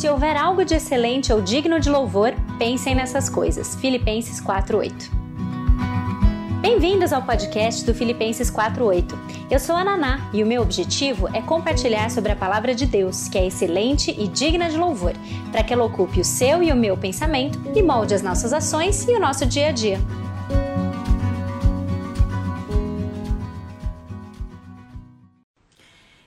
Se 0.00 0.08
houver 0.08 0.34
algo 0.34 0.64
de 0.64 0.74
excelente 0.74 1.30
ou 1.30 1.42
digno 1.42 1.78
de 1.78 1.90
louvor, 1.90 2.32
pensem 2.58 2.94
nessas 2.94 3.28
coisas. 3.28 3.74
Filipenses 3.74 4.40
4:8. 4.40 5.10
Bem-vindos 6.62 7.12
ao 7.12 7.20
podcast 7.20 7.84
do 7.84 7.92
Filipenses 7.92 8.50
4:8. 8.50 9.14
Eu 9.50 9.60
sou 9.60 9.76
a 9.76 9.84
Naná 9.84 10.30
e 10.32 10.42
o 10.42 10.46
meu 10.46 10.62
objetivo 10.62 11.28
é 11.36 11.42
compartilhar 11.42 12.10
sobre 12.10 12.32
a 12.32 12.36
palavra 12.36 12.74
de 12.74 12.86
Deus, 12.86 13.28
que 13.28 13.36
é 13.36 13.46
excelente 13.46 14.10
e 14.18 14.26
digna 14.26 14.70
de 14.70 14.78
louvor, 14.78 15.12
para 15.52 15.62
que 15.62 15.70
ela 15.70 15.84
ocupe 15.84 16.18
o 16.18 16.24
seu 16.24 16.62
e 16.62 16.72
o 16.72 16.76
meu 16.76 16.96
pensamento 16.96 17.60
e 17.76 17.82
molde 17.82 18.14
as 18.14 18.22
nossas 18.22 18.54
ações 18.54 19.06
e 19.06 19.12
o 19.12 19.20
nosso 19.20 19.44
dia 19.44 19.68
a 19.68 19.70
dia. 19.70 19.98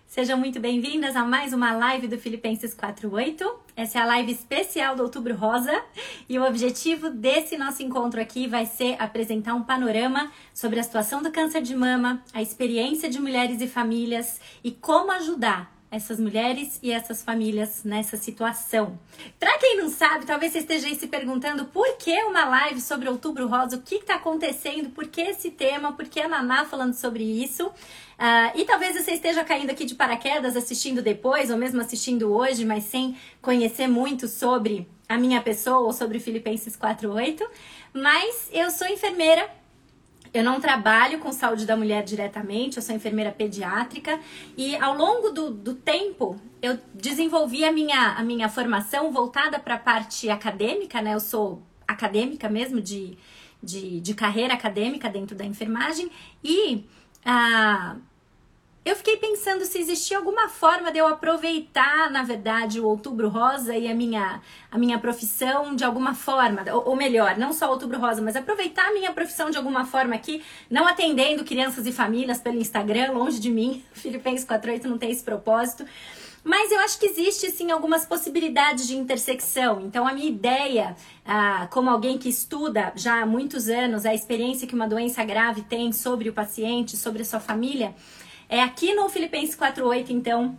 Sejam 0.06 0.38
muito 0.38 0.60
bem-vindas 0.60 1.16
a 1.16 1.26
mais 1.26 1.54
uma 1.54 1.74
live 1.74 2.08
do 2.08 2.20
Filipenses 2.20 2.72
48. 2.76 3.63
Essa 3.76 3.98
é 3.98 4.02
a 4.04 4.06
live 4.06 4.32
especial 4.32 4.96
do 4.96 5.02
Outubro 5.02 5.36
Rosa 5.36 5.84
e 6.30 6.38
o 6.38 6.46
objetivo 6.46 7.10
desse 7.10 7.58
nosso 7.58 7.82
encontro 7.82 8.22
aqui 8.22 8.46
vai 8.46 8.68
ser 8.68 8.96
apresentar 9.00 9.56
um 9.56 9.64
panorama 9.64 10.32
sobre 10.54 10.80
a 10.80 10.84
situação 10.84 11.24
do 11.24 11.32
câncer 11.32 11.64
de 11.64 11.76
mama, 11.76 12.24
a 12.34 12.42
experiência 12.42 13.10
de 13.10 13.20
mulheres 13.20 13.62
e 13.62 13.68
famílias 13.68 14.40
e 14.64 14.70
como 14.70 15.12
ajudar 15.14 15.74
essas 15.90 16.20
mulheres 16.20 16.80
e 16.82 16.92
essas 16.92 17.22
famílias 17.24 17.84
nessa 17.84 18.18
situação. 18.18 19.00
Para 19.40 19.58
quem 19.60 19.78
não 19.78 19.90
sabe, 19.90 20.26
talvez 20.26 20.52
você 20.52 20.60
esteja 20.60 20.88
aí 20.88 20.96
se 20.96 21.08
perguntando 21.08 21.66
por 21.66 21.98
que 21.98 22.16
uma 22.24 22.46
live 22.46 22.82
sobre 22.82 23.08
Outubro 23.08 23.48
Rosa, 23.48 23.78
o 23.78 23.82
que 23.82 23.96
está 23.96 24.16
acontecendo, 24.16 24.90
por 24.90 25.08
que 25.08 25.22
esse 25.22 25.52
tema, 25.52 25.94
por 25.94 26.06
que 26.06 26.20
a 26.20 26.28
Naná 26.28 26.66
falando 26.66 26.94
sobre 26.94 27.24
isso. 27.24 27.72
Uh, 28.24 28.58
e 28.58 28.64
talvez 28.64 28.96
você 28.96 29.12
esteja 29.12 29.44
caindo 29.44 29.70
aqui 29.70 29.84
de 29.84 29.96
paraquedas 29.96 30.56
assistindo 30.56 31.02
depois, 31.02 31.52
ou 31.52 31.58
mesmo 31.58 31.82
assistindo 31.82 32.34
hoje, 32.34 32.64
mas 32.64 32.86
sem 32.86 33.18
conhecer 33.42 33.86
muito 33.86 34.30
sobre 34.30 34.88
a 35.10 35.18
minha 35.18 35.42
pessoa 35.42 35.80
ou 35.80 35.92
sobre 35.92 36.22
Filipenses 36.22 36.78
4.8. 36.78 37.46
Mas 37.94 38.50
eu 38.54 38.72
sou 38.72 38.88
enfermeira 38.88 39.50
eu 40.34 40.42
não 40.42 40.60
trabalho 40.60 41.20
com 41.20 41.32
saúde 41.34 41.66
da 41.66 41.78
mulher 41.78 42.02
diretamente, 42.02 42.78
eu 42.78 42.82
sou 42.82 42.96
enfermeira 42.96 43.32
pediátrica 43.32 44.20
e 44.58 44.76
ao 44.78 44.98
longo 44.98 45.30
do, 45.30 45.52
do 45.52 45.76
tempo 45.76 46.42
eu 46.60 46.80
desenvolvi 46.94 47.64
a 47.64 47.72
minha, 47.72 48.14
a 48.14 48.24
minha 48.24 48.50
formação 48.50 49.12
voltada 49.12 49.60
para 49.60 49.76
a 49.76 49.78
parte 49.78 50.30
acadêmica, 50.30 51.02
né? 51.02 51.14
Eu 51.14 51.20
sou 51.20 51.62
acadêmica 51.86 52.50
mesmo, 52.50 52.82
de, 52.82 53.16
de, 53.62 54.00
de 54.00 54.14
carreira 54.16 54.54
acadêmica 54.54 55.10
dentro 55.10 55.36
da 55.36 55.44
enfermagem 55.44 56.10
e. 56.42 56.86
Ah, 57.26 57.98
eu 58.86 58.98
fiquei 58.98 59.16
pensando 59.16 59.64
se 59.66 59.80
existia 59.80 60.18
alguma 60.18 60.50
forma 60.50 60.92
de 60.92 61.00
eu 61.00 61.08
aproveitar, 61.08 62.12
na 62.12 62.22
verdade, 62.22 62.82
o 62.82 62.86
Outubro 62.86 63.30
Rosa 63.30 63.76
e 63.76 63.88
a 63.88 63.96
minha, 63.96 64.42
a 64.70 64.78
minha 64.78 65.00
profissão 65.00 65.74
de 65.74 65.86
alguma 65.86 66.14
forma, 66.14 66.64
ou, 66.70 66.90
ou 66.90 66.96
melhor, 66.96 67.38
não 67.38 67.54
só 67.54 67.68
o 67.68 67.72
Outubro 67.72 67.98
Rosa, 67.98 68.22
mas 68.22 68.36
aproveitar 68.36 68.90
a 68.90 68.94
minha 68.94 69.14
profissão 69.14 69.50
de 69.50 69.58
alguma 69.58 69.86
forma 69.86 70.14
aqui, 70.16 70.44
não 70.70 70.86
atendendo 70.86 71.46
crianças 71.46 71.88
e 71.88 71.94
famílias 71.94 72.40
pelo 72.40 72.58
Instagram, 72.58 73.14
longe 73.14 73.40
de 73.40 73.50
mim, 73.50 73.84
Filipenses 73.94 74.46
48 74.46 74.88
não 74.90 74.98
tem 74.98 75.12
esse 75.12 75.24
propósito. 75.24 75.86
Mas 76.44 76.70
eu 76.74 76.80
acho 76.82 77.00
que 77.00 77.06
existe 77.06 77.50
sim 77.52 77.72
algumas 77.72 78.06
possibilidades 78.06 78.86
de 78.86 78.98
intersecção. 78.98 79.80
Então, 79.80 80.06
a 80.06 80.12
minha 80.12 80.28
ideia, 80.28 80.94
ah, 81.26 81.70
como 81.72 81.90
alguém 81.90 82.18
que 82.18 82.28
estuda 82.28 82.92
já 82.98 83.22
há 83.22 83.26
muitos 83.26 83.70
anos 83.70 84.06
a 84.06 84.14
experiência 84.14 84.68
que 84.68 84.76
uma 84.76 84.86
doença 84.86 85.24
grave 85.24 85.62
tem 85.62 85.94
sobre 85.94 86.28
o 86.28 86.34
paciente, 86.34 86.98
sobre 86.98 87.22
a 87.22 87.26
sua 87.26 87.40
família, 87.40 87.96
é 88.54 88.62
aqui 88.62 88.94
no 88.94 89.10
Filipenses 89.10 89.56
4.8, 89.56 90.12
então, 90.12 90.56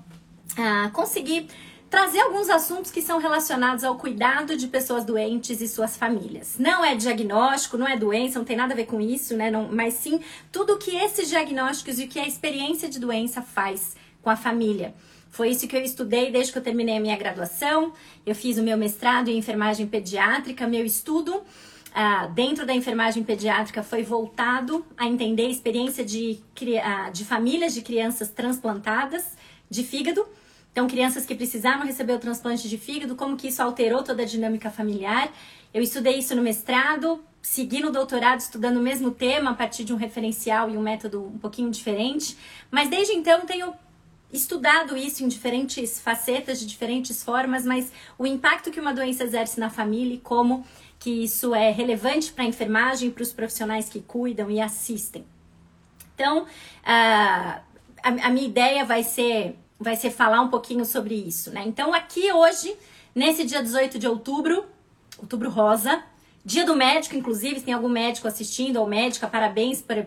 ah, 0.59 0.91
conseguir 0.93 1.47
trazer 1.89 2.23
alguns 2.23 2.51
assuntos 2.51 2.91
que 2.91 3.01
são 3.01 3.21
relacionados 3.21 3.85
ao 3.85 3.97
cuidado 3.97 4.57
de 4.57 4.67
pessoas 4.67 5.05
doentes 5.05 5.61
e 5.61 5.69
suas 5.69 5.97
famílias. 5.97 6.57
Não 6.59 6.85
é 6.85 6.97
diagnóstico, 6.97 7.79
não 7.79 7.87
é 7.87 7.97
doença, 7.97 8.37
não 8.37 8.45
tem 8.45 8.57
nada 8.57 8.73
a 8.73 8.77
ver 8.77 8.87
com 8.87 9.01
isso, 9.01 9.37
né? 9.37 9.49
Não, 9.49 9.69
mas 9.71 9.95
sim 9.95 10.21
tudo 10.51 10.73
o 10.73 10.77
que 10.77 10.97
esses 10.97 11.29
diagnósticos 11.29 12.01
e 12.01 12.07
o 12.07 12.09
que 12.09 12.19
a 12.19 12.27
experiência 12.27 12.89
de 12.89 12.99
doença 12.99 13.41
faz 13.41 13.95
com 14.21 14.29
a 14.29 14.35
família. 14.35 14.93
Foi 15.31 15.51
isso 15.51 15.69
que 15.69 15.77
eu 15.77 15.83
estudei 15.83 16.33
desde 16.33 16.51
que 16.51 16.59
eu 16.59 16.63
terminei 16.65 16.97
a 16.97 17.01
minha 17.01 17.17
graduação. 17.17 17.93
Eu 18.27 18.35
fiz 18.35 18.59
o 18.59 18.63
meu 18.65 18.77
mestrado 18.77 19.29
em 19.29 19.39
enfermagem 19.39 19.87
pediátrica, 19.87 20.67
meu 20.67 20.85
estudo 20.85 21.45
ah, 21.95 22.27
dentro 22.27 22.67
da 22.67 22.75
enfermagem 22.75 23.23
pediátrica 23.23 23.81
foi 23.81 24.03
voltado 24.03 24.85
a 24.97 25.07
entender 25.07 25.47
a 25.47 25.49
experiência 25.49 26.05
de, 26.05 26.43
ah, 26.83 27.09
de 27.11 27.25
famílias 27.25 27.73
de 27.73 27.83
crianças 27.83 28.29
transplantadas 28.31 29.37
de 29.71 29.85
fígado. 29.85 30.27
Então, 30.73 30.89
crianças 30.89 31.25
que 31.25 31.37
precisaram 31.37 31.87
receber 31.87 32.15
o 32.15 32.19
transplante 32.19 32.69
de 32.69 32.77
fígado, 32.77 33.15
como 33.15 33.37
que 33.37 33.47
isso 33.47 33.63
alterou 33.63 34.03
toda 34.03 34.25
a 34.25 34.27
dinâmica 34.27 34.71
familiar. 34.71 35.33
Eu 35.73 35.81
estudei 35.83 36.19
isso 36.19 36.35
no 36.35 36.43
mestrado, 36.43 37.23
segui 37.41 37.81
no 37.81 37.93
doutorado 37.93 38.41
estudando 38.41 38.79
o 38.79 38.83
mesmo 38.83 39.13
tema 39.13 39.53
a 39.53 39.55
partir 39.55 39.85
de 39.85 39.93
um 39.93 39.97
referencial 39.97 40.69
e 40.69 40.77
um 40.77 40.83
método 40.83 41.25
um 41.25 41.39
pouquinho 41.39 41.71
diferente. 41.71 42.37
Mas 42.73 42.91
desde 42.91 43.15
então 43.15 43.47
tenho 43.47 43.73
estudado 44.37 44.97
isso 44.97 45.25
em 45.25 45.29
diferentes 45.29 46.01
facetas, 46.01 46.59
de 46.61 46.67
diferentes 46.67 47.23
formas, 47.23 47.65
mas 47.65 47.93
o 48.19 48.27
impacto 48.27 48.71
que 48.71 48.81
uma 48.81 48.93
doença 48.93 49.25
exerce 49.25 49.59
na 49.59 49.71
família 49.71 50.15
e 50.15 50.19
como 50.19 50.65
que 50.99 51.25
isso 51.25 51.55
é 51.55 51.71
relevante 51.71 52.33
para 52.33 52.45
a 52.45 52.47
enfermagem, 52.47 53.11
para 53.11 53.23
os 53.23 53.33
profissionais 53.33 53.89
que 53.89 54.01
cuidam 54.01 54.51
e 54.51 54.61
assistem. 54.61 55.25
Então, 56.15 56.47
a, 56.85 57.61
a 58.03 58.31
minha 58.31 58.47
ideia 58.47 58.85
vai 58.85 59.03
ser, 59.03 59.59
vai 59.79 59.97
ser 59.97 60.11
falar 60.11 60.41
um 60.41 60.49
pouquinho 60.49 60.85
sobre 60.85 61.15
isso, 61.15 61.51
né? 61.51 61.65
Então, 61.67 61.93
aqui 61.93 62.33
hoje, 62.33 62.77
nesse 63.15 63.45
dia 63.45 63.63
18 63.63 63.99
de 63.99 64.07
outubro, 64.07 64.65
outubro 65.19 65.51
rosa, 65.51 66.03
dia 66.45 66.65
do 66.65 66.77
médico, 66.77 67.17
inclusive, 67.17 67.59
se 67.59 67.65
tem 67.65 67.75
algum 67.75 67.89
médico 67.89 68.29
assistindo 68.29 68.77
ou 68.77 68.87
médica, 68.87 69.27
parabéns 69.27 69.83
por, 69.83 70.07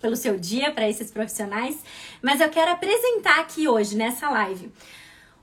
pelo 0.00 0.16
seu 0.16 0.38
dia 0.38 0.72
para 0.72 0.88
esses 0.88 1.10
profissionais. 1.10 1.78
Mas 2.22 2.40
eu 2.40 2.48
quero 2.48 2.70
apresentar 2.70 3.40
aqui 3.40 3.68
hoje, 3.68 3.96
nessa 3.96 4.28
live, 4.30 4.72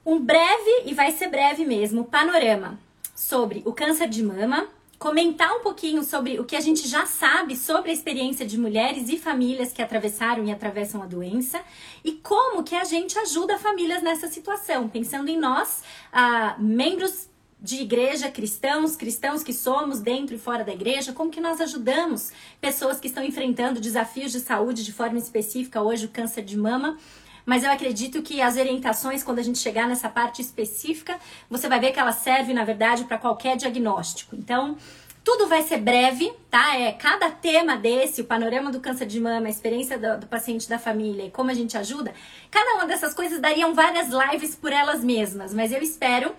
um 0.06 0.20
breve, 0.20 0.84
e 0.86 0.94
vai 0.94 1.12
ser 1.12 1.30
breve 1.30 1.66
mesmo, 1.66 2.06
panorama 2.06 2.80
sobre 3.16 3.64
o 3.66 3.74
câncer 3.74 4.10
de 4.10 4.22
mama, 4.22 4.68
comentar 5.00 5.52
um 5.54 5.60
pouquinho 5.60 6.04
sobre 6.04 6.40
o 6.40 6.46
que 6.46 6.56
a 6.56 6.62
gente 6.62 6.88
já 6.88 7.06
sabe 7.06 7.56
sobre 7.56 7.92
a 7.92 7.94
experiência 7.94 8.46
de 8.46 8.58
mulheres 8.58 9.10
e 9.10 9.18
famílias 9.18 9.74
que 9.74 9.82
atravessaram 9.82 10.46
e 10.46 10.52
atravessam 10.52 11.02
a 11.02 11.06
doença 11.06 11.62
e 12.04 12.14
como 12.14 12.64
que 12.64 12.76
a 12.76 12.84
gente 12.84 13.18
ajuda 13.20 13.58
famílias 13.58 14.02
nessa 14.02 14.28
situação, 14.28 14.88
pensando 14.88 15.30
em 15.30 15.38
nós, 15.38 15.84
ah, 16.12 16.56
membros 16.58 17.30
de 17.60 17.82
igreja, 17.82 18.30
cristãos, 18.30 18.96
cristãos 18.96 19.42
que 19.42 19.54
somos 19.54 20.00
dentro 20.00 20.36
e 20.36 20.40
fora 20.40 20.64
da 20.64 20.74
igreja, 20.74 21.14
como 21.14 21.32
que 21.32 21.42
nós 21.42 21.60
ajudamos 21.62 22.32
pessoas 22.62 23.00
que 23.00 23.08
estão 23.08 23.24
enfrentando 23.24 23.80
desafios 23.80 24.32
de 24.32 24.40
saúde 24.40 24.84
de 24.84 24.92
forma 24.92 25.18
específica, 25.18 25.82
hoje 25.82 26.06
o 26.06 26.10
câncer 26.10 26.44
de 26.44 26.58
mama, 26.58 26.98
mas 27.46 27.64
eu 27.64 27.72
acredito 27.72 28.22
que 28.22 28.42
as 28.42 28.58
orientações, 28.58 29.24
quando 29.24 29.40
a 29.40 29.44
gente 29.44 29.60
chegar 29.60 29.88
nessa 29.88 30.10
parte 30.10 30.42
específica, 30.42 31.18
você 31.50 31.70
vai 31.70 31.80
ver 31.80 31.92
que 31.92 32.00
ela 32.00 32.12
serve, 32.12 32.54
na 32.54 32.64
verdade, 32.64 33.04
para 33.04 33.18
qualquer 33.18 33.56
diagnóstico. 33.56 34.36
Então, 34.36 34.76
tudo 35.24 35.48
vai 35.48 35.64
ser 35.64 35.78
breve, 35.78 36.32
tá? 36.52 36.78
É 36.78 36.92
cada 36.92 37.32
tema 37.32 37.76
desse, 37.78 38.22
o 38.22 38.26
panorama 38.26 38.72
do 38.72 38.80
câncer 38.80 39.08
de 39.08 39.20
mama, 39.20 39.48
a 39.48 39.50
experiência 39.50 39.98
do, 39.98 40.20
do, 40.20 40.28
paciente 40.28 40.70
da 40.70 40.78
família 40.78 41.26
e 41.26 41.32
como 41.32 41.50
a 41.50 41.54
gente 41.54 41.76
ajuda, 41.76 42.14
cada 42.52 42.76
uma 42.76 42.86
dessas 42.86 43.14
coisas 43.14 43.40
dariam 43.40 43.74
várias 43.74 44.10
lives 44.10 44.56
por 44.56 44.72
elas 44.72 45.04
mesmas, 45.04 45.52
mas 45.52 45.72
eu 45.72 45.82
espero 45.82 46.32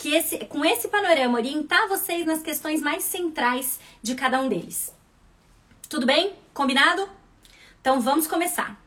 que 0.00 0.14
esse, 0.14 0.38
com 0.46 0.64
esse 0.64 0.88
panorama 0.88 1.36
orientar 1.36 1.86
vocês 1.86 2.24
nas 2.24 2.40
questões 2.40 2.80
mais 2.80 3.04
centrais 3.04 3.78
de 4.02 4.14
cada 4.14 4.40
um 4.40 4.48
deles. 4.48 4.94
Tudo 5.90 6.06
bem? 6.06 6.32
Combinado? 6.54 7.06
Então 7.82 8.00
vamos 8.00 8.26
começar. 8.26 8.82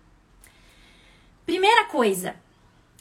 Primeira 1.46 1.85
coisa, 1.85 2.35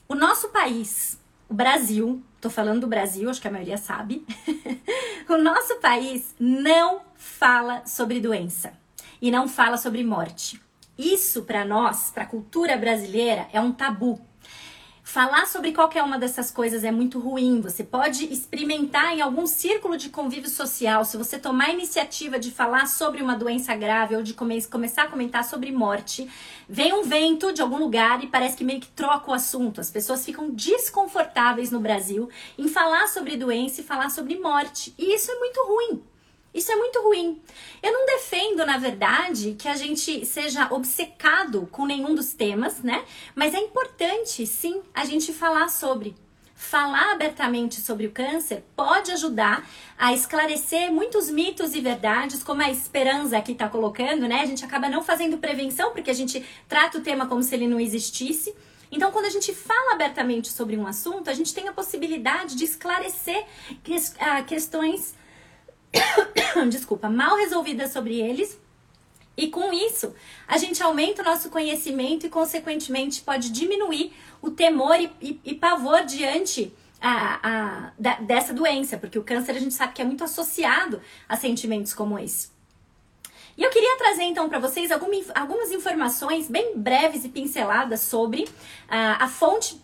o 0.07 0.15
nosso 0.15 0.51
país, 0.51 1.19
o 1.49 1.55
Brasil, 1.55 2.23
tô 2.39 2.51
falando 2.51 2.83
do 2.83 2.87
Brasil, 2.87 3.31
acho 3.31 3.41
que 3.41 3.49
a 3.49 3.51
maioria 3.51 3.79
sabe, 3.79 4.27
o 5.27 5.39
nosso 5.39 5.77
país 5.77 6.35
não 6.39 7.01
fala 7.15 7.87
sobre 7.87 8.21
doença 8.21 8.75
e 9.23 9.31
não 9.31 9.49
fala 9.49 9.79
sobre 9.79 10.05
morte. 10.05 10.61
Isso 10.99 11.45
para 11.45 11.65
nós, 11.65 12.11
para 12.11 12.25
a 12.25 12.27
cultura 12.27 12.77
brasileira, 12.77 13.49
é 13.55 13.61
um 13.61 13.73
tabu. 13.73 14.21
Falar 15.03 15.47
sobre 15.47 15.73
qualquer 15.73 16.03
uma 16.05 16.17
dessas 16.17 16.51
coisas 16.51 16.85
é 16.85 16.93
muito 16.93 17.19
ruim. 17.19 17.61
Você 17.61 17.83
pode 17.83 18.25
experimentar 18.33 19.13
em 19.13 19.21
algum 19.21 19.47
círculo 19.47 19.97
de 19.97 20.09
convívio 20.09 20.49
social. 20.49 21.05
Se 21.05 21.17
você 21.17 21.39
tomar 21.39 21.67
a 21.67 21.73
iniciativa 21.73 22.39
de 22.39 22.53
falar 22.53 22.87
sobre 22.87 23.21
uma 23.21 23.35
doença 23.37 23.75
grave 23.75 24.15
ou 24.15 24.23
de 24.23 24.33
come 24.33 24.63
começar 24.65 25.03
a 25.03 25.09
comentar 25.09 25.45
sobre 25.45 25.73
morte, 25.73 26.31
vem 26.69 26.93
um 26.93 27.03
vento 27.03 27.53
de 27.53 27.61
algum 27.61 27.79
lugar 27.79 28.23
e 28.23 28.29
parece 28.29 28.57
que 28.57 28.65
meio 28.65 28.81
que 28.81 28.89
troca 28.89 29.31
o 29.31 29.35
assunto. 29.35 29.81
As 29.81 29.91
pessoas 29.91 30.25
ficam 30.25 30.51
desconfortáveis 30.51 31.73
no 31.73 31.81
Brasil 31.81 32.31
em 32.57 32.69
falar 32.69 33.09
sobre 33.09 33.37
doença 33.37 33.81
e 33.81 33.85
falar 33.85 34.09
sobre 34.09 34.39
morte. 34.39 34.95
E 34.97 35.15
isso 35.15 35.31
é 35.33 35.35
muito 35.35 35.61
ruim. 35.67 36.12
Isso 36.55 36.71
é 36.71 36.77
muito 36.77 37.01
ruim. 37.03 37.41
Eu 37.83 37.93
não 37.93 38.05
defendo, 38.07 38.67
na 38.67 38.77
verdade, 38.77 39.55
que 39.59 39.69
a 39.69 39.75
gente 39.75 40.27
seja 40.27 40.69
obcecado 40.71 41.67
com 41.73 41.87
nenhum 41.87 42.15
dos 42.15 42.35
temas, 42.35 42.83
né? 42.83 43.05
Mas 43.35 43.55
é 43.55 43.59
importante, 43.59 44.47
sim, 44.47 44.83
a 44.95 45.05
gente 45.05 45.33
falar 45.33 45.69
sobre. 45.69 46.15
falar 46.55 47.13
abertamente 47.13 47.81
sobre 47.81 48.07
o 48.07 48.13
câncer 48.13 48.63
pode 48.77 49.11
ajudar 49.11 49.69
a 49.99 50.13
esclarecer 50.13 50.93
muitos 50.93 51.29
mitos 51.29 51.75
e 51.75 51.81
verdades, 51.81 52.43
como 52.43 52.63
a 52.63 52.71
esperança 52.71 53.37
aqui 53.37 53.53
está 53.53 53.69
colocando, 53.69 54.29
né? 54.29 54.43
A 54.43 54.47
gente 54.47 54.65
acaba 54.65 54.89
não 54.89 55.03
fazendo 55.03 55.39
prevenção 55.39 55.93
porque 55.93 56.11
a 56.11 56.15
gente 56.15 56.45
trata 56.69 56.99
o 56.99 57.03
tema 57.03 57.27
como 57.27 57.43
se 57.43 57.55
ele 57.55 57.67
não 57.67 57.81
existisse. 57.81 58.55
Então, 58.93 59.11
quando 59.11 59.25
a 59.25 59.31
gente 59.31 59.55
fala 59.55 59.95
abertamente 59.95 60.53
sobre 60.53 60.77
um 60.77 60.87
assunto, 60.87 61.31
a 61.31 61.35
gente 61.35 61.55
tem 61.55 61.67
a 61.67 61.73
possibilidade 61.73 62.55
de 62.55 62.65
esclarecer 62.65 63.45
ah, 64.21 64.43
questões, 64.43 65.15
desculpa, 66.71 67.09
mal 67.09 67.37
resolvidas 67.37 67.93
sobre 67.93 68.21
eles 68.21 68.59
e 69.37 69.49
com 69.49 69.73
isso, 69.73 70.15
a 70.47 70.59
gente 70.59 70.83
aumenta 70.83 71.23
o 71.23 71.25
nosso 71.25 71.49
conhecimento 71.49 72.27
e, 72.27 72.29
consequentemente, 72.29 73.23
pode 73.23 73.51
diminuir 73.51 74.13
o 74.43 74.51
temor 74.51 75.01
e, 75.01 75.11
e, 75.21 75.41
e 75.45 75.55
pavor 75.55 76.05
diante 76.05 76.73
a, 77.01 77.41
a, 77.43 77.93
da, 77.99 78.15
dessa 78.17 78.53
doença, 78.53 78.99
porque 78.99 79.19
o 79.19 79.25
câncer 79.25 79.53
a 79.53 79.59
gente 79.59 79.75
sabe 79.75 79.95
que 79.95 80.03
é 80.03 80.05
muito 80.05 80.23
associado 80.23 81.01
a 81.29 81.37
sentimentos 81.37 81.95
como 81.95 82.19
esse. 82.19 82.51
E 83.57 83.63
eu 83.63 83.71
queria 83.71 83.97
trazer 83.99 84.23
então 84.25 84.49
para 84.49 84.59
vocês 84.59 84.91
algumas 84.91 85.73
informações 85.73 86.49
bem 86.49 86.79
breves 86.79 87.25
e 87.25 87.29
pinceladas 87.29 88.01
sobre 88.01 88.45
uh, 88.45 88.49
a 88.89 89.29
fonte 89.29 89.81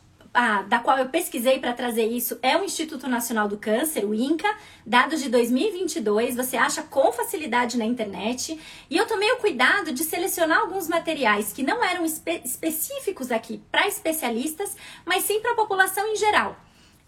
da 0.68 0.78
qual 0.78 0.98
eu 0.98 1.08
pesquisei 1.08 1.58
para 1.58 1.72
trazer 1.72 2.06
isso 2.06 2.38
é 2.42 2.56
o 2.56 2.64
Instituto 2.64 3.08
Nacional 3.08 3.48
do 3.48 3.56
Câncer, 3.56 4.04
o 4.04 4.14
INCA, 4.14 4.48
dados 4.86 5.20
de 5.22 5.28
2022, 5.28 6.36
você 6.36 6.56
acha 6.56 6.82
com 6.82 7.10
facilidade 7.12 7.76
na 7.76 7.84
internet. 7.84 8.58
E 8.88 8.96
eu 8.96 9.06
tomei 9.06 9.30
o 9.32 9.38
cuidado 9.38 9.92
de 9.92 10.04
selecionar 10.04 10.60
alguns 10.60 10.86
materiais 10.86 11.52
que 11.52 11.62
não 11.62 11.82
eram 11.82 12.04
espe 12.04 12.40
específicos 12.44 13.30
aqui 13.30 13.62
para 13.70 13.88
especialistas, 13.88 14.76
mas 15.04 15.24
sim 15.24 15.40
para 15.40 15.52
a 15.52 15.56
população 15.56 16.06
em 16.06 16.16
geral. 16.16 16.56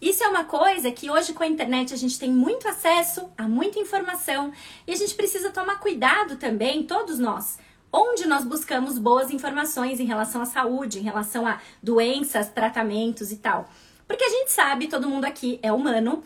Isso 0.01 0.23
é 0.23 0.27
uma 0.27 0.45
coisa 0.45 0.91
que 0.91 1.11
hoje 1.11 1.31
com 1.31 1.43
a 1.43 1.47
internet 1.47 1.93
a 1.93 1.97
gente 1.97 2.17
tem 2.17 2.31
muito 2.31 2.67
acesso 2.67 3.31
a 3.37 3.47
muita 3.47 3.77
informação 3.77 4.51
e 4.87 4.91
a 4.91 4.95
gente 4.95 5.13
precisa 5.13 5.51
tomar 5.51 5.79
cuidado 5.79 6.37
também, 6.37 6.81
todos 6.81 7.19
nós, 7.19 7.59
onde 7.91 8.27
nós 8.27 8.45
buscamos 8.45 8.97
boas 8.97 9.31
informações 9.31 9.99
em 9.99 10.05
relação 10.05 10.41
à 10.41 10.45
saúde, 10.45 10.99
em 10.99 11.03
relação 11.03 11.45
a 11.45 11.59
doenças, 11.81 12.49
tratamentos 12.49 13.31
e 13.31 13.37
tal. 13.37 13.69
Porque 14.07 14.23
a 14.23 14.29
gente 14.29 14.51
sabe, 14.51 14.87
todo 14.87 15.09
mundo 15.09 15.25
aqui 15.25 15.59
é 15.61 15.71
humano, 15.71 16.23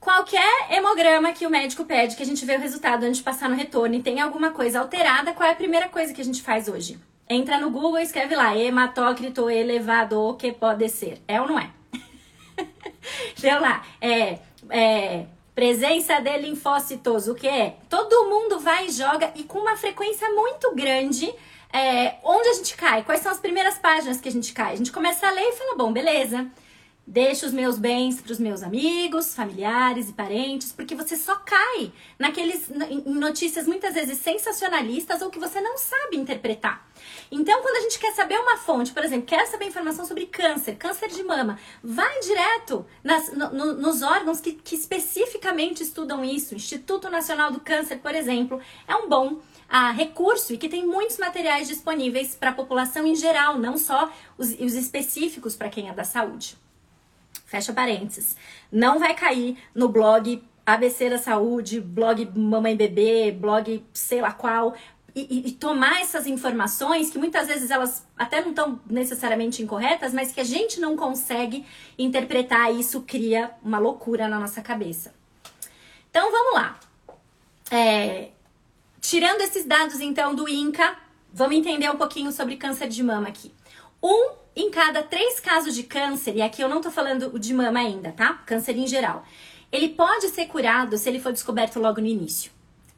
qualquer 0.00 0.68
hemograma 0.70 1.32
que 1.32 1.46
o 1.46 1.50
médico 1.50 1.84
pede, 1.84 2.16
que 2.16 2.22
a 2.22 2.26
gente 2.26 2.44
vê 2.44 2.56
o 2.56 2.60
resultado 2.60 3.04
antes 3.04 3.18
de 3.18 3.22
passar 3.22 3.48
no 3.48 3.56
retorno 3.56 3.94
e 3.94 4.02
tem 4.02 4.20
alguma 4.20 4.50
coisa 4.50 4.80
alterada, 4.80 5.32
qual 5.32 5.48
é 5.48 5.52
a 5.52 5.56
primeira 5.56 5.88
coisa 5.88 6.12
que 6.12 6.20
a 6.20 6.24
gente 6.24 6.42
faz 6.42 6.68
hoje? 6.68 6.98
Entra 7.28 7.58
no 7.58 7.70
Google 7.70 8.00
e 8.00 8.02
escreve 8.02 8.34
lá, 8.34 8.56
hematócrito 8.56 9.48
elevado, 9.48 10.36
que 10.36 10.52
pode 10.52 10.88
ser. 10.88 11.22
É 11.26 11.40
ou 11.40 11.46
não 11.46 11.58
é? 11.58 11.70
Deu 13.40 13.60
lá, 13.60 13.82
é, 14.00 14.38
é 14.68 15.26
Presença 15.54 16.18
de 16.18 16.38
linfócitos, 16.38 17.28
o 17.28 17.34
que 17.34 17.46
é? 17.46 17.76
Todo 17.88 18.28
mundo 18.30 18.58
vai 18.58 18.86
e 18.86 18.90
joga 18.90 19.30
e 19.34 19.42
com 19.42 19.58
uma 19.58 19.76
frequência 19.76 20.26
muito 20.30 20.74
grande. 20.74 21.32
É, 21.70 22.16
onde 22.24 22.48
a 22.48 22.54
gente 22.54 22.74
cai? 22.74 23.02
Quais 23.02 23.20
são 23.20 23.30
as 23.30 23.38
primeiras 23.38 23.78
páginas 23.78 24.18
que 24.18 24.30
a 24.30 24.32
gente 24.32 24.52
cai? 24.54 24.72
A 24.72 24.76
gente 24.76 24.90
começa 24.90 25.26
a 25.26 25.30
ler 25.30 25.42
e 25.42 25.52
fala: 25.52 25.76
bom, 25.76 25.92
beleza, 25.92 26.50
deixa 27.06 27.44
os 27.44 27.52
meus 27.52 27.78
bens 27.78 28.18
para 28.18 28.32
os 28.32 28.38
meus 28.38 28.62
amigos, 28.62 29.34
familiares 29.34 30.08
e 30.08 30.14
parentes, 30.14 30.72
porque 30.72 30.94
você 30.94 31.16
só 31.16 31.36
cai 31.36 31.92
naqueles 32.18 32.70
em 32.70 33.02
notícias 33.12 33.66
muitas 33.66 33.92
vezes 33.92 34.18
sensacionalistas 34.18 35.20
ou 35.20 35.28
que 35.28 35.38
você 35.38 35.60
não 35.60 35.76
sabe 35.76 36.16
interpretar. 36.16 36.91
Então, 37.34 37.62
quando 37.62 37.76
a 37.76 37.80
gente 37.80 37.98
quer 37.98 38.12
saber 38.12 38.38
uma 38.38 38.58
fonte, 38.58 38.92
por 38.92 39.02
exemplo, 39.02 39.24
quer 39.24 39.46
saber 39.46 39.64
informação 39.64 40.04
sobre 40.04 40.26
câncer, 40.26 40.76
câncer 40.76 41.08
de 41.08 41.24
mama, 41.24 41.58
vai 41.82 42.20
direto 42.20 42.84
nas, 43.02 43.32
no, 43.32 43.50
no, 43.50 43.72
nos 43.72 44.02
órgãos 44.02 44.38
que, 44.38 44.52
que 44.52 44.74
especificamente 44.74 45.82
estudam 45.82 46.22
isso. 46.22 46.54
Instituto 46.54 47.08
Nacional 47.08 47.50
do 47.50 47.58
Câncer, 47.58 48.00
por 48.00 48.14
exemplo, 48.14 48.60
é 48.86 48.94
um 48.94 49.08
bom 49.08 49.40
ah, 49.66 49.90
recurso 49.92 50.52
e 50.52 50.58
que 50.58 50.68
tem 50.68 50.86
muitos 50.86 51.16
materiais 51.16 51.68
disponíveis 51.68 52.34
para 52.34 52.50
a 52.50 52.54
população 52.54 53.06
em 53.06 53.16
geral, 53.16 53.58
não 53.58 53.78
só 53.78 54.12
os, 54.36 54.50
os 54.50 54.74
específicos 54.74 55.56
para 55.56 55.70
quem 55.70 55.88
é 55.88 55.94
da 55.94 56.04
saúde. 56.04 56.58
Fecha 57.46 57.72
parênteses. 57.72 58.36
Não 58.70 58.98
vai 58.98 59.14
cair 59.14 59.56
no 59.74 59.88
blog 59.88 60.42
ABC 60.66 61.08
da 61.08 61.18
Saúde, 61.18 61.80
blog 61.80 62.30
Mamãe 62.38 62.76
Bebê, 62.76 63.32
blog 63.32 63.84
sei 63.92 64.20
lá 64.20 64.32
qual, 64.32 64.74
e, 65.14 65.48
e, 65.48 65.52
tomar 65.52 66.00
essas 66.00 66.26
informações 66.26 67.10
que 67.10 67.18
muitas 67.18 67.46
vezes 67.46 67.70
elas 67.70 68.06
até 68.16 68.40
não 68.40 68.50
estão 68.50 68.80
necessariamente 68.86 69.62
incorretas, 69.62 70.12
mas 70.14 70.32
que 70.32 70.40
a 70.40 70.44
gente 70.44 70.80
não 70.80 70.96
consegue 70.96 71.66
interpretar 71.98 72.72
e 72.72 72.80
isso 72.80 73.02
cria 73.02 73.50
uma 73.62 73.78
loucura 73.78 74.26
na 74.26 74.40
nossa 74.40 74.62
cabeça. 74.62 75.14
Então 76.10 76.30
vamos 76.30 76.54
lá. 76.54 76.80
É, 77.70 78.30
tirando 79.00 79.40
esses 79.42 79.64
dados 79.64 80.00
então 80.00 80.34
do 80.34 80.48
INCA, 80.48 80.96
vamos 81.32 81.56
entender 81.56 81.90
um 81.90 81.96
pouquinho 81.96 82.32
sobre 82.32 82.56
câncer 82.56 82.88
de 82.88 83.02
mama 83.02 83.28
aqui. 83.28 83.52
Um 84.02 84.32
em 84.54 84.70
cada 84.70 85.02
três 85.02 85.40
casos 85.40 85.74
de 85.74 85.82
câncer, 85.82 86.36
e 86.36 86.42
aqui 86.42 86.60
eu 86.62 86.68
não 86.68 86.80
tô 86.80 86.90
falando 86.90 87.38
de 87.38 87.54
mama 87.54 87.78
ainda, 87.78 88.12
tá? 88.12 88.34
Câncer 88.46 88.76
em 88.76 88.86
geral. 88.86 89.24
Ele 89.70 89.88
pode 89.88 90.28
ser 90.28 90.46
curado 90.46 90.98
se 90.98 91.08
ele 91.08 91.18
for 91.18 91.32
descoberto 91.32 91.80
logo 91.80 92.00
no 92.00 92.06
início. 92.06 92.51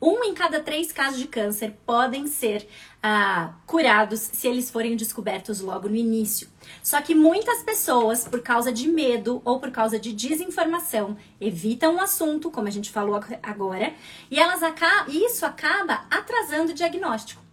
Um 0.06 0.22
em 0.22 0.34
cada 0.34 0.60
três 0.60 0.92
casos 0.92 1.18
de 1.18 1.26
câncer 1.26 1.74
podem 1.86 2.26
ser 2.26 2.68
ah, 3.02 3.54
curados 3.66 4.20
se 4.20 4.46
eles 4.46 4.70
forem 4.70 4.96
descobertos 4.96 5.60
logo 5.62 5.88
no 5.88 5.96
início. 5.96 6.46
Só 6.82 7.00
que 7.00 7.14
muitas 7.14 7.62
pessoas, 7.62 8.28
por 8.28 8.42
causa 8.42 8.70
de 8.70 8.86
medo 8.86 9.40
ou 9.46 9.58
por 9.58 9.70
causa 9.70 9.98
de 9.98 10.12
desinformação, 10.12 11.16
evitam 11.40 11.96
o 11.96 12.00
assunto, 12.00 12.50
como 12.50 12.68
a 12.68 12.70
gente 12.70 12.90
falou 12.90 13.18
agora, 13.42 13.94
e 14.30 14.38
elas 14.38 14.60
isso 15.08 15.46
acaba 15.46 16.04
atrasando 16.10 16.72
o 16.72 16.74
diagnóstico. 16.74 17.43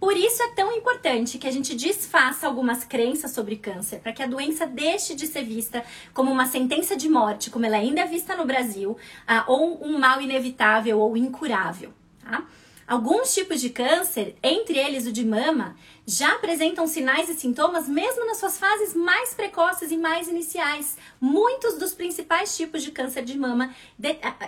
Por 0.00 0.16
isso 0.16 0.42
é 0.42 0.48
tão 0.54 0.72
importante 0.72 1.38
que 1.38 1.46
a 1.46 1.50
gente 1.50 1.74
desfaça 1.74 2.46
algumas 2.46 2.84
crenças 2.84 3.32
sobre 3.32 3.56
câncer, 3.56 3.98
para 3.98 4.12
que 4.12 4.22
a 4.22 4.26
doença 4.26 4.64
deixe 4.64 5.14
de 5.14 5.26
ser 5.26 5.44
vista 5.44 5.84
como 6.14 6.30
uma 6.30 6.46
sentença 6.46 6.96
de 6.96 7.08
morte, 7.08 7.50
como 7.50 7.66
ela 7.66 7.76
ainda 7.76 8.02
é 8.02 8.06
vista 8.06 8.36
no 8.36 8.46
Brasil, 8.46 8.96
ah, 9.26 9.44
ou 9.48 9.84
um 9.84 9.98
mal 9.98 10.20
inevitável 10.20 11.00
ou 11.00 11.16
incurável. 11.16 11.92
Tá? 12.22 12.44
Alguns 12.88 13.34
tipos 13.34 13.60
de 13.60 13.68
câncer, 13.68 14.34
entre 14.42 14.78
eles 14.78 15.06
o 15.06 15.12
de 15.12 15.22
mama, 15.22 15.76
já 16.06 16.32
apresentam 16.36 16.86
sinais 16.86 17.28
e 17.28 17.34
sintomas 17.34 17.86
mesmo 17.86 18.24
nas 18.24 18.38
suas 18.38 18.56
fases 18.56 18.94
mais 18.94 19.34
precoces 19.34 19.90
e 19.90 19.98
mais 19.98 20.26
iniciais. 20.26 20.96
Muitos 21.20 21.74
dos 21.74 21.92
principais 21.92 22.56
tipos 22.56 22.82
de 22.82 22.90
câncer 22.90 23.26
de 23.26 23.38
mama 23.38 23.74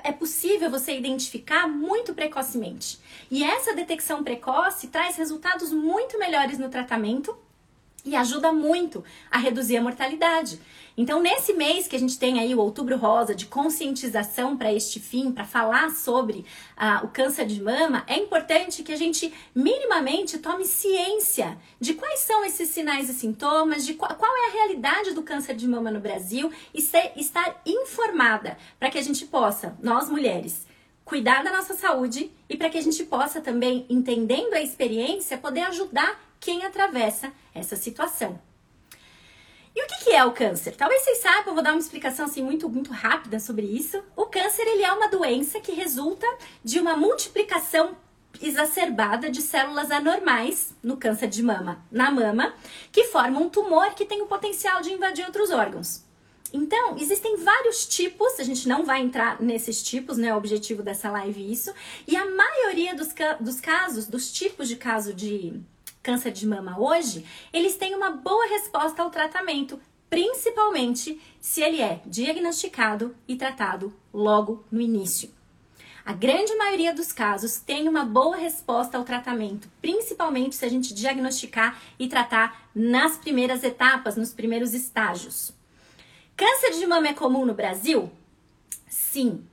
é 0.03 0.11
possível 0.11 0.71
você 0.71 0.97
identificar 0.97 1.69
muito 1.69 2.15
precocemente. 2.15 2.99
E 3.31 3.45
essa 3.45 3.75
detecção 3.75 4.25
precoce 4.25 4.89
traz 4.89 5.17
resultados 5.17 5.71
muito 5.71 6.19
melhores 6.19 6.59
no 6.59 6.71
tratamento 6.71 7.37
e 8.05 8.17
ajuda 8.17 8.53
muito 8.53 9.05
a 9.31 9.39
reduzir 9.39 9.77
a 9.77 9.83
mortalidade. 9.83 10.61
Então, 10.97 11.23
nesse 11.23 11.53
mês 11.55 11.89
que 11.89 11.97
a 11.97 11.99
gente 11.99 12.19
tem 12.19 12.41
aí 12.41 12.55
o 12.55 12.59
Outubro 12.59 12.97
Rosa 12.97 13.35
de 13.35 13.47
conscientização 13.47 14.57
para 14.57 14.73
este 14.73 15.01
fim, 15.01 15.33
para 15.33 15.45
falar 15.45 15.91
sobre 15.91 16.45
ah, 16.77 17.01
o 17.03 17.09
câncer 17.09 17.47
de 17.47 17.63
mama, 17.63 18.05
é 18.07 18.17
importante 18.17 18.83
que 18.83 18.93
a 18.93 18.97
gente 18.97 19.33
minimamente 19.55 20.39
tome 20.39 20.67
ciência 20.67 21.57
de 21.81 21.95
quais 21.95 22.21
são 22.21 22.45
esses 22.45 22.69
sinais 22.69 23.09
e 23.09 23.15
sintomas, 23.15 23.87
de 23.87 23.95
qual, 23.95 24.15
qual 24.15 24.31
é 24.37 24.49
a 24.49 24.53
realidade 24.53 25.15
do 25.15 25.23
câncer 25.23 25.55
de 25.55 25.67
mama 25.67 25.91
no 25.91 26.01
Brasil 26.01 26.53
e 26.75 26.83
ser, 26.83 27.13
estar 27.17 27.63
informada 27.65 28.59
para 28.79 28.91
que 28.91 28.99
a 28.99 29.03
gente 29.03 29.25
possa, 29.27 29.77
nós 29.83 30.11
mulheres, 30.11 30.67
cuidar 31.05 31.43
da 31.43 31.51
nossa 31.51 31.75
saúde 31.75 32.31
e 32.49 32.57
para 32.57 32.69
que 32.69 32.79
a 32.79 32.83
gente 32.83 33.05
possa 33.05 33.41
também, 33.41 33.87
entendendo 33.89 34.55
a 34.55 34.61
experiência, 34.61 35.39
poder 35.39 35.63
ajudar 35.63 36.30
quem 36.41 36.65
atravessa 36.65 37.31
essa 37.55 37.77
situação. 37.77 38.41
E 39.77 39.85
o 39.85 39.87
que, 39.87 40.11
é 40.11 40.25
o 40.25 40.33
câncer? 40.33 40.75
Talvez 40.75 41.03
vocês 41.03 41.19
saibam, 41.19 41.55
vou 41.55 41.63
dar 41.63 41.73
uma 41.73 41.79
explicação 41.79 42.25
assim 42.25 42.43
muito, 42.43 42.69
muito 42.69 42.91
rápida 42.93 43.39
sobre 43.39 43.67
isso. 43.67 44.03
O 44.17 44.27
câncer 44.27 44.67
ele 44.67 44.83
é 44.83 44.93
uma 44.93 45.09
doença 45.09 45.61
que 45.61 45.73
resulta 45.73 46.27
de 46.65 46.81
uma 46.81 46.97
multiplicação 46.97 47.97
exacerbada 48.43 49.31
de 49.31 49.43
células 49.43 49.91
anormais 49.91 50.75
no 50.83 50.97
câncer 50.97 51.29
de 51.29 51.43
mama, 51.43 51.85
na 51.91 52.11
mama, 52.11 52.55
que 52.91 53.05
formam 53.05 53.45
um 53.45 53.51
tumor 53.51 53.95
que 53.95 54.05
tem 54.05 54.23
o 54.23 54.27
potencial 54.27 54.81
de 54.81 54.91
invadir 54.91 55.25
outros 55.25 55.51
órgãos. 55.51 56.03
Então, 56.53 56.97
existem 56.99 57.37
vários 57.37 57.87
tipos, 57.87 58.41
a 58.41 58.43
gente 58.43 58.69
não 58.69 58.85
vai 58.85 59.01
entrar 59.01 59.41
nesses 59.41 59.83
tipos, 59.83 60.17
né? 60.17 60.35
O 60.35 60.37
objetivo 60.37 60.83
dessa 60.83 61.09
live 61.11 61.41
é 61.41 61.47
isso. 61.47 61.73
E 62.09 62.17
a 62.17 62.29
maioria 62.29 62.95
dos, 62.95 63.15
dos 63.39 63.61
casos, 63.61 64.09
dos 64.09 64.33
tipos 64.33 64.67
de 64.67 64.75
caso 64.75 65.15
de 65.15 65.61
câncer 66.03 66.33
de 66.33 66.47
mama 66.47 66.79
hoje, 66.79 67.27
eles 67.53 67.77
têm 67.77 67.95
uma 67.95 68.11
boa 68.11 68.47
resposta 68.47 69.03
ao 69.03 69.11
tratamento, 69.11 69.81
principalmente 70.09 71.21
se 71.41 71.63
ele 71.63 71.81
é 71.81 72.01
diagnosticado 72.07 73.15
e 73.29 73.37
tratado 73.37 73.95
logo 74.13 74.65
no 74.71 74.81
início. 74.81 75.31
A 76.05 76.13
grande 76.13 76.55
maioria 76.57 76.95
dos 76.95 77.13
casos 77.13 77.59
tem 77.59 77.89
uma 77.89 78.05
boa 78.05 78.37
resposta 78.37 78.97
ao 78.97 79.05
tratamento, 79.05 79.69
principalmente 79.81 80.57
se 80.57 80.65
a 80.65 80.69
gente 80.69 80.95
diagnosticar 80.95 81.81
e 81.99 82.09
tratar 82.09 82.69
nas 82.75 83.17
primeiras 83.17 83.63
etapas, 83.63 84.17
nos 84.17 84.33
primeiros 84.33 84.75
estágios. 84.75 85.53
Câncer 86.37 86.73
de 86.73 86.87
mama 86.87 87.09
é 87.09 87.15
comum 87.15 87.45
no 87.45 87.55
Brasil? 87.55 88.11
Sim. 88.89 89.45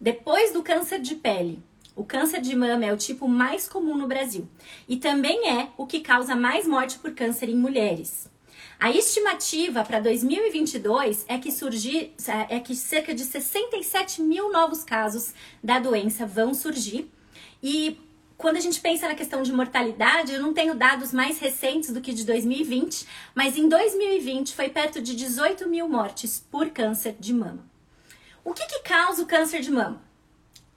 Depois 0.00 0.52
do 0.52 0.62
câncer 0.62 1.00
de 1.00 1.14
pele, 1.14 1.62
o 1.94 2.04
câncer 2.04 2.40
de 2.40 2.56
mama 2.56 2.84
é 2.84 2.92
o 2.92 2.96
tipo 2.96 3.28
mais 3.28 3.68
comum 3.68 3.96
no 3.96 4.06
Brasil 4.06 4.48
e 4.88 4.96
também 4.96 5.48
é 5.48 5.68
o 5.76 5.86
que 5.86 6.00
causa 6.00 6.34
mais 6.34 6.66
morte 6.66 6.98
por 6.98 7.12
câncer 7.12 7.48
em 7.48 7.56
mulheres. 7.56 8.30
A 8.80 8.90
estimativa 8.90 9.84
para 9.84 10.00
2022 10.00 11.24
é 11.28 11.38
que 11.38 11.52
surgir, 11.52 12.12
é 12.48 12.58
que 12.58 12.74
cerca 12.74 13.14
de 13.14 13.22
67 13.22 14.20
mil 14.22 14.50
novos 14.50 14.82
casos 14.82 15.32
da 15.62 15.78
doença 15.78 16.26
vão 16.26 16.52
surgir. 16.52 17.08
E 17.62 17.96
quando 18.36 18.56
a 18.56 18.60
gente 18.60 18.80
pensa 18.80 19.06
na 19.06 19.14
questão 19.14 19.40
de 19.42 19.52
mortalidade, 19.52 20.32
eu 20.32 20.42
não 20.42 20.52
tenho 20.52 20.74
dados 20.74 21.12
mais 21.12 21.38
recentes 21.38 21.92
do 21.92 22.00
que 22.00 22.12
de 22.12 22.24
2020, 22.24 23.06
mas 23.36 23.56
em 23.56 23.68
2020 23.68 24.52
foi 24.52 24.68
perto 24.68 25.00
de 25.00 25.14
18 25.14 25.68
mil 25.68 25.88
mortes 25.88 26.44
por 26.50 26.70
câncer 26.70 27.14
de 27.20 27.32
mama. 27.32 27.64
O 28.44 28.52
que, 28.52 28.66
que 28.66 28.80
causa 28.80 29.22
o 29.22 29.26
câncer 29.26 29.60
de 29.60 29.70
mama? 29.70 30.02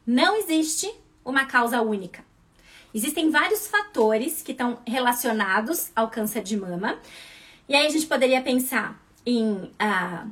Não 0.06 0.38
existe 0.38 0.94
uma 1.26 1.46
causa 1.46 1.82
única. 1.82 2.24
Existem 2.94 3.30
vários 3.30 3.68
fatores 3.68 4.42
que 4.42 4.54
estão 4.54 4.78
relacionados 4.88 5.92
ao 5.94 6.10
câncer 6.10 6.44
de 6.44 6.56
mama. 6.56 6.98
E 7.68 7.76
aí 7.76 7.88
a 7.88 7.90
gente 7.90 8.06
poderia 8.06 8.42
pensar 8.42 8.98
em 9.26 9.70
ah, 9.78 10.28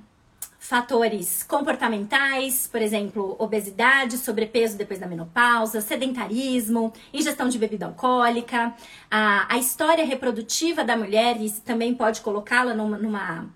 fatores 0.63 1.43
comportamentais, 1.43 2.67
por 2.67 2.81
exemplo, 2.81 3.35
obesidade, 3.37 4.17
sobrepeso 4.17 4.77
depois 4.77 4.97
da 4.97 5.07
menopausa, 5.07 5.81
sedentarismo, 5.81 6.93
ingestão 7.13 7.49
de 7.49 7.59
bebida 7.59 7.85
alcoólica, 7.85 8.73
a, 9.11 9.53
a 9.53 9.57
história 9.57 10.05
reprodutiva 10.05 10.85
da 10.85 10.95
mulher, 10.95 11.35
e 11.41 11.51
também 11.51 11.93
pode 11.93 12.21
colocá-la 12.21 12.73
numa, 12.73 12.97
numa 12.97 13.49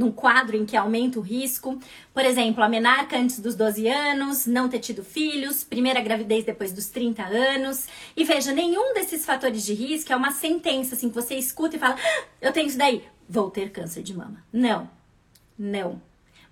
num 0.00 0.10
quadro 0.10 0.56
em 0.56 0.64
que 0.64 0.74
aumenta 0.74 1.18
o 1.18 1.22
risco. 1.22 1.78
Por 2.14 2.24
exemplo, 2.24 2.64
a 2.64 2.68
menarca 2.68 3.18
antes 3.18 3.38
dos 3.38 3.54
12 3.54 3.86
anos, 3.86 4.46
não 4.46 4.66
ter 4.66 4.78
tido 4.78 5.04
filhos, 5.04 5.62
primeira 5.62 6.00
gravidez 6.00 6.42
depois 6.42 6.72
dos 6.72 6.86
30 6.86 7.22
anos. 7.22 7.86
E 8.16 8.24
veja, 8.24 8.50
nenhum 8.50 8.94
desses 8.94 9.26
fatores 9.26 9.62
de 9.62 9.74
risco 9.74 10.10
é 10.10 10.16
uma 10.16 10.32
sentença 10.32 10.94
assim 10.94 11.10
que 11.10 11.14
você 11.14 11.34
escuta 11.34 11.76
e 11.76 11.78
fala: 11.78 11.96
ah, 11.96 12.24
eu 12.40 12.50
tenho 12.50 12.66
isso 12.66 12.78
daí, 12.78 13.04
vou 13.28 13.50
ter 13.50 13.70
câncer 13.70 14.02
de 14.02 14.16
mama. 14.16 14.42
Não, 14.50 14.88
não. 15.58 16.00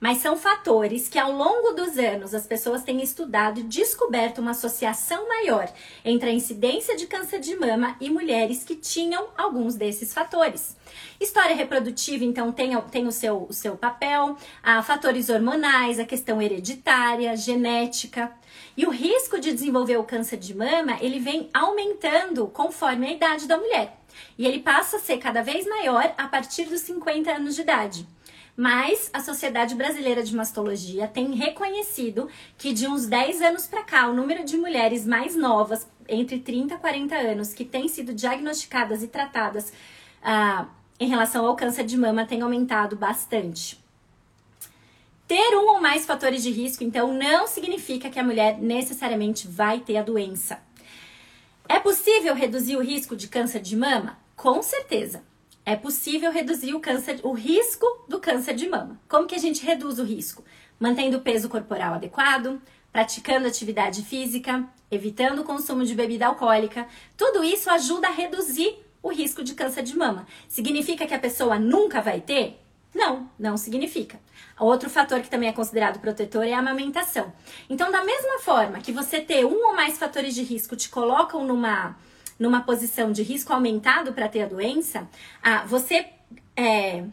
Mas 0.01 0.19
são 0.19 0.37
fatores 0.37 1.09
que 1.09 1.19
ao 1.19 1.33
longo 1.33 1.73
dos 1.73 1.99
anos 1.99 2.33
as 2.33 2.47
pessoas 2.47 2.85
têm 2.85 3.03
estudado 3.03 3.59
e 3.59 3.65
descoberto 3.65 4.39
uma 4.39 4.53
associação 4.53 5.27
maior 5.27 5.69
entre 6.05 6.31
a 6.31 6.33
incidência 6.33 6.97
de 6.97 7.07
câncer 7.07 7.41
de 7.41 7.57
mama 7.57 7.97
e 8.01 8.09
mulheres 8.09 8.63
que 8.63 8.77
tinham 8.77 9.29
alguns 9.37 9.75
desses 9.75 10.15
fatores. 10.15 10.77
História 11.21 11.57
reprodutiva, 11.57 12.25
então, 12.25 12.53
tem, 12.53 12.81
tem 12.83 13.09
o, 13.09 13.13
seu, 13.13 13.47
o 13.49 13.53
seu 13.53 13.77
papel, 13.77 14.37
a 14.63 14.83
fatores 14.85 15.29
hormonais, 15.29 15.99
a 15.99 16.05
questão 16.05 16.41
hereditária, 16.41 17.37
genética. 17.37 18.33
E 18.77 18.87
o 18.87 18.91
risco 18.91 19.41
de 19.41 19.53
desenvolver 19.53 19.97
o 19.97 20.05
câncer 20.05 20.37
de 20.37 20.55
mama, 20.57 20.97
ele 21.01 21.19
vem 21.19 21.51
aumentando 21.53 22.47
conforme 22.47 23.09
a 23.09 23.13
idade 23.13 23.49
da 23.49 23.57
mulher. 23.57 23.99
E 24.39 24.47
ele 24.47 24.61
passa 24.61 24.97
a 24.97 25.01
ser 25.01 25.19
cada 25.19 25.43
vez 25.43 25.67
maior 25.67 26.15
a 26.17 26.29
partir 26.29 26.67
dos 26.67 26.83
50 26.83 27.33
anos 27.33 27.57
de 27.57 27.63
idade. 27.63 28.18
Mas 28.61 29.09
a 29.13 29.21
Sociedade 29.21 29.77
Brasileira 29.77 30.21
de 30.21 30.35
Mastologia 30.35 31.07
tem 31.07 31.33
reconhecido 31.33 32.29
que 32.57 32.73
de 32.73 32.89
uns 32.89 33.07
10 33.07 33.41
anos 33.41 33.69
para 33.69 33.85
cá, 33.85 34.09
o 34.09 34.13
número 34.13 34.45
de 34.45 34.57
mulheres 34.57 35.07
mais 35.07 35.37
novas, 35.37 35.89
entre 36.09 36.41
30 36.41 36.75
e 36.75 36.79
40 36.79 37.15
anos, 37.15 37.55
que 37.55 37.65
têm 37.65 37.87
sido 37.87 38.13
diagnosticadas 38.13 39.01
e 39.01 39.07
tratadas 39.07 39.73
ah, 40.21 40.67
em 40.99 41.09
relação 41.09 41.47
ao 41.47 41.55
câncer 41.55 41.85
de 41.85 41.97
mama 41.97 42.27
tem 42.27 42.41
aumentado 42.41 42.97
bastante. 42.97 43.79
Ter 45.29 45.57
um 45.57 45.75
ou 45.75 45.81
mais 45.81 46.05
fatores 46.05 46.43
de 46.43 46.51
risco, 46.51 46.83
então, 46.83 47.15
não 47.15 47.47
significa 47.47 48.11
que 48.11 48.19
a 48.19 48.25
mulher 48.25 48.59
necessariamente 48.59 49.47
vai 49.47 49.79
ter 49.79 49.99
a 49.99 50.03
doença. 50.03 50.61
É 51.69 51.79
possível 51.79 52.35
reduzir 52.35 52.75
o 52.75 52.83
risco 52.83 53.15
de 53.15 53.29
câncer 53.29 53.61
de 53.61 53.77
mama? 53.77 54.19
Com 54.35 54.61
certeza 54.63 55.23
é 55.69 55.77
possível 55.77 56.33
reduzir 56.33 56.73
o 56.73 56.81
câncer, 56.81 57.21
o 57.23 57.33
risco 57.35 57.87
do 58.09 58.19
câncer 58.19 58.55
de 58.55 58.67
mama. 58.67 58.99
Como 59.07 59.27
que 59.27 59.35
a 59.35 59.39
gente 59.39 59.63
reduz 59.63 59.99
o 59.99 60.03
risco? 60.03 60.43
Mantendo 60.81 61.19
o 61.19 61.21
peso 61.21 61.47
corporal 61.47 61.93
adequado, 61.93 62.59
praticando 62.91 63.47
atividade 63.47 64.03
física, 64.03 64.67
evitando 64.91 65.41
o 65.41 65.45
consumo 65.45 65.85
de 65.85 65.95
bebida 65.95 66.27
alcoólica. 66.27 66.89
Tudo 67.19 67.45
isso 67.45 67.69
ajuda 67.69 68.09
a 68.09 68.13
reduzir 68.13 68.79
o 69.03 69.11
risco 69.11 69.45
de 69.45 69.53
câncer 69.53 69.83
de 69.83 69.95
mama. 69.95 70.27
Significa 70.49 71.07
que 71.07 71.13
a 71.13 71.19
pessoa 71.19 71.59
nunca 71.59 72.01
vai 72.01 72.23
ter? 72.23 72.59
Não, 72.95 73.31
não 73.39 73.59
significa. 73.59 74.19
Outro 74.59 74.89
fator 74.89 75.21
que 75.21 75.29
também 75.29 75.51
é 75.51 75.53
considerado 75.53 76.01
protetor 76.01 76.47
é 76.47 76.55
a 76.55 76.61
amamentação. 76.61 77.31
Então, 77.69 77.93
da 77.93 78.03
mesma 78.03 78.39
forma 78.39 78.81
que 78.81 78.91
você 78.91 79.21
ter 79.21 79.45
um 79.45 79.67
ou 79.67 79.77
mais 79.77 79.99
fatores 79.99 80.35
de 80.35 80.43
risco 80.43 80.75
te 80.75 80.89
colocam 80.89 81.45
numa 81.45 81.95
numa 82.39 82.63
posição 82.63 83.13
de 83.13 83.23
risco 83.23 83.53
aumentado 83.53 84.13
para 84.13 84.29
ter 84.29 84.43
a 84.43 84.47
doença, 84.47 85.09
ah, 85.43 85.65
você 85.67 86.07
é, 86.57 87.05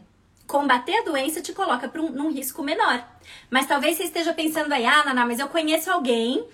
combater 0.46 0.98
a 0.98 1.04
doença 1.04 1.40
te 1.40 1.52
coloca 1.52 1.90
um, 2.00 2.10
num 2.10 2.30
risco 2.30 2.62
menor. 2.62 3.04
Mas 3.50 3.66
talvez 3.66 3.96
você 3.96 4.04
esteja 4.04 4.32
pensando 4.32 4.72
aí, 4.72 4.86
ah, 4.86 5.04
Naná, 5.04 5.26
mas 5.26 5.38
eu 5.38 5.48
conheço 5.48 5.90
alguém 5.90 6.46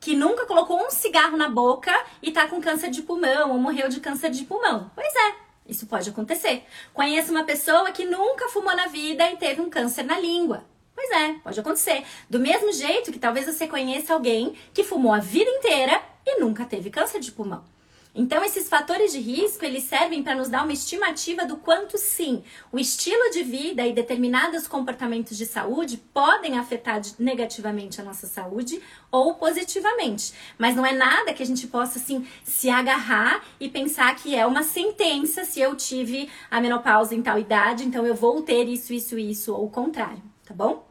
que 0.00 0.16
nunca 0.16 0.46
colocou 0.46 0.84
um 0.84 0.90
cigarro 0.90 1.36
na 1.36 1.48
boca 1.48 1.92
e 2.20 2.32
tá 2.32 2.48
com 2.48 2.60
câncer 2.60 2.90
de 2.90 3.02
pulmão 3.02 3.52
ou 3.52 3.58
morreu 3.58 3.88
de 3.88 4.00
câncer 4.00 4.30
de 4.30 4.44
pulmão. 4.44 4.90
Pois 4.94 5.14
é, 5.14 5.34
isso 5.66 5.86
pode 5.86 6.10
acontecer. 6.10 6.64
Conheço 6.92 7.30
uma 7.30 7.44
pessoa 7.44 7.92
que 7.92 8.04
nunca 8.04 8.48
fumou 8.48 8.74
na 8.74 8.88
vida 8.88 9.30
e 9.30 9.36
teve 9.36 9.60
um 9.60 9.70
câncer 9.70 10.02
na 10.02 10.18
língua. 10.18 10.64
Pois 10.94 11.10
é, 11.10 11.34
pode 11.34 11.58
acontecer. 11.58 12.04
Do 12.28 12.38
mesmo 12.38 12.72
jeito 12.72 13.12
que 13.12 13.18
talvez 13.18 13.46
você 13.46 13.66
conheça 13.66 14.12
alguém 14.12 14.54
que 14.74 14.84
fumou 14.84 15.12
a 15.12 15.18
vida 15.20 15.50
inteira 15.50 16.02
e 16.26 16.40
nunca 16.40 16.64
teve 16.64 16.90
câncer 16.90 17.20
de 17.20 17.30
pulmão. 17.30 17.71
Então, 18.14 18.44
esses 18.44 18.68
fatores 18.68 19.12
de 19.12 19.18
risco, 19.18 19.64
eles 19.64 19.84
servem 19.84 20.22
para 20.22 20.34
nos 20.34 20.48
dar 20.50 20.64
uma 20.64 20.72
estimativa 20.72 21.46
do 21.46 21.56
quanto 21.56 21.96
sim, 21.96 22.44
o 22.70 22.78
estilo 22.78 23.30
de 23.30 23.42
vida 23.42 23.86
e 23.86 23.92
determinados 23.94 24.66
comportamentos 24.66 25.34
de 25.34 25.46
saúde 25.46 25.96
podem 26.12 26.58
afetar 26.58 27.00
negativamente 27.18 28.02
a 28.02 28.04
nossa 28.04 28.26
saúde 28.26 28.82
ou 29.10 29.34
positivamente. 29.36 30.34
Mas 30.58 30.76
não 30.76 30.84
é 30.84 30.92
nada 30.92 31.32
que 31.32 31.42
a 31.42 31.46
gente 31.46 31.66
possa 31.66 31.98
assim 31.98 32.26
se 32.44 32.68
agarrar 32.68 33.42
e 33.58 33.66
pensar 33.70 34.14
que 34.14 34.34
é 34.34 34.44
uma 34.46 34.62
sentença 34.62 35.46
se 35.46 35.60
eu 35.60 35.74
tive 35.74 36.28
a 36.50 36.60
menopausa 36.60 37.14
em 37.14 37.22
tal 37.22 37.38
idade, 37.38 37.84
então 37.84 38.06
eu 38.06 38.14
vou 38.14 38.42
ter 38.42 38.68
isso, 38.68 38.92
isso, 38.92 39.18
isso 39.18 39.54
ou 39.54 39.64
o 39.64 39.70
contrário, 39.70 40.22
tá 40.44 40.52
bom? 40.52 40.86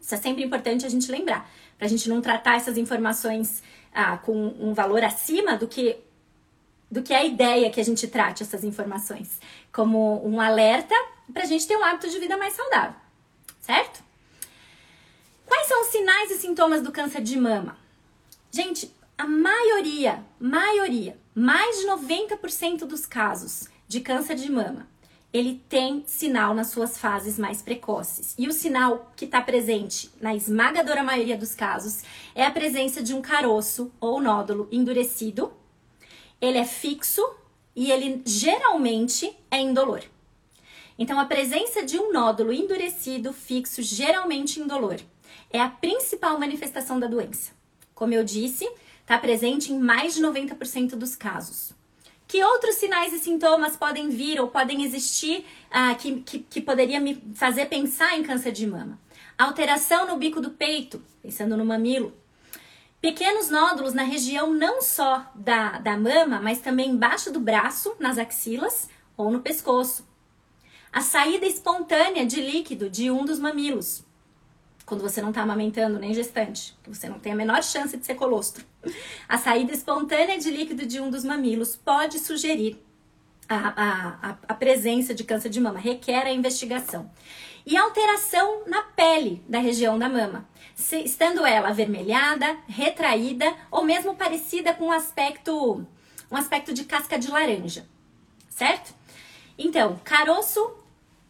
Isso 0.00 0.16
é 0.16 0.18
sempre 0.18 0.42
importante 0.42 0.84
a 0.84 0.88
gente 0.88 1.12
lembrar, 1.12 1.48
para 1.78 1.86
a 1.86 1.88
gente 1.88 2.08
não 2.08 2.20
tratar 2.20 2.56
essas 2.56 2.76
informações 2.76 3.62
ah, 3.94 4.16
com 4.16 4.48
um 4.58 4.74
valor 4.74 5.04
acima 5.04 5.56
do 5.56 5.68
que 5.68 6.09
do 6.90 7.02
que 7.02 7.14
a 7.14 7.24
ideia 7.24 7.70
que 7.70 7.80
a 7.80 7.84
gente 7.84 8.08
trate 8.08 8.42
essas 8.42 8.64
informações 8.64 9.38
como 9.72 10.26
um 10.26 10.40
alerta 10.40 10.94
para 11.32 11.44
a 11.44 11.46
gente 11.46 11.66
ter 11.66 11.76
um 11.76 11.84
hábito 11.84 12.10
de 12.10 12.18
vida 12.18 12.36
mais 12.36 12.54
saudável, 12.54 12.96
certo? 13.60 14.02
Quais 15.46 15.66
são 15.68 15.82
os 15.82 15.88
sinais 15.88 16.30
e 16.30 16.38
sintomas 16.38 16.82
do 16.82 16.90
câncer 16.90 17.22
de 17.22 17.38
mama? 17.38 17.76
Gente, 18.50 18.92
a 19.16 19.26
maioria, 19.26 20.24
maioria, 20.40 21.16
mais 21.34 21.80
de 21.80 21.86
90% 21.86 22.86
dos 22.86 23.06
casos 23.06 23.68
de 23.86 24.00
câncer 24.00 24.34
de 24.34 24.50
mama, 24.50 24.88
ele 25.32 25.62
tem 25.68 26.02
sinal 26.06 26.54
nas 26.54 26.68
suas 26.68 26.98
fases 26.98 27.38
mais 27.38 27.62
precoces. 27.62 28.34
E 28.36 28.48
o 28.48 28.52
sinal 28.52 29.12
que 29.14 29.24
está 29.24 29.40
presente 29.40 30.10
na 30.20 30.34
esmagadora 30.34 31.04
maioria 31.04 31.36
dos 31.36 31.54
casos 31.54 32.02
é 32.34 32.44
a 32.44 32.50
presença 32.50 33.02
de 33.02 33.14
um 33.14 33.22
caroço 33.22 33.92
ou 34.00 34.20
nódulo 34.20 34.68
endurecido 34.72 35.52
ele 36.40 36.58
é 36.58 36.64
fixo 36.64 37.22
e 37.74 37.90
ele 37.90 38.22
geralmente 38.24 39.36
é 39.50 39.60
indolor. 39.60 40.02
Então, 40.98 41.18
a 41.18 41.24
presença 41.24 41.82
de 41.82 41.98
um 41.98 42.12
nódulo 42.12 42.52
endurecido, 42.52 43.32
fixo, 43.32 43.82
geralmente 43.82 44.60
indolor, 44.60 44.96
é 45.50 45.60
a 45.60 45.68
principal 45.68 46.38
manifestação 46.38 47.00
da 47.00 47.06
doença. 47.06 47.52
Como 47.94 48.12
eu 48.12 48.22
disse, 48.22 48.70
está 49.00 49.18
presente 49.18 49.72
em 49.72 49.78
mais 49.78 50.14
de 50.14 50.22
90% 50.22 50.90
dos 50.90 51.16
casos. 51.16 51.72
Que 52.28 52.44
outros 52.44 52.76
sinais 52.76 53.12
e 53.12 53.18
sintomas 53.18 53.76
podem 53.76 54.08
vir 54.08 54.40
ou 54.40 54.48
podem 54.48 54.84
existir 54.84 55.44
ah, 55.70 55.94
que, 55.94 56.20
que, 56.20 56.38
que 56.38 56.60
poderia 56.60 57.00
me 57.00 57.20
fazer 57.34 57.66
pensar 57.66 58.16
em 58.16 58.22
câncer 58.22 58.52
de 58.52 58.66
mama? 58.66 59.00
Alteração 59.36 60.06
no 60.06 60.16
bico 60.16 60.40
do 60.40 60.50
peito, 60.50 61.02
pensando 61.22 61.56
no 61.56 61.64
mamilo, 61.64 62.14
Pequenos 63.00 63.48
nódulos 63.48 63.94
na 63.94 64.02
região 64.02 64.52
não 64.52 64.82
só 64.82 65.30
da, 65.34 65.78
da 65.78 65.96
mama, 65.96 66.38
mas 66.40 66.60
também 66.60 66.90
embaixo 66.90 67.32
do 67.32 67.40
braço, 67.40 67.94
nas 67.98 68.18
axilas 68.18 68.90
ou 69.16 69.30
no 69.30 69.40
pescoço. 69.40 70.06
A 70.92 71.00
saída 71.00 71.46
espontânea 71.46 72.26
de 72.26 72.40
líquido 72.40 72.90
de 72.90 73.10
um 73.10 73.24
dos 73.24 73.38
mamilos, 73.38 74.04
quando 74.84 75.00
você 75.00 75.22
não 75.22 75.30
está 75.30 75.40
amamentando 75.42 75.98
nem 75.98 76.12
gestante, 76.12 76.76
que 76.82 76.90
você 76.90 77.08
não 77.08 77.18
tem 77.18 77.32
a 77.32 77.36
menor 77.36 77.62
chance 77.62 77.96
de 77.96 78.04
ser 78.04 78.16
colostro. 78.16 78.66
A 79.26 79.38
saída 79.38 79.72
espontânea 79.72 80.36
de 80.38 80.50
líquido 80.50 80.84
de 80.84 81.00
um 81.00 81.10
dos 81.10 81.24
mamilos 81.24 81.76
pode 81.76 82.18
sugerir 82.18 82.84
a, 83.48 84.30
a, 84.30 84.38
a, 84.48 84.54
presença 84.54 85.14
de 85.14 85.24
câncer 85.24 85.48
de 85.48 85.60
mama, 85.60 85.78
requer 85.78 86.26
a 86.26 86.32
investigação. 86.32 87.10
e 87.64 87.76
alteração 87.76 88.64
na 88.66 88.82
pele 88.82 89.42
da 89.48 89.58
região 89.58 89.98
da 89.98 90.08
mama, 90.08 90.48
estando 91.04 91.44
ela 91.44 91.68
avermelhada, 91.68 92.56
retraída 92.68 93.54
ou 93.70 93.84
mesmo 93.84 94.14
parecida 94.14 94.72
com 94.74 94.86
um 94.86 94.92
aspecto, 94.92 95.86
um 96.30 96.36
aspecto 96.36 96.72
de 96.72 96.84
casca 96.84 97.18
de 97.18 97.30
laranja, 97.30 97.86
certo? 98.48 98.94
Então, 99.58 100.00
caroço 100.04 100.74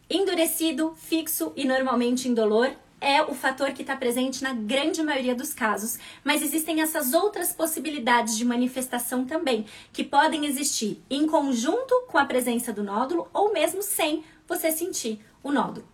endurecido, 0.09 0.93
fixo 0.95 1.53
e 1.55 1.65
normalmente 1.65 2.27
indolor 2.27 2.71
é 3.01 3.23
o 3.23 3.33
fator 3.33 3.71
que 3.71 3.81
está 3.81 3.95
presente 3.95 4.43
na 4.43 4.53
grande 4.53 5.01
maioria 5.01 5.33
dos 5.33 5.53
casos, 5.53 5.97
mas 6.23 6.43
existem 6.43 6.81
essas 6.81 7.13
outras 7.13 7.51
possibilidades 7.51 8.37
de 8.37 8.45
manifestação 8.45 9.25
também, 9.25 9.65
que 9.91 10.03
podem 10.03 10.45
existir 10.45 11.01
em 11.09 11.25
conjunto 11.25 12.03
com 12.07 12.19
a 12.19 12.25
presença 12.25 12.71
do 12.71 12.83
nódulo 12.83 13.27
ou 13.33 13.51
mesmo 13.51 13.81
sem 13.81 14.23
você 14.47 14.71
sentir 14.71 15.19
o 15.41 15.51
nódulo. 15.51 15.90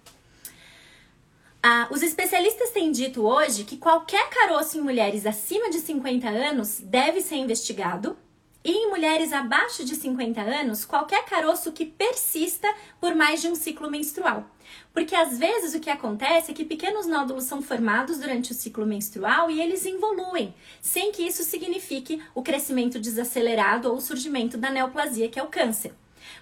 Ah, 1.70 1.86
os 1.92 2.02
especialistas 2.02 2.70
têm 2.70 2.94
dito 2.94 3.28
hoje 3.28 3.66
que 3.66 3.76
qualquer 3.76 4.30
caroço 4.30 4.78
em 4.78 4.82
mulheres 4.82 5.26
acima 5.26 5.70
de 5.70 5.82
50 5.82 6.30
anos 6.30 6.80
deve 6.80 7.20
ser 7.20 7.36
investigado 7.36 8.18
e 8.64 8.72
em 8.72 8.90
mulheres 8.90 9.34
abaixo 9.34 9.84
de 9.84 9.94
50 9.94 10.40
anos, 10.40 10.86
qualquer 10.86 11.26
caroço 11.26 11.74
que 11.74 11.86
persista 11.86 12.74
por 13.02 13.14
mais 13.14 13.42
de 13.42 13.50
um 13.50 13.56
ciclo 13.56 13.92
menstrual. 13.92 14.50
Porque 14.94 15.14
às 15.14 15.38
vezes 15.38 15.76
o 15.76 15.82
que 15.82 15.90
acontece 15.90 16.52
é 16.52 16.54
que 16.54 16.64
pequenos 16.64 17.06
nódulos 17.06 17.44
são 17.44 17.62
formados 17.62 18.18
durante 18.18 18.54
o 18.54 18.56
ciclo 18.56 18.86
menstrual 18.86 19.52
e 19.52 19.60
eles 19.60 19.86
evoluem, 19.86 20.56
sem 20.82 21.12
que 21.12 21.24
isso 21.24 21.44
signifique 21.44 22.24
o 22.34 22.42
crescimento 22.42 22.98
desacelerado 22.98 23.90
ou 23.90 23.98
o 23.98 24.02
surgimento 24.02 24.58
da 24.58 24.72
neoplasia, 24.72 25.28
que 25.28 25.38
é 25.38 25.44
o 25.44 25.48
câncer. 25.48 25.94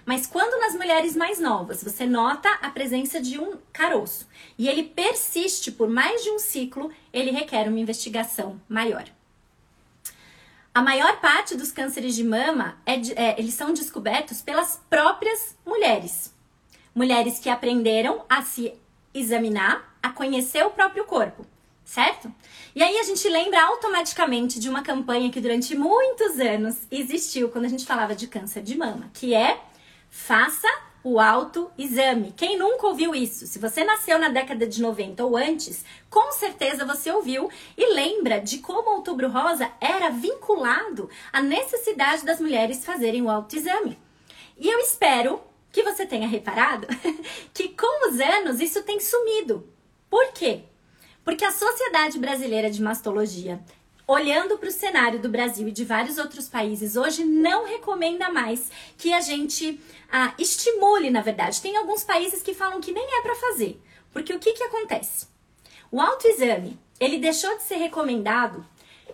Mas 0.06 0.24
quando 0.24 0.60
nas 0.60 0.74
mulheres 0.74 1.16
mais 1.16 1.40
novas 1.40 1.82
você 1.82 2.06
nota 2.06 2.48
a 2.62 2.70
presença 2.70 3.20
de 3.20 3.40
um 3.40 3.56
caroço 3.72 4.28
e 4.56 4.68
ele 4.68 4.84
persiste 4.84 5.72
por 5.72 5.88
mais 5.88 6.22
de 6.22 6.30
um 6.30 6.38
ciclo, 6.38 6.92
ele 7.12 7.32
requer 7.32 7.68
uma 7.68 7.80
investigação 7.80 8.60
maior. 8.68 9.04
A 10.72 10.80
maior 10.80 11.20
parte 11.20 11.56
dos 11.56 11.72
cânceres 11.72 12.14
de 12.14 12.22
mama 12.22 12.78
é, 12.86 12.94
é, 13.16 13.40
eles 13.40 13.54
são 13.54 13.72
descobertos 13.72 14.40
pelas 14.40 14.80
próprias 14.88 15.56
mulheres. 15.66 16.32
Mulheres 16.94 17.40
que 17.40 17.48
aprenderam 17.48 18.24
a 18.28 18.42
se 18.42 18.74
examinar, 19.12 19.98
a 20.00 20.10
conhecer 20.10 20.64
o 20.64 20.70
próprio 20.70 21.04
corpo, 21.04 21.44
certo? 21.84 22.32
E 22.76 22.82
aí 22.82 22.96
a 22.98 23.02
gente 23.02 23.28
lembra 23.28 23.60
automaticamente 23.64 24.60
de 24.60 24.68
uma 24.68 24.82
campanha 24.82 25.32
que 25.32 25.40
durante 25.40 25.74
muitos 25.74 26.38
anos 26.38 26.76
existiu 26.92 27.48
quando 27.48 27.64
a 27.64 27.68
gente 27.68 27.84
falava 27.84 28.14
de 28.14 28.28
câncer 28.28 28.62
de 28.62 28.76
mama, 28.76 29.10
que 29.12 29.34
é 29.34 29.58
faça 30.10 30.68
o 31.06 31.20
autoexame. 31.20 32.34
Quem 32.36 32.58
nunca 32.58 32.88
ouviu 32.88 33.14
isso? 33.14 33.46
Se 33.46 33.60
você 33.60 33.84
nasceu 33.84 34.18
na 34.18 34.28
década 34.28 34.66
de 34.66 34.82
90 34.82 35.24
ou 35.24 35.36
antes, 35.36 35.84
com 36.10 36.32
certeza 36.32 36.84
você 36.84 37.12
ouviu 37.12 37.48
e 37.78 37.94
lembra 37.94 38.40
de 38.40 38.58
como 38.58 38.90
o 38.90 38.94
Outubro 38.96 39.30
Rosa 39.30 39.70
era 39.80 40.10
vinculado 40.10 41.08
à 41.32 41.40
necessidade 41.40 42.24
das 42.24 42.40
mulheres 42.40 42.84
fazerem 42.84 43.22
o 43.22 43.30
autoexame. 43.30 43.96
E 44.58 44.68
eu 44.68 44.80
espero 44.80 45.40
que 45.70 45.84
você 45.84 46.04
tenha 46.04 46.26
reparado 46.26 46.88
que 47.54 47.68
com 47.68 48.08
os 48.08 48.18
anos 48.18 48.60
isso 48.60 48.82
tem 48.82 48.98
sumido. 48.98 49.64
Por 50.10 50.32
quê? 50.32 50.64
Porque 51.22 51.44
a 51.44 51.52
Sociedade 51.52 52.18
Brasileira 52.18 52.68
de 52.70 52.82
Mastologia 52.82 53.60
olhando 54.06 54.56
para 54.56 54.68
o 54.68 54.72
cenário 54.72 55.18
do 55.18 55.28
Brasil 55.28 55.66
e 55.66 55.72
de 55.72 55.84
vários 55.84 56.16
outros 56.16 56.48
países 56.48 56.96
hoje, 56.96 57.24
não 57.24 57.66
recomenda 57.66 58.30
mais 58.30 58.70
que 58.96 59.12
a 59.12 59.20
gente 59.20 59.80
ah, 60.10 60.32
estimule, 60.38 61.10
na 61.10 61.20
verdade. 61.20 61.60
Tem 61.60 61.76
alguns 61.76 62.04
países 62.04 62.42
que 62.42 62.54
falam 62.54 62.80
que 62.80 62.92
nem 62.92 63.18
é 63.18 63.22
para 63.22 63.34
fazer. 63.34 63.80
Porque 64.12 64.32
o 64.32 64.38
que, 64.38 64.52
que 64.52 64.62
acontece? 64.62 65.26
O 65.90 66.00
autoexame, 66.00 66.78
ele 67.00 67.18
deixou 67.18 67.56
de 67.56 67.64
ser 67.64 67.76
recomendado 67.76 68.64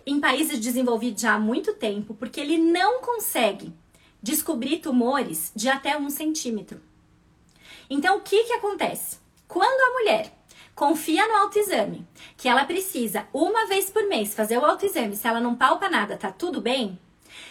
em 0.05 0.19
países 0.19 0.59
desenvolvidos 0.59 1.21
já 1.21 1.33
há 1.33 1.39
muito 1.39 1.73
tempo, 1.73 2.13
porque 2.13 2.39
ele 2.39 2.57
não 2.57 3.01
consegue 3.01 3.73
descobrir 4.21 4.77
tumores 4.77 5.51
de 5.55 5.69
até 5.69 5.97
um 5.97 6.09
centímetro. 6.09 6.81
Então, 7.89 8.17
o 8.17 8.21
que, 8.21 8.43
que 8.43 8.53
acontece? 8.53 9.17
Quando 9.47 9.79
a 9.81 9.99
mulher 9.99 10.33
confia 10.75 11.27
no 11.27 11.35
autoexame, 11.35 12.07
que 12.35 12.47
ela 12.47 12.65
precisa 12.65 13.27
uma 13.33 13.67
vez 13.67 13.89
por 13.89 14.07
mês 14.07 14.33
fazer 14.33 14.57
o 14.57 14.65
autoexame, 14.65 15.15
se 15.15 15.27
ela 15.27 15.39
não 15.39 15.55
palpa 15.55 15.89
nada, 15.89 16.17
tá 16.17 16.31
tudo 16.31 16.61
bem? 16.61 16.99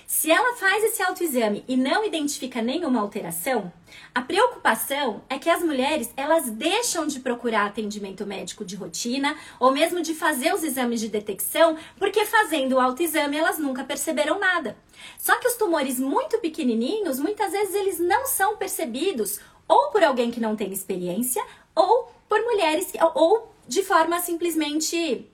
Se 0.06 0.30
ela 0.30 0.56
faz 0.56 0.84
esse 0.84 1.02
autoexame 1.02 1.64
e 1.66 1.76
não 1.76 2.04
identifica 2.04 2.62
nenhuma 2.62 3.00
alteração, 3.00 3.72
a 4.14 4.20
preocupação 4.20 5.22
é 5.28 5.38
que 5.38 5.50
as 5.50 5.62
mulheres 5.62 6.12
elas 6.16 6.50
deixam 6.50 7.06
de 7.06 7.20
procurar 7.20 7.66
atendimento 7.66 8.26
médico 8.26 8.64
de 8.64 8.76
rotina 8.76 9.36
ou 9.58 9.72
mesmo 9.72 10.02
de 10.02 10.14
fazer 10.14 10.54
os 10.54 10.62
exames 10.62 11.00
de 11.00 11.08
detecção, 11.08 11.76
porque 11.98 12.24
fazendo 12.26 12.74
o 12.74 12.80
autoexame 12.80 13.36
elas 13.36 13.58
nunca 13.58 13.84
perceberam 13.84 14.38
nada. 14.38 14.76
Só 15.18 15.36
que 15.38 15.48
os 15.48 15.54
tumores 15.54 15.98
muito 15.98 16.38
pequenininhos, 16.38 17.18
muitas 17.18 17.52
vezes 17.52 17.74
eles 17.74 17.98
não 17.98 18.26
são 18.26 18.56
percebidos 18.56 19.40
ou 19.66 19.90
por 19.90 20.04
alguém 20.04 20.30
que 20.30 20.40
não 20.40 20.54
tem 20.54 20.72
experiência 20.72 21.42
ou 21.74 22.12
por 22.32 22.42
mulheres 22.44 22.90
ou 23.14 23.54
de 23.68 23.82
forma 23.82 24.18
simplesmente 24.18 25.30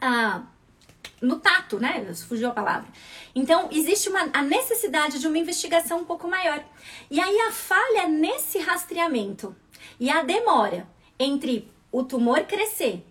ah, 0.00 0.42
no 1.20 1.38
tato, 1.38 1.78
né? 1.78 2.02
Fugiu 2.26 2.48
a 2.48 2.52
palavra. 2.52 2.88
Então, 3.34 3.68
existe 3.70 4.08
uma, 4.08 4.30
a 4.32 4.40
necessidade 4.40 5.18
de 5.18 5.26
uma 5.26 5.36
investigação 5.36 5.98
um 5.98 6.04
pouco 6.06 6.26
maior. 6.26 6.64
E 7.10 7.20
aí, 7.20 7.40
a 7.40 7.52
falha 7.52 8.08
nesse 8.08 8.58
rastreamento 8.58 9.54
e 9.98 10.08
a 10.08 10.22
demora 10.22 10.88
entre 11.18 11.70
o 11.92 12.02
tumor 12.04 12.40
crescer, 12.44 13.04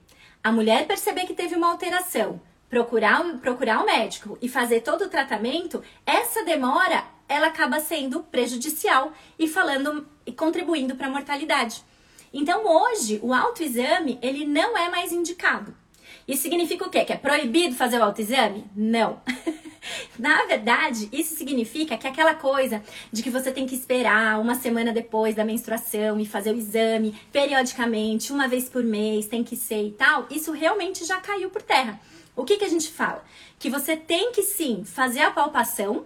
a 0.44 0.52
mulher 0.52 0.88
perceber 0.88 1.28
que 1.28 1.36
teve 1.36 1.56
uma 1.56 1.70
alteração, 1.70 2.42
procurar, 2.68 3.24
procurar 3.42 3.84
o 3.84 3.86
médico 3.86 4.40
e 4.42 4.50
fazer 4.50 4.82
todo 4.82 5.04
o 5.04 5.10
tratamento, 5.10 5.84
essa 6.04 6.44
demora 6.44 7.06
ela 7.28 7.46
acaba 7.46 7.80
sendo 7.80 8.22
prejudicial 8.22 9.14
e 9.38 9.48
falando 9.48 10.08
e 10.26 10.32
contribuindo 10.32 10.96
para 10.96 11.06
a 11.06 11.12
mortalidade. 11.12 11.88
Então 12.34 12.66
hoje 12.66 13.20
o 13.24 13.34
autoexame 13.34 14.20
ele 14.22 14.46
não 14.46 14.78
é 14.78 14.90
mais 14.90 15.12
indicado. 15.12 15.76
Isso 16.28 16.44
significa 16.44 16.86
o 16.86 16.90
quê? 16.90 17.04
Que 17.04 17.14
é 17.14 17.18
proibido 17.18 17.76
fazer 17.76 17.98
o 17.98 18.04
autoexame? 18.04 18.66
Não. 18.76 19.20
Na 20.20 20.46
verdade, 20.46 21.10
isso 21.12 21.36
significa 21.36 21.98
que 21.98 22.08
aquela 22.08 22.36
coisa 22.36 22.84
de 23.12 23.24
que 23.24 23.30
você 23.30 23.52
tem 23.52 23.66
que 23.66 23.74
esperar 23.74 24.40
uma 24.40 24.56
semana 24.56 24.92
depois 24.92 25.34
da 25.34 25.46
menstruação 25.46 26.20
e 26.20 26.26
fazer 26.26 26.54
o 26.54 26.58
exame 26.58 27.20
periodicamente, 27.32 28.32
uma 28.32 28.48
vez 28.48 28.70
por 28.70 28.84
mês, 28.84 29.28
tem 29.28 29.44
que 29.44 29.56
ser 29.56 29.88
e 29.88 29.92
tal, 29.92 30.28
isso 30.30 30.52
realmente 30.52 31.06
já 31.06 31.20
caiu 31.20 31.50
por 31.50 31.62
terra. 31.62 32.00
O 32.36 32.46
que, 32.46 32.58
que 32.58 32.66
a 32.66 32.70
gente 32.70 32.90
fala? 32.90 33.24
Que 33.58 33.70
você 33.70 33.98
tem 33.98 34.32
que 34.32 34.44
sim 34.44 34.84
fazer 34.84 35.22
a 35.22 35.32
palpação 35.32 36.06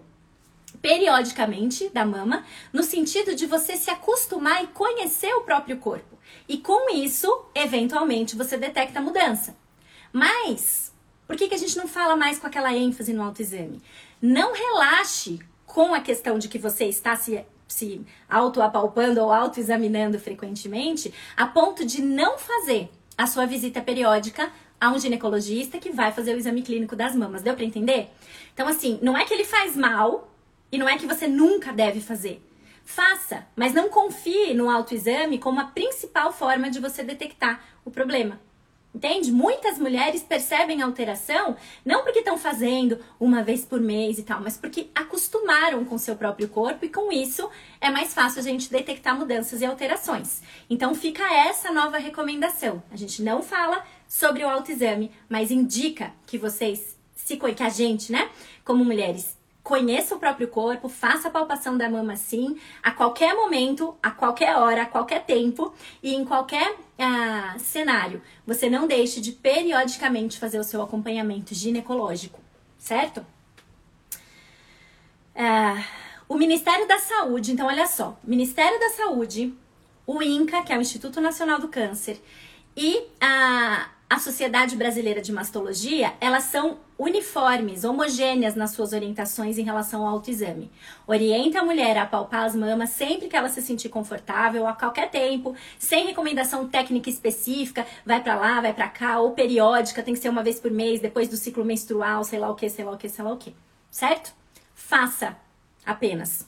periodicamente 0.84 1.88
da 1.88 2.06
mama, 2.06 2.44
no 2.74 2.84
sentido 2.84 3.34
de 3.34 3.46
você 3.46 3.78
se 3.78 3.90
acostumar 3.90 4.66
e 4.66 4.68
conhecer 4.68 5.34
o 5.36 5.42
próprio 5.42 5.78
corpo. 5.78 6.20
E 6.46 6.58
com 6.58 6.94
isso, 6.94 7.46
eventualmente, 7.56 8.36
você 8.36 8.58
detecta 8.58 9.00
a 9.00 9.02
mudança. 9.02 9.56
Mas, 10.12 10.94
por 11.26 11.38
que, 11.38 11.48
que 11.48 11.56
a 11.56 11.58
gente 11.58 11.78
não 11.78 11.88
fala 11.88 12.18
mais 12.18 12.38
com 12.38 12.48
aquela 12.48 12.76
ênfase 12.76 13.14
no 13.14 13.24
autoexame? 13.24 13.82
Não 14.22 14.52
relaxe 14.54 15.40
com 15.66 15.94
a 15.94 16.02
questão 16.02 16.38
de 16.38 16.50
que 16.50 16.60
você 16.60 16.84
está 16.84 17.16
se, 17.16 17.42
se 17.66 18.06
autoapalpando 18.30 19.22
ou 19.22 19.32
autoexaminando 19.32 20.20
frequentemente, 20.20 21.14
a 21.38 21.48
ponto 21.48 21.86
de 21.86 22.02
não 22.02 22.38
fazer 22.38 22.90
a 23.18 23.26
sua 23.26 23.46
visita 23.46 23.82
periódica 23.82 24.52
a 24.82 24.92
um 24.92 25.00
ginecologista 25.00 25.78
que 25.78 25.92
vai 25.92 26.12
fazer 26.12 26.36
o 26.36 26.38
exame 26.38 26.62
clínico 26.62 26.94
das 26.94 27.16
mamas. 27.16 27.42
Deu 27.42 27.56
para 27.56 27.64
entender? 27.64 28.10
Então, 28.54 28.68
assim, 28.68 29.00
não 29.02 29.18
é 29.18 29.24
que 29.24 29.34
ele 29.34 29.46
faz 29.46 29.78
mal 29.78 30.33
e 30.74 30.78
não 30.80 30.90
é 30.90 30.98
que 30.98 31.06
você 31.06 31.28
nunca 31.28 31.72
deve 31.72 32.02
fazer. 32.02 32.42
Faça, 32.84 33.46
mas 33.56 33.76
não 33.76 33.90
confie 33.90 34.56
no 34.56 34.72
autoexame 34.72 35.38
como 35.38 35.60
a 35.60 35.66
principal 35.66 36.34
forma 36.34 36.68
de 36.68 36.80
você 36.80 37.04
detectar 37.04 37.64
o 37.86 37.92
problema. 37.92 38.42
Entende? 38.94 39.32
Muitas 39.32 39.78
mulheres 39.78 40.24
percebem 40.24 40.82
alteração 40.82 41.56
não 41.86 42.04
porque 42.04 42.20
estão 42.20 42.40
fazendo 42.40 43.00
uma 43.20 43.44
vez 43.44 43.64
por 43.64 43.80
mês 43.80 44.18
e 44.18 44.24
tal, 44.24 44.42
mas 44.42 44.58
porque 44.58 44.90
acostumaram 44.96 45.86
com 45.86 45.96
seu 46.00 46.16
próprio 46.16 46.50
corpo 46.50 46.86
e 46.86 46.90
com 46.90 47.12
isso 47.12 47.48
é 47.80 47.92
mais 47.92 48.12
fácil 48.12 48.40
a 48.40 48.44
gente 48.44 48.72
detectar 48.72 49.16
mudanças 49.16 49.62
e 49.62 49.66
alterações. 49.66 50.42
Então 50.68 50.96
fica 50.96 51.24
essa 51.32 51.72
nova 51.72 52.00
recomendação. 52.00 52.82
A 52.92 52.96
gente 52.98 53.22
não 53.22 53.44
fala 53.44 53.86
sobre 54.08 54.44
o 54.44 54.50
autoexame, 54.50 55.12
mas 55.30 55.52
indica 55.52 56.12
que 56.26 56.40
vocês 56.40 56.98
se 57.16 57.38
que 57.38 57.64
a 57.64 57.70
gente, 57.70 58.12
né, 58.12 58.30
como 58.66 58.84
mulheres 58.84 59.38
conheça 59.64 60.14
o 60.14 60.20
próprio 60.20 60.48
corpo, 60.48 60.90
faça 60.90 61.30
a 61.30 61.32
palpação 61.32 61.78
da 61.78 61.90
mama 61.90 62.16
sim, 62.16 62.60
a 62.82 62.92
qualquer 62.92 63.34
momento, 63.34 63.96
a 64.04 64.12
qualquer 64.12 64.56
hora, 64.58 64.84
a 64.84 64.86
qualquer 64.86 65.26
tempo 65.26 65.74
e 66.02 66.14
em 66.14 66.26
qualquer 66.26 66.76
ah, 67.00 67.56
cenário. 67.58 68.22
Você 68.46 68.70
não 68.70 68.86
deixe 68.86 69.22
de 69.22 69.32
periodicamente 69.32 70.38
fazer 70.38 70.60
o 70.60 70.64
seu 70.64 70.82
acompanhamento 70.82 71.56
ginecológico, 71.56 72.42
certo? 72.78 73.26
Ah, 75.36 75.84
o 76.28 76.36
Ministério 76.36 76.88
da 76.88 77.00
Saúde, 77.00 77.54
então 77.54 77.68
olha 77.68 77.88
só, 77.88 78.20
Ministério 78.24 78.80
da 78.80 78.90
Saúde 78.90 79.54
o 80.06 80.22
INCA, 80.22 80.62
que 80.64 80.74
é 80.74 80.78
o 80.78 80.82
Instituto 80.82 81.22
Nacional 81.22 81.60
do 81.60 81.68
Câncer, 81.68 82.22
e 82.76 83.04
a, 83.22 83.90
a 84.14 84.20
Sociedade 84.20 84.76
Brasileira 84.76 85.24
de 85.24 85.32
Mastologia, 85.32 86.14
elas 86.22 86.44
são 86.44 86.78
uniformes, 87.00 87.84
homogêneas 87.84 88.54
nas 88.54 88.70
suas 88.70 88.94
orientações 88.94 89.58
em 89.58 89.64
relação 89.64 90.06
ao 90.06 90.14
autoexame. 90.14 90.72
Orienta 91.08 91.62
a 91.62 91.66
mulher 91.66 91.98
a 91.98 92.06
palpar 92.06 92.46
as 92.46 92.56
mamas 92.56 92.92
sempre 92.92 93.28
que 93.28 93.36
ela 93.36 93.50
se 93.50 93.60
sentir 93.60 93.90
confortável, 93.90 94.68
a 94.68 94.74
qualquer 94.74 95.10
tempo, 95.10 95.56
sem 95.80 96.06
recomendação 96.06 96.68
técnica 96.68 97.10
específica, 97.10 97.88
vai 98.06 98.22
para 98.22 98.36
lá, 98.36 98.62
vai 98.62 98.72
para 98.72 98.88
cá, 98.88 99.20
ou 99.20 99.32
periódica, 99.32 100.04
tem 100.04 100.14
que 100.14 100.20
ser 100.20 100.30
uma 100.30 100.44
vez 100.44 100.60
por 100.60 100.70
mês, 100.70 101.02
depois 101.02 101.28
do 101.28 101.36
ciclo 101.36 101.66
menstrual, 101.66 102.24
sei 102.24 102.38
lá 102.38 102.52
o 102.52 102.56
que, 102.56 102.70
sei 102.70 102.86
lá 102.86 102.92
o 102.92 102.98
que, 102.98 103.10
sei 103.10 103.26
lá 103.26 103.34
o 103.34 103.38
que. 103.38 103.56
Certo? 103.90 104.32
Faça 104.76 105.36
apenas. 105.84 106.48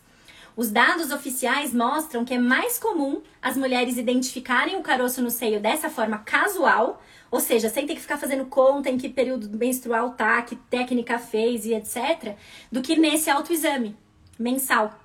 Os 0.56 0.72
dados 0.72 1.12
oficiais 1.12 1.74
mostram 1.74 2.24
que 2.24 2.34
é 2.36 2.40
mais 2.40 2.78
comum 2.78 3.22
as 3.42 3.58
mulheres 3.58 3.98
identificarem 3.98 4.78
o 4.78 4.84
caroço 4.84 5.22
no 5.22 5.30
seio 5.30 5.60
dessa 5.60 5.90
forma 5.90 6.20
casual, 6.20 7.02
ou 7.36 7.42
seja, 7.42 7.68
sem 7.68 7.86
ter 7.86 7.96
que 7.96 8.02
ficar 8.02 8.18
fazendo 8.18 8.46
conta 8.46 8.90
em 8.90 8.98
que 8.98 9.10
período 9.10 9.50
menstrual 9.58 10.12
tá, 10.12 10.42
que 10.42 10.56
técnica 10.56 11.20
fez 11.20 11.66
e 11.66 11.74
etc., 11.74 12.34
do 12.72 12.82
que 12.82 12.96
nesse 12.96 13.30
autoexame 13.30 13.94
mensal. 14.40 14.98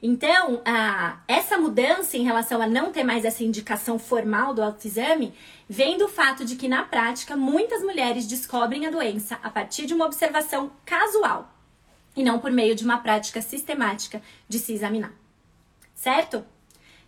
Então, 0.00 0.62
a, 0.64 1.18
essa 1.26 1.58
mudança 1.58 2.16
em 2.16 2.22
relação 2.22 2.62
a 2.62 2.68
não 2.68 2.92
ter 2.92 3.02
mais 3.02 3.24
essa 3.24 3.42
indicação 3.42 3.98
formal 3.98 4.54
do 4.54 4.62
autoexame 4.62 5.34
vem 5.68 5.98
do 5.98 6.06
fato 6.06 6.44
de 6.44 6.54
que, 6.54 6.68
na 6.68 6.84
prática, 6.84 7.36
muitas 7.36 7.82
mulheres 7.82 8.24
descobrem 8.24 8.86
a 8.86 8.90
doença 8.92 9.36
a 9.42 9.50
partir 9.50 9.84
de 9.84 9.94
uma 9.94 10.06
observação 10.06 10.70
casual 10.86 11.52
e 12.16 12.22
não 12.22 12.38
por 12.38 12.52
meio 12.52 12.76
de 12.76 12.84
uma 12.84 12.98
prática 12.98 13.42
sistemática 13.42 14.22
de 14.48 14.60
se 14.60 14.72
examinar. 14.72 15.12
Certo? 15.92 16.44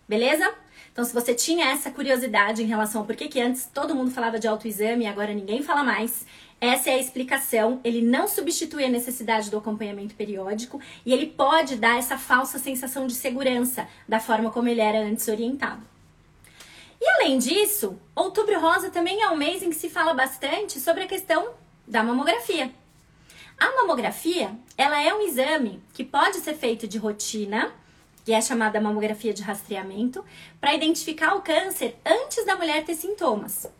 Beleza? 0.09 0.52
Então, 0.96 1.04
se 1.04 1.12
você 1.12 1.35
tinha 1.35 1.66
essa 1.66 1.90
curiosidade 1.90 2.62
em 2.62 2.66
relação 2.66 3.02
ao 3.02 3.06
porquê 3.06 3.28
que 3.28 3.38
antes 3.38 3.66
todo 3.66 3.94
mundo 3.94 4.11
falava 4.11 4.38
de 4.38 4.48
autoexame 4.48 5.04
e 5.04 5.06
agora 5.06 5.35
ninguém 5.35 5.62
fala 5.62 5.85
mais, 5.85 6.24
essa 6.59 6.88
é 6.88 6.94
a 6.94 6.98
explicação. 6.98 7.82
Ele 7.85 8.00
não 8.00 8.26
substitui 8.26 8.82
a 8.82 8.88
necessidade 8.88 9.50
do 9.50 9.59
acompanhamento 9.59 10.14
periódico 10.14 10.80
e 11.04 11.12
ele 11.12 11.26
pode 11.26 11.76
dar 11.76 11.98
essa 11.98 12.16
falsa 12.16 12.59
sensação 12.59 13.06
de 13.06 13.12
segurança 13.12 13.87
da 14.09 14.18
forma 14.18 14.50
como 14.50 14.70
ele 14.70 14.80
era 14.80 14.98
antes 15.00 15.28
orientado. 15.28 15.82
E 16.98 17.06
além 17.11 17.37
disso, 17.37 18.00
Outubro 18.14 18.59
Rosa 18.59 18.88
também 18.88 19.20
é 19.20 19.28
um 19.28 19.37
mês 19.37 19.62
em 19.62 19.68
que 19.68 19.76
se 19.76 19.90
fala 19.90 20.14
bastante 20.14 20.80
sobre 20.80 21.02
a 21.02 21.06
questão 21.06 21.50
da 21.87 22.02
mamografia. 22.02 22.70
A 23.59 23.70
mamografia, 23.82 24.50
ela 24.78 24.98
é 24.98 25.12
um 25.12 25.20
exame 25.20 25.82
que 25.92 26.02
pode 26.02 26.38
ser 26.38 26.54
feito 26.54 26.88
de 26.88 26.96
rotina, 26.96 27.70
que 28.26 28.32
é 28.32 28.42
chamada 28.42 28.80
mamografia 28.80 29.32
de 29.32 29.40
rastreamento, 29.40 30.24
para 30.60 30.74
identificar 30.74 31.36
o 31.36 31.42
câncer 31.42 31.96
antes 32.04 32.44
da 32.44 32.56
mulher 32.56 32.84
ter 32.84 32.96
sintomas. 32.96 33.70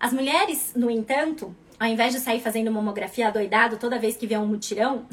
As 0.00 0.14
mulheres, 0.14 0.72
no 0.74 0.90
entanto, 0.90 1.54
ao 1.78 1.86
invés 1.86 2.14
de 2.14 2.18
sair 2.18 2.40
fazendo 2.40 2.72
mamografia 2.72 3.28
adoidado 3.28 3.76
toda 3.76 3.98
vez 3.98 4.16
que 4.16 4.26
vê 4.26 4.38
um 4.38 4.46
mutirão, 4.46 5.06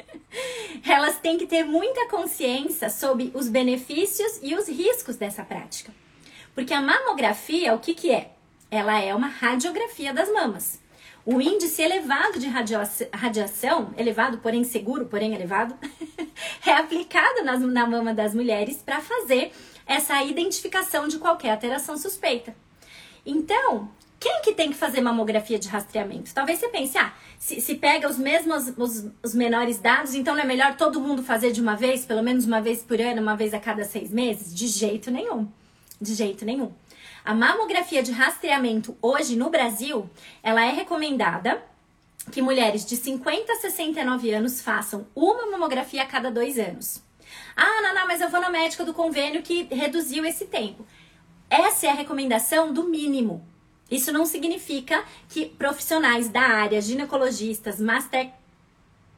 elas 0.82 1.18
têm 1.18 1.36
que 1.36 1.46
ter 1.46 1.62
muita 1.64 2.08
consciência 2.08 2.88
sobre 2.88 3.30
os 3.34 3.48
benefícios 3.48 4.40
e 4.42 4.54
os 4.54 4.66
riscos 4.66 5.16
dessa 5.16 5.44
prática. 5.44 5.92
Porque 6.54 6.72
a 6.72 6.80
mamografia, 6.80 7.74
o 7.74 7.78
que, 7.78 7.92
que 7.92 8.10
é? 8.10 8.30
Ela 8.70 8.98
é 8.98 9.14
uma 9.14 9.28
radiografia 9.28 10.14
das 10.14 10.32
mamas. 10.32 10.80
O 11.24 11.40
índice 11.40 11.82
elevado 11.82 12.38
de 12.38 12.48
radiação, 12.48 13.92
elevado, 13.96 14.38
porém 14.38 14.64
seguro, 14.64 15.06
porém 15.06 15.34
elevado, 15.34 15.76
é 16.66 16.72
aplicado 16.72 17.44
nas, 17.44 17.60
na 17.60 17.86
mama 17.86 18.14
das 18.14 18.34
mulheres 18.34 18.82
para 18.82 19.00
fazer 19.00 19.52
essa 19.86 20.22
identificação 20.22 21.08
de 21.08 21.18
qualquer 21.18 21.50
alteração 21.50 21.98
suspeita. 21.98 22.54
Então, 23.26 23.90
quem 24.18 24.42
que 24.42 24.52
tem 24.52 24.70
que 24.70 24.76
fazer 24.76 25.00
mamografia 25.00 25.58
de 25.58 25.68
rastreamento? 25.68 26.32
Talvez 26.34 26.58
você 26.58 26.68
pense, 26.68 26.96
ah, 26.98 27.12
se, 27.38 27.60
se 27.60 27.74
pega 27.74 28.08
os 28.08 28.18
mesmos, 28.18 28.72
os, 28.76 29.06
os, 29.22 29.34
menores 29.34 29.78
dados, 29.78 30.14
então 30.14 30.34
não 30.34 30.42
é 30.42 30.46
melhor 30.46 30.76
todo 30.76 31.00
mundo 31.00 31.22
fazer 31.22 31.52
de 31.52 31.60
uma 31.60 31.74
vez, 31.74 32.04
pelo 32.04 32.22
menos 32.22 32.44
uma 32.44 32.60
vez 32.60 32.82
por 32.82 33.00
ano, 33.00 33.22
uma 33.22 33.34
vez 33.34 33.54
a 33.54 33.58
cada 33.58 33.84
seis 33.84 34.10
meses? 34.10 34.54
De 34.54 34.66
jeito 34.66 35.10
nenhum. 35.10 35.48
De 36.00 36.14
jeito 36.14 36.44
nenhum. 36.44 36.70
A 37.24 37.34
mamografia 37.34 38.02
de 38.02 38.12
rastreamento 38.12 38.96
hoje 39.02 39.36
no 39.36 39.50
Brasil, 39.50 40.08
ela 40.42 40.64
é 40.64 40.70
recomendada 40.70 41.62
que 42.32 42.40
mulheres 42.40 42.84
de 42.84 42.96
50 42.96 43.52
a 43.52 43.56
69 43.56 44.32
anos 44.32 44.60
façam 44.60 45.06
uma 45.14 45.46
mamografia 45.46 46.02
a 46.02 46.06
cada 46.06 46.30
dois 46.30 46.58
anos. 46.58 47.02
Ah, 47.56 47.82
Naná, 47.82 48.06
mas 48.06 48.20
eu 48.20 48.30
vou 48.30 48.40
na 48.40 48.50
médica 48.50 48.84
do 48.84 48.94
convênio 48.94 49.42
que 49.42 49.64
reduziu 49.70 50.24
esse 50.24 50.46
tempo. 50.46 50.86
Essa 51.48 51.86
é 51.86 51.90
a 51.90 51.94
recomendação 51.94 52.72
do 52.72 52.84
mínimo. 52.84 53.46
Isso 53.90 54.12
não 54.12 54.24
significa 54.24 55.04
que 55.28 55.46
profissionais 55.46 56.28
da 56.28 56.42
área, 56.42 56.80
ginecologistas, 56.80 57.80
master 57.80 58.30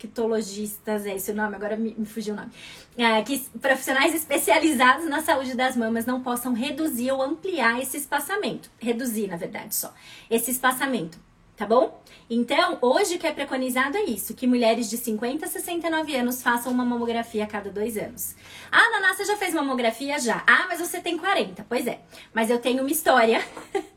proctologistas, 0.07 1.07
é 1.07 1.15
esse 1.17 1.31
o 1.31 1.35
nome, 1.35 1.57
agora 1.57 1.77
me, 1.77 1.95
me 1.97 2.07
fugiu 2.07 2.35
o 2.35 2.37
nome, 2.37 2.51
é, 2.97 3.23
que 3.23 3.39
profissionais 3.61 4.15
especializados 4.15 5.09
na 5.09 5.23
saúde 5.23 5.55
das 5.55 5.77
mamas 5.77 6.05
não 6.07 6.23
possam 6.23 6.53
reduzir 6.53 7.11
ou 7.11 7.23
ampliar 7.23 7.81
esse 7.81 7.97
espaçamento. 7.97 8.71
Reduzir, 8.79 9.29
na 9.29 9.37
verdade, 9.37 9.75
só. 9.75 9.93
Esse 10.31 10.51
espaçamento, 10.51 11.19
tá 11.57 11.67
bom? 11.67 12.03
Então, 12.29 12.79
hoje 12.81 13.17
o 13.17 13.19
que 13.19 13.27
é 13.27 13.33
preconizado 13.33 13.97
é 13.97 14.05
isso, 14.05 14.35
que 14.35 14.47
mulheres 14.47 14.89
de 14.89 14.97
50 14.97 15.45
a 15.45 15.49
69 15.49 16.17
anos 16.17 16.43
façam 16.43 16.73
uma 16.73 16.85
mamografia 16.85 17.45
a 17.45 17.47
cada 17.47 17.71
dois 17.71 17.97
anos. 17.97 18.35
Ah, 18.71 18.91
Naná, 18.91 19.15
você 19.15 19.25
já 19.25 19.37
fez 19.37 19.53
mamografia? 19.53 20.19
Já. 20.19 20.43
Ah, 20.47 20.67
mas 20.69 20.81
você 20.81 21.01
tem 21.01 21.19
40. 21.19 21.67
Pois 21.69 21.87
é, 21.87 22.01
mas 22.33 22.51
eu 22.51 22.59
tenho 22.59 22.81
uma 22.81 22.91
história 22.91 23.45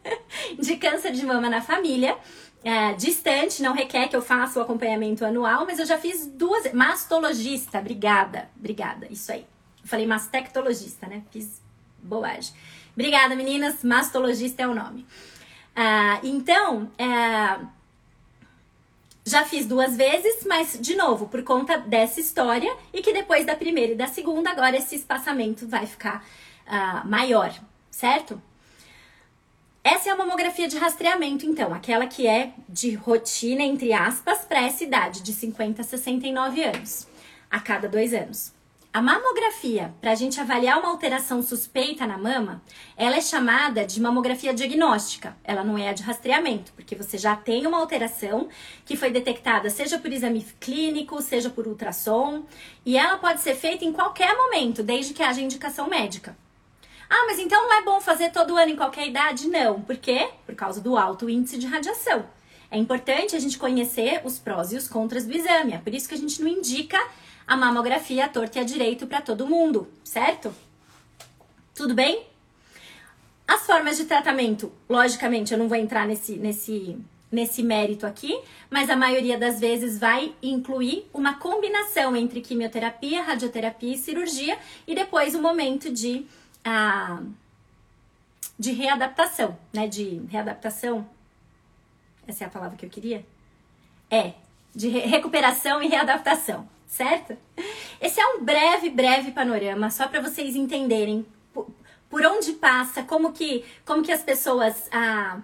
de 0.60 0.76
câncer 0.78 1.12
de 1.12 1.26
mama 1.26 1.50
na 1.50 1.62
família 1.62 2.18
é, 2.66 2.94
distante, 2.94 3.62
não 3.62 3.74
requer 3.74 4.08
que 4.08 4.16
eu 4.16 4.24
faça 4.24 4.58
o 4.58 4.64
acompanhamento 4.64 5.24
anual, 5.24 5.68
mas 5.68 5.78
eu 5.78 5.86
já 5.86 6.00
fiz 6.00 6.26
duas. 6.26 6.74
Mastologista, 6.74 7.78
obrigada, 7.78 8.50
obrigada, 8.58 9.06
isso 9.08 9.32
aí. 9.32 9.46
Eu 9.84 9.88
falei 9.88 10.08
mastectologista, 10.08 11.06
né? 11.06 11.22
Fiz 11.30 11.62
bobagem. 12.02 12.56
Obrigada, 12.94 13.36
meninas, 13.36 13.84
mastologista 13.84 14.64
é 14.64 14.68
o 14.68 14.74
nome. 14.74 15.06
Ah, 15.76 16.20
então, 16.24 16.90
é, 16.98 17.60
já 19.24 19.46
fiz 19.46 19.68
duas 19.68 19.96
vezes, 19.96 20.44
mas 20.48 20.80
de 20.82 20.96
novo, 20.96 21.28
por 21.28 21.44
conta 21.44 21.78
dessa 21.78 22.20
história 22.20 22.76
e 22.92 23.00
que 23.00 23.14
depois 23.14 23.46
da 23.46 23.56
primeira 23.56 23.92
e 23.92 23.96
da 23.96 24.08
segunda, 24.08 24.50
agora 24.50 24.76
esse 24.76 24.96
espaçamento 24.96 25.68
vai 25.68 25.86
ficar 25.86 26.26
ah, 26.66 27.04
maior, 27.06 27.54
certo? 27.92 28.42
Essa 29.88 30.10
é 30.10 30.12
a 30.12 30.16
mamografia 30.16 30.68
de 30.68 30.80
rastreamento, 30.80 31.46
então, 31.46 31.72
aquela 31.72 32.08
que 32.08 32.26
é 32.26 32.54
de 32.68 32.96
rotina, 32.96 33.62
entre 33.62 33.94
aspas, 33.94 34.40
para 34.40 34.64
essa 34.64 34.84
idade, 34.84 35.22
de 35.22 35.32
50 35.32 35.80
a 35.80 35.86
69 35.86 36.64
anos, 36.64 37.08
a 37.52 37.60
cada 37.60 37.88
dois 37.88 38.12
anos. 38.12 38.52
A 38.92 39.00
mamografia, 39.00 39.94
para 40.02 40.14
a 40.14 40.16
gente 40.16 40.42
avaliar 40.42 40.80
uma 40.80 40.90
alteração 40.90 41.44
suspeita 41.44 42.08
na 42.08 42.18
mama, 42.18 42.64
ela 42.98 43.18
é 43.18 43.22
chamada 43.22 43.86
de 43.86 44.02
mamografia 44.02 44.56
diagnóstica. 44.56 45.38
Ela 45.44 45.64
não 45.64 45.78
é 45.78 45.90
a 45.90 45.94
de 45.94 46.02
rastreamento, 46.02 46.74
porque 46.74 46.96
você 46.96 47.16
já 47.16 47.36
tem 47.36 47.68
uma 47.68 47.78
alteração 47.78 48.50
que 48.86 48.98
foi 48.98 49.12
detectada, 49.12 49.70
seja 49.70 50.00
por 50.00 50.12
exame 50.12 50.44
clínico, 50.60 51.22
seja 51.22 51.52
por 51.52 51.68
ultrassom, 51.68 52.44
e 52.84 52.98
ela 52.98 53.20
pode 53.20 53.40
ser 53.40 53.54
feita 53.54 53.86
em 53.86 53.94
qualquer 53.94 54.36
momento, 54.36 54.82
desde 54.82 55.14
que 55.14 55.22
haja 55.22 55.42
indicação 55.42 55.88
médica. 55.88 56.36
Ah, 57.10 57.26
mas 57.28 57.40
então 57.40 57.62
não 57.62 57.74
é 57.74 57.84
bom 57.84 58.02
fazer 58.02 58.32
todo 58.32 58.58
ano 58.58 58.72
em 58.72 58.76
qualquer 58.76 59.08
idade? 59.08 59.48
Não. 59.48 59.82
Por 59.82 59.98
quê? 59.98 60.30
Por 60.46 60.56
causa 60.56 60.82
do 60.82 60.98
alto 60.98 61.30
índice 61.30 61.58
de 61.58 61.68
radiação. 61.68 62.26
É 62.72 62.78
importante 62.78 63.36
a 63.36 63.40
gente 63.40 63.58
conhecer 63.58 64.22
os 64.24 64.40
prós 64.40 64.72
e 64.72 64.76
os 64.76 64.88
contras 64.88 65.26
do 65.26 65.36
exame. 65.36 65.74
É 65.74 65.78
por 65.78 65.94
isso 65.94 66.10
que 66.10 66.16
a 66.16 66.18
gente 66.18 66.42
não 66.42 66.48
indica 66.48 67.00
a 67.46 67.56
mamografia 67.56 68.26
à 68.26 68.28
torta 68.30 68.58
e 68.58 68.62
à 68.62 68.66
direito 68.66 69.06
para 69.06 69.22
todo 69.22 69.48
mundo, 69.48 69.88
certo? 70.04 70.54
Tudo 71.76 71.94
bem? 71.94 72.26
As 73.48 73.66
formas 73.66 73.98
de 73.98 74.06
tratamento, 74.06 74.72
logicamente, 74.90 75.54
eu 75.54 75.60
não 75.60 75.68
vou 75.68 75.78
entrar 75.78 76.08
nesse, 76.08 76.36
nesse, 76.38 76.98
nesse 77.32 77.62
mérito 77.62 78.08
aqui, 78.08 78.40
mas 78.72 78.90
a 78.90 78.96
maioria 78.96 79.38
das 79.38 79.60
vezes 79.60 80.00
vai 80.00 80.34
incluir 80.42 81.08
uma 81.14 81.36
combinação 81.36 82.16
entre 82.16 82.42
quimioterapia, 82.42 83.22
radioterapia 83.22 83.94
e 83.94 83.98
cirurgia, 83.98 84.58
e 84.88 84.96
depois 84.96 85.36
o 85.36 85.42
momento 85.42 85.92
de 85.92 86.26
a, 86.66 87.22
de 88.58 88.72
readaptação, 88.72 89.58
né? 89.72 89.88
De 89.88 90.22
readaptação. 90.28 91.08
Essa 92.28 92.44
é 92.44 92.48
a 92.48 92.50
palavra 92.50 92.76
que 92.76 92.86
eu 92.86 92.90
queria? 92.90 93.24
É, 94.10 94.34
de 94.74 94.88
re 94.88 95.02
recuperação 95.02 95.82
e 95.82 95.88
readaptação, 95.88 96.68
certo? 96.88 97.38
Esse 98.02 98.20
é 98.20 98.28
um 98.28 98.44
breve, 98.44 98.90
breve 98.90 99.32
panorama, 99.32 99.92
só 99.92 100.08
para 100.08 100.22
vocês 100.22 100.56
entenderem 100.56 101.26
por, 101.54 101.68
por, 102.10 102.26
onde 102.26 102.54
passa, 102.54 103.04
como 103.04 103.32
que, 103.32 103.64
como 103.86 104.04
que 104.04 104.12
as 104.12 104.24
pessoas 104.24 104.90
ah, 104.92 105.40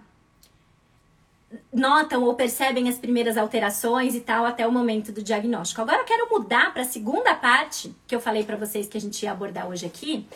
notam 1.74 2.24
ou 2.24 2.34
percebem 2.34 2.88
as 2.90 2.98
primeiras 2.98 3.38
alterações 3.38 4.16
e 4.16 4.22
tal 4.22 4.46
até 4.46 4.68
o 4.68 4.72
momento 4.72 5.12
do 5.12 5.24
diagnóstico. 5.24 5.82
Agora 5.82 6.00
eu 6.00 6.06
quero 6.06 6.30
mudar 6.30 6.74
para 6.74 6.84
a 6.84 6.86
segunda 6.86 7.34
parte 7.36 7.96
que 8.08 8.16
eu 8.16 8.20
falei 8.20 8.44
para 8.44 8.58
vocês 8.58 8.88
que 8.88 8.98
a 8.98 9.02
gente 9.02 9.24
ia 9.24 9.32
abordar 9.32 9.68
hoje 9.68 9.86
aqui, 9.86 10.28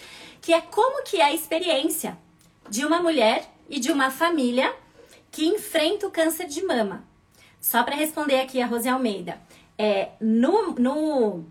que 0.42 0.54
é 0.54 0.62
como 0.62 1.04
que 1.04 1.18
é 1.18 1.26
a 1.26 1.34
experiência 1.34 2.18
de 2.70 2.86
uma 2.86 3.02
mulher 3.02 3.50
e 3.70 3.80
de 3.80 3.92
uma 3.92 4.12
família 4.12 4.74
que 5.32 5.46
enfrenta 5.46 6.08
o 6.08 6.12
câncer 6.12 6.48
de 6.48 6.64
mama. 6.64 7.04
Só 7.60 7.84
para 7.84 7.96
responder 7.96 8.40
aqui 8.40 8.62
a 8.62 8.66
Rose 8.68 8.88
Almeida, 8.88 9.40
é, 9.78 10.10
no, 10.22 10.74
no 10.74 11.46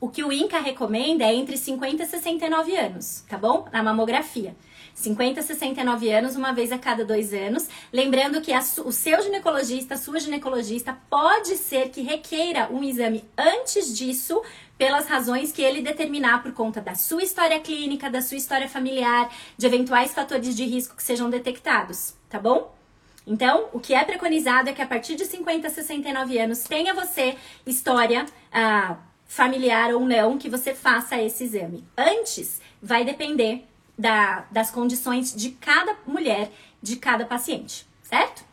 o 0.00 0.08
que 0.08 0.24
o 0.24 0.32
INCA 0.32 0.58
recomenda 0.58 1.24
é 1.24 1.34
entre 1.34 1.56
50 1.56 2.02
e 2.02 2.06
69 2.06 2.76
anos, 2.76 3.24
tá 3.28 3.36
bom? 3.36 3.66
Na 3.72 3.82
mamografia. 3.82 4.56
50 4.94 5.40
a 5.40 5.42
69 5.42 6.10
anos, 6.10 6.36
uma 6.36 6.52
vez 6.52 6.72
a 6.72 6.78
cada 6.78 7.04
dois 7.04 7.32
anos. 7.32 7.68
Lembrando 7.92 8.40
que 8.40 8.52
a, 8.52 8.60
o 8.84 8.92
seu 8.92 9.22
ginecologista, 9.22 9.94
a 9.94 9.98
sua 9.98 10.20
ginecologista, 10.20 10.96
pode 11.08 11.56
ser 11.56 11.90
que 11.90 12.02
requeira 12.02 12.68
um 12.70 12.82
exame 12.84 13.24
antes 13.36 13.96
disso, 13.96 14.42
pelas 14.78 15.06
razões 15.06 15.52
que 15.52 15.62
ele 15.62 15.80
determinar 15.80 16.42
por 16.42 16.52
conta 16.52 16.80
da 16.80 16.94
sua 16.94 17.22
história 17.22 17.60
clínica, 17.60 18.10
da 18.10 18.20
sua 18.20 18.36
história 18.36 18.68
familiar, 18.68 19.32
de 19.56 19.66
eventuais 19.66 20.12
fatores 20.12 20.56
de 20.56 20.64
risco 20.64 20.96
que 20.96 21.02
sejam 21.02 21.30
detectados, 21.30 22.14
tá 22.28 22.38
bom? 22.38 22.74
Então, 23.26 23.68
o 23.72 23.78
que 23.78 23.94
é 23.94 24.04
preconizado 24.04 24.68
é 24.68 24.72
que 24.72 24.82
a 24.82 24.86
partir 24.86 25.14
de 25.14 25.24
50 25.24 25.68
a 25.68 25.70
69 25.70 26.38
anos 26.38 26.64
tenha 26.64 26.92
você 26.92 27.36
história 27.64 28.26
ah, 28.52 28.96
familiar 29.24 29.94
ou 29.94 30.00
não 30.00 30.36
que 30.36 30.48
você 30.48 30.74
faça 30.74 31.20
esse 31.20 31.44
exame. 31.44 31.84
Antes, 31.96 32.60
vai 32.82 33.04
depender 33.04 33.64
da, 33.96 34.46
das 34.50 34.70
condições 34.70 35.34
de 35.34 35.50
cada 35.50 35.96
mulher, 36.06 36.50
de 36.82 36.96
cada 36.96 37.24
paciente, 37.24 37.86
certo? 38.02 38.44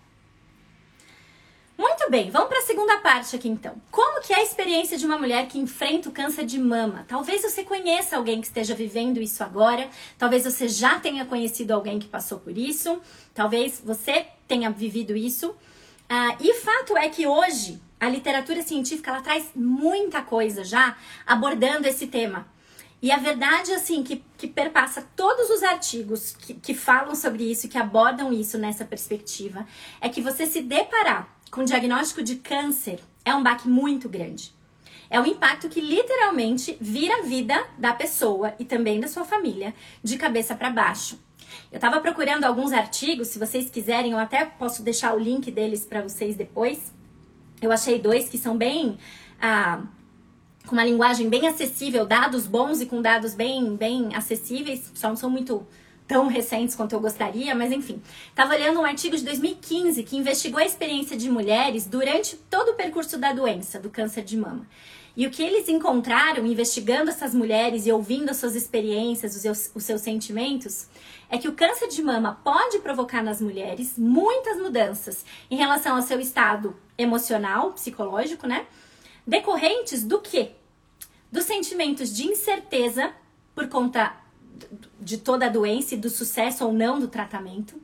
Muito 1.79 2.11
bem, 2.11 2.29
vamos 2.29 2.49
para 2.49 2.59
a 2.59 2.63
segunda 2.63 2.97
parte 2.97 3.37
aqui 3.37 3.47
então. 3.47 3.73
Como 3.89 4.21
que 4.21 4.33
é 4.33 4.39
a 4.39 4.43
experiência 4.43 4.97
de 4.97 5.05
uma 5.05 5.17
mulher 5.17 5.47
que 5.47 5.57
enfrenta 5.57 6.09
o 6.09 6.11
câncer 6.11 6.45
de 6.45 6.59
mama? 6.59 7.05
Talvez 7.07 7.41
você 7.41 7.63
conheça 7.63 8.17
alguém 8.17 8.41
que 8.41 8.47
esteja 8.47 8.75
vivendo 8.75 9.21
isso 9.21 9.41
agora, 9.41 9.89
talvez 10.17 10.43
você 10.43 10.67
já 10.67 10.99
tenha 10.99 11.25
conhecido 11.25 11.71
alguém 11.71 11.97
que 11.97 12.07
passou 12.07 12.37
por 12.37 12.57
isso, 12.57 13.01
talvez 13.33 13.81
você 13.81 14.27
tenha 14.45 14.69
vivido 14.69 15.15
isso. 15.15 15.55
Ah, 16.09 16.35
e 16.41 16.53
fato 16.55 16.97
é 16.97 17.07
que 17.07 17.25
hoje 17.25 17.81
a 17.97 18.09
literatura 18.09 18.61
científica 18.61 19.11
ela 19.11 19.21
traz 19.21 19.51
muita 19.55 20.21
coisa 20.21 20.65
já 20.65 20.97
abordando 21.25 21.87
esse 21.87 22.07
tema. 22.07 22.45
E 23.01 23.11
a 23.11 23.17
verdade, 23.17 23.71
assim, 23.71 24.03
que, 24.03 24.23
que 24.37 24.47
perpassa 24.47 25.07
todos 25.15 25.49
os 25.49 25.63
artigos 25.63 26.35
que, 26.37 26.53
que 26.53 26.73
falam 26.73 27.15
sobre 27.15 27.49
isso, 27.49 27.69
que 27.69 27.77
abordam 27.77 28.33
isso 28.33 28.57
nessa 28.57 28.83
perspectiva, 28.83 29.65
é 30.01 30.09
que 30.09 30.21
você 30.21 30.45
se 30.45 30.61
deparar 30.61 31.33
com 31.49 31.63
diagnóstico 31.63 32.21
de 32.21 32.35
câncer 32.35 32.99
é 33.23 33.33
um 33.33 33.41
baque 33.41 33.67
muito 33.67 34.09
grande. 34.09 34.53
É 35.09 35.19
um 35.19 35.25
impacto 35.25 35.69
que 35.69 35.81
literalmente 35.81 36.77
vira 36.79 37.19
a 37.19 37.21
vida 37.23 37.65
da 37.77 37.93
pessoa 37.93 38.53
e 38.59 38.65
também 38.65 38.99
da 38.99 39.07
sua 39.07 39.25
família 39.25 39.73
de 40.03 40.17
cabeça 40.17 40.53
para 40.53 40.69
baixo. 40.69 41.19
Eu 41.71 41.77
estava 41.77 41.99
procurando 41.99 42.43
alguns 42.43 42.71
artigos, 42.71 43.29
se 43.29 43.39
vocês 43.39 43.69
quiserem, 43.69 44.11
eu 44.11 44.19
até 44.19 44.45
posso 44.45 44.83
deixar 44.83 45.15
o 45.15 45.19
link 45.19 45.49
deles 45.49 45.83
para 45.85 46.01
vocês 46.01 46.35
depois. 46.35 46.93
Eu 47.61 47.71
achei 47.71 47.97
dois 47.99 48.29
que 48.29 48.37
são 48.37 48.55
bem 48.55 48.99
ah, 49.41 49.81
com 50.65 50.73
uma 50.73 50.85
linguagem 50.85 51.29
bem 51.29 51.47
acessível, 51.47 52.05
dados 52.05 52.45
bons 52.45 52.81
e 52.81 52.85
com 52.85 53.01
dados 53.01 53.33
bem, 53.33 53.75
bem 53.75 54.15
acessíveis, 54.15 54.91
só 54.93 55.09
não 55.09 55.15
são 55.15 55.29
muito 55.29 55.65
tão 56.07 56.27
recentes 56.27 56.75
quanto 56.75 56.93
eu 56.93 56.99
gostaria, 56.99 57.53
mas 57.53 57.71
enfim. 57.71 58.01
Estava 58.29 58.55
olhando 58.55 58.79
um 58.79 58.85
artigo 58.85 59.15
de 59.15 59.23
2015 59.23 60.03
que 60.03 60.17
investigou 60.17 60.59
a 60.59 60.65
experiência 60.65 61.15
de 61.15 61.29
mulheres 61.29 61.85
durante 61.85 62.35
todo 62.35 62.71
o 62.71 62.73
percurso 62.73 63.17
da 63.17 63.31
doença, 63.31 63.79
do 63.79 63.91
câncer 63.91 64.23
de 64.23 64.35
mama. 64.35 64.65
E 65.15 65.27
o 65.27 65.29
que 65.29 65.43
eles 65.43 65.67
encontraram 65.67 66.45
investigando 66.45 67.11
essas 67.11 67.33
mulheres 67.35 67.85
e 67.85 67.91
ouvindo 67.91 68.29
as 68.29 68.37
suas 68.37 68.55
experiências, 68.55 69.35
os 69.35 69.41
seus, 69.41 69.71
os 69.75 69.83
seus 69.83 70.01
sentimentos, 70.01 70.87
é 71.29 71.37
que 71.37 71.47
o 71.47 71.53
câncer 71.53 71.89
de 71.89 72.01
mama 72.01 72.39
pode 72.43 72.79
provocar 72.79 73.23
nas 73.23 73.39
mulheres 73.39 73.93
muitas 73.97 74.57
mudanças 74.57 75.23
em 75.51 75.57
relação 75.57 75.95
ao 75.95 76.01
seu 76.01 76.19
estado 76.19 76.75
emocional, 76.97 77.73
psicológico, 77.73 78.47
né? 78.47 78.65
Decorrentes 79.25 80.03
do 80.03 80.19
quê? 80.19 80.51
dos 81.31 81.45
sentimentos 81.45 82.13
de 82.15 82.27
incerteza 82.27 83.13
por 83.53 83.67
conta 83.67 84.15
de 84.99 85.17
toda 85.17 85.45
a 85.45 85.49
doença 85.49 85.95
e 85.95 85.97
do 85.97 86.09
sucesso 86.09 86.65
ou 86.65 86.73
não 86.73 86.99
do 86.99 87.07
tratamento, 87.07 87.81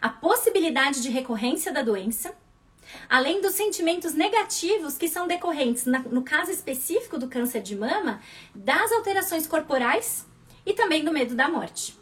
a 0.00 0.08
possibilidade 0.08 1.00
de 1.00 1.08
recorrência 1.08 1.72
da 1.72 1.82
doença, 1.82 2.34
além 3.08 3.40
dos 3.40 3.54
sentimentos 3.54 4.14
negativos 4.14 4.98
que 4.98 5.08
são 5.08 5.26
decorrentes, 5.26 5.84
no 5.86 6.22
caso 6.22 6.50
específico 6.50 7.18
do 7.18 7.28
câncer 7.28 7.62
de 7.62 7.76
mama, 7.76 8.20
das 8.54 8.92
alterações 8.92 9.46
corporais 9.46 10.26
e 10.66 10.72
também 10.72 11.04
do 11.04 11.12
medo 11.12 11.34
da 11.34 11.48
morte. 11.48 11.96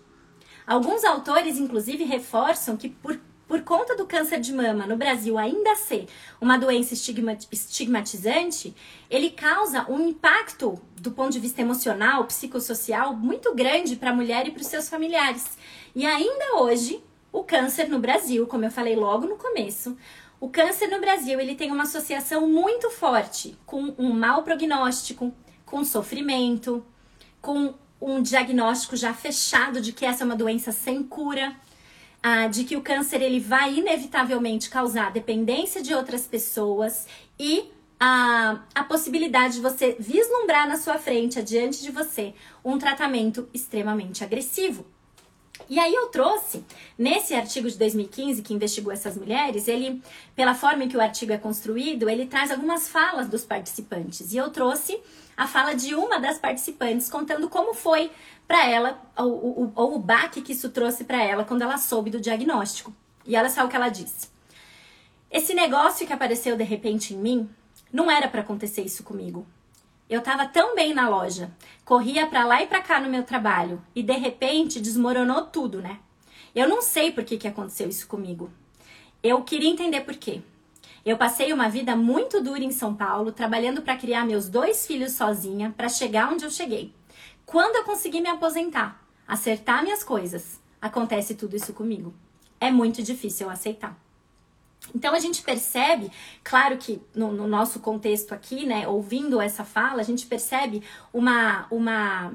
Alguns 0.66 1.05
autores, 1.05 1.59
inclusive, 1.59 2.05
reforçam 2.05 2.77
que 2.77 2.88
por 2.88 3.18
por 3.46 3.62
conta 3.62 3.96
do 3.96 4.06
câncer 4.06 4.40
de 4.40 4.52
mama 4.52 4.87
no 4.87 4.96
Brasil 4.96 5.38
ainda 5.38 5.76
ser 5.76 6.06
uma 6.40 6.59
doença 6.59 6.94
estigmatizante, 6.94 8.74
ele 9.09 9.30
causa 9.30 9.88
um 9.88 10.09
impacto 10.09 10.80
do 11.00 11.12
ponto 11.12 11.32
de 11.32 11.38
vista 11.38 11.61
emocional, 11.61 12.24
psicossocial, 12.24 13.14
muito 13.14 13.54
grande 13.54 13.96
para 13.96 14.11
a 14.11 14.14
mulher 14.14 14.48
e 14.48 14.50
para 14.50 14.61
os 14.61 14.66
seus 14.66 14.88
familiares. 14.88 15.56
E 15.94 16.04
ainda 16.04 16.56
hoje, 16.56 17.02
o 17.32 17.44
câncer 17.44 17.88
no 17.88 17.98
Brasil, 17.98 18.46
como 18.46 18.64
eu 18.64 18.70
falei 18.70 18.96
logo 18.96 19.26
no 19.26 19.37
começo, 19.37 19.96
o 20.40 20.48
câncer 20.48 20.88
no 20.88 21.00
Brasil 21.00 21.40
ele 21.40 21.54
tem 21.54 21.70
uma 21.70 21.85
associação 21.85 22.48
muito 22.48 22.90
forte 22.90 23.56
com 23.64 23.94
um 23.96 24.12
mau 24.12 24.42
prognóstico, 24.42 25.32
com 25.64 25.85
sofrimento, 25.85 26.85
com 27.40 27.74
um 28.00 28.20
diagnóstico 28.20 28.96
já 28.96 29.14
fechado 29.14 29.80
de 29.80 29.92
que 29.92 30.04
essa 30.04 30.24
é 30.24 30.26
uma 30.26 30.37
doença 30.37 30.72
sem 30.72 31.02
cura 31.02 31.56
ah, 32.29 32.49
de 32.49 32.65
que 32.65 32.77
o 32.77 32.83
câncer 32.83 33.23
ele 33.23 33.39
vai 33.39 33.79
inevitavelmente 33.79 34.69
causar 34.69 35.12
dependência 35.12 35.81
de 35.81 35.95
outras 35.95 36.27
pessoas 36.27 37.07
e 37.39 37.71
a, 38.01 38.65
a 38.75 38.83
possibilidade 38.83 39.55
de 39.55 39.61
você 39.61 39.95
vislumbrar 39.97 40.67
na 40.67 40.77
sua 40.77 40.99
frente, 40.99 41.39
adiante 41.39 41.81
de 41.81 41.93
você, 41.93 42.35
um 42.65 42.79
tratamento 42.79 43.49
extremamente 43.55 44.25
agressivo. 44.25 44.85
E 45.71 45.79
aí 45.79 45.95
eu 45.95 46.09
trouxe, 46.09 46.65
nesse 46.99 47.33
artigo 47.33 47.71
de 47.71 47.79
2015 47.79 48.43
que 48.43 48.53
investigou 48.53 48.93
essas 48.93 49.17
mulheres, 49.17 49.69
ele, 49.69 50.03
pela 50.35 50.53
forma 50.53 50.83
em 50.83 50.89
que 50.89 50.97
o 50.97 51.01
artigo 51.01 51.33
é 51.33 51.39
construído, 51.39 52.11
ele 52.11 52.27
traz 52.27 52.51
algumas 52.51 52.89
falas 52.89 53.29
dos 53.29 53.45
participantes. 53.45 54.33
E 54.33 54.37
eu 54.37 54.51
trouxe 54.51 54.99
a 55.37 55.46
fala 55.46 55.75
de 55.75 55.94
uma 55.94 56.18
das 56.18 56.38
participantes 56.38 57.11
contando 57.11 57.49
como 57.49 57.75
foi 57.75 58.11
para 58.46 58.64
ela, 58.66 59.01
ou, 59.16 59.72
o, 59.75 59.94
o 59.94 59.99
baque 59.99 60.40
que 60.40 60.53
isso 60.53 60.70
trouxe 60.70 61.05
para 61.05 61.22
ela 61.22 61.44
quando 61.44 61.62
ela 61.62 61.77
soube 61.79 62.11
do 62.11 62.20
diagnóstico. 62.20 62.92
E 63.27 63.37
olha 63.37 63.51
só 63.51 63.64
o 63.64 63.68
que 63.68 63.77
ela 63.77 63.88
disse. 63.88 64.31
Esse 65.31 65.53
negócio 65.53 66.07
que 66.07 66.12
apareceu 66.12 66.57
de 66.57 66.64
repente 66.64 67.12
em 67.12 67.18
mim, 67.18 67.51
não 67.92 68.11
era 68.11 68.29
para 68.29 68.40
acontecer 68.40 68.83
isso 68.83 69.03
comigo. 69.03 69.46
Eu 70.09 70.20
estava 70.20 70.46
tão 70.46 70.75
bem 70.77 70.94
na 70.94 71.09
loja, 71.09 71.51
corria 71.85 72.27
para 72.27 72.44
lá 72.44 72.62
e 72.62 72.66
para 72.66 72.81
cá 72.81 73.01
no 73.01 73.11
meu 73.11 73.25
trabalho 73.25 73.83
e 73.94 74.03
de 74.03 74.12
repente 74.12 74.81
desmoronou 74.81 75.46
tudo, 75.46 75.83
né? 75.83 75.99
Eu 76.55 76.68
não 76.68 76.81
sei 76.81 77.11
por 77.11 77.25
que, 77.25 77.37
que 77.37 77.49
aconteceu 77.49 77.88
isso 77.88 78.07
comigo. 78.07 78.51
Eu 79.22 79.42
queria 79.42 79.68
entender 79.68 80.03
por 80.03 80.14
quê. 80.14 80.40
Eu 81.07 81.16
passei 81.16 81.53
uma 81.53 81.69
vida 81.69 81.95
muito 81.95 82.42
dura 82.42 82.64
em 82.64 82.73
São 82.73 82.92
Paulo, 82.92 83.31
trabalhando 83.31 83.81
para 83.81 83.97
criar 83.97 84.27
meus 84.27 84.49
dois 84.49 84.88
filhos 84.88 85.12
sozinha, 85.12 85.73
para 85.77 85.88
chegar 85.88 86.33
onde 86.33 86.45
eu 86.45 86.51
cheguei. 86.51 86.92
Quando 87.47 87.77
eu 87.77 87.85
consegui 87.85 88.21
me 88.21 88.29
aposentar, 88.29 89.01
acertar 89.25 89.85
minhas 89.85 90.03
coisas, 90.03 90.61
acontece 90.83 91.37
tudo 91.37 91.55
isso 91.55 91.73
comigo. 91.73 92.12
É 92.61 92.73
muito 92.73 93.05
difícil 93.05 93.47
eu 93.47 93.53
aceitar. 93.53 93.97
Então 94.92 95.14
a 95.14 95.21
gente 95.21 95.42
percebe, 95.42 96.11
claro 96.42 96.77
que 96.77 97.01
no, 97.14 97.31
no, 97.31 97.47
nosso 97.47 97.79
contexto 97.79 98.35
aqui, 98.35 98.66
né, 98.66 98.88
ouvindo 98.88 99.40
essa 99.40 99.62
fala, 99.62 100.01
a 100.01 100.05
gente 100.05 100.27
percebe 100.27 100.83
uma, 101.12 101.69
uma 101.71 102.33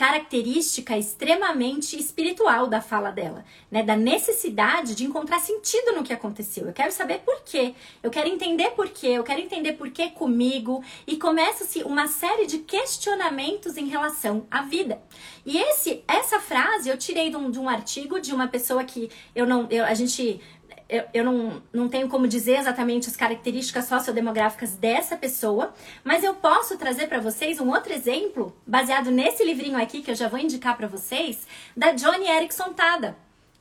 característica 0.00 0.96
extremamente 0.96 1.94
espiritual 1.94 2.66
da 2.66 2.80
fala 2.80 3.10
dela, 3.10 3.44
né? 3.70 3.82
Da 3.82 3.94
necessidade 3.94 4.94
de 4.94 5.04
encontrar 5.04 5.40
sentido 5.40 5.92
no 5.92 6.02
que 6.02 6.10
aconteceu. 6.10 6.64
Eu 6.66 6.72
quero 6.72 6.90
saber 6.90 7.18
por 7.18 7.42
quê, 7.42 7.74
eu 8.02 8.10
quero 8.10 8.26
entender 8.26 8.70
por 8.70 8.88
quê, 8.88 9.08
eu 9.08 9.22
quero 9.22 9.42
entender 9.42 9.74
por 9.74 9.90
que 9.90 10.08
comigo 10.08 10.82
e 11.06 11.18
começa-se 11.18 11.82
uma 11.82 12.08
série 12.08 12.46
de 12.46 12.60
questionamentos 12.60 13.76
em 13.76 13.88
relação 13.88 14.46
à 14.50 14.62
vida. 14.62 15.02
E 15.44 15.58
esse, 15.58 16.02
essa 16.08 16.40
frase 16.40 16.88
eu 16.88 16.96
tirei 16.96 17.28
de 17.28 17.36
um, 17.36 17.50
de 17.50 17.58
um 17.58 17.68
artigo 17.68 18.18
de 18.18 18.32
uma 18.32 18.48
pessoa 18.48 18.82
que 18.84 19.10
eu 19.34 19.46
não, 19.46 19.66
eu, 19.70 19.84
a 19.84 19.92
gente 19.92 20.40
eu, 20.90 21.04
eu 21.14 21.24
não, 21.24 21.62
não 21.72 21.88
tenho 21.88 22.08
como 22.08 22.26
dizer 22.26 22.58
exatamente 22.58 23.08
as 23.08 23.16
características 23.16 23.84
sociodemográficas 23.84 24.72
dessa 24.72 25.16
pessoa, 25.16 25.72
mas 26.02 26.24
eu 26.24 26.34
posso 26.34 26.76
trazer 26.76 27.06
para 27.06 27.20
vocês 27.20 27.60
um 27.60 27.70
outro 27.70 27.92
exemplo, 27.92 28.54
baseado 28.66 29.10
nesse 29.10 29.44
livrinho 29.44 29.80
aqui 29.80 30.02
que 30.02 30.10
eu 30.10 30.16
já 30.16 30.28
vou 30.28 30.40
indicar 30.40 30.76
para 30.76 30.88
vocês, 30.88 31.46
da 31.76 31.92
Johnny 31.92 32.28
Erickson 32.28 32.72
Tada. 32.72 33.16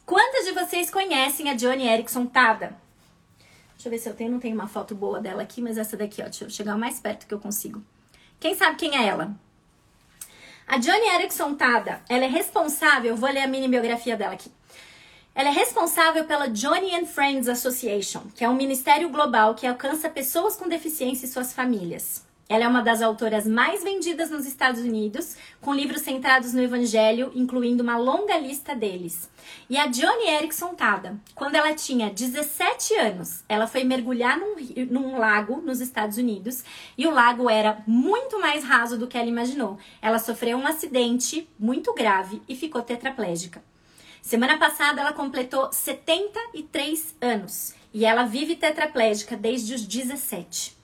Quantas 0.05 0.45
de 0.45 0.53
vocês 0.53 0.89
conhecem 0.89 1.51
a 1.51 1.53
Johnny 1.53 1.87
Erickson 1.87 2.25
Tada? 2.25 2.75
Deixa 3.73 3.87
eu 3.87 3.91
ver 3.91 3.99
se 3.99 4.09
eu 4.09 4.15
tenho, 4.15 4.31
não 4.31 4.39
tenho 4.39 4.55
uma 4.55 4.67
foto 4.67 4.95
boa 4.95 5.21
dela 5.21 5.43
aqui, 5.43 5.61
mas 5.61 5.77
essa 5.77 5.95
daqui, 5.95 6.21
ó, 6.21 6.25
deixa 6.25 6.45
eu 6.45 6.49
chegar 6.49 6.75
o 6.75 6.79
mais 6.79 6.99
perto 6.99 7.27
que 7.27 7.33
eu 7.33 7.39
consigo. 7.39 7.81
Quem 8.39 8.55
sabe 8.55 8.75
quem 8.75 8.97
é 8.97 9.07
ela? 9.07 9.35
A 10.67 10.77
Johnny 10.77 11.07
Erickson 11.15 11.53
Tada, 11.53 12.01
ela 12.09 12.25
é 12.25 12.27
responsável, 12.27 13.15
vou 13.15 13.29
ler 13.29 13.41
a 13.41 13.47
mini 13.47 13.67
biografia 13.67 14.17
dela 14.17 14.33
aqui. 14.33 14.51
Ela 15.39 15.51
é 15.51 15.53
responsável 15.53 16.25
pela 16.25 16.49
Johnny 16.49 16.93
and 16.93 17.05
Friends 17.05 17.47
Association, 17.47 18.23
que 18.35 18.43
é 18.43 18.49
um 18.49 18.57
ministério 18.57 19.07
global 19.07 19.55
que 19.55 19.65
alcança 19.65 20.09
pessoas 20.09 20.57
com 20.57 20.67
deficiência 20.67 21.25
e 21.25 21.29
suas 21.29 21.53
famílias. 21.53 22.27
Ela 22.49 22.65
é 22.65 22.67
uma 22.67 22.81
das 22.81 23.01
autoras 23.01 23.47
mais 23.47 23.81
vendidas 23.81 24.29
nos 24.29 24.45
Estados 24.45 24.81
Unidos, 24.81 25.37
com 25.61 25.73
livros 25.73 26.01
centrados 26.01 26.51
no 26.51 26.61
Evangelho, 26.61 27.31
incluindo 27.33 27.81
uma 27.81 27.97
longa 27.97 28.37
lista 28.37 28.75
deles. 28.75 29.29
E 29.69 29.77
a 29.77 29.87
Johnny 29.87 30.27
Erickson 30.27 30.73
Tada, 30.73 31.17
quando 31.33 31.55
ela 31.55 31.73
tinha 31.73 32.09
17 32.09 32.95
anos, 32.95 33.41
ela 33.47 33.65
foi 33.65 33.85
mergulhar 33.85 34.37
num, 34.37 34.57
num, 34.91 35.17
lago 35.17 35.61
nos 35.61 35.79
Estados 35.79 36.17
Unidos 36.17 36.65
e 36.97 37.07
o 37.07 37.11
lago 37.11 37.49
era 37.49 37.81
muito 37.87 38.41
mais 38.41 38.65
raso 38.65 38.97
do 38.97 39.07
que 39.07 39.17
ela 39.17 39.29
imaginou. 39.29 39.77
Ela 40.01 40.19
sofreu 40.19 40.57
um 40.57 40.67
acidente 40.67 41.47
muito 41.57 41.93
grave 41.93 42.41
e 42.45 42.57
ficou 42.57 42.81
tetraplégica. 42.81 43.68
Semana 44.21 44.57
passada 44.57 45.01
ela 45.01 45.13
completou 45.13 45.71
73 45.71 47.15
anos 47.21 47.73
e 47.93 48.05
ela 48.05 48.25
vive 48.25 48.55
tetraplégica 48.55 49.35
desde 49.35 49.73
os 49.73 49.81
17. 49.85 50.77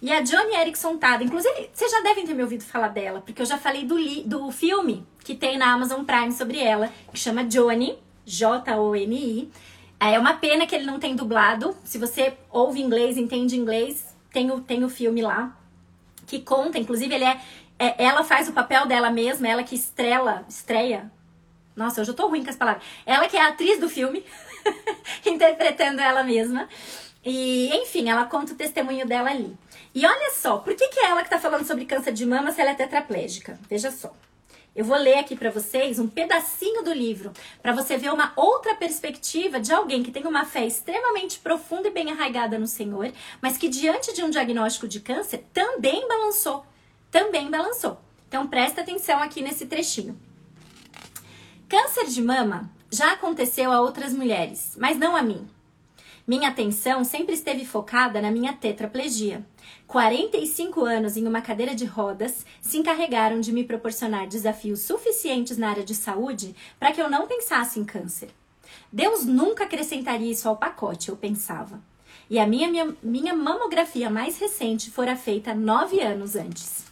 E 0.00 0.12
a 0.12 0.20
Johnny 0.20 0.54
Erickson 0.54 0.96
Tada, 0.98 1.24
inclusive, 1.24 1.70
vocês 1.72 1.90
já 1.90 2.00
devem 2.02 2.26
ter 2.26 2.34
me 2.34 2.42
ouvido 2.42 2.62
falar 2.62 2.88
dela, 2.88 3.20
porque 3.20 3.40
eu 3.40 3.46
já 3.46 3.58
falei 3.58 3.84
do, 3.84 3.96
do 4.24 4.50
filme 4.52 5.06
que 5.24 5.34
tem 5.34 5.58
na 5.58 5.72
Amazon 5.72 6.04
Prime 6.04 6.32
sobre 6.32 6.58
ela, 6.58 6.92
que 7.12 7.18
chama 7.18 7.44
Johnny, 7.44 7.98
J-O-N-I. 8.24 9.50
É 9.98 10.18
uma 10.18 10.34
pena 10.34 10.66
que 10.66 10.74
ele 10.74 10.84
não 10.84 11.00
tem 11.00 11.16
dublado. 11.16 11.74
Se 11.82 11.98
você 11.98 12.36
ouve 12.50 12.80
inglês, 12.80 13.16
entende 13.16 13.56
inglês, 13.56 14.14
tem 14.30 14.50
o, 14.50 14.60
tem 14.60 14.84
o 14.84 14.88
filme 14.88 15.22
lá 15.22 15.56
que 16.26 16.40
conta. 16.40 16.78
Inclusive, 16.78 17.14
ele 17.14 17.24
é, 17.24 17.40
é 17.78 18.04
ela 18.04 18.22
faz 18.22 18.48
o 18.48 18.52
papel 18.52 18.86
dela 18.86 19.10
mesma, 19.10 19.48
ela 19.48 19.62
que 19.62 19.74
estrela, 19.74 20.44
estreia. 20.48 21.10
Nossa, 21.76 22.00
eu 22.00 22.04
já 22.06 22.14
tô 22.14 22.26
ruim 22.26 22.42
com 22.42 22.50
as 22.50 22.56
palavras. 22.56 22.82
Ela 23.04 23.28
que 23.28 23.36
é 23.36 23.42
a 23.42 23.48
atriz 23.48 23.78
do 23.78 23.88
filme, 23.88 24.24
interpretando 25.26 26.00
ela 26.00 26.24
mesma. 26.24 26.66
E, 27.24 27.68
enfim, 27.76 28.08
ela 28.08 28.24
conta 28.24 28.54
o 28.54 28.56
testemunho 28.56 29.06
dela 29.06 29.30
ali. 29.30 29.54
E 29.94 30.06
olha 30.06 30.30
só, 30.32 30.58
por 30.58 30.74
que, 30.74 30.88
que 30.88 31.00
é 31.00 31.10
ela 31.10 31.20
que 31.20 31.26
está 31.26 31.38
falando 31.38 31.66
sobre 31.66 31.84
câncer 31.84 32.12
de 32.12 32.24
mama 32.24 32.52
se 32.52 32.60
ela 32.60 32.70
é 32.70 32.74
tetraplégica? 32.74 33.58
Veja 33.68 33.90
só. 33.90 34.14
Eu 34.76 34.84
vou 34.84 34.96
ler 34.96 35.18
aqui 35.18 35.34
para 35.34 35.50
vocês 35.50 35.98
um 35.98 36.06
pedacinho 36.06 36.82
do 36.82 36.92
livro, 36.92 37.32
para 37.62 37.72
você 37.72 37.96
ver 37.96 38.12
uma 38.12 38.32
outra 38.36 38.74
perspectiva 38.74 39.58
de 39.58 39.72
alguém 39.72 40.02
que 40.02 40.10
tem 40.10 40.26
uma 40.26 40.44
fé 40.44 40.66
extremamente 40.66 41.38
profunda 41.38 41.88
e 41.88 41.90
bem 41.90 42.10
arraigada 42.10 42.58
no 42.58 42.66
Senhor, 42.66 43.10
mas 43.40 43.56
que 43.56 43.70
diante 43.70 44.12
de 44.12 44.22
um 44.22 44.28
diagnóstico 44.28 44.86
de 44.86 45.00
câncer 45.00 45.44
também 45.52 46.06
balançou. 46.06 46.66
Também 47.10 47.50
balançou. 47.50 47.98
Então 48.28 48.46
presta 48.46 48.82
atenção 48.82 49.18
aqui 49.22 49.40
nesse 49.40 49.64
trechinho. 49.64 50.20
Câncer 51.68 52.06
de 52.06 52.22
mama 52.22 52.70
já 52.92 53.12
aconteceu 53.12 53.72
a 53.72 53.80
outras 53.80 54.12
mulheres, 54.12 54.76
mas 54.78 54.96
não 54.96 55.16
a 55.16 55.22
mim. 55.22 55.48
Minha 56.24 56.48
atenção 56.48 57.02
sempre 57.02 57.34
esteve 57.34 57.64
focada 57.64 58.22
na 58.22 58.30
minha 58.30 58.52
tetraplegia. 58.52 59.44
45 59.88 60.84
anos 60.84 61.16
em 61.16 61.26
uma 61.26 61.40
cadeira 61.40 61.74
de 61.74 61.84
rodas 61.84 62.46
se 62.60 62.78
encarregaram 62.78 63.40
de 63.40 63.52
me 63.52 63.64
proporcionar 63.64 64.28
desafios 64.28 64.82
suficientes 64.82 65.58
na 65.58 65.68
área 65.68 65.82
de 65.82 65.94
saúde 65.96 66.54
para 66.78 66.92
que 66.92 67.02
eu 67.02 67.10
não 67.10 67.26
pensasse 67.26 67.80
em 67.80 67.84
câncer. 67.84 68.28
Deus 68.92 69.24
nunca 69.24 69.64
acrescentaria 69.64 70.30
isso 70.30 70.48
ao 70.48 70.56
pacote, 70.56 71.08
eu 71.08 71.16
pensava. 71.16 71.80
E 72.30 72.38
a 72.38 72.46
minha, 72.46 72.70
minha, 72.70 72.96
minha 73.02 73.34
mamografia 73.34 74.08
mais 74.08 74.38
recente 74.38 74.88
fora 74.88 75.16
feita 75.16 75.52
nove 75.52 76.00
anos 76.00 76.36
antes. 76.36 76.86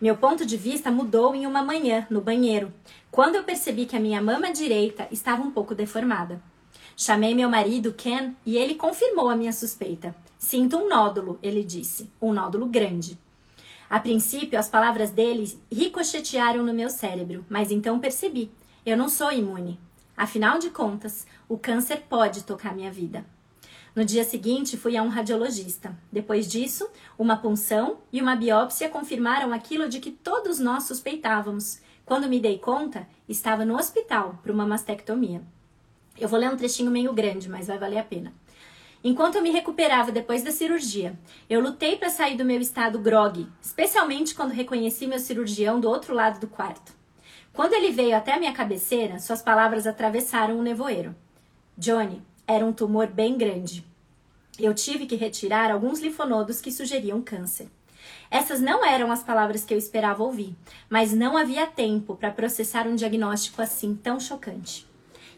Meu 0.00 0.16
ponto 0.16 0.44
de 0.44 0.56
vista 0.56 0.90
mudou 0.90 1.34
em 1.34 1.46
uma 1.46 1.62
manhã, 1.62 2.06
no 2.10 2.20
banheiro, 2.20 2.72
quando 3.10 3.36
eu 3.36 3.44
percebi 3.44 3.86
que 3.86 3.96
a 3.96 4.00
minha 4.00 4.20
mama 4.20 4.52
direita 4.52 5.06
estava 5.10 5.42
um 5.42 5.50
pouco 5.50 5.74
deformada. 5.74 6.42
Chamei 6.96 7.34
meu 7.34 7.48
marido, 7.48 7.92
Ken, 7.92 8.34
e 8.44 8.56
ele 8.56 8.74
confirmou 8.74 9.28
a 9.28 9.36
minha 9.36 9.52
suspeita. 9.52 10.14
Sinto 10.38 10.76
um 10.76 10.88
nódulo, 10.88 11.38
ele 11.42 11.64
disse, 11.64 12.10
um 12.20 12.32
nódulo 12.32 12.66
grande. 12.66 13.18
A 13.88 14.00
princípio, 14.00 14.58
as 14.58 14.68
palavras 14.68 15.10
dele 15.10 15.58
ricochetearam 15.70 16.64
no 16.64 16.74
meu 16.74 16.90
cérebro, 16.90 17.44
mas 17.48 17.70
então 17.70 18.00
percebi: 18.00 18.50
eu 18.84 18.96
não 18.96 19.08
sou 19.08 19.32
imune. 19.32 19.78
Afinal 20.16 20.58
de 20.58 20.70
contas, 20.70 21.26
o 21.48 21.56
câncer 21.56 22.02
pode 22.08 22.44
tocar 22.44 22.74
minha 22.74 22.90
vida. 22.90 23.24
No 23.94 24.04
dia 24.04 24.24
seguinte, 24.24 24.76
fui 24.76 24.96
a 24.96 25.02
um 25.02 25.08
radiologista. 25.08 25.96
Depois 26.10 26.48
disso, 26.48 26.88
uma 27.16 27.36
punção 27.36 27.98
e 28.12 28.20
uma 28.20 28.34
biópsia 28.34 28.88
confirmaram 28.88 29.52
aquilo 29.52 29.88
de 29.88 30.00
que 30.00 30.10
todos 30.10 30.58
nós 30.58 30.82
suspeitávamos. 30.82 31.80
Quando 32.04 32.28
me 32.28 32.40
dei 32.40 32.58
conta, 32.58 33.06
estava 33.28 33.64
no 33.64 33.76
hospital 33.76 34.40
para 34.42 34.52
uma 34.52 34.66
mastectomia. 34.66 35.42
Eu 36.18 36.28
vou 36.28 36.40
ler 36.40 36.50
um 36.50 36.56
trechinho 36.56 36.90
meio 36.90 37.12
grande, 37.12 37.48
mas 37.48 37.68
vai 37.68 37.78
valer 37.78 37.98
a 37.98 38.04
pena. 38.04 38.32
Enquanto 39.02 39.36
eu 39.36 39.42
me 39.42 39.50
recuperava 39.50 40.10
depois 40.10 40.42
da 40.42 40.50
cirurgia, 40.50 41.16
eu 41.48 41.60
lutei 41.60 41.94
para 41.94 42.10
sair 42.10 42.36
do 42.36 42.44
meu 42.44 42.60
estado 42.60 42.98
grog, 42.98 43.46
especialmente 43.62 44.34
quando 44.34 44.50
reconheci 44.50 45.06
meu 45.06 45.18
cirurgião 45.20 45.78
do 45.78 45.88
outro 45.88 46.14
lado 46.14 46.40
do 46.40 46.48
quarto. 46.48 46.92
Quando 47.52 47.74
ele 47.74 47.92
veio 47.92 48.16
até 48.16 48.32
a 48.32 48.40
minha 48.40 48.52
cabeceira, 48.52 49.20
suas 49.20 49.40
palavras 49.40 49.86
atravessaram 49.86 50.58
o 50.58 50.62
nevoeiro. 50.62 51.14
Johnny, 51.76 52.22
era 52.46 52.64
um 52.64 52.72
tumor 52.72 53.06
bem 53.06 53.36
grande. 53.36 53.84
Eu 54.58 54.74
tive 54.74 55.06
que 55.06 55.16
retirar 55.16 55.70
alguns 55.70 56.00
linfonodos 56.00 56.60
que 56.60 56.70
sugeriam 56.70 57.20
câncer. 57.22 57.68
Essas 58.30 58.60
não 58.60 58.84
eram 58.84 59.10
as 59.10 59.22
palavras 59.22 59.64
que 59.64 59.72
eu 59.72 59.78
esperava 59.78 60.22
ouvir, 60.22 60.54
mas 60.88 61.12
não 61.12 61.36
havia 61.36 61.66
tempo 61.66 62.16
para 62.16 62.30
processar 62.30 62.86
um 62.86 62.94
diagnóstico 62.94 63.62
assim 63.62 63.94
tão 63.94 64.20
chocante. 64.20 64.86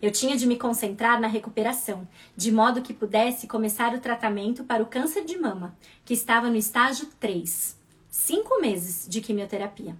Eu 0.02 0.10
tinha 0.10 0.36
de 0.36 0.46
me 0.46 0.56
concentrar 0.56 1.20
na 1.20 1.26
recuperação, 1.26 2.06
de 2.36 2.52
modo 2.52 2.82
que 2.82 2.92
pudesse 2.92 3.46
começar 3.46 3.94
o 3.94 4.00
tratamento 4.00 4.64
para 4.64 4.82
o 4.82 4.86
câncer 4.86 5.24
de 5.24 5.38
mama, 5.38 5.74
que 6.04 6.12
estava 6.12 6.50
no 6.50 6.56
estágio 6.56 7.08
3. 7.18 7.76
Cinco 8.10 8.60
meses 8.60 9.06
de 9.08 9.20
quimioterapia. 9.20 9.96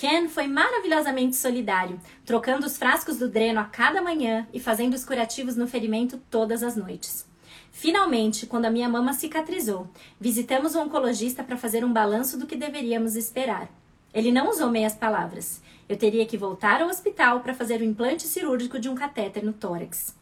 Ken 0.00 0.30
foi 0.30 0.46
maravilhosamente 0.46 1.36
solidário, 1.36 2.00
trocando 2.24 2.64
os 2.64 2.78
frascos 2.78 3.18
do 3.18 3.28
dreno 3.28 3.60
a 3.60 3.64
cada 3.64 4.00
manhã 4.00 4.48
e 4.50 4.58
fazendo 4.58 4.94
os 4.94 5.04
curativos 5.04 5.56
no 5.56 5.68
ferimento 5.68 6.18
todas 6.30 6.62
as 6.62 6.74
noites. 6.74 7.26
Finalmente, 7.70 8.46
quando 8.46 8.64
a 8.64 8.70
minha 8.70 8.88
mama 8.88 9.12
cicatrizou, 9.12 9.86
visitamos 10.18 10.74
o 10.74 10.80
oncologista 10.80 11.44
para 11.44 11.58
fazer 11.58 11.84
um 11.84 11.92
balanço 11.92 12.38
do 12.38 12.46
que 12.46 12.56
deveríamos 12.56 13.14
esperar. 13.14 13.68
Ele 14.14 14.32
não 14.32 14.48
usou 14.48 14.70
meias 14.70 14.94
palavras. 14.94 15.60
Eu 15.86 15.98
teria 15.98 16.24
que 16.24 16.38
voltar 16.38 16.80
ao 16.80 16.88
hospital 16.88 17.40
para 17.40 17.52
fazer 17.52 17.82
o 17.82 17.84
implante 17.84 18.26
cirúrgico 18.26 18.78
de 18.78 18.88
um 18.88 18.94
catéter 18.94 19.44
no 19.44 19.52
tórax. 19.52 20.16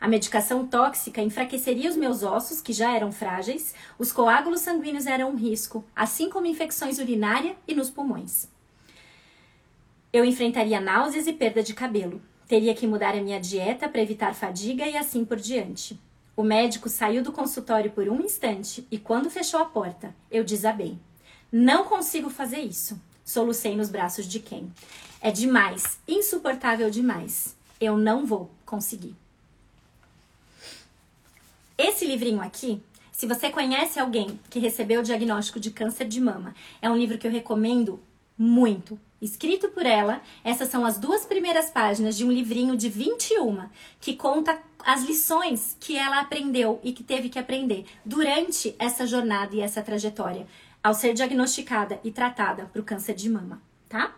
A 0.00 0.06
medicação 0.06 0.64
tóxica 0.68 1.20
enfraqueceria 1.20 1.90
os 1.90 1.96
meus 1.96 2.22
ossos, 2.22 2.60
que 2.60 2.72
já 2.72 2.94
eram 2.94 3.10
frágeis, 3.10 3.74
os 3.98 4.12
coágulos 4.12 4.60
sanguíneos 4.60 5.04
eram 5.04 5.30
um 5.30 5.36
risco, 5.36 5.84
assim 5.96 6.30
como 6.30 6.46
infecções 6.46 7.00
urinárias 7.00 7.56
e 7.66 7.74
nos 7.74 7.90
pulmões. 7.90 8.54
Eu 10.16 10.24
enfrentaria 10.24 10.80
náuseas 10.80 11.26
e 11.26 11.32
perda 11.34 11.62
de 11.62 11.74
cabelo. 11.74 12.22
Teria 12.48 12.74
que 12.74 12.86
mudar 12.86 13.14
a 13.14 13.20
minha 13.20 13.38
dieta 13.38 13.86
para 13.86 14.00
evitar 14.00 14.34
fadiga 14.34 14.88
e 14.88 14.96
assim 14.96 15.26
por 15.26 15.36
diante. 15.36 16.00
O 16.34 16.42
médico 16.42 16.88
saiu 16.88 17.22
do 17.22 17.30
consultório 17.30 17.90
por 17.90 18.08
um 18.08 18.22
instante 18.22 18.88
e, 18.90 18.96
quando 18.96 19.28
fechou 19.28 19.60
a 19.60 19.66
porta, 19.66 20.16
eu 20.30 20.42
desabei. 20.42 20.96
Não 21.52 21.84
consigo 21.84 22.30
fazer 22.30 22.60
isso. 22.60 22.98
Solucei 23.26 23.76
nos 23.76 23.90
braços 23.90 24.26
de 24.26 24.40
quem? 24.40 24.72
É 25.20 25.30
demais, 25.30 26.00
insuportável 26.08 26.88
demais. 26.88 27.54
Eu 27.78 27.98
não 27.98 28.24
vou 28.24 28.50
conseguir. 28.64 29.14
Esse 31.76 32.06
livrinho 32.06 32.40
aqui, 32.40 32.82
se 33.12 33.26
você 33.26 33.50
conhece 33.50 34.00
alguém 34.00 34.40
que 34.48 34.58
recebeu 34.58 35.00
o 35.00 35.04
diagnóstico 35.04 35.60
de 35.60 35.70
câncer 35.70 36.08
de 36.08 36.22
mama, 36.22 36.54
é 36.80 36.88
um 36.88 36.96
livro 36.96 37.18
que 37.18 37.26
eu 37.26 37.30
recomendo 37.30 38.00
muito. 38.38 38.98
Escrito 39.26 39.68
por 39.70 39.84
ela, 39.84 40.22
essas 40.44 40.68
são 40.68 40.86
as 40.86 40.98
duas 40.98 41.26
primeiras 41.26 41.68
páginas 41.68 42.16
de 42.16 42.24
um 42.24 42.30
livrinho 42.30 42.76
de 42.76 42.88
21 42.88 43.68
que 44.00 44.14
conta 44.14 44.56
as 44.84 45.02
lições 45.02 45.76
que 45.80 45.96
ela 45.96 46.20
aprendeu 46.20 46.78
e 46.84 46.92
que 46.92 47.02
teve 47.02 47.28
que 47.28 47.36
aprender 47.36 47.86
durante 48.04 48.76
essa 48.78 49.04
jornada 49.04 49.52
e 49.56 49.60
essa 49.60 49.82
trajetória 49.82 50.46
ao 50.80 50.94
ser 50.94 51.12
diagnosticada 51.12 51.98
e 52.04 52.12
tratada 52.12 52.66
para 52.66 52.80
o 52.80 52.84
câncer 52.84 53.16
de 53.16 53.28
mama, 53.28 53.60
tá? 53.88 54.14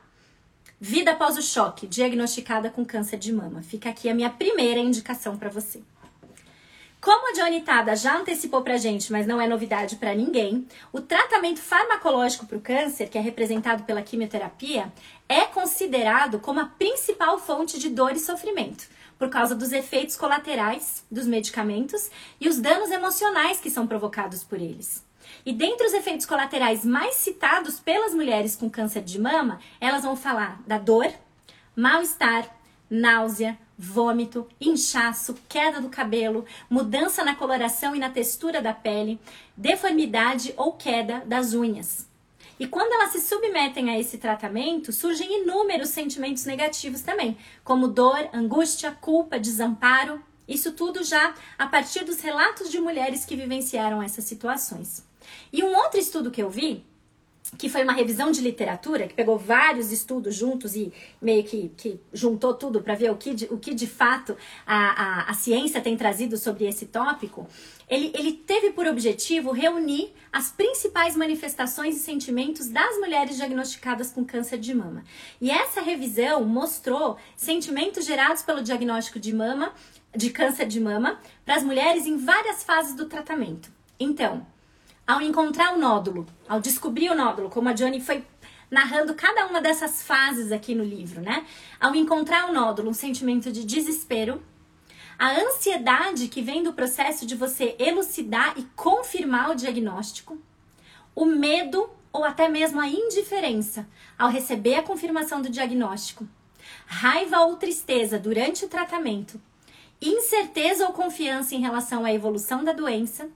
Vida 0.79 1.13
após 1.13 1.39
o 1.39 1.43
choque, 1.43 1.87
diagnosticada 1.87 2.69
com 2.69 2.85
câncer 2.85 3.19
de 3.19 3.33
mama. 3.33 3.63
Fica 3.63 3.89
aqui 3.89 4.11
a 4.11 4.15
minha 4.15 4.29
primeira 4.29 4.79
indicação 4.79 5.39
para 5.39 5.49
você. 5.49 5.81
Como 7.01 7.31
a 7.31 7.33
Johnny 7.33 7.61
Tada 7.61 7.95
já 7.95 8.19
antecipou 8.19 8.63
pra 8.63 8.77
gente, 8.77 9.13
mas 9.13 9.25
não 9.27 9.41
é 9.41 9.47
novidade 9.47 9.97
para 9.97 10.15
ninguém, 10.15 10.67
o 10.93 11.01
tratamento 11.01 11.61
farmacológico 11.61 12.45
para 12.45 12.59
o 12.59 12.61
câncer, 12.61 13.09
que 13.09 13.17
é 13.17 13.21
representado 13.21 13.85
pela 13.85 14.03
quimioterapia, 14.03 14.93
é 15.29 15.45
considerado 15.45 16.41
como 16.41 16.59
a 16.59 16.67
principal 16.67 17.39
fonte 17.39 17.79
de 17.79 17.89
dor 17.89 18.13
e 18.13 18.19
sofrimento. 18.19 18.89
por 19.19 19.29
causa 19.29 19.55
dos 19.55 19.73
efeitos 19.73 20.17
colaterais 20.17 21.05
dos 21.11 21.27
medicamentos 21.27 22.09
e 22.41 22.49
os 22.49 22.61
danos 22.61 22.91
emocionais 22.91 23.59
que 23.59 23.69
são 23.69 23.85
provocados 23.85 24.45
por 24.45 24.61
eles. 24.61 25.05
E 25.45 25.53
dentre 25.53 25.87
os 25.87 25.93
efeitos 25.93 26.25
colaterais 26.25 26.85
mais 26.85 27.17
citados 27.17 27.81
pelas 27.81 28.15
mulheres 28.15 28.55
com 28.55 28.71
câncer 28.71 29.03
de 29.03 29.21
mama, 29.21 29.59
elas 29.81 30.05
vão 30.05 30.17
falar 30.17 30.63
da 30.67 30.79
dor, 30.79 31.13
mal-estar, 31.75 32.49
náusea, 32.89 33.59
vômito, 33.79 34.49
inchaço, 34.61 35.37
queda 35.49 35.81
do 35.81 35.89
cabelo, 35.89 36.45
mudança 36.69 37.25
na 37.25 37.37
coloração 37.37 37.95
e 37.95 37.99
na 38.01 38.11
textura 38.11 38.61
da 38.61 38.75
pele, 38.75 39.21
deformidade 39.57 40.53
ou 40.57 40.73
queda 40.73 41.23
das 41.25 41.55
unhas. 41.55 42.09
E 42.59 42.67
quando 42.67 42.93
elas 42.93 43.13
se 43.13 43.21
submetem 43.21 43.89
a 43.89 43.99
esse 44.01 44.19
tratamento, 44.19 44.93
surgem 44.93 45.43
inúmeros 45.43 45.91
sentimentos 45.91 46.45
negativos 46.45 47.03
também, 47.03 47.39
como 47.63 47.87
dor, 47.87 48.29
angústia, 48.33 48.91
culpa, 49.01 49.39
desamparo. 49.39 50.21
Isso 50.49 50.73
tudo 50.73 51.05
já 51.05 51.35
a 51.57 51.69
partir 51.69 52.05
dos 52.05 52.21
relatos 52.21 52.69
de 52.69 52.81
mulheres 52.81 53.25
que 53.25 53.37
vivenciaram 53.37 54.03
essas 54.03 54.25
situações. 54.25 55.07
E 55.53 55.63
um 55.63 55.73
outro 55.77 56.01
estudo 56.01 56.33
que 56.33 56.43
eu 56.43 56.51
vi 56.51 56.85
que 57.57 57.69
foi 57.69 57.83
uma 57.83 57.93
revisão 57.93 58.31
de 58.31 58.41
literatura, 58.41 59.09
que 59.09 59.15
pegou 59.15 59.39
vários 59.39 59.91
estudos 59.91 60.35
juntos 60.35 60.77
e 60.77 60.93
meio 61.21 61.43
que, 61.45 61.71
que 61.77 61.99
juntou 62.13 62.53
tudo 62.53 62.83
para 62.83 62.95
ver 62.95 63.11
o 63.11 63.17
que, 63.17 63.33
de, 63.33 63.47
o 63.47 63.59
que 63.59 63.73
de 63.73 63.87
fato 63.87 64.37
a, 64.67 64.77
a, 64.77 65.31
a 65.31 65.35
ciência 65.35 65.81
tem 65.81 65.97
trazido 65.97 66.37
sobre 66.37 66.67
esse 66.67 66.87
tópico, 66.87 67.47
ele, 67.89 68.13
ele 68.15 68.33
teve 68.33 68.71
por 68.73 68.87
objetivo 68.87 69.51
reunir 69.51 70.13
as 70.31 70.51
principais 70.51 71.17
manifestações 71.17 71.97
e 71.97 72.01
sentimentos 72.01 72.69
das 72.69 72.99
mulheres 72.99 73.37
diagnosticadas 73.37 74.11
com 74.11 74.25
câncer 74.25 74.59
de 74.59 74.75
mama. 74.75 75.03
E 75.41 75.51
essa 75.51 75.81
revisão 75.81 76.45
mostrou 76.45 77.17
sentimentos 77.35 78.05
gerados 78.05 78.43
pelo 78.43 78.63
diagnóstico 78.63 79.19
de 79.19 79.35
mama, 79.35 79.73
de 80.15 80.29
câncer 80.29 80.67
de 80.67 80.81
mama, 80.81 81.19
para 81.47 81.57
as 81.57 81.63
mulheres 81.63 82.07
em 82.07 82.19
várias 82.19 82.63
fases 82.63 82.95
do 82.95 83.07
tratamento. 83.07 83.71
Então, 83.99 84.47
ao 85.09 85.23
encontrar 85.23 85.75
o 85.75 85.79
nódulo, 85.79 86.27
ao 86.47 86.61
descobrir 86.61 87.11
o 87.11 87.15
nódulo, 87.15 87.49
como 87.49 87.71
a 87.71 87.73
Johnny 87.73 87.99
foi 87.99 88.23
narrando 88.71 89.15
cada 89.15 89.47
uma 89.47 89.59
dessas 89.59 90.03
fases 90.03 90.53
aqui 90.53 90.75
no 90.75 90.85
livro, 90.85 91.23
né? 91.23 91.47
Ao 91.81 91.95
encontrar 91.95 92.51
o 92.51 92.53
nódulo, 92.53 92.91
um 92.91 92.93
sentimento 92.93 93.51
de 93.51 93.65
desespero, 93.65 94.43
a 95.19 95.31
ansiedade 95.31 96.29
que 96.29 96.43
vem 96.43 96.63
do 96.63 96.75
processo 96.75 97.25
de 97.25 97.35
você 97.35 97.75
elucidar 97.79 98.53
e 98.59 98.65
confirmar 98.77 99.51
o 99.51 99.55
diagnóstico, 99.55 100.37
o 101.15 101.25
medo 101.25 101.89
ou 102.13 102.23
até 102.23 102.47
mesmo 102.47 102.79
a 102.79 102.87
indiferença 102.87 103.89
ao 104.19 104.29
receber 104.29 104.75
a 104.75 104.83
confirmação 104.83 105.41
do 105.41 105.49
diagnóstico, 105.49 106.29
raiva 106.85 107.41
ou 107.41 107.57
tristeza 107.57 108.19
durante 108.19 108.67
o 108.67 108.69
tratamento, 108.69 109.41
incerteza 110.03 110.87
ou 110.87 110.93
confiança 110.93 111.55
em 111.55 111.63
relação 111.63 112.05
à 112.05 112.13
evolução 112.13 112.63
da 112.63 112.75
doença 112.75 113.31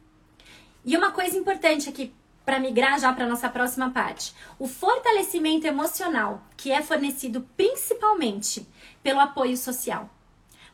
e 0.85 0.97
uma 0.97 1.13
coisa 1.13 1.37
importante 1.37 1.89
aqui 1.89 2.13
para 2.45 2.59
migrar 2.59 2.99
já 2.99 3.13
para 3.13 3.29
nossa 3.29 3.49
próxima 3.49 3.91
parte, 3.91 4.35
o 4.59 4.67
fortalecimento 4.67 5.67
emocional 5.67 6.43
que 6.57 6.73
é 6.73 6.83
fornecido 6.83 7.47
principalmente 7.57 8.67
pelo 9.03 9.21
apoio 9.21 9.57
social, 9.57 10.11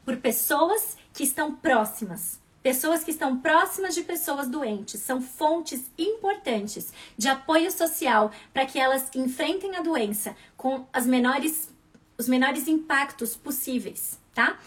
por 0.05 0.17
pessoas 0.17 0.97
que 1.13 1.23
estão 1.23 1.55
próximas. 1.55 2.41
Pessoas 2.63 3.05
que 3.05 3.11
estão 3.11 3.39
próximas 3.39 3.95
de 3.95 4.03
pessoas 4.03 4.49
doentes 4.49 5.01
são 5.01 5.23
fontes 5.23 5.91
importantes 5.97 6.93
de 7.17 7.29
apoio 7.29 7.71
social 7.71 8.33
para 8.53 8.67
que 8.67 8.79
elas 8.79 9.11
enfrentem 9.15 9.77
a 9.77 9.81
doença 9.81 10.35
com 10.57 10.87
as 10.93 11.07
menores, 11.07 11.73
os 12.17 12.29
menores 12.29 12.67
impactos 12.67 13.37
possíveis, 13.37 14.19
tá? 14.35 14.59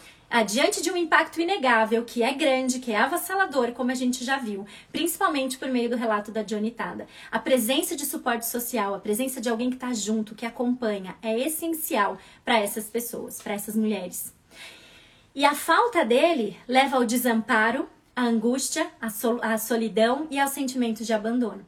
Diante 0.43 0.81
de 0.81 0.89
um 0.89 0.95
impacto 0.95 1.41
inegável, 1.41 2.05
que 2.05 2.23
é 2.23 2.33
grande, 2.33 2.79
que 2.79 2.93
é 2.93 2.95
avassalador, 2.95 3.73
como 3.73 3.91
a 3.91 3.95
gente 3.95 4.23
já 4.23 4.37
viu, 4.37 4.65
principalmente 4.89 5.57
por 5.57 5.67
meio 5.67 5.89
do 5.89 5.97
relato 5.97 6.31
da 6.31 6.41
Johnny 6.41 6.71
Tada. 6.71 7.05
A 7.29 7.37
presença 7.37 7.97
de 7.97 8.05
suporte 8.05 8.45
social, 8.45 8.95
a 8.95 8.99
presença 8.99 9.41
de 9.41 9.49
alguém 9.49 9.69
que 9.69 9.75
está 9.75 9.93
junto, 9.93 10.33
que 10.33 10.45
acompanha, 10.45 11.17
é 11.21 11.37
essencial 11.37 12.17
para 12.45 12.57
essas 12.57 12.85
pessoas, 12.85 13.41
para 13.41 13.53
essas 13.53 13.75
mulheres. 13.75 14.33
E 15.35 15.43
a 15.43 15.53
falta 15.53 16.05
dele 16.05 16.57
leva 16.65 16.95
ao 16.95 17.05
desamparo, 17.05 17.89
à 18.15 18.23
angústia, 18.23 18.89
à, 19.01 19.07
à 19.53 19.57
solidão 19.57 20.27
e 20.31 20.39
ao 20.39 20.47
sentimento 20.47 21.03
de 21.03 21.11
abandono. 21.11 21.65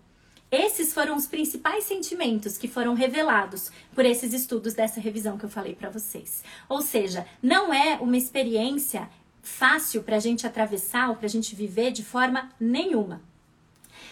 Esses 0.53 0.93
foram 0.93 1.15
os 1.15 1.25
principais 1.25 1.85
sentimentos 1.85 2.59
que 2.59 2.67
foram 2.67 2.93
revelados 2.93 3.71
por 3.95 4.05
esses 4.05 4.33
estudos 4.33 4.75
dessa 4.75 4.99
revisão 4.99 5.35
que 5.35 5.43
eu 5.43 5.49
falei 5.49 5.73
para 5.73 5.89
vocês. 5.89 6.43
Ou 6.69 6.79
seja, 6.79 7.25
não 7.41 7.73
é 7.73 7.95
uma 7.95 8.15
experiência 8.15 9.09
fácil 9.41 10.03
para 10.03 10.17
a 10.17 10.19
gente 10.19 10.45
atravessar 10.45 11.09
ou 11.09 11.15
para 11.15 11.25
a 11.25 11.29
gente 11.29 11.55
viver 11.55 11.91
de 11.91 12.05
forma 12.05 12.51
nenhuma. 12.59 13.19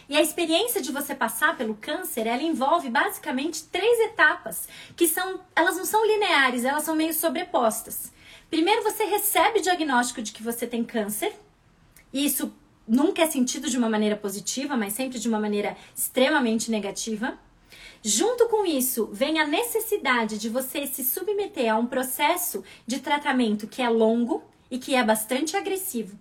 E 0.10 0.18
a 0.18 0.22
experiência 0.22 0.82
de 0.82 0.92
você 0.92 1.14
passar 1.14 1.56
pelo 1.56 1.76
câncer, 1.76 2.26
ela 2.26 2.42
envolve 2.42 2.90
basicamente 2.90 3.66
três 3.66 4.00
etapas, 4.10 4.68
que 4.96 5.08
são, 5.08 5.42
elas 5.56 5.78
não 5.78 5.86
são 5.86 6.04
lineares, 6.08 6.66
elas 6.66 6.82
são 6.82 6.96
meio 6.96 7.14
sobrepostas. 7.14 8.12
Primeiro 8.50 8.82
você 8.82 9.04
recebe 9.04 9.60
o 9.60 9.62
diagnóstico 9.62 10.24
de 10.24 10.32
que 10.32 10.42
você 10.42 10.66
tem 10.66 10.84
câncer, 10.84 11.36
e 12.12 12.26
isso 12.26 12.52
nunca 12.92 13.22
é 13.22 13.26
sentido 13.26 13.70
de 13.70 13.78
uma 13.78 13.90
maneira 13.90 14.18
positiva, 14.18 14.76
mas 14.76 14.92
sempre 14.92 15.18
de 15.18 15.30
uma 15.30 15.40
maneira 15.40 15.78
extremamente 15.96 16.70
negativa. 16.70 17.40
Junto 18.04 18.50
com 18.50 18.66
isso, 18.66 19.08
vem 19.14 19.40
a 19.40 19.48
necessidade 19.48 20.38
de 20.38 20.50
você 20.50 20.86
se 20.86 21.02
submeter 21.02 21.74
a 21.74 21.78
um 21.78 21.86
processo 21.86 22.62
de 22.86 23.00
tratamento 23.00 23.66
que 23.66 23.82
é 23.82 23.88
longo 23.88 24.44
e 24.70 24.78
que 24.78 24.94
é 24.94 25.02
bastante 25.02 25.56
agressivo. 25.56 26.20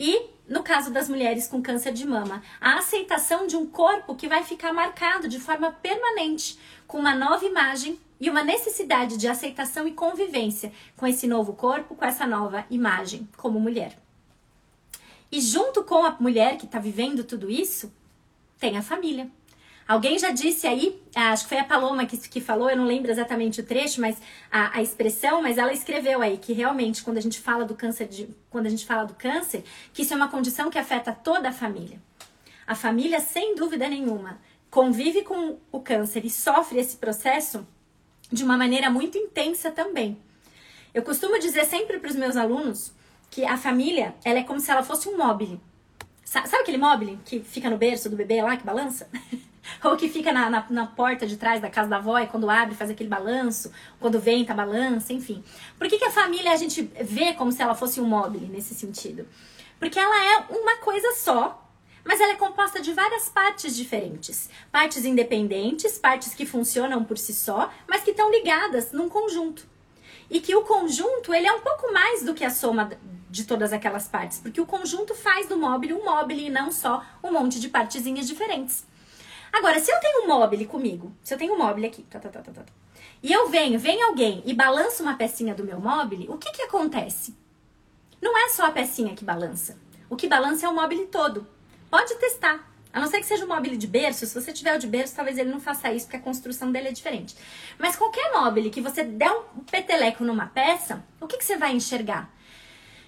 E, 0.00 0.30
no 0.48 0.64
caso 0.64 0.90
das 0.90 1.08
mulheres 1.08 1.46
com 1.46 1.62
câncer 1.62 1.92
de 1.92 2.04
mama, 2.04 2.42
a 2.60 2.78
aceitação 2.78 3.46
de 3.46 3.56
um 3.56 3.64
corpo 3.64 4.16
que 4.16 4.26
vai 4.26 4.42
ficar 4.42 4.72
marcado 4.72 5.28
de 5.28 5.38
forma 5.38 5.70
permanente, 5.70 6.58
com 6.88 6.98
uma 6.98 7.14
nova 7.14 7.44
imagem 7.44 8.00
e 8.20 8.28
uma 8.28 8.42
necessidade 8.42 9.16
de 9.16 9.28
aceitação 9.28 9.86
e 9.86 9.92
convivência 9.92 10.72
com 10.96 11.06
esse 11.06 11.28
novo 11.28 11.52
corpo, 11.52 11.94
com 11.94 12.04
essa 12.04 12.26
nova 12.26 12.66
imagem 12.68 13.28
como 13.36 13.60
mulher. 13.60 14.03
E 15.34 15.40
junto 15.40 15.82
com 15.82 16.04
a 16.04 16.16
mulher 16.20 16.56
que 16.56 16.64
está 16.64 16.78
vivendo 16.78 17.24
tudo 17.24 17.50
isso, 17.50 17.92
tem 18.56 18.78
a 18.78 18.82
família. 18.82 19.28
Alguém 19.86 20.16
já 20.16 20.30
disse 20.30 20.64
aí, 20.64 21.02
ah, 21.12 21.32
acho 21.32 21.42
que 21.42 21.48
foi 21.48 21.58
a 21.58 21.64
Paloma 21.64 22.06
que, 22.06 22.16
que 22.16 22.40
falou, 22.40 22.70
eu 22.70 22.76
não 22.76 22.84
lembro 22.84 23.10
exatamente 23.10 23.60
o 23.60 23.64
trecho, 23.64 24.00
mas 24.00 24.16
a, 24.48 24.78
a 24.78 24.80
expressão, 24.80 25.42
mas 25.42 25.58
ela 25.58 25.72
escreveu 25.72 26.22
aí 26.22 26.38
que 26.38 26.52
realmente 26.52 27.02
quando 27.02 27.18
a 27.18 27.20
gente 27.20 27.40
fala 27.40 27.64
do 27.64 27.74
câncer, 27.74 28.06
de, 28.06 28.28
quando 28.48 28.66
a 28.66 28.68
gente 28.68 28.86
fala 28.86 29.06
do 29.06 29.14
câncer, 29.14 29.64
que 29.92 30.02
isso 30.02 30.12
é 30.12 30.16
uma 30.16 30.28
condição 30.28 30.70
que 30.70 30.78
afeta 30.78 31.10
toda 31.10 31.48
a 31.48 31.52
família. 31.52 32.00
A 32.64 32.76
família, 32.76 33.18
sem 33.18 33.56
dúvida 33.56 33.88
nenhuma, 33.88 34.40
convive 34.70 35.22
com 35.22 35.58
o 35.72 35.80
câncer 35.80 36.24
e 36.24 36.30
sofre 36.30 36.78
esse 36.78 36.96
processo 36.96 37.66
de 38.30 38.44
uma 38.44 38.56
maneira 38.56 38.88
muito 38.88 39.18
intensa 39.18 39.72
também. 39.72 40.16
Eu 40.94 41.02
costumo 41.02 41.40
dizer 41.40 41.64
sempre 41.64 41.98
para 41.98 42.10
os 42.10 42.14
meus 42.14 42.36
alunos 42.36 42.92
que 43.34 43.44
a 43.44 43.56
família, 43.56 44.14
ela 44.24 44.38
é 44.38 44.44
como 44.44 44.60
se 44.60 44.70
ela 44.70 44.84
fosse 44.84 45.08
um 45.08 45.16
móvel. 45.16 45.60
Sabe 46.24 46.58
aquele 46.58 46.78
móvel 46.78 47.18
que 47.24 47.40
fica 47.40 47.68
no 47.68 47.76
berço 47.76 48.08
do 48.08 48.14
bebê 48.14 48.40
lá, 48.40 48.56
que 48.56 48.64
balança? 48.64 49.10
Ou 49.82 49.96
que 49.96 50.08
fica 50.08 50.32
na, 50.32 50.48
na, 50.48 50.64
na, 50.70 50.86
porta 50.86 51.26
de 51.26 51.36
trás 51.36 51.60
da 51.60 51.68
casa 51.68 51.90
da 51.90 51.96
avó 51.96 52.16
e 52.20 52.28
quando 52.28 52.48
abre 52.48 52.76
faz 52.76 52.90
aquele 52.90 53.08
balanço, 53.08 53.72
quando 53.98 54.20
venta 54.20 54.54
balança, 54.54 55.12
enfim. 55.12 55.42
Por 55.76 55.88
que, 55.88 55.98
que 55.98 56.04
a 56.04 56.12
família 56.12 56.52
a 56.52 56.56
gente 56.56 56.82
vê 57.02 57.32
como 57.32 57.50
se 57.50 57.60
ela 57.60 57.74
fosse 57.74 58.00
um 58.00 58.04
móvel 58.04 58.42
nesse 58.42 58.72
sentido? 58.72 59.26
Porque 59.80 59.98
ela 59.98 60.16
é 60.16 60.36
uma 60.50 60.76
coisa 60.76 61.16
só, 61.16 61.60
mas 62.04 62.20
ela 62.20 62.34
é 62.34 62.36
composta 62.36 62.80
de 62.80 62.92
várias 62.92 63.28
partes 63.28 63.74
diferentes. 63.74 64.48
Partes 64.70 65.04
independentes, 65.04 65.98
partes 65.98 66.34
que 66.34 66.46
funcionam 66.46 67.02
por 67.02 67.18
si 67.18 67.34
só, 67.34 67.72
mas 67.88 68.04
que 68.04 68.12
estão 68.12 68.30
ligadas 68.30 68.92
num 68.92 69.08
conjunto. 69.08 69.66
E 70.30 70.40
que 70.40 70.54
o 70.54 70.62
conjunto, 70.62 71.34
ele 71.34 71.48
é 71.48 71.52
um 71.52 71.60
pouco 71.60 71.92
mais 71.92 72.22
do 72.22 72.32
que 72.32 72.44
a 72.44 72.50
soma 72.50 72.90
de 73.34 73.44
todas 73.44 73.72
aquelas 73.72 74.06
partes, 74.06 74.38
porque 74.38 74.60
o 74.60 74.66
conjunto 74.66 75.12
faz 75.12 75.48
do 75.48 75.58
móvel 75.58 75.98
um 75.98 76.04
móvel 76.04 76.38
e 76.38 76.48
não 76.48 76.70
só 76.70 77.04
um 77.20 77.32
monte 77.32 77.58
de 77.58 77.68
partezinhas 77.68 78.28
diferentes. 78.28 78.86
Agora, 79.52 79.80
se 79.80 79.90
eu 79.90 79.98
tenho 79.98 80.22
um 80.22 80.28
móvel 80.28 80.66
comigo, 80.68 81.12
se 81.22 81.34
eu 81.34 81.38
tenho 81.38 81.52
um 81.52 81.58
móvel 81.58 81.84
aqui, 81.84 82.04
tá, 82.04 82.20
tá, 82.20 82.28
tá, 82.28 82.40
tá, 82.40 82.52
tá, 82.52 82.64
e 83.20 83.32
eu 83.32 83.48
venho, 83.48 83.78
vem 83.78 84.00
alguém 84.02 84.40
e 84.46 84.54
balança 84.54 85.02
uma 85.02 85.16
pecinha 85.16 85.52
do 85.52 85.64
meu 85.64 85.80
móvel, 85.80 86.26
o 86.28 86.38
que 86.38 86.52
que 86.52 86.62
acontece? 86.62 87.36
Não 88.22 88.38
é 88.38 88.48
só 88.50 88.66
a 88.66 88.70
pecinha 88.70 89.16
que 89.16 89.24
balança. 89.24 89.76
O 90.08 90.14
que 90.14 90.28
balança 90.28 90.66
é 90.66 90.68
o 90.68 90.74
móvel 90.74 91.06
todo. 91.08 91.44
Pode 91.90 92.14
testar. 92.16 92.70
A 92.92 93.00
não 93.00 93.08
ser 93.08 93.18
que 93.18 93.26
seja 93.26 93.44
um 93.44 93.48
móvel 93.48 93.76
de 93.76 93.86
berço, 93.88 94.24
se 94.24 94.40
você 94.40 94.52
tiver 94.52 94.76
o 94.76 94.78
de 94.78 94.86
berço, 94.86 95.16
talvez 95.16 95.36
ele 95.36 95.50
não 95.50 95.58
faça 95.58 95.92
isso, 95.92 96.06
porque 96.06 96.18
a 96.18 96.20
construção 96.20 96.70
dele 96.70 96.88
é 96.88 96.92
diferente. 96.92 97.34
Mas 97.76 97.96
qualquer 97.96 98.32
móvel 98.32 98.70
que 98.70 98.80
você 98.80 99.02
der 99.02 99.32
um 99.32 99.64
peteleco 99.64 100.22
numa 100.22 100.46
peça, 100.46 101.04
o 101.20 101.26
que, 101.26 101.36
que 101.36 101.44
você 101.44 101.56
vai 101.56 101.72
enxergar? 101.72 102.32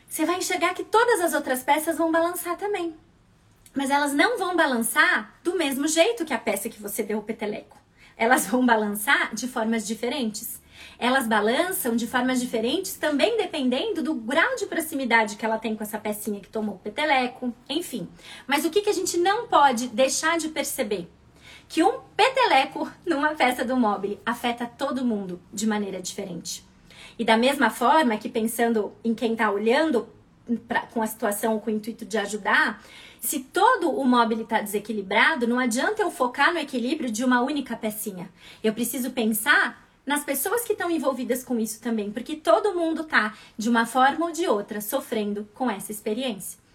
Você 0.08 0.24
vai 0.24 0.38
enxergar 0.38 0.74
que 0.74 0.84
todas 0.84 1.20
as 1.20 1.34
outras 1.34 1.62
peças 1.62 1.98
vão 1.98 2.10
balançar 2.10 2.56
também. 2.56 2.96
Mas 3.74 3.90
elas 3.90 4.14
não 4.14 4.38
vão 4.38 4.56
balançar 4.56 5.38
do 5.44 5.54
mesmo 5.56 5.86
jeito 5.86 6.24
que 6.24 6.32
a 6.32 6.38
peça 6.38 6.68
que 6.68 6.80
você 6.80 7.02
deu 7.02 7.18
o 7.18 7.22
peteleco. 7.22 7.76
Elas 8.16 8.46
vão 8.46 8.64
balançar 8.64 9.34
de 9.34 9.46
formas 9.46 9.86
diferentes. 9.86 10.62
elas 10.98 11.26
balançam 11.26 11.94
de 11.94 12.06
formas 12.06 12.40
diferentes, 12.40 12.94
também 12.94 13.36
dependendo 13.36 14.02
do 14.02 14.14
grau 14.14 14.56
de 14.56 14.66
proximidade 14.66 15.36
que 15.36 15.44
ela 15.44 15.58
tem 15.58 15.76
com 15.76 15.82
essa 15.82 15.98
pecinha 15.98 16.40
que 16.40 16.48
tomou 16.48 16.76
o 16.76 16.78
peteleco, 16.78 17.52
enfim. 17.68 18.08
Mas 18.46 18.64
o 18.64 18.70
que, 18.70 18.80
que 18.80 18.90
a 18.90 18.94
gente 18.94 19.18
não 19.18 19.46
pode 19.46 19.88
deixar 19.88 20.38
de 20.38 20.48
perceber? 20.48 21.08
Que 21.68 21.82
um 21.82 22.00
peteleco 22.16 22.90
numa 23.04 23.34
peça 23.34 23.64
do 23.64 23.76
móvel 23.76 24.18
afeta 24.24 24.66
todo 24.66 25.04
mundo 25.04 25.40
de 25.52 25.66
maneira 25.66 26.00
diferente. 26.00 26.65
E 27.18 27.24
da 27.24 27.36
mesma 27.36 27.70
forma 27.70 28.16
que 28.16 28.28
pensando 28.28 28.92
em 29.02 29.14
quem 29.14 29.32
está 29.32 29.50
olhando 29.50 30.08
pra, 30.68 30.82
com 30.82 31.02
a 31.02 31.06
situação 31.06 31.58
com 31.58 31.70
o 31.70 31.74
intuito 31.74 32.04
de 32.04 32.18
ajudar, 32.18 32.82
se 33.20 33.40
todo 33.40 33.90
o 33.90 34.04
móvel 34.04 34.42
está 34.42 34.60
desequilibrado, 34.60 35.46
não 35.46 35.58
adianta 35.58 36.02
eu 36.02 36.10
focar 36.10 36.52
no 36.52 36.58
equilíbrio 36.58 37.10
de 37.10 37.24
uma 37.24 37.42
única 37.42 37.76
pecinha. 37.76 38.30
Eu 38.62 38.72
preciso 38.72 39.10
pensar 39.10 39.84
nas 40.04 40.22
pessoas 40.22 40.62
que 40.62 40.72
estão 40.72 40.90
envolvidas 40.90 41.42
com 41.42 41.58
isso 41.58 41.80
também, 41.80 42.12
porque 42.12 42.36
todo 42.36 42.74
mundo 42.74 43.02
tá, 43.02 43.34
de 43.58 43.68
uma 43.68 43.84
forma 43.84 44.26
ou 44.26 44.32
de 44.32 44.46
outra, 44.46 44.80
sofrendo 44.80 45.48
com 45.52 45.68
essa 45.68 45.90
experiência. 45.90 46.65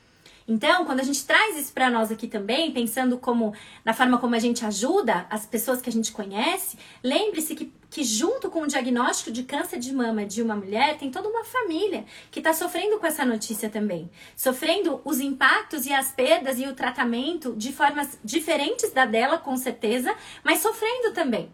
Então, 0.52 0.84
quando 0.84 1.00
a 1.00 1.04
gente 1.04 1.26
traz 1.26 1.58
isso 1.58 1.72
para 1.72 1.90
nós 1.90 2.12
aqui 2.12 2.28
também, 2.28 2.74
pensando 2.74 3.18
como 3.18 3.54
na 3.86 3.94
forma 3.94 4.18
como 4.18 4.36
a 4.36 4.40
gente 4.40 4.66
ajuda 4.66 5.26
as 5.30 5.46
pessoas 5.46 5.82
que 5.82 5.90
a 5.90 5.92
gente 5.94 6.12
conhece, 6.12 6.78
lembre-se 7.02 7.56
que, 7.56 7.72
que 7.90 8.04
junto 8.04 8.52
com 8.52 8.64
o 8.64 8.68
diagnóstico 8.68 9.32
de 9.32 9.44
câncer 9.44 9.80
de 9.80 9.94
mama 9.94 10.26
de 10.26 10.42
uma 10.42 10.54
mulher, 10.54 10.98
tem 10.98 11.10
toda 11.10 11.30
uma 11.30 11.46
família 11.46 12.04
que 12.30 12.42
está 12.42 12.52
sofrendo 12.52 13.00
com 13.00 13.08
essa 13.08 13.24
notícia 13.24 13.70
também, 13.70 14.12
sofrendo 14.36 15.00
os 15.06 15.22
impactos 15.22 15.86
e 15.86 15.94
as 15.94 16.12
perdas 16.12 16.60
e 16.60 16.68
o 16.68 16.76
tratamento 16.76 17.56
de 17.56 17.72
formas 17.72 18.20
diferentes 18.22 18.92
da 18.92 19.06
dela, 19.06 19.38
com 19.38 19.56
certeza, 19.56 20.14
mas 20.44 20.60
sofrendo 20.60 21.14
também, 21.14 21.50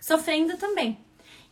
sofrendo 0.00 0.56
também. 0.56 0.98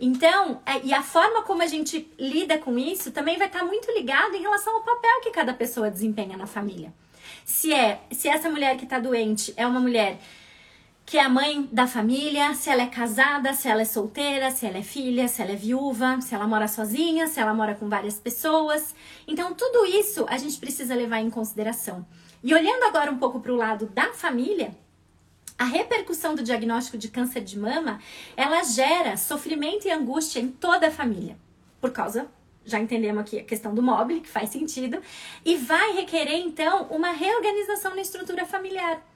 Então, 0.01 0.63
é, 0.65 0.81
e 0.83 0.95
a 0.95 1.03
forma 1.03 1.43
como 1.43 1.63
a 1.63 1.67
gente 1.67 2.11
lida 2.19 2.57
com 2.57 2.79
isso 2.79 3.11
também 3.13 3.37
vai 3.37 3.49
estar 3.49 3.63
muito 3.65 3.93
ligado 3.93 4.35
em 4.35 4.41
relação 4.41 4.75
ao 4.75 4.83
papel 4.83 5.21
que 5.23 5.31
cada 5.31 5.53
pessoa 5.53 5.91
desempenha 5.91 6.39
na 6.39 6.47
família. 6.47 6.91
Se 7.45 7.75
é, 7.75 8.01
se 8.11 8.27
essa 8.27 8.49
mulher 8.49 8.79
que 8.79 8.85
está 8.85 8.99
doente 8.99 9.53
é 9.59 9.67
uma 9.67 9.79
mulher 9.79 10.19
que 11.05 11.19
é 11.19 11.25
a 11.25 11.29
mãe 11.29 11.69
da 11.73 11.87
família, 11.87 12.55
se 12.55 12.71
ela 12.71 12.83
é 12.83 12.87
casada, 12.87 13.53
se 13.53 13.69
ela 13.69 13.83
é 13.83 13.85
solteira, 13.85 14.51
se 14.53 14.65
ela 14.65 14.79
é 14.79 14.83
filha, 14.83 15.27
se 15.27 15.43
ela 15.43 15.51
é 15.51 15.57
viúva, 15.57 16.21
se 16.21 16.35
ela 16.35 16.47
mora 16.47 16.69
sozinha, 16.69 17.27
se 17.27 17.41
ela 17.41 17.53
mora 17.53 17.75
com 17.75 17.89
várias 17.89 18.15
pessoas. 18.19 18.95
Então, 19.27 19.53
tudo 19.53 19.85
isso 19.85 20.25
a 20.29 20.39
gente 20.39 20.57
precisa 20.59 20.95
levar 20.95 21.19
em 21.19 21.29
consideração. 21.29 22.07
E 22.45 22.55
olhando 22.55 22.85
agora 22.85 23.11
um 23.11 23.19
pouco 23.19 23.41
para 23.41 23.53
o 23.53 23.57
lado 23.57 23.87
da 23.87 24.13
família, 24.13 24.71
a 25.61 25.65
repercussão 25.65 26.35
do 26.35 26.43
diagnóstico 26.43 26.97
de 26.97 27.11
câncer 27.11 27.43
de 27.43 27.59
mama, 27.59 28.01
ela 28.35 28.63
gera 28.63 29.19
sofrimento 29.19 29.87
e 29.87 29.91
angústia 29.91 30.41
em 30.41 30.49
toda 30.49 30.89
a 30.89 30.91
família. 30.91 31.37
Por 31.83 31.91
causa, 31.93 32.29
já 32.65 32.81
entendemos 32.81 33.21
aqui 33.21 33.39
a 33.39 33.45
questão 33.45 33.75
do 33.75 33.83
móvel, 33.83 34.23
que 34.23 34.29
faz 34.29 34.49
sentido, 34.49 35.03
e 35.45 35.59
vai 35.59 35.93
requerer 35.93 36.39
então 36.39 36.85
uma 36.85 37.11
reorganização 37.11 37.95
na 37.95 38.01
estrutura 38.01 38.47
familiar. 38.47 39.07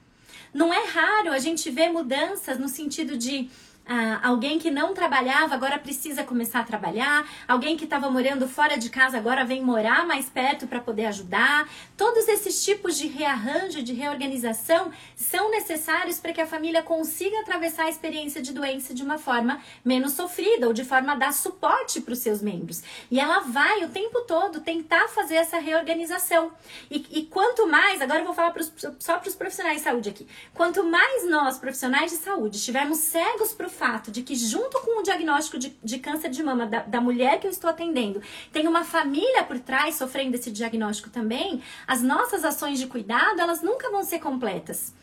Não 0.53 0.71
é 0.71 0.85
raro 0.85 1.31
a 1.31 1.39
gente 1.39 1.71
ver 1.71 1.89
mudanças 1.89 2.59
no 2.59 2.69
sentido 2.69 3.17
de 3.17 3.49
ah, 3.87 4.19
alguém 4.23 4.57
que 4.57 4.71
não 4.71 4.93
trabalhava 4.93 5.53
agora 5.53 5.77
precisa 5.77 6.23
começar 6.23 6.61
a 6.61 6.63
trabalhar, 6.63 7.27
alguém 7.47 7.77
que 7.77 7.83
estava 7.83 8.09
morando 8.09 8.47
fora 8.47 8.77
de 8.77 8.89
casa 8.89 9.17
agora 9.17 9.45
vem 9.45 9.61
morar 9.61 10.07
mais 10.07 10.27
perto 10.27 10.65
para 10.65 10.79
poder 10.79 11.05
ajudar. 11.05 11.69
Todos 11.95 12.27
esses 12.27 12.65
tipos 12.65 12.97
de 12.97 13.07
rearranjo, 13.07 13.83
de 13.83 13.93
reorganização 13.93 14.91
são 15.15 15.51
necessários 15.51 16.19
para 16.19 16.33
que 16.33 16.41
a 16.41 16.47
família 16.47 16.81
consiga 16.81 17.39
atravessar 17.41 17.85
a 17.85 17.89
experiência 17.89 18.41
de 18.41 18.53
doença 18.53 18.93
de 18.93 19.03
uma 19.03 19.19
forma 19.19 19.61
menos 19.83 20.13
sofrida 20.13 20.67
ou 20.67 20.73
de 20.73 20.83
forma 20.83 21.13
a 21.13 21.15
dar 21.15 21.31
suporte 21.31 22.01
para 22.01 22.13
os 22.13 22.19
seus 22.19 22.41
membros. 22.41 22.81
E 23.11 23.19
ela 23.19 23.41
vai 23.41 23.83
o 23.83 23.89
tempo 23.89 24.21
todo 24.21 24.61
tentar 24.61 25.07
fazer 25.09 25.35
essa 25.35 25.59
reorganização. 25.59 26.51
E, 26.89 27.05
e 27.11 27.23
quanto 27.27 27.67
mais, 27.67 28.01
agora 28.01 28.21
eu 28.21 28.25
vou 28.25 28.33
falar 28.33 28.51
pros, 28.51 28.73
só 28.97 29.19
para 29.19 29.29
os 29.29 29.35
profissionais 29.35 29.77
de 29.77 29.83
saúde 29.83 30.09
aqui, 30.09 30.27
quanto 30.53 30.83
mais 30.83 31.29
nós, 31.29 31.59
profissionais 31.59 32.09
de 32.11 32.17
saúde, 32.17 32.57
estivermos 32.57 32.97
cegos 32.97 33.53
para 33.53 33.74
fato 33.75 34.09
de 34.09 34.23
que, 34.23 34.35
junto 34.35 34.79
com 34.81 34.99
o 34.99 35.03
diagnóstico 35.03 35.59
de, 35.59 35.75
de 35.83 35.99
câncer 35.99 36.29
de 36.29 36.41
mama 36.41 36.65
da, 36.65 36.79
da 36.79 37.01
mulher 37.01 37.39
que 37.39 37.47
eu 37.47 37.51
estou 37.51 37.69
atendendo, 37.69 38.21
tem 38.51 38.67
uma 38.67 38.83
família 38.83 39.43
por 39.43 39.59
trás 39.59 39.95
sofrendo 39.95 40.35
esse 40.35 40.49
diagnóstico 40.49 41.09
também, 41.09 41.61
as 41.85 42.01
nossas 42.01 42.43
ações 42.43 42.79
de 42.79 42.87
cuidado, 42.87 43.39
elas 43.39 43.61
nunca 43.61 43.89
vão 43.91 44.03
ser 44.03 44.19
completas. 44.19 44.93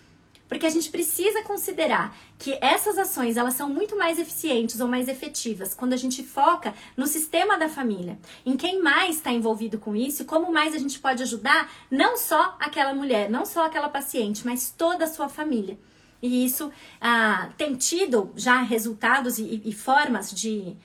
Porque 0.52 0.66
a 0.66 0.70
gente 0.70 0.90
precisa 0.90 1.42
considerar 1.44 2.14
que 2.38 2.58
essas 2.60 2.98
ações 2.98 3.38
elas 3.38 3.54
são 3.54 3.70
muito 3.70 3.96
mais 3.96 4.18
eficientes 4.18 4.80
ou 4.80 4.86
mais 4.86 5.08
efetivas 5.08 5.72
quando 5.72 5.94
a 5.94 5.96
gente 5.96 6.22
foca 6.22 6.74
no 6.94 7.06
sistema 7.06 7.56
da 7.56 7.70
família, 7.70 8.18
em 8.44 8.54
quem 8.54 8.82
mais 8.82 9.16
está 9.16 9.32
envolvido 9.32 9.78
com 9.78 9.96
isso, 9.96 10.26
como 10.26 10.52
mais 10.52 10.74
a 10.74 10.78
gente 10.78 10.98
pode 10.98 11.22
ajudar 11.22 11.72
não 11.90 12.18
só 12.18 12.54
aquela 12.60 12.92
mulher, 12.92 13.30
não 13.30 13.46
só 13.46 13.64
aquela 13.64 13.88
paciente, 13.88 14.44
mas 14.44 14.74
toda 14.76 15.04
a 15.04 15.08
sua 15.08 15.26
família. 15.26 15.78
E 16.22 16.44
isso 16.44 16.70
ah, 17.00 17.50
tem 17.58 17.74
tido 17.74 18.32
já 18.36 18.62
resultados 18.62 19.38
e, 19.38 19.60
e 19.64 19.72
formas 19.72 20.30
de 20.30 20.76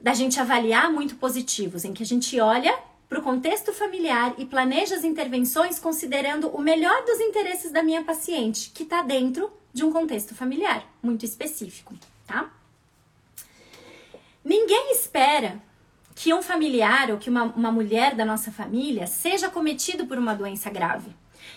da 0.00 0.12
gente 0.12 0.38
avaliar 0.38 0.92
muito 0.92 1.16
positivos, 1.16 1.82
em 1.82 1.94
que 1.94 2.02
a 2.02 2.06
gente 2.06 2.38
olha 2.38 2.78
para 3.08 3.20
o 3.20 3.22
contexto 3.22 3.72
familiar 3.72 4.34
e 4.36 4.44
planeja 4.44 4.96
as 4.96 5.04
intervenções 5.04 5.78
considerando 5.78 6.48
o 6.48 6.60
melhor 6.60 7.04
dos 7.06 7.20
interesses 7.20 7.70
da 7.70 7.82
minha 7.82 8.04
paciente, 8.04 8.70
que 8.74 8.82
está 8.82 9.00
dentro 9.00 9.50
de 9.72 9.82
um 9.82 9.90
contexto 9.90 10.34
familiar 10.34 10.84
muito 11.02 11.24
específico, 11.24 11.94
tá? 12.26 12.50
Ninguém 14.44 14.92
espera 14.92 15.62
que 16.14 16.34
um 16.34 16.42
familiar 16.42 17.10
ou 17.10 17.16
que 17.16 17.30
uma, 17.30 17.44
uma 17.44 17.72
mulher 17.72 18.14
da 18.14 18.24
nossa 18.24 18.52
família 18.52 19.06
seja 19.06 19.48
cometido 19.48 20.06
por 20.06 20.18
uma 20.18 20.34
doença 20.34 20.68
grave. 20.68 21.10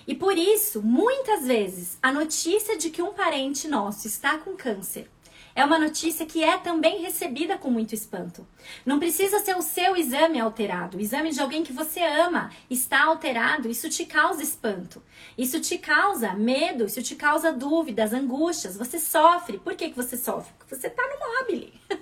E 0.08 0.16
por 0.16 0.38
isso, 0.38 0.82
muitas 0.82 1.46
vezes, 1.46 1.98
a 2.02 2.12
notícia 2.12 2.78
de 2.78 2.90
que 2.90 3.02
um 3.02 3.14
parente 3.14 3.68
nosso 3.68 4.08
está 4.08 4.38
com 4.38 4.56
câncer 4.56 5.10
é 5.58 5.66
uma 5.66 5.80
notícia 5.80 6.24
que 6.24 6.44
é 6.44 6.56
também 6.60 7.02
recebida 7.02 7.58
com 7.58 7.72
muito 7.72 7.96
espanto. 7.96 8.48
Não 8.86 9.00
precisa 9.00 9.40
ser 9.40 9.58
o 9.58 9.62
seu 9.64 9.96
exame 9.96 10.40
alterado. 10.40 10.98
O 10.98 11.02
exame 11.02 11.32
de 11.32 11.42
alguém 11.42 11.64
que 11.64 11.74
você 11.74 12.00
ama 12.00 12.52
está 12.70 13.06
alterado. 13.06 13.68
Isso 13.68 13.90
te 13.90 14.06
causa 14.06 14.44
espanto. 14.44 15.02
Isso 15.36 15.60
te 15.60 15.80
causa 15.80 16.34
medo. 16.34 16.86
Isso 16.86 17.02
te 17.02 17.16
causa 17.16 17.52
dúvidas, 17.52 18.14
angústias. 18.14 18.78
Você 18.78 19.00
sofre. 19.00 19.58
Por 19.58 19.74
que, 19.74 19.90
que 19.90 19.96
você 19.96 20.16
sofre? 20.16 20.54
Porque 20.60 20.76
você 20.76 20.86
está 20.86 21.02
no 21.02 21.40
mobile. 21.40 21.74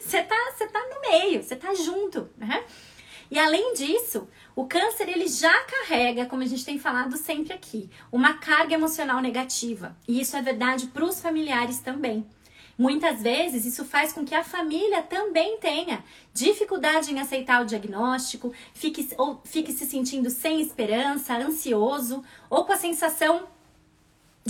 você 0.00 0.18
está 0.18 0.52
você 0.52 0.66
tá 0.66 0.84
no 0.92 1.00
meio. 1.00 1.44
Você 1.44 1.54
está 1.54 1.72
junto. 1.72 2.28
Né? 2.36 2.64
E 3.30 3.38
além 3.38 3.74
disso, 3.74 4.28
o 4.56 4.66
câncer 4.66 5.08
ele 5.08 5.28
já 5.28 5.56
carrega, 5.64 6.26
como 6.26 6.42
a 6.42 6.46
gente 6.46 6.64
tem 6.64 6.78
falado 6.78 7.16
sempre 7.16 7.52
aqui, 7.52 7.88
uma 8.10 8.34
carga 8.34 8.74
emocional 8.74 9.20
negativa. 9.22 9.96
E 10.08 10.20
isso 10.20 10.36
é 10.36 10.42
verdade 10.42 10.88
para 10.88 11.04
os 11.04 11.20
familiares 11.20 11.78
também. 11.78 12.26
Muitas 12.76 13.22
vezes 13.22 13.66
isso 13.66 13.84
faz 13.84 14.10
com 14.10 14.24
que 14.24 14.34
a 14.34 14.42
família 14.42 15.02
também 15.02 15.58
tenha 15.58 16.02
dificuldade 16.32 17.12
em 17.12 17.20
aceitar 17.20 17.62
o 17.62 17.66
diagnóstico, 17.66 18.54
fique, 18.72 19.06
ou 19.18 19.40
fique 19.44 19.70
se 19.70 19.84
sentindo 19.84 20.30
sem 20.30 20.62
esperança, 20.62 21.36
ansioso 21.36 22.24
ou 22.48 22.64
com 22.64 22.72
a 22.72 22.78
sensação 22.78 23.46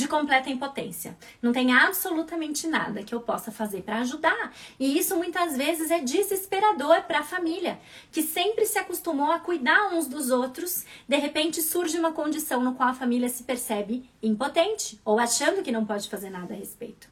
de 0.01 0.09
completa 0.09 0.49
impotência. 0.49 1.17
Não 1.43 1.53
tem 1.53 1.73
absolutamente 1.73 2.67
nada 2.67 3.03
que 3.03 3.15
eu 3.15 3.21
possa 3.21 3.53
fazer 3.53 3.83
para 3.83 4.01
ajudar. 4.01 4.53
E 4.79 4.99
isso 4.99 5.15
muitas 5.15 5.57
vezes 5.57 5.91
é 5.91 6.01
desesperador 6.01 7.03
para 7.03 7.21
a 7.21 7.23
família, 7.23 7.79
que 8.11 8.23
sempre 8.23 8.65
se 8.65 8.79
acostumou 8.79 9.31
a 9.31 9.39
cuidar 9.39 9.93
uns 9.93 10.07
dos 10.07 10.31
outros. 10.31 10.85
De 11.07 11.17
repente 11.17 11.61
surge 11.63 11.99
uma 11.99 12.13
condição 12.13 12.63
no 12.63 12.75
qual 12.75 12.89
a 12.89 12.95
família 12.95 13.29
se 13.29 13.45
percebe 13.45 14.09
impotente 14.23 14.99
ou 15.05 15.19
achando 15.19 15.63
que 15.63 15.71
não 15.71 15.85
pode 15.85 16.09
fazer 16.09 16.31
nada 16.31 16.55
a 16.55 16.57
respeito. 16.57 17.09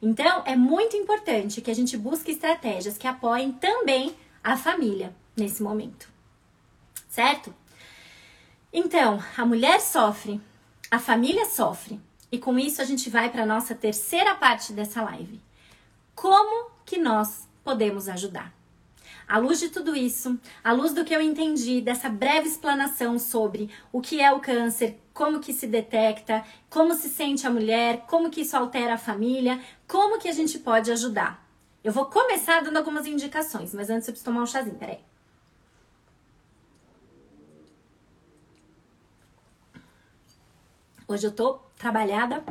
Então, 0.00 0.42
é 0.46 0.56
muito 0.56 0.96
importante 0.96 1.60
que 1.60 1.70
a 1.70 1.74
gente 1.74 1.96
busque 1.96 2.30
estratégias 2.30 2.96
que 2.96 3.06
apoiem 3.06 3.52
também 3.52 4.16
a 4.42 4.56
família 4.56 5.14
nesse 5.36 5.62
momento. 5.62 6.08
Certo? 7.08 7.54
Então, 8.72 9.22
a 9.36 9.44
mulher 9.44 9.80
sofre 9.80 10.40
a 10.90 10.98
família 10.98 11.44
sofre. 11.44 12.00
E 12.30 12.38
com 12.38 12.58
isso 12.58 12.80
a 12.80 12.84
gente 12.84 13.08
vai 13.10 13.30
para 13.30 13.42
a 13.42 13.46
nossa 13.46 13.74
terceira 13.74 14.34
parte 14.34 14.72
dessa 14.72 15.02
live. 15.02 15.40
Como 16.14 16.70
que 16.84 16.98
nós 16.98 17.48
podemos 17.62 18.08
ajudar? 18.08 18.52
À 19.26 19.38
luz 19.38 19.60
de 19.60 19.68
tudo 19.68 19.94
isso, 19.94 20.38
à 20.64 20.72
luz 20.72 20.94
do 20.94 21.04
que 21.04 21.14
eu 21.14 21.20
entendi 21.20 21.82
dessa 21.82 22.08
breve 22.08 22.48
explanação 22.48 23.18
sobre 23.18 23.68
o 23.92 24.00
que 24.00 24.20
é 24.22 24.32
o 24.32 24.40
câncer, 24.40 24.98
como 25.12 25.40
que 25.40 25.52
se 25.52 25.66
detecta, 25.66 26.42
como 26.70 26.94
se 26.94 27.10
sente 27.10 27.46
a 27.46 27.50
mulher, 27.50 28.04
como 28.06 28.30
que 28.30 28.40
isso 28.40 28.56
altera 28.56 28.94
a 28.94 28.98
família, 28.98 29.60
como 29.86 30.18
que 30.18 30.28
a 30.28 30.32
gente 30.32 30.58
pode 30.58 30.90
ajudar. 30.90 31.46
Eu 31.84 31.92
vou 31.92 32.06
começar 32.06 32.62
dando 32.62 32.78
algumas 32.78 33.06
indicações, 33.06 33.74
mas 33.74 33.90
antes 33.90 34.08
eu 34.08 34.12
preciso 34.12 34.24
tomar 34.30 34.42
um 34.42 34.46
chazinho, 34.46 34.76
peraí. 34.76 35.07
Hoje 41.08 41.26
eu 41.26 41.32
tô 41.32 41.54
trabalhada 41.78 42.44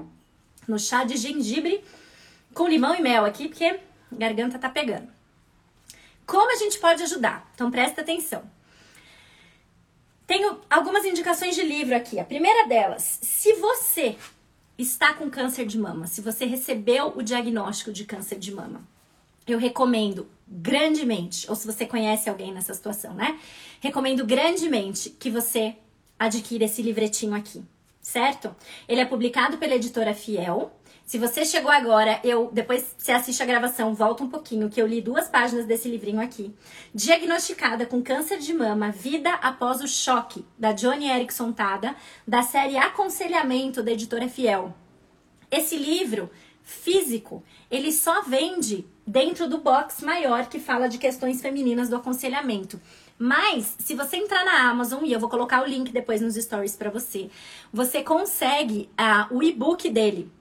no 0.67 0.79
chá 0.79 1.03
de 1.03 1.15
gengibre 1.15 1.83
com 2.55 2.67
limão 2.67 2.95
e 2.95 3.01
mel 3.03 3.23
aqui, 3.23 3.47
porque 3.47 3.79
garganta 4.11 4.57
tá 4.57 4.67
pegando. 4.67 5.07
Como 6.25 6.51
a 6.51 6.55
gente 6.55 6.79
pode 6.79 7.03
ajudar? 7.03 7.47
Então 7.53 7.69
presta 7.69 8.01
atenção. 8.01 8.41
Tenho 10.25 10.59
algumas 10.67 11.05
indicações 11.05 11.53
de 11.53 11.61
livro 11.61 11.95
aqui. 11.95 12.19
A 12.19 12.25
primeira 12.25 12.67
delas, 12.67 13.19
se 13.21 13.53
você 13.53 14.17
está 14.75 15.13
com 15.13 15.29
câncer 15.29 15.67
de 15.67 15.77
mama, 15.77 16.07
se 16.07 16.19
você 16.19 16.45
recebeu 16.45 17.13
o 17.15 17.21
diagnóstico 17.21 17.93
de 17.93 18.05
câncer 18.05 18.39
de 18.39 18.51
mama, 18.51 18.81
eu 19.47 19.59
recomendo 19.59 20.27
grandemente, 20.47 21.47
ou 21.47 21.55
se 21.55 21.67
você 21.67 21.85
conhece 21.85 22.27
alguém 22.27 22.51
nessa 22.51 22.73
situação, 22.73 23.13
né? 23.13 23.39
Recomendo 23.79 24.25
grandemente 24.25 25.11
que 25.11 25.29
você 25.29 25.75
adquira 26.19 26.65
esse 26.65 26.81
livretinho 26.81 27.35
aqui, 27.35 27.63
certo? 28.07 28.55
Ele 28.87 29.01
é 29.01 29.05
publicado 29.05 29.57
pela 29.57 29.75
editora 29.75 30.13
Fiel. 30.13 30.71
Se 31.05 31.17
você 31.17 31.43
chegou 31.43 31.69
agora, 31.69 32.21
eu 32.23 32.49
depois 32.53 32.95
você 32.97 33.11
assiste 33.11 33.43
a 33.43 33.45
gravação, 33.45 33.93
volta 33.93 34.23
um 34.23 34.29
pouquinho, 34.29 34.69
que 34.69 34.81
eu 34.81 34.87
li 34.87 35.01
duas 35.01 35.27
páginas 35.27 35.65
desse 35.65 35.89
livrinho 35.89 36.21
aqui. 36.21 36.53
Diagnosticada 36.95 37.85
com 37.85 38.01
câncer 38.01 38.39
de 38.39 38.53
mama, 38.53 38.91
vida 38.91 39.33
após 39.35 39.81
o 39.81 39.87
choque, 39.87 40.45
da 40.57 40.71
Johnny 40.71 41.09
Erickson 41.09 41.51
Tada, 41.51 41.97
da 42.25 42.41
série 42.41 42.77
Aconselhamento 42.77 43.83
da 43.83 43.91
editora 43.91 44.29
Fiel. 44.29 44.73
Esse 45.51 45.75
livro 45.75 46.29
físico, 46.63 47.43
ele 47.69 47.91
só 47.91 48.21
vende 48.21 48.85
dentro 49.05 49.49
do 49.49 49.57
box 49.57 50.01
maior 50.01 50.47
que 50.47 50.59
fala 50.59 50.87
de 50.87 50.97
questões 50.97 51.41
femininas 51.41 51.89
do 51.89 51.97
aconselhamento. 51.97 52.79
Mas, 53.19 53.75
se 53.79 53.95
você 53.95 54.17
entrar 54.17 54.45
na 54.45 54.69
Amazon, 54.69 55.03
e 55.03 55.11
eu 55.11 55.19
vou 55.19 55.29
colocar 55.29 55.63
o 55.63 55.65
link 55.65 55.91
depois 55.91 56.21
nos 56.21 56.35
stories 56.35 56.75
para 56.75 56.91
você, 56.91 57.29
você 57.73 58.03
consegue 58.03 58.89
uh, 58.93 59.35
o 59.35 59.41
e-book 59.41 59.89
dele. 59.89 60.31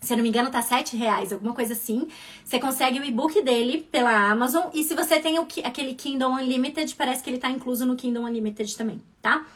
Se 0.00 0.12
eu 0.12 0.18
não 0.18 0.22
me 0.22 0.28
engano, 0.28 0.50
tá 0.50 0.60
sete 0.60 0.96
reais, 0.96 1.32
alguma 1.32 1.54
coisa 1.54 1.72
assim. 1.72 2.06
Você 2.44 2.60
consegue 2.60 3.00
o 3.00 3.04
e-book 3.04 3.42
dele 3.42 3.88
pela 3.90 4.30
Amazon. 4.30 4.68
E 4.72 4.84
se 4.84 4.94
você 4.94 5.18
tem 5.18 5.38
o, 5.38 5.48
aquele 5.64 5.94
Kindle 5.94 6.30
Unlimited, 6.30 6.94
parece 6.94 7.22
que 7.22 7.30
ele 7.30 7.38
tá 7.38 7.50
incluso 7.50 7.86
no 7.86 7.96
Kindle 7.96 8.24
Unlimited 8.24 8.76
também, 8.76 9.02
tá? 9.22 9.46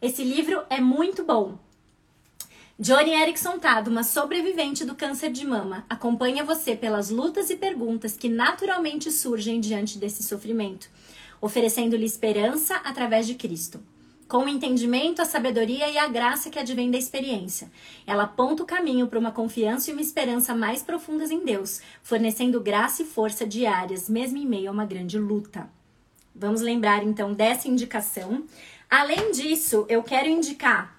Esse 0.00 0.24
livro 0.24 0.62
é 0.70 0.80
muito 0.80 1.22
bom. 1.24 1.58
Johnny 2.80 3.10
Erickson 3.10 3.58
Tado, 3.58 3.90
uma 3.90 4.04
sobrevivente 4.04 4.84
do 4.84 4.94
câncer 4.94 5.32
de 5.32 5.44
mama, 5.44 5.84
acompanha 5.90 6.44
você 6.44 6.76
pelas 6.76 7.10
lutas 7.10 7.50
e 7.50 7.56
perguntas 7.56 8.16
que 8.16 8.28
naturalmente 8.28 9.10
surgem 9.10 9.58
diante 9.58 9.98
desse 9.98 10.22
sofrimento, 10.22 10.88
oferecendo-lhe 11.40 12.04
esperança 12.04 12.76
através 12.76 13.26
de 13.26 13.34
Cristo. 13.34 13.80
Com 14.28 14.44
o 14.44 14.48
entendimento, 14.48 15.22
a 15.22 15.24
sabedoria 15.24 15.88
e 15.88 15.96
a 15.96 16.06
graça 16.06 16.50
que 16.50 16.58
advém 16.58 16.90
da 16.90 16.98
experiência, 16.98 17.70
ela 18.06 18.24
aponta 18.24 18.62
o 18.62 18.66
caminho 18.66 19.06
para 19.06 19.18
uma 19.18 19.32
confiança 19.32 19.88
e 19.90 19.92
uma 19.94 20.02
esperança 20.02 20.54
mais 20.54 20.82
profundas 20.82 21.30
em 21.30 21.42
Deus, 21.42 21.80
fornecendo 22.02 22.60
graça 22.60 23.02
e 23.02 23.06
força 23.06 23.46
diárias, 23.46 24.06
mesmo 24.06 24.36
em 24.36 24.46
meio 24.46 24.68
a 24.68 24.72
uma 24.72 24.84
grande 24.84 25.18
luta. 25.18 25.70
Vamos 26.34 26.60
lembrar 26.60 27.02
então 27.02 27.32
dessa 27.32 27.68
indicação. 27.68 28.44
Além 28.90 29.32
disso, 29.32 29.86
eu 29.88 30.02
quero 30.02 30.28
indicar 30.28 30.97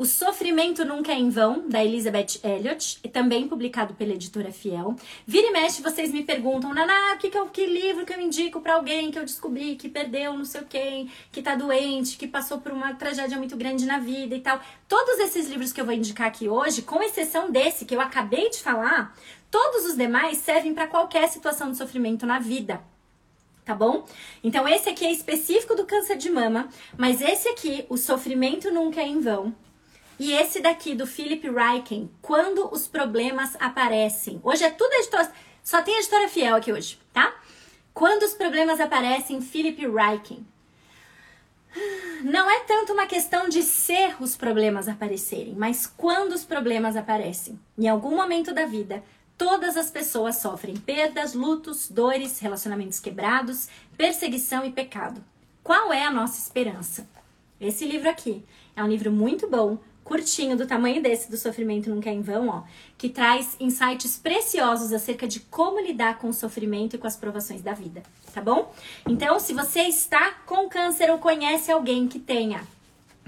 o 0.00 0.06
Sofrimento 0.06 0.82
Nunca 0.82 1.12
é 1.12 1.18
em 1.18 1.28
Vão, 1.28 1.68
da 1.68 1.84
Elizabeth 1.84 2.40
Elliot, 2.42 3.06
também 3.12 3.46
publicado 3.46 3.92
pela 3.92 4.14
editora 4.14 4.50
Fiel. 4.50 4.96
Vira 5.26 5.48
e 5.48 5.50
mexe, 5.50 5.82
vocês 5.82 6.10
me 6.10 6.24
perguntam, 6.24 6.72
Naná, 6.72 7.18
que, 7.18 7.28
que, 7.28 7.36
é, 7.36 7.44
que 7.48 7.66
livro 7.66 8.06
que 8.06 8.14
eu 8.14 8.18
indico 8.18 8.62
para 8.62 8.76
alguém 8.76 9.10
que 9.10 9.18
eu 9.18 9.26
descobri 9.26 9.76
que 9.76 9.90
perdeu 9.90 10.32
não 10.32 10.46
sei 10.46 10.62
quem, 10.62 11.12
que 11.30 11.42
tá 11.42 11.54
doente, 11.54 12.16
que 12.16 12.26
passou 12.26 12.62
por 12.62 12.72
uma 12.72 12.94
tragédia 12.94 13.36
muito 13.36 13.58
grande 13.58 13.84
na 13.84 13.98
vida 13.98 14.34
e 14.34 14.40
tal. 14.40 14.58
Todos 14.88 15.18
esses 15.18 15.46
livros 15.50 15.70
que 15.70 15.78
eu 15.78 15.84
vou 15.84 15.92
indicar 15.92 16.28
aqui 16.28 16.48
hoje, 16.48 16.80
com 16.80 17.02
exceção 17.02 17.50
desse 17.50 17.84
que 17.84 17.94
eu 17.94 18.00
acabei 18.00 18.48
de 18.48 18.62
falar, 18.62 19.14
todos 19.50 19.84
os 19.84 19.98
demais 19.98 20.38
servem 20.38 20.72
para 20.72 20.86
qualquer 20.86 21.28
situação 21.28 21.70
de 21.70 21.76
sofrimento 21.76 22.24
na 22.24 22.38
vida 22.38 22.80
tá 23.62 23.74
bom? 23.74 24.04
Então 24.42 24.66
esse 24.66 24.88
aqui 24.88 25.04
é 25.04 25.12
específico 25.12 25.76
do 25.76 25.84
câncer 25.84 26.16
de 26.16 26.28
mama, 26.28 26.68
mas 26.96 27.20
esse 27.20 27.46
aqui, 27.50 27.84
o 27.88 27.96
sofrimento 27.96 28.68
nunca 28.72 29.00
é 29.00 29.06
em 29.06 29.20
vão, 29.20 29.54
e 30.20 30.34
esse 30.34 30.60
daqui 30.60 30.94
do 30.94 31.06
Philip 31.06 31.48
Ryken, 31.48 32.10
quando 32.20 32.68
os 32.70 32.86
problemas 32.86 33.56
aparecem. 33.58 34.38
Hoje 34.44 34.62
é 34.62 34.70
tudo 34.70 34.92
editora, 34.92 35.32
só 35.64 35.80
tem 35.80 35.96
editora 35.96 36.28
fiel 36.28 36.56
aqui 36.56 36.70
hoje, 36.70 37.00
tá? 37.10 37.34
Quando 37.94 38.24
os 38.24 38.34
problemas 38.34 38.80
aparecem, 38.80 39.40
Philip 39.40 39.80
Ryken. 39.86 40.46
Não 42.22 42.50
é 42.50 42.60
tanto 42.64 42.92
uma 42.92 43.06
questão 43.06 43.48
de 43.48 43.62
ser 43.62 44.14
os 44.20 44.36
problemas 44.36 44.88
aparecerem, 44.88 45.54
mas 45.56 45.86
quando 45.86 46.32
os 46.32 46.44
problemas 46.44 46.96
aparecem. 46.96 47.58
Em 47.78 47.88
algum 47.88 48.14
momento 48.14 48.52
da 48.52 48.66
vida, 48.66 49.02
todas 49.38 49.74
as 49.74 49.90
pessoas 49.90 50.36
sofrem 50.36 50.76
perdas, 50.76 51.32
lutos, 51.32 51.88
dores, 51.88 52.40
relacionamentos 52.40 53.00
quebrados, 53.00 53.68
perseguição 53.96 54.66
e 54.66 54.70
pecado. 54.70 55.24
Qual 55.62 55.90
é 55.90 56.04
a 56.04 56.12
nossa 56.12 56.38
esperança? 56.38 57.08
Esse 57.58 57.86
livro 57.86 58.10
aqui 58.10 58.44
é 58.76 58.84
um 58.84 58.88
livro 58.88 59.10
muito 59.10 59.48
bom, 59.48 59.78
curtinho, 60.10 60.56
do 60.56 60.66
tamanho 60.66 61.00
desse 61.00 61.30
do 61.30 61.36
Sofrimento 61.36 61.88
Nunca 61.88 62.10
é 62.10 62.12
em 62.12 62.20
Vão, 62.20 62.48
ó, 62.48 62.62
que 62.98 63.08
traz 63.08 63.56
insights 63.60 64.16
preciosos 64.16 64.92
acerca 64.92 65.24
de 65.24 65.38
como 65.38 65.78
lidar 65.78 66.18
com 66.18 66.30
o 66.30 66.32
sofrimento 66.32 66.96
e 66.96 66.98
com 66.98 67.06
as 67.06 67.14
provações 67.16 67.62
da 67.62 67.72
vida, 67.72 68.02
tá 68.34 68.40
bom? 68.40 68.74
Então, 69.08 69.38
se 69.38 69.54
você 69.54 69.82
está 69.82 70.32
com 70.44 70.68
câncer 70.68 71.12
ou 71.12 71.18
conhece 71.18 71.70
alguém 71.70 72.08
que 72.08 72.18
tenha, 72.18 72.66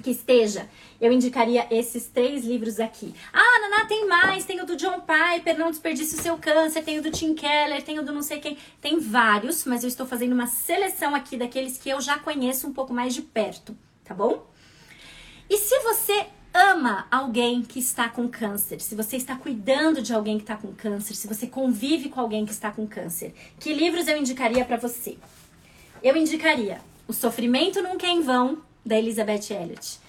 que 0.03 0.11
esteja, 0.11 0.69
eu 1.01 1.13
indicaria 1.13 1.69
esses 1.71 2.09
três 2.09 2.45
livros 2.45 2.81
aqui. 2.81 3.15
Ah, 3.33 3.61
Naná, 3.61 3.85
tem 3.87 4.09
mais, 4.09 4.45
tem 4.45 4.61
o 4.61 4.67
do 4.67 4.75
John 4.75 5.03
Piper, 5.03 5.57
Não 5.57 5.71
Desperdice 5.71 6.17
o 6.17 6.21
Seu 6.21 6.37
Câncer, 6.37 6.83
tem 6.83 6.99
o 6.99 7.03
do 7.03 7.13
Tim 7.13 7.33
Keller, 7.33 7.85
tem 7.85 8.01
o 8.01 8.03
do 8.03 8.13
não 8.13 8.23
sei 8.23 8.41
quem, 8.41 8.59
tem 8.81 8.99
vários, 8.99 9.65
mas 9.67 9.85
eu 9.85 9.89
estou 9.89 10.05
fazendo 10.05 10.33
uma 10.33 10.49
seleção 10.49 11.15
aqui 11.15 11.37
daqueles 11.37 11.79
que 11.79 11.91
eu 11.91 12.01
já 12.01 12.19
conheço 12.19 12.67
um 12.67 12.73
pouco 12.73 12.93
mais 12.93 13.15
de 13.15 13.23
perto, 13.23 13.77
tá 14.03 14.13
bom? 14.13 14.45
E 15.49 15.57
se 15.59 15.79
você 15.81 16.27
ama 16.83 17.07
alguém 17.13 17.63
que 17.63 17.79
está 17.79 18.09
com 18.09 18.29
câncer, 18.29 18.81
se 18.81 18.97
você 18.97 19.17
está 19.17 19.37
cuidando 19.37 20.03
de 20.03 20.13
alguém 20.13 20.37
que 20.37 20.43
está 20.43 20.57
com 20.57 20.73
câncer, 20.73 21.15
se 21.15 21.29
você 21.29 21.47
convive 21.47 22.09
com 22.09 22.21
alguém 22.21 22.45
que 22.45 22.51
está 22.51 22.73
com 22.73 22.87
câncer, 22.89 23.33
que 23.61 23.73
livros 23.73 24.09
eu 24.09 24.17
indicaria 24.17 24.65
para 24.65 24.77
você? 24.77 25.17
Eu 26.03 26.17
indicaria 26.17 26.81
O 27.07 27.13
Sofrimento 27.13 27.81
Nunca 27.81 28.07
é 28.07 28.11
em 28.11 28.23
Vão, 28.23 28.61
da 28.85 28.99
Elizabeth 28.99 29.53
Elliot. 29.53 30.01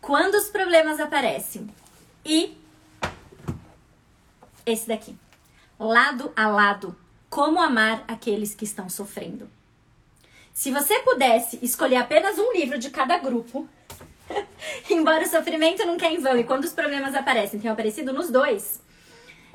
Quando 0.00 0.36
os 0.36 0.48
problemas 0.48 1.00
aparecem. 1.00 1.68
E 2.24 2.56
esse 4.64 4.86
daqui. 4.86 5.16
Lado 5.78 6.32
a 6.36 6.46
lado. 6.46 6.94
Como 7.28 7.60
amar 7.60 8.04
aqueles 8.06 8.54
que 8.54 8.64
estão 8.64 8.88
sofrendo. 8.88 9.48
Se 10.52 10.70
você 10.70 11.00
pudesse 11.00 11.58
escolher 11.62 11.96
apenas 11.96 12.38
um 12.38 12.52
livro 12.52 12.78
de 12.78 12.90
cada 12.90 13.18
grupo, 13.18 13.68
Embora 14.90 15.24
o 15.24 15.28
sofrimento 15.28 15.86
nunca 15.86 16.06
é 16.06 16.12
em 16.12 16.18
vão 16.18 16.38
e 16.38 16.44
quando 16.44 16.64
os 16.64 16.72
problemas 16.72 17.14
aparecem, 17.14 17.60
tenham 17.60 17.72
aparecido 17.72 18.12
nos 18.12 18.30
dois. 18.30 18.80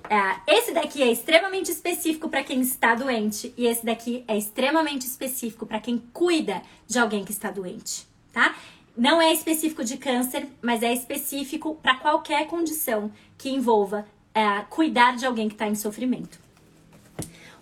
É, 0.10 0.56
esse 0.56 0.72
daqui 0.72 1.02
é 1.02 1.12
extremamente 1.12 1.72
específico 1.72 2.30
para 2.30 2.44
quem 2.44 2.62
está 2.62 2.94
doente 2.94 3.54
e 3.58 3.66
esse 3.66 3.86
daqui 3.86 4.24
é 4.28 4.38
extremamente 4.38 5.06
específico 5.06 5.66
para 5.66 5.80
quem 5.80 5.98
cuida 6.14 6.62
de 6.88 7.00
alguém 7.00 7.26
que 7.26 7.32
está 7.32 7.50
doente, 7.50 8.08
tá? 8.32 8.56
Não 8.96 9.22
é 9.22 9.34
específico 9.34 9.84
de 9.84 9.98
câncer, 9.98 10.48
mas 10.62 10.84
é 10.84 10.94
específico 10.94 11.76
para 11.82 11.96
qualquer 11.96 12.48
condição 12.48 13.12
que 13.38 13.50
envolva 13.50 14.06
é, 14.34 14.62
cuidar 14.70 15.16
de 15.16 15.26
alguém 15.26 15.48
que 15.48 15.56
está 15.56 15.68
em 15.68 15.76
sofrimento. 15.76 16.40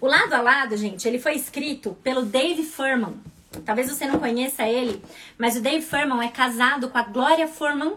O 0.01 0.07
lado 0.07 0.33
a 0.33 0.41
lado, 0.41 0.75
gente, 0.75 1.07
ele 1.07 1.17
foi 1.17 1.33
escrito 1.33 1.97
pelo 2.03 2.23
Dave 2.23 2.63
Furman. 2.63 3.13
Talvez 3.61 3.89
você 3.89 4.05
não 4.05 4.19
conheça 4.19 4.67
ele, 4.67 5.01
mas 5.37 5.55
o 5.55 5.61
Dave 5.61 5.85
Furman 5.85 6.25
é 6.25 6.29
casado 6.29 6.89
com 6.89 6.97
a 6.97 7.03
Gloria 7.03 7.47
Furman. 7.47 7.93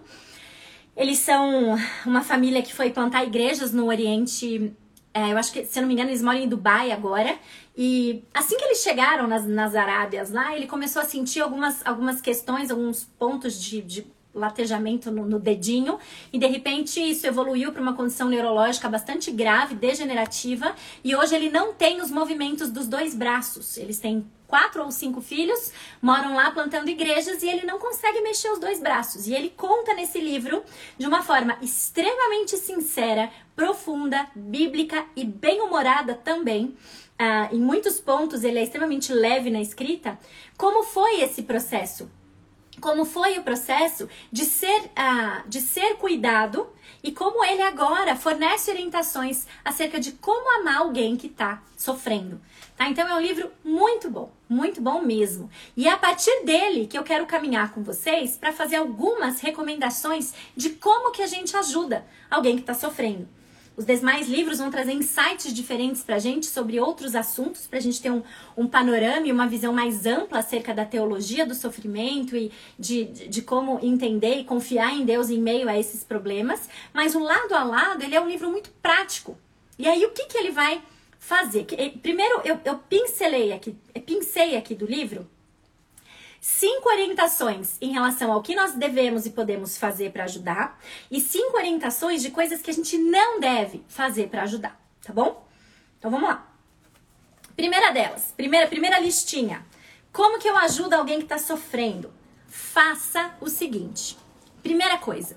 Eles 0.97 1.19
são 1.19 1.77
uma 2.05 2.23
família 2.23 2.63
que 2.63 2.75
foi 2.75 2.91
plantar 2.91 3.25
igrejas 3.25 3.73
no 3.73 3.87
Oriente. 3.87 4.73
É, 5.13 5.33
eu 5.33 5.39
acho 5.39 5.53
que, 5.53 5.65
se 5.65 5.79
eu 5.79 5.83
não 5.83 5.89
me 5.89 5.95
engano, 5.95 6.11
eles 6.11 6.23
moram 6.23 6.39
em 6.39 6.49
Dubai 6.49 6.91
agora. 6.91 7.37
E 7.77 8.25
assim 8.33 8.57
que 8.57 8.65
eles 8.65 8.79
chegaram 8.79 9.27
nas, 9.27 9.47
nas 9.47 9.75
Arábias 9.75 10.31
lá, 10.31 10.57
ele 10.57 10.67
começou 10.67 11.03
a 11.03 11.05
sentir 11.05 11.41
algumas, 11.41 11.87
algumas 11.87 12.21
questões, 12.21 12.71
alguns 12.71 13.05
pontos 13.19 13.61
de, 13.61 13.83
de 13.83 14.07
latejamento 14.37 15.11
no, 15.11 15.25
no, 15.27 15.39
dedinho 15.39 15.99
e 16.33 16.39
de 16.39 16.47
repente 16.47 17.01
isso 17.01 17.27
evoluiu 17.27 17.73
para 17.73 17.81
uma 17.81 17.95
condição 17.95 18.29
neurológica 18.29 18.89
bastante 18.89 19.31
grave, 19.31 19.75
degenerativa, 19.75 20.75
e 21.03 21.17
hoje 21.17 21.35
ele 21.35 21.49
não 21.49 21.73
tem 21.73 22.03
os 22.03 22.11
movimentos 22.11 22.71
dos 22.71 22.87
dois 22.87 23.15
braços. 23.15 23.79
Eles 23.79 23.99
têm 23.99 24.27
quatro 24.47 24.83
ou 24.83 24.91
cinco 24.91 25.21
filhos, 25.21 25.73
moram 26.01 26.35
lá 26.35 26.51
plantando 26.51 26.89
igrejas 26.89 27.43
e 27.43 27.49
ele 27.49 27.67
não 27.67 27.79
consegue 27.79 28.21
mexer 28.21 28.51
os 28.51 28.59
dois 28.59 28.81
braços. 28.81 29.27
E 29.27 29.35
ele 29.35 29.51
conta 29.51 29.95
nesse 29.95 30.21
livro 30.21 30.63
de 30.99 31.07
uma 31.07 31.23
forma 31.23 31.57
extremamente 31.61 32.57
sincera, 32.57 33.31
profunda, 33.55 34.27
bíblica 34.35 35.05
e 35.15 35.25
bem-humorada 35.25 36.15
também. 36.15 36.77
Uh, 37.19 37.55
em 37.55 37.59
muitos 37.59 37.99
pontos 37.99 38.45
ele 38.45 38.59
é 38.59 38.63
extremamente 38.63 39.13
leve 39.13 39.51
na 39.51 39.61
escrita. 39.61 40.19
Como 40.57 40.83
foi 40.83 41.21
esse 41.23 41.43
processo? 41.43 42.11
como 42.81 43.05
foi 43.05 43.39
o 43.39 43.43
processo 43.43 44.09
de 44.31 44.45
ser, 44.45 44.83
uh, 44.83 45.49
de 45.49 45.61
ser 45.61 45.97
cuidado 45.97 46.69
e 47.03 47.13
como 47.13 47.45
ele 47.45 47.63
agora 47.63 48.17
fornece 48.17 48.71
orientações 48.71 49.47
acerca 49.65 49.99
de 49.99 50.13
como 50.13 50.61
amar 50.61 50.79
alguém 50.79 51.17
que 51.17 51.27
está 51.27 51.63
sofrendo. 51.77 52.41
Tá? 52.77 52.91
Então 52.91 53.09
é 53.09 53.15
um 53.15 53.21
livro 53.21 53.51
muito 53.65 54.11
bom, 54.11 54.31
muito 54.49 54.83
bom 54.83 55.01
mesmo. 55.01 55.51
E 55.75 55.89
é 55.89 55.93
a 55.93 55.97
partir 55.97 56.45
dele 56.45 56.87
que 56.87 56.99
eu 56.99 57.03
quero 57.03 57.25
caminhar 57.25 57.73
com 57.73 57.83
vocês 57.83 58.37
para 58.37 58.53
fazer 58.53 58.77
algumas 58.77 59.41
recomendações 59.41 60.35
de 60.55 60.71
como 60.71 61.11
que 61.11 61.23
a 61.23 61.27
gente 61.27 61.57
ajuda 61.57 62.05
alguém 62.31 62.55
que 62.55 62.61
está 62.61 62.75
sofrendo. 62.75 63.27
Os 63.77 63.85
demais 63.85 64.27
livros 64.27 64.59
vão 64.59 64.71
trazer 64.71 64.93
insights 64.93 65.53
diferentes 65.53 66.03
para 66.03 66.17
a 66.17 66.19
gente 66.19 66.47
sobre 66.47 66.81
outros 66.81 67.15
assuntos, 67.15 67.67
para 67.67 67.79
a 67.79 67.83
gente 67.83 68.01
ter 68.01 68.11
um, 68.11 68.23
um 68.57 68.67
panorama 68.67 69.27
e 69.27 69.33
uma 69.33 69.47
visão 69.47 69.71
mais 69.71 70.07
ampla 70.07 70.39
acerca 70.39 70.73
da 70.73 70.85
teologia 70.85 71.45
do 71.45 71.55
sofrimento 71.55 72.35
e 72.35 72.51
de, 72.79 73.05
de, 73.05 73.29
de, 73.29 73.43
como 73.43 73.79
entender 73.83 74.37
e 74.37 74.45
confiar 74.45 74.95
em 74.95 75.05
Deus 75.05 75.29
em 75.29 75.39
meio 75.39 75.69
a 75.69 75.79
esses 75.79 76.03
problemas. 76.03 76.71
Mas 76.93 77.15
o 77.15 77.21
lado 77.21 77.55
a 77.55 77.65
lado, 77.65 78.03
ele 78.03 78.15
é 78.15 78.21
um 78.21 78.29
livro 78.29 78.51
muito 78.51 78.71
prático. 78.81 79.37
E 79.79 79.87
aí, 79.87 80.07
o 80.07 80.11
que, 80.11 80.25
que 80.25 80.39
ele 80.39 80.53
vai 80.53 80.83
fazer? 81.27 81.67
Eh, 81.73 81.91
primeiro, 81.91 82.41
eu, 82.45 82.61
eu 82.65 82.79
pincelei 82.79 83.53
aqui, 83.53 83.77
pincei 84.07 84.57
aqui 84.57 84.77
do 84.77 84.87
livro 84.87 85.29
cinco 86.41 86.89
orientações 86.89 87.77
em 87.81 87.91
relação 87.93 88.31
ao 88.31 88.41
que 88.41 88.55
nós 88.55 88.75
devemos 88.75 89.27
e 89.27 89.31
podemos 89.31 89.77
fazer 89.77 90.13
para 90.13 90.23
ajudar 90.25 90.81
e 91.11 91.21
cinco 91.21 91.57
orientações 91.57 92.23
de 92.23 92.31
coisas 92.31 92.63
que 92.63 92.71
a 92.71 92.75
gente 92.75 92.97
não 92.97 93.41
deve 93.41 93.83
fazer 93.89 94.29
para 94.29 94.45
ajudar, 94.45 94.81
tá 95.03 95.13
bom? 95.13 95.45
Então 95.99 96.09
vamos 96.09 96.29
lá. 96.29 96.47
Primeira 97.57 97.91
delas, 97.91 98.33
primeira, 98.37 98.69
primeira 98.69 99.01
listinha. 99.01 99.67
Como 100.13 100.39
que 100.39 100.49
eu 100.49 100.57
ajudo 100.57 100.95
alguém 100.95 101.19
que 101.19 101.25
está 101.25 101.39
sofrendo? 101.39 102.13
Faça 102.47 103.35
o 103.41 103.49
seguinte. 103.49 104.17
Primeira 104.63 104.99
coisa. 104.99 105.37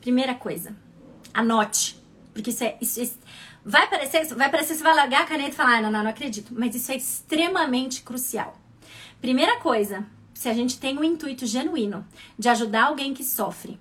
Primeira 0.00 0.34
coisa. 0.34 0.74
Anote. 1.32 1.96
Porque 2.32 2.50
isso 2.50 2.64
é. 2.64 2.76
Isso, 2.80 3.00
isso, 3.00 3.18
vai 3.66 3.90
parecer, 3.90 4.24
vai 4.36 4.48
parecer 4.48 4.74
que 4.74 4.78
você 4.78 4.84
vai 4.84 4.94
largar 4.94 5.22
a 5.22 5.26
caneta 5.26 5.50
e 5.50 5.54
falar, 5.54 5.78
ah, 5.78 5.82
não, 5.82 5.90
não, 5.90 6.04
não 6.04 6.10
acredito. 6.10 6.54
Mas 6.56 6.76
isso 6.76 6.92
é 6.92 6.96
extremamente 6.96 8.02
crucial. 8.02 8.56
Primeira 9.20 9.58
coisa, 9.58 10.06
se 10.32 10.48
a 10.48 10.54
gente 10.54 10.78
tem 10.78 10.96
um 10.96 11.02
intuito 11.02 11.44
genuíno 11.44 12.06
de 12.38 12.48
ajudar 12.48 12.84
alguém 12.84 13.12
que 13.12 13.24
sofre, 13.24 13.80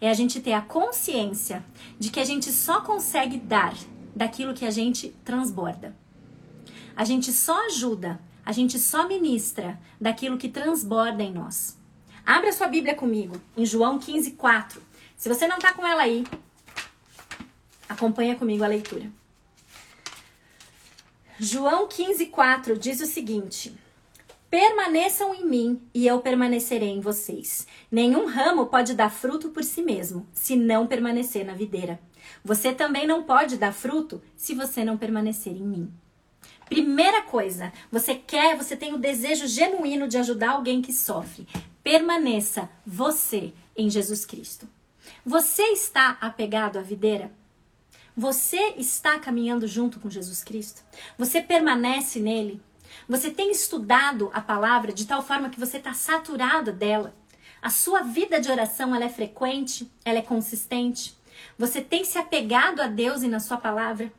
é 0.00 0.10
a 0.10 0.14
gente 0.14 0.40
ter 0.40 0.52
a 0.52 0.60
consciência 0.60 1.64
de 1.96 2.10
que 2.10 2.18
a 2.18 2.24
gente 2.24 2.50
só 2.50 2.80
consegue 2.80 3.38
dar 3.38 3.72
daquilo 4.16 4.54
que 4.54 4.66
a 4.66 4.70
gente 4.70 5.10
transborda. 5.24 5.94
A 6.96 7.04
gente 7.04 7.32
só 7.32 7.66
ajuda, 7.66 8.20
a 8.44 8.50
gente 8.50 8.80
só 8.80 9.06
ministra 9.06 9.78
daquilo 10.00 10.38
que 10.38 10.48
transborda 10.48 11.22
em 11.22 11.32
nós. 11.32 11.78
Abra 12.26 12.52
sua 12.52 12.66
Bíblia 12.66 12.96
comigo, 12.96 13.40
em 13.56 13.64
João 13.64 13.98
15, 13.98 14.32
4. 14.32 14.82
Se 15.16 15.28
você 15.28 15.46
não 15.46 15.56
está 15.56 15.72
com 15.72 15.86
ela 15.86 16.02
aí, 16.02 16.26
acompanha 17.88 18.34
comigo 18.34 18.64
a 18.64 18.68
leitura. 18.68 19.19
João 21.42 21.88
15, 21.88 22.26
4 22.26 22.78
diz 22.78 23.00
o 23.00 23.06
seguinte: 23.06 23.72
Permaneçam 24.50 25.34
em 25.34 25.46
mim 25.46 25.80
e 25.94 26.06
eu 26.06 26.20
permanecerei 26.20 26.90
em 26.90 27.00
vocês. 27.00 27.66
Nenhum 27.90 28.26
ramo 28.26 28.66
pode 28.66 28.92
dar 28.92 29.08
fruto 29.08 29.48
por 29.48 29.64
si 29.64 29.80
mesmo, 29.80 30.28
se 30.34 30.54
não 30.54 30.86
permanecer 30.86 31.46
na 31.46 31.54
videira. 31.54 31.98
Você 32.44 32.74
também 32.74 33.06
não 33.06 33.22
pode 33.22 33.56
dar 33.56 33.72
fruto 33.72 34.20
se 34.36 34.54
você 34.54 34.84
não 34.84 34.98
permanecer 34.98 35.54
em 35.54 35.66
mim. 35.66 35.90
Primeira 36.66 37.22
coisa, 37.22 37.72
você 37.90 38.14
quer, 38.14 38.54
você 38.54 38.76
tem 38.76 38.92
o 38.92 38.98
desejo 38.98 39.46
genuíno 39.46 40.06
de 40.06 40.18
ajudar 40.18 40.50
alguém 40.50 40.82
que 40.82 40.92
sofre. 40.92 41.48
Permaneça 41.82 42.68
você 42.86 43.54
em 43.74 43.88
Jesus 43.88 44.26
Cristo. 44.26 44.68
Você 45.24 45.62
está 45.62 46.18
apegado 46.20 46.78
à 46.78 46.82
videira? 46.82 47.32
Você 48.20 48.74
está 48.76 49.18
caminhando 49.18 49.66
junto 49.66 49.98
com 49.98 50.10
Jesus 50.10 50.44
Cristo? 50.44 50.82
Você 51.16 51.40
permanece 51.40 52.20
nele? 52.20 52.60
Você 53.08 53.30
tem 53.30 53.50
estudado 53.50 54.30
a 54.34 54.42
palavra 54.42 54.92
de 54.92 55.06
tal 55.06 55.22
forma 55.22 55.48
que 55.48 55.58
você 55.58 55.78
está 55.78 55.94
saturado 55.94 56.70
dela. 56.70 57.14
A 57.62 57.70
sua 57.70 58.02
vida 58.02 58.38
de 58.38 58.50
oração 58.50 58.94
ela 58.94 59.06
é 59.06 59.08
frequente, 59.08 59.90
ela 60.04 60.18
é 60.18 60.22
consistente. 60.22 61.16
Você 61.58 61.80
tem 61.80 62.04
se 62.04 62.18
apegado 62.18 62.80
a 62.82 62.88
Deus 62.88 63.22
e 63.22 63.26
na 63.26 63.40
sua 63.40 63.56
palavra. 63.56 64.12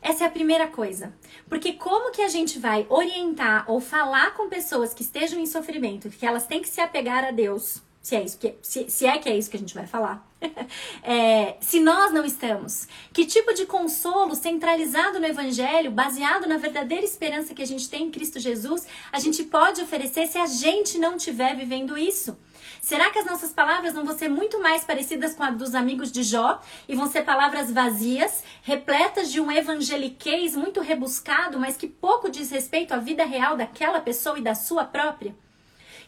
Essa 0.00 0.24
é 0.24 0.26
a 0.26 0.30
primeira 0.30 0.66
coisa. 0.68 1.12
Porque 1.50 1.74
como 1.74 2.12
que 2.12 2.22
a 2.22 2.28
gente 2.28 2.58
vai 2.58 2.86
orientar 2.88 3.70
ou 3.70 3.78
falar 3.78 4.32
com 4.32 4.48
pessoas 4.48 4.94
que 4.94 5.02
estejam 5.02 5.38
em 5.38 5.44
sofrimento, 5.44 6.08
que 6.08 6.24
elas 6.24 6.46
têm 6.46 6.62
que 6.62 6.68
se 6.70 6.80
apegar 6.80 7.26
a 7.26 7.30
Deus? 7.30 7.82
se 8.00 8.16
é 8.16 8.24
isso 8.24 8.38
que 8.38 8.54
se, 8.62 8.90
se 8.90 9.06
é 9.06 9.18
que 9.18 9.28
é 9.28 9.36
isso 9.36 9.50
que 9.50 9.56
a 9.56 9.60
gente 9.60 9.74
vai 9.74 9.86
falar. 9.86 10.31
é, 11.02 11.56
se 11.60 11.80
nós 11.80 12.12
não 12.12 12.24
estamos, 12.24 12.86
que 13.12 13.24
tipo 13.24 13.52
de 13.54 13.66
consolo 13.66 14.34
centralizado 14.34 15.20
no 15.20 15.26
Evangelho, 15.26 15.90
baseado 15.90 16.46
na 16.46 16.56
verdadeira 16.56 17.04
esperança 17.04 17.54
que 17.54 17.62
a 17.62 17.66
gente 17.66 17.88
tem 17.88 18.04
em 18.04 18.10
Cristo 18.10 18.38
Jesus, 18.38 18.86
a 19.12 19.18
gente 19.18 19.44
pode 19.44 19.80
oferecer 19.80 20.26
se 20.26 20.38
a 20.38 20.46
gente 20.46 20.98
não 20.98 21.16
estiver 21.16 21.56
vivendo 21.56 21.96
isso? 21.96 22.36
Será 22.80 23.10
que 23.10 23.18
as 23.18 23.26
nossas 23.26 23.52
palavras 23.52 23.94
não 23.94 24.04
vão 24.04 24.16
ser 24.16 24.28
muito 24.28 24.60
mais 24.60 24.84
parecidas 24.84 25.34
com 25.34 25.44
a 25.44 25.50
dos 25.50 25.74
amigos 25.74 26.10
de 26.10 26.22
Jó 26.22 26.60
e 26.88 26.96
vão 26.96 27.08
ser 27.08 27.22
palavras 27.22 27.70
vazias, 27.70 28.42
repletas 28.62 29.30
de 29.30 29.40
um 29.40 29.52
evangeliquez 29.52 30.56
muito 30.56 30.80
rebuscado, 30.80 31.60
mas 31.60 31.76
que 31.76 31.86
pouco 31.86 32.28
diz 32.28 32.50
respeito 32.50 32.92
à 32.92 32.96
vida 32.96 33.24
real 33.24 33.56
daquela 33.56 34.00
pessoa 34.00 34.38
e 34.38 34.42
da 34.42 34.54
sua 34.54 34.84
própria? 34.84 35.34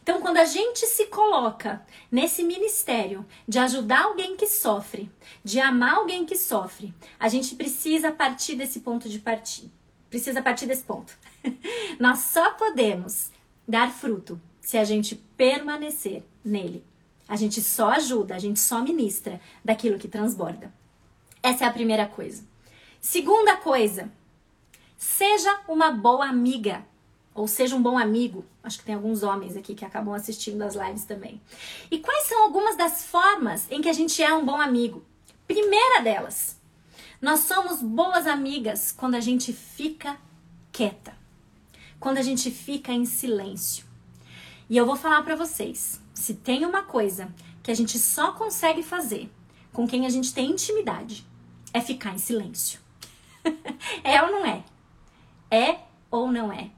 Então, 0.05 0.21
quando 0.21 0.37
a 0.37 0.45
gente 0.45 0.85
se 0.87 1.07
coloca 1.07 1.83
nesse 2.13 2.45
ministério 2.45 3.25
de 3.49 3.59
ajudar 3.59 4.03
alguém 4.03 4.37
que 4.37 4.47
sofre, 4.47 5.11
de 5.43 5.59
amar 5.59 5.95
alguém 5.95 6.27
que 6.27 6.37
sofre, 6.37 6.95
a 7.19 7.27
gente 7.27 7.55
precisa 7.55 8.13
partir 8.13 8.55
desse 8.55 8.81
ponto 8.81 9.09
de 9.09 9.19
partida. 9.19 9.73
Precisa 10.11 10.43
partir 10.43 10.67
desse 10.67 10.85
ponto. 10.85 11.17
Nós 11.99 12.19
só 12.19 12.51
podemos 12.51 13.31
dar 13.67 13.91
fruto 13.91 14.39
se 14.61 14.77
a 14.77 14.85
gente 14.85 15.15
permanecer 15.39 16.23
nele. 16.45 16.85
A 17.27 17.35
gente 17.35 17.63
só 17.63 17.93
ajuda, 17.93 18.35
a 18.35 18.39
gente 18.39 18.61
só 18.61 18.83
ministra 18.83 19.41
daquilo 19.65 19.99
que 19.99 20.07
transborda. 20.07 20.71
Essa 21.43 21.65
é 21.65 21.67
a 21.67 21.73
primeira 21.73 22.07
coisa. 22.07 22.45
Segunda 23.01 23.57
coisa, 23.57 24.13
seja 24.99 25.63
uma 25.67 25.91
boa 25.91 26.27
amiga 26.27 26.85
ou 27.35 27.49
seja 27.49 27.75
um 27.75 27.83
bom 27.83 27.99
amigo. 27.99 28.45
Acho 28.63 28.79
que 28.79 28.85
tem 28.85 28.95
alguns 28.95 29.23
homens 29.23 29.57
aqui 29.57 29.75
que 29.75 29.85
acabam 29.85 30.15
assistindo 30.15 30.63
as 30.63 30.75
lives 30.75 31.05
também. 31.05 31.41
E 31.91 31.99
quais 31.99 32.29
são 32.29 32.45
algumas 32.45 32.77
das 32.77 33.05
formas 33.05 33.67
em 33.71 33.83
que 33.83 33.89
a 33.89 33.93
gente 33.93 34.23
é 34.23 34.33
um 34.33 34.45
bom 34.45 34.61
amigo? 34.61 35.05
Primeira 35.47 36.01
delas, 36.01 36.59
nós 37.21 37.41
somos 37.41 37.83
boas 37.83 38.27
amigas 38.27 38.93
quando 38.93 39.17
a 39.17 39.21
gente 39.21 39.53
fica 39.53 40.17
quieta, 40.71 41.17
quando 41.99 42.19
a 42.19 42.23
gente 42.23 42.51
fica 42.51 42.93
em 42.93 43.05
silêncio. 43.05 43.85
E 44.71 44.77
eu 44.77 44.87
vou 44.87 44.97
falar 44.97 45.23
para 45.23 45.37
vocês, 45.37 46.01
se 46.15 46.35
tem 46.35 46.65
uma 46.65 46.83
coisa 46.83 47.33
que 47.63 47.71
a 47.71 47.75
gente 47.75 47.99
só 47.99 48.33
consegue 48.33 48.83
fazer 48.83 49.31
com 49.73 49.87
quem 49.87 50.07
a 50.07 50.09
gente 50.09 50.33
tem 50.33 50.51
intimidade, 50.51 51.27
é 51.73 51.81
ficar 51.81 52.15
em 52.15 52.19
silêncio. 52.19 52.81
é 54.05 54.23
ou 54.23 54.31
não 54.31 54.47
é? 54.47 54.65
É 55.51 55.81
ou 56.11 56.31
não 56.31 56.53
é? 56.53 56.71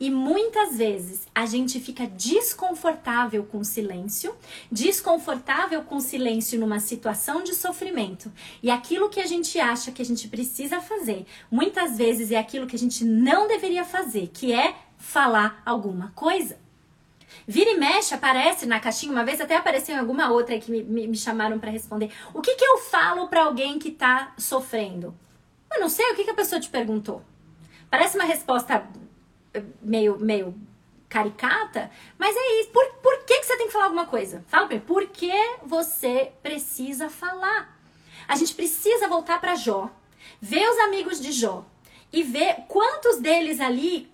E 0.00 0.10
muitas 0.10 0.76
vezes 0.76 1.26
a 1.34 1.46
gente 1.46 1.80
fica 1.80 2.06
desconfortável 2.06 3.44
com 3.44 3.58
o 3.58 3.64
silêncio, 3.64 4.34
desconfortável 4.70 5.82
com 5.82 5.96
o 5.96 6.00
silêncio 6.00 6.58
numa 6.58 6.80
situação 6.80 7.42
de 7.42 7.54
sofrimento. 7.54 8.32
E 8.62 8.70
aquilo 8.70 9.08
que 9.08 9.20
a 9.20 9.26
gente 9.26 9.58
acha 9.58 9.92
que 9.92 10.02
a 10.02 10.04
gente 10.04 10.28
precisa 10.28 10.80
fazer, 10.80 11.26
muitas 11.50 11.96
vezes 11.96 12.30
é 12.30 12.36
aquilo 12.36 12.66
que 12.66 12.76
a 12.76 12.78
gente 12.78 13.04
não 13.04 13.48
deveria 13.48 13.84
fazer, 13.84 14.28
que 14.28 14.52
é 14.52 14.74
falar 14.96 15.62
alguma 15.64 16.12
coisa. 16.14 16.58
Vira 17.46 17.70
e 17.70 17.78
mexe, 17.78 18.14
aparece 18.14 18.66
na 18.66 18.80
caixinha, 18.80 19.12
uma 19.12 19.24
vez 19.24 19.40
até 19.40 19.56
apareceu 19.56 19.94
em 19.94 19.98
alguma 19.98 20.30
outra 20.30 20.58
que 20.58 20.70
me, 20.70 20.82
me, 20.82 21.06
me 21.06 21.16
chamaram 21.16 21.58
para 21.58 21.70
responder. 21.70 22.10
O 22.34 22.40
que, 22.40 22.54
que 22.54 22.64
eu 22.64 22.78
falo 22.78 23.28
para 23.28 23.44
alguém 23.44 23.78
que 23.78 23.90
tá 23.90 24.34
sofrendo? 24.36 25.14
Eu 25.72 25.80
não 25.80 25.88
sei 25.88 26.10
o 26.10 26.14
que, 26.14 26.24
que 26.24 26.30
a 26.30 26.34
pessoa 26.34 26.60
te 26.60 26.68
perguntou. 26.68 27.22
Parece 27.90 28.16
uma 28.16 28.24
resposta 28.24 28.86
meio, 29.80 30.18
meio 30.18 30.54
caricata, 31.08 31.90
mas 32.18 32.36
é 32.36 32.60
isso. 32.60 32.70
Por, 32.70 32.84
por 33.02 33.24
que, 33.24 33.40
que 33.40 33.46
você 33.46 33.56
tem 33.56 33.66
que 33.66 33.72
falar 33.72 33.86
alguma 33.86 34.06
coisa? 34.06 34.44
Fala 34.48 34.66
pra 34.66 34.76
mim, 34.76 34.82
por 34.84 35.06
que 35.06 35.32
você 35.64 36.32
precisa 36.42 37.08
falar? 37.08 37.76
A 38.26 38.36
gente 38.36 38.54
precisa 38.54 39.08
voltar 39.08 39.40
para 39.40 39.54
Jó, 39.54 39.90
ver 40.40 40.68
os 40.68 40.78
amigos 40.80 41.20
de 41.20 41.32
Jó 41.32 41.64
e 42.12 42.22
ver 42.22 42.64
quantos 42.68 43.18
deles 43.18 43.60
ali 43.60 44.10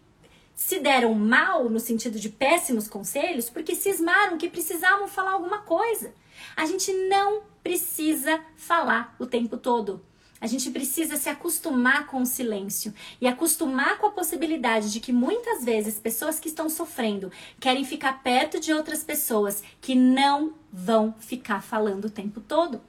se 0.54 0.78
deram 0.78 1.14
mal 1.14 1.68
no 1.68 1.80
sentido 1.80 2.18
de 2.18 2.28
péssimos 2.28 2.88
conselhos 2.88 3.50
porque 3.50 3.74
cismaram 3.74 4.38
que 4.38 4.48
precisavam 4.48 5.08
falar 5.08 5.32
alguma 5.32 5.58
coisa. 5.58 6.14
A 6.56 6.64
gente 6.64 6.92
não 7.08 7.42
precisa 7.62 8.40
falar 8.56 9.16
o 9.18 9.26
tempo 9.26 9.56
todo. 9.56 10.04
A 10.44 10.46
gente 10.46 10.70
precisa 10.70 11.16
se 11.16 11.30
acostumar 11.30 12.06
com 12.06 12.20
o 12.20 12.26
silêncio 12.26 12.92
e 13.18 13.26
acostumar 13.26 13.96
com 13.96 14.08
a 14.08 14.10
possibilidade 14.10 14.92
de 14.92 15.00
que 15.00 15.10
muitas 15.10 15.64
vezes 15.64 15.98
pessoas 15.98 16.38
que 16.38 16.48
estão 16.48 16.68
sofrendo 16.68 17.32
querem 17.58 17.82
ficar 17.82 18.22
perto 18.22 18.60
de 18.60 18.70
outras 18.70 19.02
pessoas 19.02 19.62
que 19.80 19.94
não 19.94 20.52
vão 20.70 21.14
ficar 21.18 21.62
falando 21.62 22.04
o 22.04 22.10
tempo 22.10 22.42
todo 22.42 22.82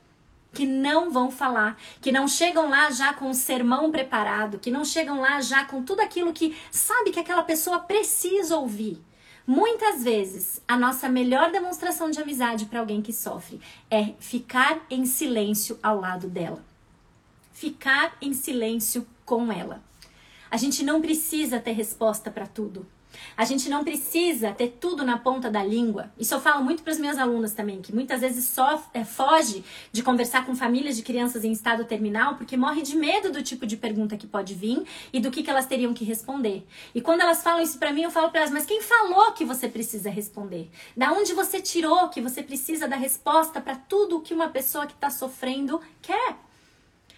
que 0.53 0.65
não 0.65 1.09
vão 1.09 1.31
falar, 1.31 1.77
que 2.01 2.11
não 2.11 2.27
chegam 2.27 2.69
lá 2.69 2.91
já 2.91 3.13
com 3.13 3.29
o 3.29 3.33
sermão 3.33 3.89
preparado, 3.89 4.59
que 4.59 4.71
não 4.71 4.83
chegam 4.83 5.21
lá 5.21 5.39
já 5.39 5.63
com 5.63 5.81
tudo 5.81 6.01
aquilo 6.01 6.33
que 6.33 6.57
sabe 6.69 7.11
que 7.11 7.19
aquela 7.21 7.43
pessoa 7.43 7.79
precisa 7.79 8.57
ouvir. 8.57 9.01
Muitas 9.47 10.03
vezes, 10.03 10.61
a 10.67 10.75
nossa 10.75 11.07
melhor 11.07 11.51
demonstração 11.51 12.09
de 12.09 12.21
amizade 12.21 12.65
para 12.65 12.81
alguém 12.81 13.01
que 13.01 13.13
sofre 13.13 13.61
é 13.89 14.13
ficar 14.19 14.85
em 14.89 15.05
silêncio 15.05 15.79
ao 15.81 16.01
lado 16.01 16.27
dela. 16.27 16.74
Ficar 17.55 18.17
em 18.21 18.33
silêncio 18.33 19.07
com 19.23 19.49
ela. 19.49 19.81
A 20.51 20.57
gente 20.57 20.83
não 20.83 21.01
precisa 21.01 21.57
ter 21.57 21.71
resposta 21.71 22.29
para 22.29 22.45
tudo. 22.45 22.85
A 23.37 23.45
gente 23.45 23.69
não 23.69 23.81
precisa 23.81 24.51
ter 24.51 24.75
tudo 24.77 25.05
na 25.05 25.17
ponta 25.17 25.49
da 25.49 25.63
língua. 25.63 26.11
Isso 26.19 26.33
eu 26.33 26.41
falo 26.41 26.61
muito 26.61 26.83
para 26.83 26.91
as 26.91 26.99
minhas 26.99 27.17
alunas 27.17 27.53
também, 27.53 27.81
que 27.81 27.95
muitas 27.95 28.19
vezes 28.19 28.43
só 28.43 28.83
é, 28.93 29.05
foge 29.05 29.63
de 29.89 30.03
conversar 30.03 30.45
com 30.45 30.53
famílias 30.53 30.97
de 30.97 31.01
crianças 31.01 31.45
em 31.45 31.51
estado 31.53 31.85
terminal 31.85 32.35
porque 32.35 32.57
morre 32.57 32.81
de 32.81 32.97
medo 32.97 33.31
do 33.31 33.41
tipo 33.41 33.65
de 33.65 33.77
pergunta 33.77 34.17
que 34.17 34.27
pode 34.27 34.53
vir 34.53 34.83
e 35.13 35.21
do 35.21 35.31
que, 35.31 35.41
que 35.41 35.49
elas 35.49 35.65
teriam 35.65 35.93
que 35.93 36.03
responder. 36.03 36.67
E 36.93 36.99
quando 36.99 37.21
elas 37.21 37.41
falam 37.41 37.63
isso 37.63 37.79
para 37.79 37.93
mim, 37.93 38.01
eu 38.01 38.11
falo 38.11 38.31
para 38.31 38.41
elas: 38.41 38.51
mas 38.51 38.65
quem 38.65 38.81
falou 38.81 39.31
que 39.31 39.45
você 39.45 39.69
precisa 39.69 40.09
responder? 40.09 40.69
Da 40.95 41.13
onde 41.13 41.33
você 41.33 41.61
tirou 41.61 42.09
que 42.09 42.19
você 42.19 42.43
precisa 42.43 42.85
da 42.85 42.97
resposta 42.97 43.61
para 43.61 43.77
tudo 43.77 44.17
o 44.17 44.21
que 44.21 44.33
uma 44.33 44.49
pessoa 44.49 44.85
que 44.85 44.93
está 44.93 45.09
sofrendo 45.09 45.79
quer? 46.01 46.43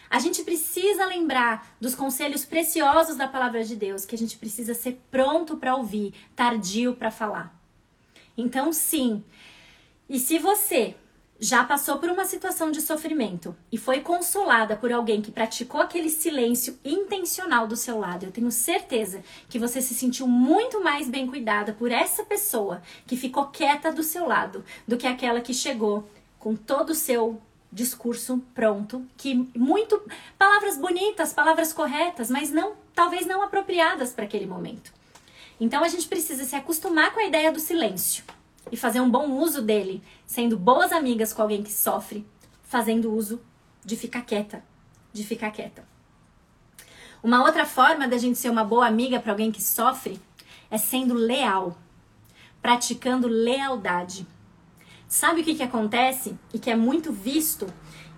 A 0.10 0.20
gente 0.20 0.44
precisa 0.44 1.06
lembrar 1.06 1.76
dos 1.80 1.96
conselhos 1.96 2.46
preciosos 2.46 3.18
da 3.18 3.28
palavra 3.28 3.64
de 3.64 3.76
Deus, 3.76 4.06
que 4.06 4.16
a 4.16 4.18
gente 4.18 4.38
precisa 4.38 4.74
ser 4.74 5.02
pronto 5.12 5.58
para 5.58 5.76
ouvir, 5.76 6.14
tardio 6.36 6.96
para 6.96 7.12
falar. 7.12 7.54
Então, 8.38 8.72
sim. 8.72 9.24
E 10.10 10.20
se 10.20 10.38
você 10.40 10.96
já 11.40 11.64
passou 11.64 12.00
por 12.00 12.10
uma 12.10 12.26
situação 12.26 12.72
de 12.72 12.82
sofrimento 12.82 13.56
e 13.72 13.78
foi 13.78 14.00
consolada 14.02 14.76
por 14.76 14.92
alguém 14.92 15.22
que 15.22 15.32
praticou 15.32 15.82
aquele 15.82 16.10
silêncio 16.10 16.80
intencional 16.84 17.68
do 17.68 17.76
seu 17.76 18.00
lado, 18.00 18.26
eu 18.26 18.32
tenho 18.32 18.52
certeza 18.52 19.22
que 19.48 19.60
você 19.60 19.82
se 19.82 19.94
sentiu 19.94 20.28
muito 20.28 20.84
mais 20.84 21.08
bem 21.08 21.28
cuidada 21.28 21.74
por 21.74 21.92
essa 21.92 22.24
pessoa 22.24 22.82
que 23.06 23.16
ficou 23.16 23.48
quieta 23.48 23.92
do 23.92 24.02
seu 24.02 24.26
lado 24.28 24.64
do 24.88 24.98
que 24.98 25.06
aquela 25.06 25.42
que 25.42 25.54
chegou 25.54 26.10
com 26.40 26.56
todo 26.56 26.92
o 26.92 26.96
seu 26.96 27.42
discurso 27.72 28.44
pronto, 28.54 29.06
que 29.18 29.36
muito 29.56 30.02
palavras 30.38 30.78
bonitas, 30.78 31.34
palavras 31.34 31.74
corretas, 31.74 32.30
mas 32.30 32.50
não 32.50 32.74
talvez 32.94 33.26
não 33.26 33.42
apropriadas 33.42 34.12
para 34.12 34.26
aquele 34.26 34.46
momento. 34.46 34.92
Então 35.60 35.84
a 35.84 35.88
gente 35.88 36.08
precisa 36.08 36.44
se 36.46 36.56
acostumar 36.56 37.14
com 37.14 37.20
a 37.20 37.26
ideia 37.26 37.52
do 37.52 37.60
silêncio 37.60 38.24
e 38.72 38.78
fazer 38.78 39.02
um 39.02 39.10
bom 39.10 39.32
uso 39.32 39.62
dele, 39.62 40.04
sendo 40.26 40.58
boas 40.58 40.92
amigas 40.92 41.34
com 41.34 41.42
alguém 41.42 41.64
que 41.64 41.72
sofre, 41.72 42.26
fazendo 42.64 43.14
uso 43.14 43.42
de 43.84 43.96
ficar 43.96 44.22
quieta, 44.24 44.64
de 45.14 45.24
ficar 45.24 45.52
quieta. 45.52 45.88
Uma 47.24 47.44
outra 47.44 47.66
forma 47.66 48.08
da 48.08 48.18
gente 48.18 48.38
ser 48.38 48.50
uma 48.50 48.64
boa 48.64 48.86
amiga 48.86 49.20
para 49.20 49.32
alguém 49.32 49.52
que 49.52 49.62
sofre 49.62 50.20
é 50.70 50.78
sendo 50.78 51.14
leal, 51.14 51.78
praticando 52.62 53.28
lealdade. 53.28 54.28
Sabe 55.08 55.42
o 55.42 55.44
que, 55.44 55.56
que 55.56 55.64
acontece 55.64 56.38
e 56.54 56.60
que 56.60 56.70
é 56.70 56.76
muito 56.76 57.14
visto 57.14 57.66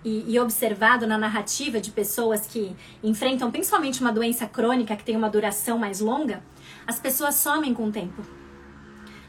e, 0.04 0.32
e, 0.32 0.40
observado 0.40 1.06
na 1.06 1.16
narrativa 1.16 1.80
de 1.80 1.90
pessoas 1.90 2.46
que 2.46 2.74
enfrentam 3.02 3.50
principalmente 3.50 4.00
uma 4.00 4.12
doença 4.12 4.46
crônica 4.46 4.96
que 4.96 5.04
tem 5.04 5.16
uma 5.16 5.30
duração 5.30 5.78
mais 5.78 6.00
longa? 6.00 6.42
As 6.86 6.98
pessoas 6.98 7.36
somem 7.36 7.72
com 7.72 7.86
o 7.86 7.92
tempo. 7.92 8.22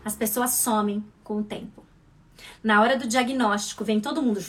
As 0.03 0.15
pessoas 0.15 0.51
somem 0.51 1.05
com 1.23 1.37
o 1.37 1.43
tempo. 1.43 1.85
Na 2.63 2.81
hora 2.81 2.97
do 2.97 3.07
diagnóstico, 3.07 3.83
vem 3.83 3.99
todo 3.99 4.23
mundo 4.23 4.39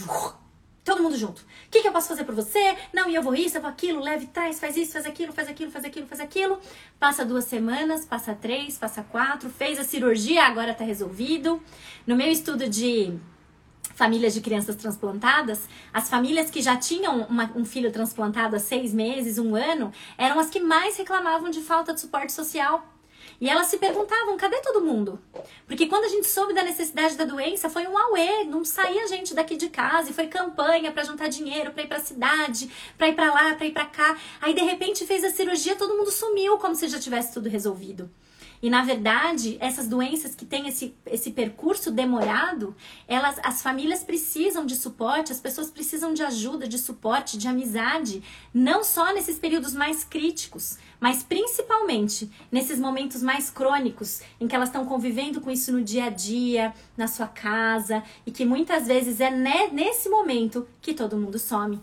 Todo 0.84 1.02
mundo 1.02 1.16
junto. 1.16 1.42
O 1.42 1.70
que, 1.70 1.80
que 1.80 1.86
eu 1.86 1.92
posso 1.92 2.08
fazer 2.08 2.24
por 2.24 2.34
você? 2.34 2.76
Não, 2.92 3.08
e 3.08 3.14
eu 3.14 3.22
vou 3.22 3.34
isso, 3.34 3.56
eu 3.56 3.60
vou 3.60 3.70
aquilo, 3.70 4.00
leve, 4.00 4.26
traz, 4.26 4.58
faz 4.58 4.76
isso, 4.76 4.92
faz 4.92 5.06
aquilo, 5.06 5.32
faz 5.32 5.48
aquilo, 5.48 5.70
faz 5.70 5.84
aquilo, 5.84 6.06
faz 6.08 6.20
aquilo. 6.20 6.58
Passa 6.98 7.24
duas 7.24 7.44
semanas, 7.44 8.04
passa 8.04 8.34
três, 8.34 8.76
passa 8.78 9.02
quatro, 9.04 9.48
fez 9.48 9.78
a 9.78 9.84
cirurgia, 9.84 10.44
agora 10.44 10.74
tá 10.74 10.84
resolvido. 10.84 11.62
No 12.04 12.16
meu 12.16 12.26
estudo 12.26 12.68
de 12.68 13.16
famílias 13.94 14.34
de 14.34 14.40
crianças 14.40 14.74
transplantadas, 14.74 15.68
as 15.92 16.08
famílias 16.08 16.50
que 16.50 16.60
já 16.60 16.76
tinham 16.76 17.20
uma, 17.26 17.52
um 17.54 17.64
filho 17.64 17.92
transplantado 17.92 18.56
há 18.56 18.58
seis 18.58 18.92
meses, 18.92 19.38
um 19.38 19.54
ano, 19.54 19.92
eram 20.18 20.40
as 20.40 20.50
que 20.50 20.58
mais 20.58 20.96
reclamavam 20.96 21.48
de 21.50 21.60
falta 21.60 21.94
de 21.94 22.00
suporte 22.00 22.32
social. 22.32 22.91
E 23.42 23.50
elas 23.50 23.66
se 23.66 23.76
perguntavam: 23.76 24.36
cadê 24.36 24.60
todo 24.60 24.80
mundo? 24.80 25.20
Porque 25.66 25.88
quando 25.88 26.04
a 26.04 26.08
gente 26.08 26.28
soube 26.28 26.54
da 26.54 26.62
necessidade 26.62 27.16
da 27.16 27.24
doença, 27.24 27.68
foi 27.68 27.88
um 27.88 27.98
auê, 27.98 28.44
não 28.44 28.64
saía 28.64 29.08
gente 29.08 29.34
daqui 29.34 29.56
de 29.56 29.68
casa 29.68 30.10
e 30.10 30.12
foi 30.12 30.28
campanha 30.28 30.92
para 30.92 31.02
juntar 31.02 31.26
dinheiro, 31.26 31.72
para 31.72 31.82
ir 31.82 31.88
para 31.88 31.98
cidade, 31.98 32.70
para 32.96 33.08
ir 33.08 33.16
para 33.16 33.34
lá, 33.34 33.54
para 33.56 33.66
ir 33.66 33.72
para 33.72 33.86
cá. 33.86 34.16
Aí 34.40 34.54
de 34.54 34.62
repente 34.62 35.04
fez 35.04 35.24
a 35.24 35.30
cirurgia, 35.30 35.74
todo 35.74 35.96
mundo 35.96 36.12
sumiu 36.12 36.56
como 36.56 36.76
se 36.76 36.86
já 36.86 37.00
tivesse 37.00 37.34
tudo 37.34 37.48
resolvido. 37.48 38.08
E 38.62 38.70
na 38.70 38.84
verdade, 38.84 39.56
essas 39.58 39.88
doenças 39.88 40.36
que 40.36 40.46
têm 40.46 40.68
esse, 40.68 40.94
esse 41.04 41.32
percurso 41.32 41.90
demorado, 41.90 42.76
elas, 43.08 43.40
as 43.42 43.60
famílias 43.60 44.04
precisam 44.04 44.64
de 44.64 44.76
suporte, 44.76 45.32
as 45.32 45.40
pessoas 45.40 45.68
precisam 45.68 46.14
de 46.14 46.22
ajuda, 46.22 46.68
de 46.68 46.78
suporte, 46.78 47.36
de 47.36 47.48
amizade, 47.48 48.22
não 48.54 48.84
só 48.84 49.12
nesses 49.12 49.36
períodos 49.36 49.74
mais 49.74 50.04
críticos, 50.04 50.78
mas 51.02 51.22
principalmente 51.22 52.30
nesses 52.50 52.78
momentos 52.78 53.22
mais 53.22 53.50
crônicos, 53.50 54.22
em 54.40 54.48
que 54.48 54.56
elas 54.56 54.70
estão 54.70 54.86
convivendo 54.86 55.40
com 55.40 55.50
isso 55.50 55.70
no 55.70 55.82
dia 55.82 56.04
a 56.04 56.10
dia, 56.10 56.72
na 56.96 57.08
sua 57.08 57.26
casa, 57.26 58.02
e 58.24 58.30
que 58.30 58.46
muitas 58.46 58.86
vezes 58.86 59.20
é 59.20 59.30
nesse 59.30 60.08
momento 60.08 60.66
que 60.80 60.94
todo 60.94 61.18
mundo 61.18 61.38
some. 61.38 61.78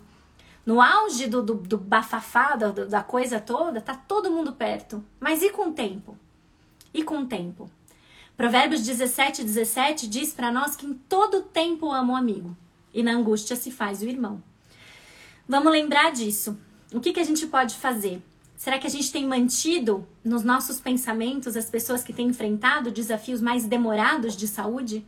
No 0.64 0.80
auge 0.80 1.26
do, 1.26 1.42
do, 1.42 1.54
do 1.54 1.76
bafafá, 1.76 2.56
da, 2.56 2.70
da 2.70 3.02
coisa 3.02 3.38
toda, 3.38 3.80
tá 3.80 3.94
todo 3.94 4.30
mundo 4.30 4.52
perto. 4.54 5.04
Mas 5.20 5.42
e 5.42 5.50
com 5.50 5.68
o 5.68 5.72
tempo? 5.72 6.16
e 6.92 7.02
com 7.02 7.20
o 7.20 7.26
tempo. 7.26 7.70
Provérbios 8.36 8.82
17, 8.82 9.44
17 9.44 10.08
diz 10.08 10.32
para 10.32 10.50
nós 10.50 10.74
que 10.74 10.86
em 10.86 10.94
todo 10.94 11.42
tempo 11.42 11.90
ama 11.90 12.14
o 12.14 12.16
amigo 12.16 12.56
e 12.92 13.02
na 13.02 13.12
angústia 13.12 13.56
se 13.56 13.70
faz 13.70 14.02
o 14.02 14.08
irmão. 14.08 14.42
Vamos 15.48 15.72
lembrar 15.72 16.12
disso. 16.12 16.58
O 16.92 17.00
que, 17.00 17.12
que 17.12 17.20
a 17.20 17.24
gente 17.24 17.46
pode 17.46 17.76
fazer? 17.76 18.22
Será 18.60 18.78
que 18.78 18.86
a 18.86 18.90
gente 18.90 19.10
tem 19.10 19.26
mantido 19.26 20.06
nos 20.22 20.44
nossos 20.44 20.78
pensamentos 20.78 21.56
as 21.56 21.70
pessoas 21.70 22.04
que 22.04 22.12
têm 22.12 22.26
enfrentado 22.26 22.90
desafios 22.90 23.40
mais 23.40 23.64
demorados 23.64 24.36
de 24.36 24.46
saúde? 24.46 25.02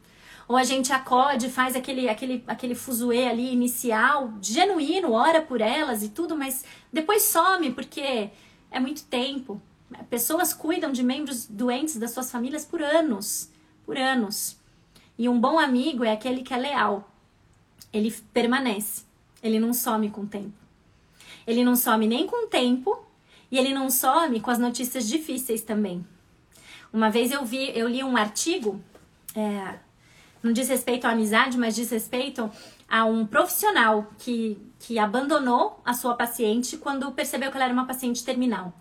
Ou 0.48 0.56
a 0.56 0.64
gente 0.64 0.90
acode, 0.90 1.50
faz 1.50 1.76
aquele, 1.76 2.08
aquele, 2.08 2.42
aquele 2.46 2.74
fuzuê 2.74 3.28
ali 3.28 3.52
inicial, 3.52 4.32
genuíno, 4.40 5.12
ora 5.12 5.42
por 5.42 5.60
elas 5.60 6.02
e 6.02 6.08
tudo, 6.08 6.34
mas 6.34 6.64
depois 6.90 7.24
some 7.24 7.72
porque 7.72 8.30
é 8.70 8.80
muito 8.80 9.04
tempo, 9.04 9.60
Pessoas 10.08 10.54
cuidam 10.54 10.90
de 10.90 11.02
membros 11.02 11.44
doentes 11.44 11.98
das 11.98 12.12
suas 12.12 12.30
famílias 12.30 12.64
por 12.64 12.80
anos, 12.80 13.50
por 13.84 13.98
anos. 13.98 14.56
E 15.18 15.28
um 15.28 15.38
bom 15.38 15.58
amigo 15.58 16.04
é 16.04 16.12
aquele 16.12 16.40
que 16.40 16.54
é 16.54 16.56
leal. 16.56 17.06
Ele 17.92 18.10
permanece. 18.32 19.04
Ele 19.42 19.60
não 19.60 19.74
some 19.74 20.08
com 20.08 20.22
o 20.22 20.26
tempo. 20.26 20.54
Ele 21.46 21.62
não 21.62 21.76
some 21.76 22.06
nem 22.06 22.26
com 22.26 22.46
o 22.46 22.48
tempo 22.48 23.11
e 23.52 23.58
ele 23.58 23.74
não 23.74 23.90
some 23.90 24.40
com 24.40 24.50
as 24.50 24.58
notícias 24.58 25.06
difíceis 25.06 25.60
também. 25.60 26.04
Uma 26.90 27.10
vez 27.10 27.30
eu 27.30 27.44
vi, 27.44 27.70
eu 27.78 27.86
li 27.86 28.02
um 28.02 28.16
artigo, 28.16 28.80
é, 29.36 29.74
não 30.42 30.52
diz 30.52 30.70
respeito 30.70 31.06
à 31.06 31.10
amizade, 31.10 31.58
mas 31.58 31.74
diz 31.76 31.90
respeito 31.90 32.50
a 32.88 33.04
um 33.04 33.26
profissional 33.26 34.10
que, 34.18 34.58
que 34.78 34.98
abandonou 34.98 35.80
a 35.84 35.92
sua 35.92 36.14
paciente 36.14 36.78
quando 36.78 37.12
percebeu 37.12 37.50
que 37.50 37.56
ela 37.56 37.66
era 37.66 37.74
uma 37.74 37.86
paciente 37.86 38.24
terminal. 38.24 38.72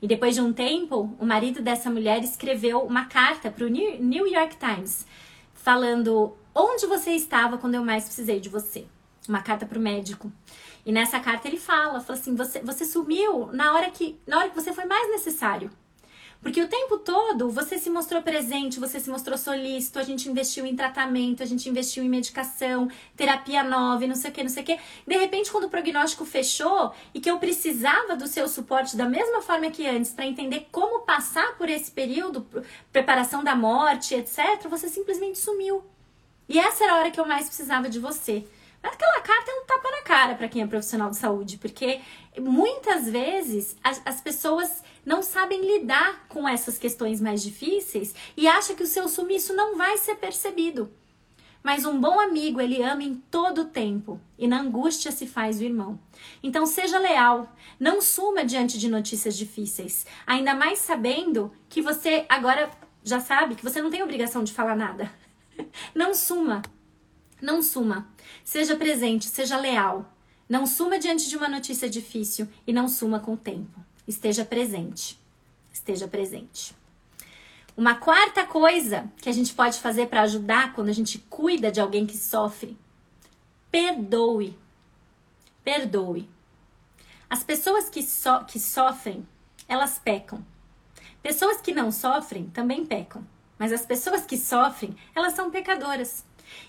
E 0.00 0.06
depois 0.06 0.34
de 0.34 0.42
um 0.42 0.52
tempo, 0.52 1.16
o 1.18 1.24
marido 1.26 1.62
dessa 1.62 1.90
mulher 1.90 2.22
escreveu 2.22 2.80
uma 2.80 3.06
carta 3.06 3.50
para 3.50 3.64
o 3.64 3.68
New 3.68 4.26
York 4.26 4.56
Times, 4.56 5.06
falando 5.54 6.36
onde 6.54 6.86
você 6.86 7.12
estava 7.12 7.58
quando 7.58 7.74
eu 7.74 7.84
mais 7.84 8.04
precisei 8.04 8.40
de 8.40 8.48
você. 8.48 8.86
Uma 9.28 9.42
carta 9.42 9.66
para 9.66 9.78
o 9.78 9.82
médico. 9.82 10.30
E 10.88 10.92
nessa 10.92 11.20
carta 11.20 11.46
ele 11.46 11.58
fala, 11.58 12.00
fala 12.00 12.18
assim, 12.18 12.34
você, 12.34 12.60
você 12.60 12.82
sumiu 12.82 13.50
na 13.52 13.74
hora 13.74 13.90
que 13.90 14.18
na 14.26 14.38
hora 14.38 14.48
que 14.48 14.54
você 14.54 14.72
foi 14.72 14.86
mais 14.86 15.06
necessário. 15.10 15.70
Porque 16.40 16.62
o 16.62 16.66
tempo 16.66 16.96
todo 16.96 17.50
você 17.50 17.76
se 17.76 17.90
mostrou 17.90 18.22
presente, 18.22 18.80
você 18.80 18.98
se 18.98 19.10
mostrou 19.10 19.36
solícito, 19.36 19.98
a 19.98 20.02
gente 20.02 20.30
investiu 20.30 20.64
em 20.64 20.74
tratamento, 20.74 21.42
a 21.42 21.46
gente 21.46 21.68
investiu 21.68 22.02
em 22.02 22.08
medicação, 22.08 22.90
terapia 23.14 23.62
nova, 23.62 24.06
não 24.06 24.14
sei 24.14 24.30
o 24.30 24.32
que, 24.32 24.42
não 24.42 24.48
sei 24.48 24.62
o 24.62 24.64
que. 24.66 24.78
De 25.06 25.14
repente, 25.18 25.52
quando 25.52 25.64
o 25.64 25.68
prognóstico 25.68 26.24
fechou 26.24 26.94
e 27.12 27.20
que 27.20 27.30
eu 27.30 27.38
precisava 27.38 28.16
do 28.16 28.26
seu 28.26 28.48
suporte 28.48 28.96
da 28.96 29.06
mesma 29.06 29.42
forma 29.42 29.70
que 29.70 29.86
antes 29.86 30.12
para 30.12 30.24
entender 30.24 30.68
como 30.72 31.00
passar 31.00 31.54
por 31.58 31.68
esse 31.68 31.90
período, 31.90 32.46
preparação 32.90 33.44
da 33.44 33.54
morte, 33.54 34.14
etc., 34.14 34.66
você 34.70 34.88
simplesmente 34.88 35.36
sumiu. 35.36 35.84
E 36.48 36.58
essa 36.58 36.84
era 36.84 36.94
a 36.94 36.96
hora 36.96 37.10
que 37.10 37.20
eu 37.20 37.26
mais 37.26 37.44
precisava 37.44 37.90
de 37.90 37.98
você. 37.98 38.46
Aquela 38.82 39.20
carta 39.20 39.50
é 39.50 39.54
um 39.54 39.66
tapa 39.66 39.90
na 39.90 40.02
cara 40.02 40.34
para 40.34 40.48
quem 40.48 40.62
é 40.62 40.66
profissional 40.66 41.10
de 41.10 41.16
saúde, 41.16 41.58
porque 41.58 42.00
muitas 42.38 43.08
vezes 43.08 43.76
as, 43.82 44.00
as, 44.04 44.20
pessoas 44.20 44.82
não 45.04 45.22
sabem 45.22 45.60
lidar 45.60 46.26
com 46.28 46.48
essas 46.48 46.78
questões 46.78 47.20
mais 47.20 47.42
difíceis 47.42 48.14
e 48.36 48.46
acham 48.46 48.76
que 48.76 48.82
o 48.82 48.86
seu 48.86 49.08
sumiço 49.08 49.54
não 49.54 49.76
vai 49.76 49.98
ser 49.98 50.14
percebido. 50.14 50.90
Mas 51.62 51.84
um 51.84 52.00
bom 52.00 52.20
amigo, 52.20 52.60
ele 52.60 52.82
ama 52.82 53.02
em 53.02 53.16
todo 53.16 53.62
o 53.62 53.64
tempo, 53.66 54.20
e 54.38 54.46
na 54.46 54.60
angústia 54.60 55.10
se 55.10 55.26
faz 55.26 55.58
o 55.58 55.64
irmão. 55.64 55.98
Então 56.40 56.64
seja 56.64 56.98
leal, 56.98 57.52
não 57.80 58.00
suma 58.00 58.44
diante 58.44 58.78
de 58.78 58.88
notícias 58.88 59.36
difíceis, 59.36 60.06
ainda 60.26 60.54
mais 60.54 60.78
sabendo 60.78 61.52
que 61.68 61.82
você 61.82 62.24
agora 62.28 62.70
já 63.02 63.20
sabe 63.20 63.56
que 63.56 63.64
você 63.64 63.82
não 63.82 63.90
tem 63.90 64.02
obrigação 64.02 64.44
de 64.44 64.52
falar 64.52 64.76
nada. 64.76 65.10
Não 65.94 66.14
suma. 66.14 66.62
Não 67.40 67.62
suma. 67.62 68.08
Seja 68.44 68.76
presente, 68.76 69.26
seja 69.26 69.56
leal. 69.56 70.12
Não 70.48 70.66
suma 70.66 70.98
diante 70.98 71.28
de 71.28 71.36
uma 71.36 71.48
notícia 71.48 71.88
difícil 71.88 72.48
e 72.66 72.72
não 72.72 72.88
suma 72.88 73.20
com 73.20 73.34
o 73.34 73.36
tempo. 73.36 73.80
Esteja 74.06 74.44
presente. 74.44 75.18
Esteja 75.72 76.08
presente. 76.08 76.74
Uma 77.76 77.94
quarta 77.94 78.44
coisa 78.44 79.08
que 79.18 79.28
a 79.28 79.32
gente 79.32 79.54
pode 79.54 79.78
fazer 79.78 80.08
para 80.08 80.22
ajudar 80.22 80.72
quando 80.72 80.88
a 80.88 80.92
gente 80.92 81.18
cuida 81.30 81.70
de 81.70 81.80
alguém 81.80 82.06
que 82.06 82.16
sofre: 82.16 82.76
perdoe. 83.70 84.58
Perdoe. 85.62 86.28
As 87.30 87.44
pessoas 87.44 87.88
que, 87.88 88.02
so 88.02 88.44
que 88.46 88.58
sofrem, 88.58 89.26
elas 89.68 89.98
pecam. 89.98 90.44
Pessoas 91.22 91.60
que 91.60 91.74
não 91.74 91.92
sofrem 91.92 92.48
também 92.48 92.86
pecam. 92.86 93.24
Mas 93.58 93.72
as 93.72 93.84
pessoas 93.84 94.24
que 94.24 94.38
sofrem, 94.38 94.96
elas 95.14 95.34
são 95.34 95.50
pecadoras. 95.50 96.24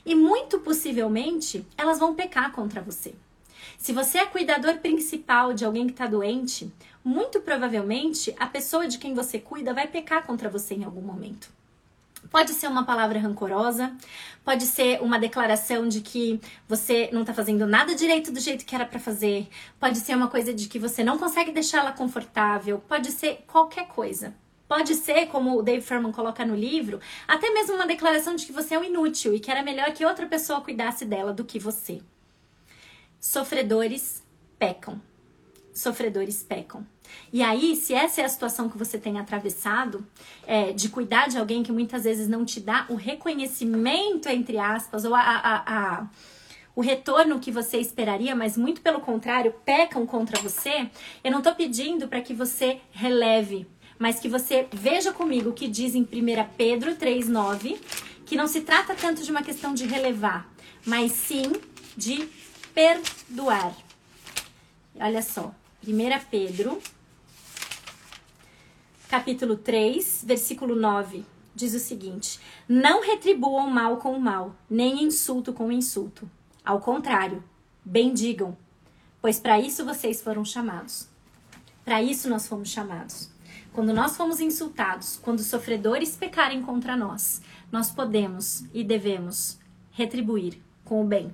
E 0.06 0.16
muito 0.16 0.60
possivelmente 0.60 1.66
elas 1.78 2.00
vão 2.00 2.16
pecar 2.16 2.52
contra 2.52 2.82
você. 2.82 3.14
Se 3.78 3.94
você 3.94 4.18
é 4.18 4.26
cuidador 4.26 4.78
principal 4.80 5.54
de 5.54 5.64
alguém 5.64 5.86
que 5.86 5.94
está 5.94 6.06
doente, 6.06 6.72
muito 7.04 7.40
provavelmente 7.42 8.36
a 8.40 8.46
pessoa 8.46 8.88
de 8.88 8.98
quem 8.98 9.14
você 9.14 9.40
cuida 9.40 9.74
vai 9.74 9.88
pecar 9.88 10.26
contra 10.26 10.50
você 10.50 10.76
em 10.76 10.84
algum 10.84 11.02
momento. 11.02 11.50
Pode 12.30 12.52
ser 12.52 12.68
uma 12.68 12.84
palavra 12.84 13.18
rancorosa, 13.20 13.96
pode 14.44 14.66
ser 14.66 15.02
uma 15.02 15.18
declaração 15.18 15.88
de 15.88 16.02
que 16.02 16.40
você 16.68 17.10
não 17.14 17.24
tá 17.24 17.34
fazendo 17.34 17.66
nada 17.66 17.96
direito 17.96 18.32
do 18.32 18.40
jeito 18.40 18.66
que 18.66 18.76
era 18.76 18.86
para 18.86 19.00
fazer, 19.00 19.48
pode 19.80 19.98
ser 20.00 20.16
uma 20.16 20.28
coisa 20.28 20.54
de 20.54 20.68
que 20.68 20.78
você 20.78 21.04
não 21.04 21.18
consegue 21.18 21.52
deixar 21.52 21.80
ela 21.80 21.94
confortável, 21.94 22.84
pode 22.88 23.12
ser 23.12 23.44
qualquer 23.48 23.88
coisa. 23.88 24.36
Pode 24.70 24.94
ser, 24.94 25.26
como 25.30 25.58
o 25.58 25.64
Dave 25.64 25.84
Furman 25.84 26.12
coloca 26.12 26.46
no 26.46 26.54
livro, 26.54 27.00
até 27.28 27.50
mesmo 27.50 27.74
uma 27.74 27.88
declaração 27.88 28.36
de 28.36 28.46
que 28.46 28.52
você 28.52 28.76
é 28.76 28.80
um 28.80 28.84
inútil 28.84 29.34
e 29.34 29.40
que 29.40 29.50
era 29.50 29.64
melhor 29.64 29.92
que 29.94 30.06
outra 30.06 30.28
pessoa 30.28 30.62
cuidasse 30.62 31.06
dela 31.06 31.34
do 31.34 31.44
que 31.44 31.58
você. 31.58 32.04
Sofredores 33.20 34.24
pecam. 34.60 35.02
Sofredores 35.74 36.44
pecam. 36.44 36.86
E 37.34 37.42
aí, 37.42 37.76
se 37.76 37.96
essa 37.96 38.22
é 38.22 38.26
a 38.26 38.30
situação 38.30 38.70
que 38.70 38.78
você 38.78 39.00
tem 39.00 39.18
atravessado, 39.18 40.06
é, 40.46 40.72
de 40.72 40.88
cuidar 40.88 41.30
de 41.30 41.40
alguém 41.40 41.64
que 41.64 41.72
muitas 41.72 42.04
vezes 42.04 42.28
não 42.28 42.46
te 42.46 42.60
dá 42.60 42.86
o 42.90 42.96
reconhecimento, 42.96 44.30
entre 44.30 44.60
aspas, 44.60 45.04
ou 45.04 45.16
a, 45.16 45.22
a, 45.22 45.64
a 45.66 46.08
o 46.76 46.82
retorno 46.82 47.40
que 47.40 47.52
você 47.52 47.80
esperaria, 47.80 48.36
mas 48.36 48.56
muito 48.56 48.82
pelo 48.82 49.02
contrário, 49.02 49.52
pecam 49.66 50.06
contra 50.06 50.40
você, 50.40 50.92
eu 51.24 51.32
não 51.32 51.42
tô 51.42 51.56
pedindo 51.56 52.08
para 52.08 52.22
que 52.22 52.36
você 52.36 52.80
releve 52.92 53.68
mas 54.00 54.18
que 54.18 54.30
você 54.30 54.66
veja 54.72 55.12
comigo 55.12 55.50
o 55.50 55.54
que 55.54 55.68
diz 55.68 55.94
em 55.94 56.04
1 56.04 56.08
Pedro 56.58 56.96
3,9, 56.96 57.78
que 58.26 58.38
não 58.38 58.48
se 58.48 58.62
trata 58.62 58.96
tanto 58.96 59.22
de 59.22 59.30
uma 59.30 59.44
questão 59.44 59.74
de 59.74 59.86
relevar, 59.86 60.50
mas 60.86 61.12
sim 61.12 61.52
de 61.98 62.30
perdoar. 62.74 63.76
Olha 64.96 65.22
só, 65.22 65.54
1 65.86 65.94
Pedro, 66.32 66.82
capítulo 69.10 69.58
3, 69.58 70.24
versículo 70.26 70.76
9, 70.76 71.26
diz 71.54 71.74
o 71.74 71.80
seguinte: 71.80 72.40
Não 72.68 73.02
retribuam 73.02 73.70
mal 73.70 73.98
com 73.98 74.18
mal, 74.18 74.56
nem 74.70 75.04
insulto 75.04 75.52
com 75.52 75.72
insulto. 75.72 76.30
Ao 76.64 76.80
contrário, 76.80 77.44
bendigam, 77.84 78.58
pois 79.22 79.40
para 79.40 79.60
isso 79.60 79.84
vocês 79.84 80.22
foram 80.22 80.46
chamados. 80.46 81.08
Para 81.84 82.02
isso 82.02 82.30
nós 82.30 82.48
fomos 82.48 82.70
chamados. 82.70 83.30
Quando 83.80 83.94
nós 83.94 84.18
fomos 84.18 84.42
insultados, 84.42 85.18
quando 85.24 85.40
sofredores 85.40 86.14
pecarem 86.14 86.62
contra 86.62 86.98
nós, 86.98 87.42
nós 87.72 87.90
podemos 87.90 88.66
e 88.74 88.84
devemos 88.84 89.58
retribuir 89.92 90.62
com 90.84 91.02
o 91.02 91.08
bem. 91.08 91.34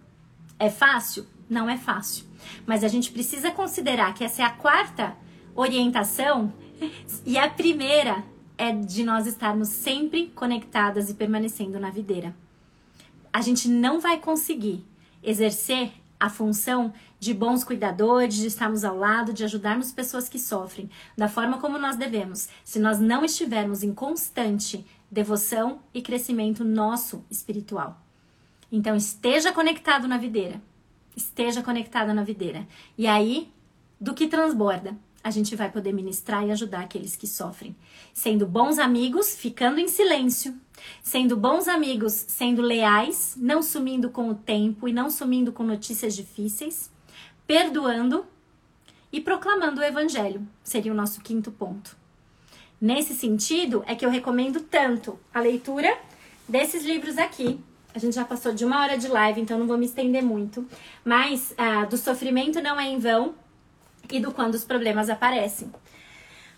É 0.60 0.70
fácil? 0.70 1.26
Não 1.50 1.68
é 1.68 1.76
fácil. 1.76 2.24
Mas 2.64 2.84
a 2.84 2.88
gente 2.88 3.12
precisa 3.12 3.50
considerar 3.50 4.14
que 4.14 4.24
essa 4.24 4.44
é 4.44 4.46
a 4.46 4.52
quarta 4.52 5.18
orientação 5.56 6.54
e 7.26 7.36
a 7.36 7.50
primeira 7.50 8.24
é 8.60 8.72
de 8.72 9.04
nós 9.04 9.26
estarmos 9.26 9.70
sempre 9.70 10.28
conectadas 10.28 11.10
e 11.10 11.16
permanecendo 11.16 11.80
na 11.80 11.90
videira. 11.90 12.36
A 13.34 13.42
gente 13.42 13.68
não 13.68 14.00
vai 14.00 14.20
conseguir 14.20 14.86
exercer 15.24 15.94
a 16.20 16.30
função 16.30 16.94
de 17.26 17.34
bons 17.34 17.64
cuidadores, 17.64 18.36
de 18.36 18.46
estarmos 18.46 18.86
ao 18.86 18.96
lado, 18.96 19.34
de 19.34 19.44
ajudarmos 19.44 19.92
pessoas 19.92 20.30
que 20.30 20.38
sofrem 20.38 20.92
da 21.18 21.28
forma 21.28 21.58
como 21.58 21.80
nós 21.80 21.96
devemos, 21.96 22.48
se 22.64 22.78
nós 22.78 23.00
não 23.00 23.26
estivermos 23.26 23.82
em 23.82 23.92
constante 23.92 24.86
devoção 25.10 25.80
e 25.92 26.04
crescimento 26.04 26.64
nosso 26.64 27.26
espiritual. 27.30 28.00
Então, 28.72 28.96
esteja 28.96 29.52
conectado 29.52 30.08
na 30.08 30.20
videira. 30.20 30.62
Esteja 31.16 31.64
conectado 31.64 32.14
na 32.14 32.24
videira. 32.24 32.68
E 32.96 33.08
aí, 33.08 33.52
do 34.00 34.14
que 34.14 34.28
transborda, 34.28 34.96
a 35.24 35.32
gente 35.32 35.56
vai 35.56 35.72
poder 35.72 35.94
ministrar 35.94 36.46
e 36.46 36.52
ajudar 36.52 36.82
aqueles 36.82 37.16
que 37.16 37.26
sofrem. 37.26 37.76
Sendo 38.14 38.46
bons 38.46 38.78
amigos, 38.78 39.36
ficando 39.36 39.80
em 39.80 39.88
silêncio. 39.88 40.54
Sendo 41.02 41.36
bons 41.36 41.68
amigos, 41.68 42.14
sendo 42.14 42.62
leais, 42.62 43.36
não 43.36 43.64
sumindo 43.64 44.12
com 44.12 44.30
o 44.30 44.36
tempo 44.36 44.88
e 44.88 44.94
não 44.94 45.10
sumindo 45.10 45.52
com 45.52 45.64
notícias 45.64 46.16
difíceis. 46.16 46.94
Perdoando 47.48 48.26
e 49.12 49.22
proclamando 49.22 49.82
o 49.82 49.84
evangelho. 49.84 50.46
Seria 50.64 50.92
o 50.92 50.96
nosso 50.96 51.22
quinto 51.22 51.52
ponto. 51.52 51.96
Nesse 52.80 53.14
sentido, 53.14 53.84
é 53.88 53.96
que 53.96 54.06
eu 54.06 54.10
recomendo 54.10 54.60
tanto 54.60 55.20
a 55.34 55.40
leitura 55.40 55.98
desses 56.48 56.84
livros 56.84 57.18
aqui. 57.18 57.60
A 57.94 58.00
gente 58.00 58.16
já 58.16 58.26
passou 58.26 58.54
de 58.54 58.66
uma 58.66 58.82
hora 58.82 58.98
de 58.98 59.08
live, 59.08 59.40
então 59.40 59.58
não 59.58 59.68
vou 59.68 59.78
me 59.78 59.86
estender 59.86 60.22
muito. 60.22 60.68
Mas 61.04 61.54
ah, 61.58 61.86
do 61.86 61.98
sofrimento 61.98 62.62
não 62.62 62.80
é 62.80 62.86
em 62.86 63.00
vão, 63.00 63.36
e 64.12 64.20
do 64.20 64.32
quando 64.32 64.56
os 64.56 64.64
problemas 64.64 65.10
aparecem. 65.10 65.72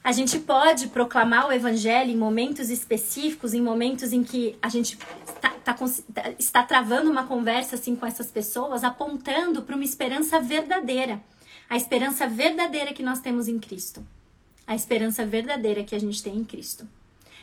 A 0.07 0.13
gente 0.13 0.39
pode 0.39 0.87
proclamar 0.87 1.49
o 1.49 1.51
evangelho 1.51 2.09
em 2.09 2.15
momentos 2.15 2.69
específicos, 2.69 3.53
em 3.53 3.61
momentos 3.61 4.13
em 4.13 4.23
que 4.23 4.57
a 4.61 4.69
gente 4.69 4.97
está, 5.27 5.49
tá, 5.49 5.73
tá, 5.73 6.31
está 6.39 6.63
travando 6.63 7.11
uma 7.11 7.27
conversa 7.27 7.75
assim 7.75 7.93
com 7.93 8.05
essas 8.05 8.31
pessoas, 8.31 8.85
apontando 8.85 9.63
para 9.63 9.75
uma 9.75 9.83
esperança 9.83 10.39
verdadeira. 10.39 11.21
A 11.69 11.75
esperança 11.75 12.25
verdadeira 12.25 12.93
que 12.93 13.03
nós 13.03 13.19
temos 13.19 13.49
em 13.49 13.59
Cristo. 13.59 14.01
A 14.65 14.73
esperança 14.75 15.25
verdadeira 15.25 15.83
que 15.83 15.93
a 15.93 15.99
gente 15.99 16.23
tem 16.23 16.37
em 16.37 16.45
Cristo. 16.45 16.87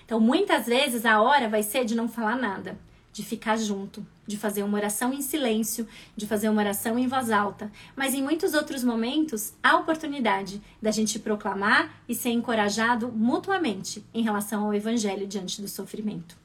Então, 0.06 0.18
muitas 0.18 0.64
vezes 0.64 1.04
a 1.04 1.20
hora 1.20 1.50
vai 1.50 1.62
ser 1.62 1.84
de 1.84 1.94
não 1.94 2.08
falar 2.08 2.36
nada 2.36 2.78
de 3.14 3.22
ficar 3.22 3.56
junto, 3.56 4.04
de 4.26 4.36
fazer 4.36 4.64
uma 4.64 4.76
oração 4.76 5.12
em 5.12 5.22
silêncio, 5.22 5.86
de 6.16 6.26
fazer 6.26 6.48
uma 6.48 6.60
oração 6.60 6.98
em 6.98 7.06
voz 7.06 7.30
alta. 7.30 7.70
Mas 7.94 8.12
em 8.12 8.20
muitos 8.20 8.54
outros 8.54 8.82
momentos, 8.82 9.54
há 9.62 9.76
oportunidade 9.76 10.60
da 10.82 10.90
gente 10.90 11.20
proclamar 11.20 11.94
e 12.08 12.14
ser 12.14 12.30
encorajado 12.30 13.12
mutuamente 13.12 14.04
em 14.12 14.24
relação 14.24 14.64
ao 14.64 14.74
evangelho 14.74 15.28
diante 15.28 15.62
do 15.62 15.68
sofrimento. 15.68 16.36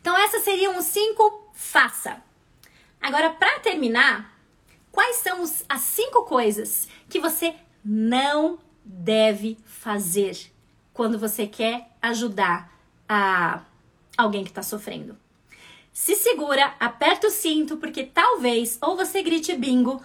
Então, 0.00 0.16
essas 0.16 0.44
seriam 0.44 0.78
os 0.78 0.84
cinco 0.84 1.50
faça. 1.52 2.22
Agora, 3.00 3.30
para 3.30 3.58
terminar, 3.58 4.38
quais 4.92 5.16
são 5.16 5.42
os, 5.42 5.64
as 5.68 5.80
cinco 5.80 6.22
coisas 6.22 6.86
que 7.08 7.18
você 7.18 7.52
não 7.84 8.60
deve 8.84 9.58
fazer 9.64 10.38
quando 10.94 11.18
você 11.18 11.48
quer 11.48 11.90
ajudar 12.00 12.72
a 13.08 13.62
alguém 14.16 14.44
que 14.44 14.50
está 14.50 14.62
sofrendo? 14.62 15.20
Se 15.92 16.16
segura, 16.16 16.74
aperta 16.80 17.26
o 17.26 17.30
cinto, 17.30 17.76
porque 17.76 18.02
talvez 18.04 18.78
ou 18.80 18.96
você 18.96 19.22
grite 19.22 19.54
bingo, 19.54 20.02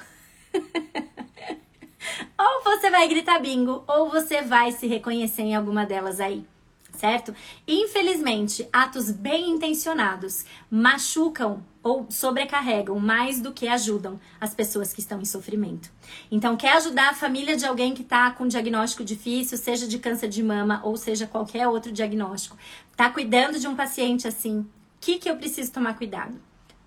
ou 2.37 2.63
você 2.63 2.89
vai 2.89 3.07
gritar 3.07 3.39
bingo, 3.39 3.85
ou 3.87 4.09
você 4.09 4.41
vai 4.41 4.73
se 4.73 4.85
reconhecer 4.85 5.43
em 5.43 5.55
alguma 5.55 5.85
delas 5.85 6.19
aí, 6.19 6.45
certo? 6.91 7.33
Infelizmente, 7.65 8.67
atos 8.73 9.09
bem 9.09 9.49
intencionados 9.49 10.43
machucam 10.69 11.63
ou 11.81 12.05
sobrecarregam 12.09 12.99
mais 12.99 13.39
do 13.39 13.53
que 13.53 13.69
ajudam 13.69 14.19
as 14.41 14.53
pessoas 14.53 14.91
que 14.91 14.99
estão 14.99 15.21
em 15.21 15.25
sofrimento. 15.25 15.89
Então, 16.29 16.57
quer 16.57 16.73
ajudar 16.73 17.11
a 17.11 17.15
família 17.15 17.55
de 17.55 17.65
alguém 17.65 17.93
que 17.93 18.01
está 18.01 18.29
com 18.31 18.43
um 18.43 18.47
diagnóstico 18.49 19.05
difícil, 19.05 19.57
seja 19.57 19.87
de 19.87 19.97
câncer 19.99 20.27
de 20.27 20.43
mama 20.43 20.81
ou 20.83 20.97
seja 20.97 21.25
qualquer 21.25 21.65
outro 21.69 21.93
diagnóstico, 21.93 22.57
tá 22.93 23.09
cuidando 23.09 23.57
de 23.57 23.69
um 23.69 23.75
paciente 23.75 24.27
assim, 24.27 24.67
que, 24.99 25.19
que 25.19 25.29
eu 25.29 25.37
preciso 25.37 25.71
tomar 25.71 25.95
cuidado? 25.95 26.39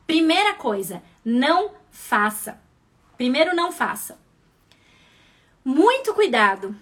Primeira 0.07 0.55
coisa, 0.55 1.03
não 1.25 1.73
faça. 1.91 2.61
Primeiro, 3.17 3.55
não 3.55 3.71
faça. 3.71 4.19
Muito 5.65 6.15
cuidado 6.15 6.75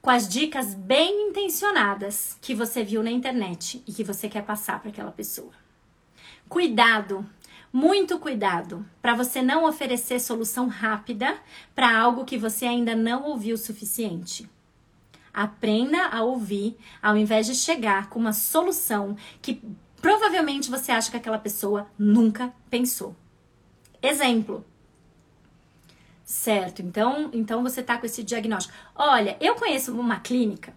com 0.00 0.10
as 0.10 0.28
dicas 0.28 0.74
bem 0.74 1.28
intencionadas 1.28 2.36
que 2.40 2.54
você 2.54 2.82
viu 2.82 3.02
na 3.02 3.10
internet 3.10 3.82
e 3.86 3.92
que 3.92 4.02
você 4.02 4.28
quer 4.28 4.42
passar 4.42 4.80
para 4.80 4.90
aquela 4.90 5.12
pessoa. 5.12 5.52
Cuidado, 6.48 7.24
muito 7.72 8.18
cuidado 8.18 8.84
para 9.00 9.14
você 9.14 9.40
não 9.40 9.64
oferecer 9.64 10.20
solução 10.20 10.66
rápida 10.68 11.38
para 11.74 11.96
algo 11.96 12.24
que 12.24 12.36
você 12.36 12.66
ainda 12.66 12.94
não 12.94 13.24
ouviu 13.24 13.54
o 13.54 13.58
suficiente. 13.58 14.48
Aprenda 15.32 16.08
a 16.08 16.22
ouvir 16.22 16.76
ao 17.00 17.16
invés 17.16 17.46
de 17.46 17.54
chegar 17.54 18.10
com 18.10 18.18
uma 18.18 18.32
solução 18.34 19.16
que 19.40 19.62
provavelmente 20.02 20.70
você 20.70 20.92
acha 20.92 21.10
que 21.10 21.16
aquela 21.16 21.38
pessoa 21.38 21.86
nunca 21.98 22.52
pensou. 22.68 23.16
Exemplo, 24.02 24.66
Certo, 26.24 26.80
então, 26.80 27.28
então 27.32 27.62
você 27.62 27.82
tá 27.82 27.98
com 27.98 28.06
esse 28.06 28.22
diagnóstico. 28.22 28.72
Olha, 28.94 29.36
eu 29.38 29.54
conheço 29.54 29.92
uma 29.92 30.18
clínica 30.18 30.72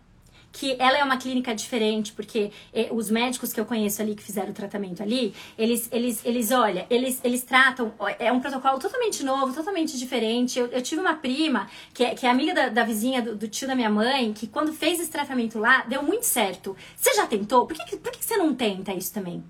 que 0.55 0.77
ela 0.79 0.97
é 0.97 1.03
uma 1.03 1.17
clínica 1.17 1.53
diferente, 1.53 2.13
porque 2.13 2.49
eh, 2.73 2.87
os 2.89 3.11
médicos 3.11 3.51
que 3.51 3.59
eu 3.59 3.65
conheço 3.65 4.01
ali 4.01 4.15
que 4.15 4.23
fizeram 4.23 4.51
o 4.51 4.53
tratamento 4.53 5.03
ali, 5.03 5.33
eles, 5.57 5.89
eles, 5.91 6.25
eles, 6.25 6.49
olha, 6.51 6.87
eles, 6.89 7.19
eles 7.25 7.43
tratam, 7.43 7.93
é 8.17 8.31
um 8.31 8.39
protocolo 8.39 8.79
totalmente 8.79 9.21
novo, 9.21 9.53
totalmente 9.53 9.97
diferente. 9.97 10.57
Eu, 10.57 10.67
eu 10.67 10.81
tive 10.81 11.01
uma 11.01 11.15
prima, 11.15 11.67
que 11.93 12.05
é, 12.05 12.15
que 12.15 12.25
é 12.25 12.29
amiga 12.29 12.53
da, 12.53 12.69
da 12.69 12.83
vizinha, 12.85 13.21
do, 13.21 13.35
do, 13.35 13.49
tio 13.49 13.67
da 13.67 13.75
minha 13.75 13.89
mãe, 13.89 14.31
que 14.31 14.47
quando 14.47 14.71
fez 14.71 14.97
esse 14.97 15.11
tratamento 15.11 15.59
lá, 15.59 15.83
deu 15.89 16.01
muito 16.01 16.23
certo. 16.23 16.75
Você 16.95 17.13
já 17.13 17.27
tentou? 17.27 17.67
Por 17.67 17.75
que, 17.75 17.97
por 17.97 18.13
que 18.13 18.23
você 18.23 18.37
não 18.37 18.55
tenta 18.55 18.93
isso 18.93 19.13
também? 19.13 19.43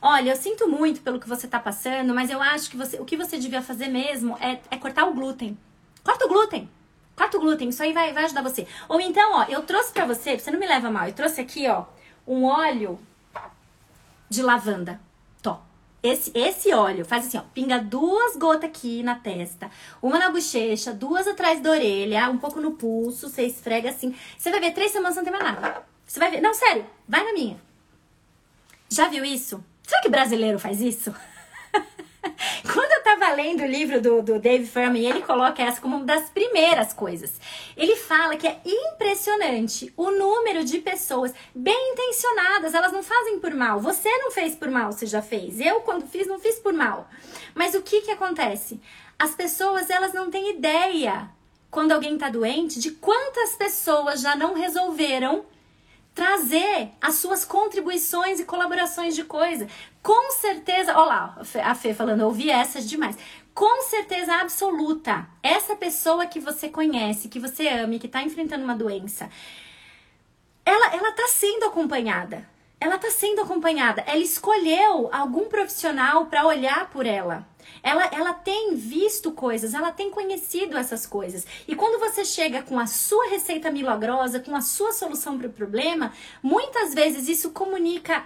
Olha, 0.00 0.30
eu 0.30 0.36
sinto 0.36 0.68
muito 0.68 1.00
pelo 1.00 1.18
que 1.18 1.28
você 1.28 1.48
tá 1.48 1.58
passando, 1.58 2.14
mas 2.14 2.30
eu 2.30 2.40
acho 2.40 2.70
que 2.70 2.76
você, 2.76 3.00
o 3.00 3.04
que 3.04 3.16
você 3.16 3.38
devia 3.38 3.60
fazer 3.60 3.88
mesmo 3.88 4.36
é, 4.40 4.60
é 4.70 4.76
cortar 4.76 5.04
o 5.04 5.14
glúten. 5.14 5.58
Corta 6.04 6.26
o 6.26 6.28
glúten. 6.28 6.68
Corta 7.16 7.36
o 7.36 7.40
glúten, 7.40 7.68
isso 7.68 7.82
aí 7.82 7.92
vai, 7.92 8.12
vai 8.12 8.24
ajudar 8.24 8.42
você. 8.42 8.66
Ou 8.88 9.00
então, 9.00 9.34
ó, 9.34 9.44
eu 9.44 9.62
trouxe 9.62 9.92
pra 9.92 10.04
você, 10.04 10.38
você 10.38 10.50
não 10.50 10.58
me 10.58 10.66
leva 10.66 10.90
mal, 10.90 11.06
eu 11.06 11.14
trouxe 11.14 11.40
aqui, 11.40 11.68
ó, 11.68 11.84
um 12.26 12.44
óleo 12.44 12.98
de 14.28 14.42
lavanda. 14.42 15.00
Tó. 15.40 15.62
Esse, 16.02 16.32
esse 16.34 16.72
óleo, 16.72 17.04
faz 17.04 17.26
assim, 17.26 17.38
ó, 17.38 17.42
pinga 17.54 17.78
duas 17.78 18.36
gotas 18.36 18.64
aqui 18.68 19.02
na 19.02 19.14
testa, 19.14 19.70
uma 20.02 20.18
na 20.18 20.30
bochecha, 20.30 20.92
duas 20.92 21.28
atrás 21.28 21.60
da 21.60 21.70
orelha, 21.70 22.28
um 22.30 22.38
pouco 22.38 22.60
no 22.60 22.72
pulso, 22.72 23.28
você 23.28 23.42
esfrega 23.46 23.90
assim. 23.90 24.14
Você 24.36 24.50
vai 24.50 24.60
ver, 24.60 24.72
três 24.72 24.90
semanas 24.90 25.16
não 25.16 25.24
tem 25.24 25.32
mais 25.32 25.44
nada. 25.44 25.84
Você 26.06 26.18
vai 26.18 26.30
ver. 26.30 26.40
Não, 26.40 26.52
sério, 26.52 26.84
vai 27.08 27.24
na 27.24 27.32
minha. 27.32 27.56
Já 28.88 29.08
viu 29.08 29.24
isso? 29.24 29.64
Será 29.82 30.02
que 30.02 30.08
brasileiro 30.08 30.58
faz 30.58 30.80
isso? 30.80 31.14
Quando 32.72 32.92
eu 33.14 33.20
tava 33.20 33.34
lendo 33.34 33.62
o 33.62 33.66
livro 33.66 34.00
do, 34.00 34.22
do 34.22 34.38
Dave 34.40 34.66
Furman, 34.66 35.06
ele 35.06 35.22
coloca 35.22 35.62
essa 35.62 35.80
como 35.80 35.96
uma 35.96 36.04
das 36.04 36.28
primeiras 36.30 36.92
coisas. 36.92 37.40
Ele 37.76 37.94
fala 37.94 38.36
que 38.36 38.46
é 38.46 38.60
impressionante 38.64 39.92
o 39.96 40.10
número 40.10 40.64
de 40.64 40.78
pessoas 40.78 41.32
bem 41.54 41.92
intencionadas, 41.92 42.74
elas 42.74 42.92
não 42.92 43.02
fazem 43.02 43.38
por 43.38 43.54
mal. 43.54 43.78
Você 43.80 44.08
não 44.18 44.32
fez 44.32 44.56
por 44.56 44.68
mal, 44.68 44.90
você 44.90 45.06
já 45.06 45.22
fez. 45.22 45.60
Eu, 45.60 45.80
quando 45.80 46.08
fiz, 46.08 46.26
não 46.26 46.40
fiz 46.40 46.58
por 46.58 46.72
mal. 46.72 47.08
Mas 47.54 47.74
o 47.74 47.82
que 47.82 48.00
que 48.00 48.10
acontece? 48.10 48.80
As 49.16 49.34
pessoas, 49.34 49.88
elas 49.90 50.12
não 50.12 50.28
têm 50.28 50.56
ideia, 50.56 51.28
quando 51.70 51.92
alguém 51.92 52.18
tá 52.18 52.28
doente, 52.28 52.80
de 52.80 52.90
quantas 52.90 53.54
pessoas 53.54 54.20
já 54.20 54.34
não 54.34 54.54
resolveram 54.54 55.46
trazer 56.12 56.90
as 57.00 57.16
suas 57.16 57.44
contribuições 57.44 58.38
e 58.38 58.44
colaborações 58.44 59.14
de 59.14 59.24
coisa. 59.24 59.68
Com 60.04 60.32
certeza, 60.32 60.92
olha 60.98 61.06
lá, 61.06 61.38
a 61.64 61.74
Fê 61.74 61.94
falando, 61.94 62.20
eu 62.20 62.26
ouvi 62.26 62.50
essas 62.50 62.86
demais. 62.86 63.16
Com 63.54 63.80
certeza 63.84 64.34
absoluta, 64.34 65.26
essa 65.42 65.74
pessoa 65.76 66.26
que 66.26 66.38
você 66.38 66.68
conhece, 66.68 67.30
que 67.30 67.40
você 67.40 67.66
ama 67.68 67.98
que 67.98 68.04
está 68.04 68.22
enfrentando 68.22 68.64
uma 68.64 68.76
doença, 68.76 69.30
ela, 70.62 70.94
ela 70.94 71.10
tá 71.12 71.26
sendo 71.28 71.64
acompanhada. 71.64 72.46
Ela 72.78 72.96
está 72.96 73.10
sendo 73.10 73.40
acompanhada. 73.40 74.04
Ela 74.06 74.18
escolheu 74.18 75.08
algum 75.10 75.48
profissional 75.48 76.26
para 76.26 76.46
olhar 76.46 76.90
por 76.90 77.06
ela. 77.06 77.48
Ela, 77.82 78.04
ela 78.12 78.34
tem 78.34 78.74
visto 78.74 79.32
coisas, 79.32 79.72
ela 79.72 79.90
tem 79.90 80.10
conhecido 80.10 80.76
essas 80.76 81.06
coisas. 81.06 81.46
E 81.66 81.74
quando 81.74 81.98
você 81.98 82.26
chega 82.26 82.60
com 82.60 82.78
a 82.78 82.86
sua 82.86 83.30
receita 83.30 83.70
milagrosa, 83.70 84.38
com 84.38 84.54
a 84.54 84.60
sua 84.60 84.92
solução 84.92 85.38
para 85.38 85.46
o 85.46 85.52
problema, 85.52 86.12
muitas 86.42 86.92
vezes 86.92 87.26
isso 87.26 87.52
comunica 87.52 88.22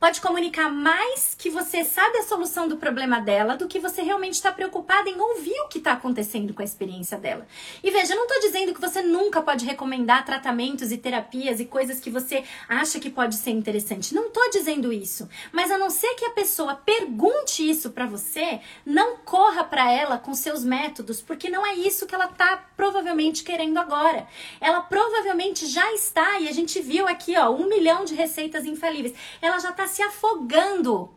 pode 0.00 0.22
comunicar 0.22 0.70
mais 0.70 1.34
que 1.36 1.50
você 1.50 1.84
sabe 1.84 2.16
a 2.16 2.22
solução 2.22 2.66
do 2.66 2.78
problema 2.78 3.20
dela 3.20 3.54
do 3.54 3.68
que 3.68 3.78
você 3.78 4.00
realmente 4.00 4.32
está 4.32 4.50
preocupada 4.50 5.10
em 5.10 5.20
ouvir 5.20 5.60
o 5.60 5.68
que 5.68 5.76
está 5.76 5.92
acontecendo 5.92 6.54
com 6.54 6.62
a 6.62 6.64
experiência 6.64 7.18
dela. 7.18 7.46
E 7.84 7.90
veja, 7.90 8.14
eu 8.14 8.16
não 8.16 8.24
estou 8.24 8.40
dizendo 8.40 8.72
que 8.72 8.80
você 8.80 9.02
nunca 9.02 9.42
pode 9.42 9.66
recomendar 9.66 10.24
tratamentos 10.24 10.90
e 10.90 10.96
terapias 10.96 11.60
e 11.60 11.66
coisas 11.66 12.00
que 12.00 12.08
você 12.08 12.42
acha 12.66 12.98
que 12.98 13.10
pode 13.10 13.34
ser 13.34 13.50
interessante. 13.50 14.14
Não 14.14 14.28
estou 14.28 14.48
dizendo 14.50 14.90
isso. 14.90 15.28
Mas 15.52 15.70
a 15.70 15.76
não 15.76 15.90
ser 15.90 16.14
que 16.14 16.24
a 16.24 16.30
pessoa 16.30 16.74
pergunte 16.74 17.68
isso 17.68 17.90
para 17.90 18.06
você, 18.06 18.60
não 18.86 19.18
corra 19.18 19.64
para 19.64 19.92
ela 19.92 20.16
com 20.16 20.32
seus 20.32 20.64
métodos, 20.64 21.20
porque 21.20 21.50
não 21.50 21.66
é 21.66 21.74
isso 21.74 22.06
que 22.06 22.14
ela 22.14 22.24
está 22.24 22.56
provavelmente 22.74 23.44
querendo 23.44 23.76
agora. 23.76 24.26
Ela 24.62 24.80
provavelmente 24.80 25.66
já 25.66 25.92
está, 25.92 26.40
e 26.40 26.48
a 26.48 26.52
gente 26.52 26.80
viu 26.80 27.06
aqui, 27.06 27.36
ó, 27.36 27.50
um 27.50 27.68
milhão 27.68 28.06
de 28.06 28.14
receitas 28.14 28.64
infalíveis. 28.64 29.14
Ela 29.42 29.58
já 29.58 29.68
está 29.68 29.89
se 29.90 30.02
afogando 30.02 31.10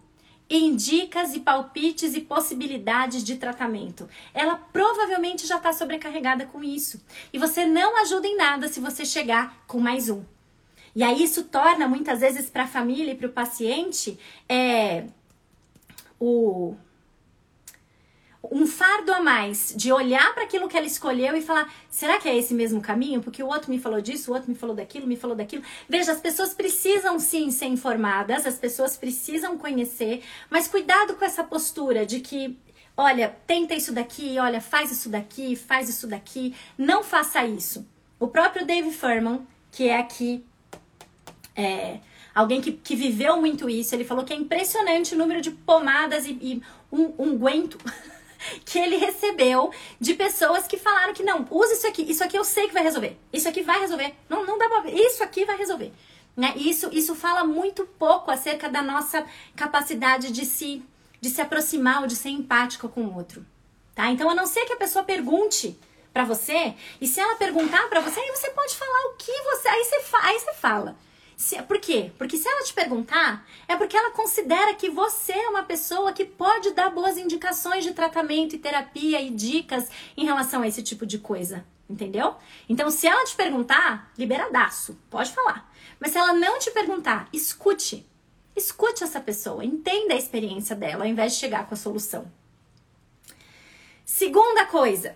em 0.50 0.76
dicas 0.76 1.34
e 1.34 1.40
palpites 1.40 2.14
e 2.14 2.22
possibilidades 2.22 3.24
de 3.24 3.38
tratamento. 3.38 4.08
Ela 4.34 4.56
provavelmente 4.56 5.48
já 5.48 5.58
está 5.58 5.72
sobrecarregada 5.72 6.46
com 6.46 6.64
isso. 6.64 7.04
E 7.32 7.40
você 7.40 7.66
não 7.66 8.00
ajuda 8.02 8.28
em 8.28 8.36
nada 8.36 8.68
se 8.68 8.80
você 8.80 9.06
chegar 9.06 9.64
com 9.66 9.80
mais 9.80 10.10
um. 10.10 10.24
E 10.96 11.02
aí 11.04 11.24
isso 11.24 11.46
torna 11.46 11.88
muitas 11.88 12.20
vezes 12.20 12.50
para 12.50 12.64
a 12.64 12.68
família 12.68 13.14
e 13.14 13.16
para 13.16 13.28
o 13.28 13.32
paciente 13.32 14.20
é, 14.48 15.06
o 16.20 16.76
um 18.52 18.68
fardo 18.68 19.14
a 19.14 19.22
mais 19.22 19.74
de 19.76 19.92
olhar 19.92 20.34
para 20.34 20.44
aquilo 20.44 20.68
que 20.68 20.76
ela 20.76 20.86
escolheu 20.86 21.36
e 21.36 21.42
falar: 21.42 21.72
será 21.90 22.20
que 22.20 22.28
é 22.28 22.38
esse 22.38 22.54
mesmo 22.54 22.82
caminho? 22.82 23.22
Porque 23.22 23.42
o 23.42 23.48
outro 23.48 23.72
me 23.72 23.80
falou 23.80 24.02
disso, 24.02 24.32
o 24.32 24.34
outro 24.34 24.50
me 24.50 24.56
falou 24.56 24.76
daquilo, 24.76 25.08
me 25.08 25.16
falou 25.16 25.36
daquilo. 25.36 25.64
Veja, 25.88 26.12
as 26.12 26.20
pessoas 26.20 26.54
precisam 26.54 27.20
sim 27.20 27.52
ser 27.52 27.68
informadas, 27.68 28.46
as 28.46 28.58
pessoas 28.58 28.98
precisam 28.98 29.58
conhecer, 29.58 30.24
mas 30.50 30.68
cuidado 30.68 31.16
com 31.16 31.26
essa 31.26 31.44
postura 31.44 32.06
de 32.06 32.20
que. 32.20 32.58
Olha, 32.96 33.36
tenta 33.48 33.74
isso 33.74 33.92
daqui, 33.92 34.38
olha, 34.38 34.62
faz 34.62 34.92
isso 34.92 35.10
daqui, 35.10 35.56
faz 35.56 35.90
isso 35.90 36.06
daqui. 36.06 36.56
Não 36.78 37.04
faça 37.04 37.44
isso. 37.44 37.88
O 38.20 38.28
próprio 38.28 38.68
Dave 38.68 38.92
Furman, 38.92 39.48
que 39.72 39.88
é 39.88 39.98
aqui 39.98 40.46
é, 41.56 42.00
alguém 42.34 42.62
que, 42.62 42.72
que 42.72 42.96
viveu 42.96 43.40
muito 43.40 43.70
isso, 43.70 43.96
ele 43.96 44.06
falou 44.06 44.24
que 44.24 44.34
é 44.34 44.36
impressionante 44.36 45.16
o 45.16 45.18
número 45.18 45.42
de 45.42 45.52
pomadas 45.52 46.26
e, 46.26 46.38
e 46.42 46.62
um 46.92 47.14
unguento 47.18 47.78
que 48.66 48.80
ele 48.80 48.98
recebeu 48.98 49.72
de 50.00 50.14
pessoas 50.14 50.68
que 50.68 50.78
falaram 50.78 51.14
que 51.14 51.24
não, 51.24 51.48
usa 51.50 51.74
isso 51.74 51.88
aqui, 51.88 52.04
isso 52.04 52.24
aqui 52.24 52.38
eu 52.38 52.44
sei 52.44 52.68
que 52.68 52.74
vai 52.74 52.84
resolver. 52.84 53.18
Isso 53.32 53.48
aqui 53.48 53.62
vai 53.62 53.80
resolver. 53.80 54.14
Não, 54.30 54.46
não 54.46 54.58
dá 54.58 54.68
pra. 54.68 54.90
Isso 54.90 55.24
aqui 55.24 55.46
vai 55.46 55.58
resolver. 55.58 55.92
Né? 56.36 56.54
Isso, 56.56 56.90
isso 56.92 57.14
fala 57.14 57.44
muito 57.44 57.86
pouco 57.86 58.32
acerca 58.32 58.68
da 58.68 58.82
nossa 58.82 59.26
capacidade 59.56 60.32
de 60.32 60.46
se, 60.46 60.84
de 61.22 61.30
se 61.30 61.42
aproximar 61.42 62.02
ou 62.02 62.08
de 62.08 62.16
ser 62.16 62.30
empática 62.30 62.88
com 62.88 63.02
o 63.02 63.16
outro. 63.16 63.46
Tá? 63.94 64.10
Então, 64.10 64.30
a 64.30 64.36
não 64.36 64.48
ser 64.48 64.66
que 64.66 64.74
a 64.74 64.78
pessoa 64.78 65.06
pergunte 65.06 65.78
para 66.12 66.24
você, 66.24 66.74
e 67.02 67.08
se 67.08 67.20
ela 67.20 67.36
perguntar 67.36 67.88
para 67.90 68.00
você, 68.00 68.20
aí 68.20 68.30
você 68.30 68.50
pode 68.52 68.76
falar 68.76 69.08
o 69.08 69.16
que 69.16 69.32
você. 69.32 69.68
Aí 69.68 69.84
você, 69.84 70.16
aí 70.22 70.40
você 70.40 70.54
fala. 70.54 70.96
Se, 71.36 71.62
por 71.64 71.80
quê? 71.80 72.12
Porque 72.18 72.38
se 72.38 72.48
ela 72.48 72.64
te 72.64 72.74
perguntar, 72.74 73.46
é 73.68 73.76
porque 73.76 73.98
ela 73.98 74.12
considera 74.12 74.74
que 74.74 74.90
você 74.90 75.34
é 75.34 75.50
uma 75.50 75.64
pessoa 75.64 76.14
que 76.14 76.26
pode 76.26 76.72
dar 76.72 76.90
boas 76.90 77.18
indicações 77.18 77.84
de 77.84 77.94
tratamento 77.94 78.56
e 78.56 78.60
terapia 78.60 79.22
e 79.22 79.30
dicas 79.30 79.90
em 80.16 80.26
relação 80.26 80.62
a 80.62 80.68
esse 80.68 80.84
tipo 80.84 81.06
de 81.06 81.18
coisa. 81.18 81.66
Entendeu? 81.90 82.36
Então, 82.68 82.90
se 82.90 83.08
ela 83.08 83.26
te 83.26 83.36
perguntar, 83.36 84.12
liberadaço, 84.18 84.98
pode 85.10 85.32
falar. 85.32 85.70
Mas 86.00 86.12
se 86.12 86.18
ela 86.18 86.34
não 86.34 86.58
te 86.60 86.72
perguntar, 86.72 87.28
escute. 87.34 88.06
Escute 88.56 89.04
essa 89.04 89.20
pessoa, 89.20 89.66
entenda 89.66 90.14
a 90.14 90.18
experiência 90.18 90.76
dela, 90.76 91.04
ao 91.04 91.10
invés 91.10 91.34
de 91.34 91.40
chegar 91.40 91.68
com 91.68 91.74
a 91.74 91.78
solução. 91.78 92.32
Segunda 94.06 94.66
coisa. 94.66 95.16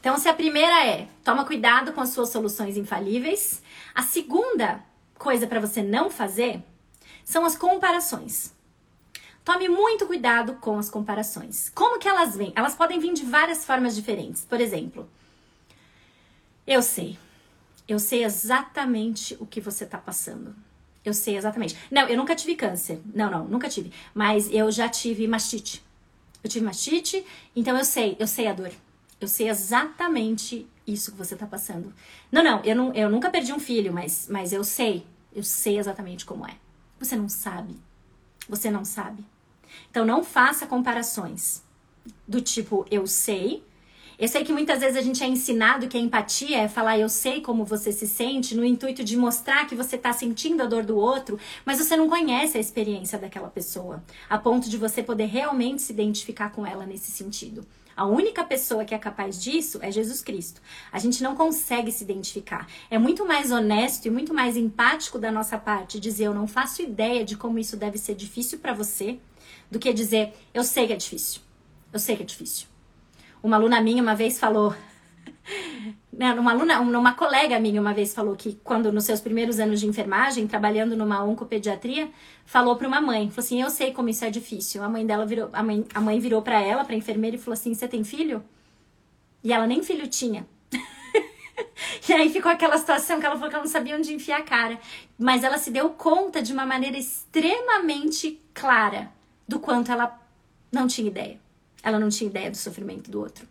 Então, 0.00 0.18
se 0.18 0.28
a 0.28 0.34
primeira 0.34 0.86
é 0.86 1.08
toma 1.24 1.44
cuidado 1.44 1.92
com 1.92 2.00
as 2.00 2.10
suas 2.10 2.28
soluções 2.28 2.76
infalíveis, 2.76 3.62
a 3.94 4.02
segunda 4.02 4.84
coisa 5.18 5.46
para 5.46 5.60
você 5.60 5.82
não 5.82 6.10
fazer 6.10 6.62
são 7.24 7.44
as 7.44 7.56
comparações. 7.56 8.52
Tome 9.44 9.68
muito 9.68 10.06
cuidado 10.06 10.54
com 10.54 10.78
as 10.78 10.88
comparações. 10.88 11.70
Como 11.74 11.98
que 11.98 12.08
elas 12.08 12.34
vêm? 12.34 12.52
Elas 12.56 12.74
podem 12.74 12.98
vir 12.98 13.12
de 13.12 13.24
várias 13.24 13.64
formas 13.64 13.94
diferentes. 13.94 14.44
Por 14.44 14.60
exemplo, 14.60 15.08
eu 16.66 16.80
sei. 16.80 17.18
Eu 17.86 17.98
sei 17.98 18.24
exatamente 18.24 19.36
o 19.38 19.46
que 19.46 19.60
você 19.60 19.84
está 19.84 19.98
passando. 19.98 20.54
Eu 21.04 21.12
sei 21.12 21.36
exatamente. 21.36 21.76
Não, 21.90 22.08
eu 22.08 22.16
nunca 22.16 22.34
tive 22.34 22.56
câncer. 22.56 23.00
Não, 23.14 23.30
não, 23.30 23.44
nunca 23.44 23.68
tive. 23.68 23.92
Mas 24.14 24.50
eu 24.50 24.70
já 24.70 24.88
tive 24.88 25.28
mastite. 25.28 25.84
Eu 26.42 26.48
tive 26.48 26.64
mastite, 26.64 27.24
então 27.54 27.76
eu 27.76 27.84
sei, 27.84 28.16
eu 28.18 28.26
sei 28.26 28.46
a 28.46 28.52
dor. 28.52 28.70
Eu 29.20 29.28
sei 29.28 29.48
exatamente 29.48 30.66
isso 30.86 31.12
que 31.12 31.18
você 31.18 31.34
tá 31.36 31.46
passando. 31.46 31.92
Não, 32.30 32.42
não, 32.42 32.62
eu, 32.64 32.76
não, 32.76 32.92
eu 32.94 33.08
nunca 33.08 33.30
perdi 33.30 33.52
um 33.52 33.60
filho, 33.60 33.92
mas, 33.92 34.28
mas 34.30 34.52
eu 34.52 34.62
sei. 34.64 35.06
Eu 35.34 35.42
sei 35.42 35.78
exatamente 35.78 36.24
como 36.24 36.46
é. 36.46 36.56
Você 36.98 37.16
não 37.16 37.28
sabe. 37.28 37.76
Você 38.48 38.70
não 38.70 38.84
sabe. 38.84 39.24
Então 39.90 40.04
não 40.04 40.22
faça 40.22 40.66
comparações 40.66 41.62
do 42.28 42.40
tipo 42.40 42.86
eu 42.90 43.06
sei 43.06 43.64
eu 44.16 44.28
sei 44.28 44.44
que 44.44 44.52
muitas 44.52 44.80
vezes 44.80 44.96
a 44.96 45.02
gente 45.02 45.24
é 45.24 45.26
ensinado 45.26 45.88
que 45.88 45.96
a 45.96 46.00
empatia 46.00 46.58
é 46.58 46.68
falar 46.68 46.98
eu 46.98 47.08
sei 47.08 47.40
como 47.40 47.64
você 47.64 47.90
se 47.90 48.06
sente, 48.06 48.54
no 48.54 48.64
intuito 48.64 49.02
de 49.02 49.16
mostrar 49.16 49.66
que 49.66 49.74
você 49.74 49.96
está 49.96 50.12
sentindo 50.12 50.62
a 50.62 50.66
dor 50.66 50.84
do 50.84 50.96
outro, 50.96 51.38
mas 51.64 51.78
você 51.78 51.96
não 51.96 52.08
conhece 52.08 52.56
a 52.56 52.60
experiência 52.60 53.18
daquela 53.18 53.48
pessoa, 53.48 54.04
a 54.30 54.38
ponto 54.38 54.70
de 54.70 54.76
você 54.76 55.02
poder 55.02 55.26
realmente 55.26 55.82
se 55.82 55.92
identificar 55.92 56.50
com 56.50 56.64
ela 56.64 56.86
nesse 56.86 57.10
sentido. 57.10 57.66
A 57.96 58.04
única 58.06 58.44
pessoa 58.44 58.84
que 58.84 58.94
é 58.94 58.98
capaz 58.98 59.40
disso 59.40 59.78
é 59.80 59.90
Jesus 59.90 60.20
Cristo. 60.20 60.60
A 60.90 60.98
gente 60.98 61.22
não 61.22 61.36
consegue 61.36 61.92
se 61.92 62.02
identificar. 62.02 62.66
É 62.90 62.98
muito 62.98 63.24
mais 63.26 63.52
honesto 63.52 64.06
e 64.06 64.10
muito 64.10 64.34
mais 64.34 64.56
empático 64.56 65.18
da 65.18 65.30
nossa 65.30 65.56
parte 65.56 66.00
dizer 66.00 66.24
eu 66.24 66.34
não 66.34 66.46
faço 66.46 66.82
ideia 66.82 67.24
de 67.24 67.36
como 67.36 67.58
isso 67.58 67.76
deve 67.76 67.98
ser 67.98 68.14
difícil 68.14 68.58
para 68.58 68.72
você, 68.72 69.18
do 69.70 69.78
que 69.78 69.92
dizer 69.92 70.32
eu 70.52 70.64
sei 70.64 70.86
que 70.86 70.92
é 70.92 70.96
difícil. 70.96 71.40
Eu 71.92 72.00
sei 72.00 72.16
que 72.16 72.22
é 72.22 72.26
difícil. 72.26 72.66
Uma 73.42 73.56
aluna 73.56 73.80
minha 73.80 74.02
uma 74.02 74.14
vez 74.14 74.38
falou, 74.38 74.74
uma 76.38 76.52
aluna, 76.52 76.80
uma 76.80 77.14
colega 77.14 77.58
minha 77.58 77.80
uma 77.80 77.92
vez 77.92 78.14
falou 78.14 78.34
que 78.36 78.58
quando 78.64 78.92
nos 78.92 79.04
seus 79.04 79.20
primeiros 79.20 79.58
anos 79.58 79.80
de 79.80 79.86
enfermagem, 79.86 80.46
trabalhando 80.46 80.96
numa 80.96 81.22
oncopediatria, 81.22 82.08
falou 82.44 82.76
para 82.76 82.88
uma 82.88 83.00
mãe, 83.00 83.30
falou 83.30 83.44
assim: 83.44 83.60
"Eu 83.62 83.70
sei 83.70 83.92
como 83.92 84.08
isso 84.08 84.24
é 84.24 84.30
difícil". 84.30 84.82
A 84.82 84.88
mãe 84.88 85.06
dela 85.06 85.26
virou, 85.26 85.50
a 85.52 85.62
mãe, 85.62 85.84
a 85.94 86.00
mãe 86.00 86.18
virou 86.18 86.42
para 86.42 86.60
ela, 86.60 86.84
para 86.84 86.96
enfermeira 86.96 87.36
e 87.36 87.38
falou 87.38 87.54
assim: 87.54 87.74
"Você 87.74 87.86
tem 87.86 88.04
filho?" 88.04 88.42
E 89.42 89.52
ela 89.52 89.66
nem 89.66 89.82
filho 89.82 90.08
tinha. 90.08 90.46
e 92.08 92.12
aí 92.12 92.30
ficou 92.30 92.50
aquela 92.50 92.78
situação 92.78 93.20
que 93.20 93.26
ela 93.26 93.34
falou 93.34 93.50
que 93.50 93.56
ela 93.56 93.64
não 93.64 93.70
sabia 93.70 93.96
onde 93.96 94.12
enfiar 94.12 94.40
a 94.40 94.44
cara, 94.44 94.80
mas 95.18 95.44
ela 95.44 95.58
se 95.58 95.70
deu 95.70 95.90
conta 95.90 96.40
de 96.42 96.52
uma 96.52 96.64
maneira 96.64 96.96
extremamente 96.96 98.40
clara 98.54 99.10
do 99.46 99.58
quanto 99.60 99.92
ela 99.92 100.18
não 100.72 100.86
tinha 100.86 101.08
ideia. 101.08 101.38
Ela 101.82 101.98
não 101.98 102.08
tinha 102.08 102.30
ideia 102.30 102.50
do 102.50 102.56
sofrimento 102.56 103.10
do 103.10 103.20
outro. 103.20 103.46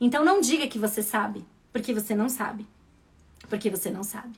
Então 0.00 0.24
não 0.24 0.40
diga 0.40 0.66
que 0.66 0.78
você 0.78 1.02
sabe, 1.02 1.44
porque 1.72 1.92
você 1.92 2.14
não 2.14 2.28
sabe. 2.28 2.66
Porque 3.48 3.70
você 3.70 3.90
não 3.90 4.02
sabe. 4.02 4.36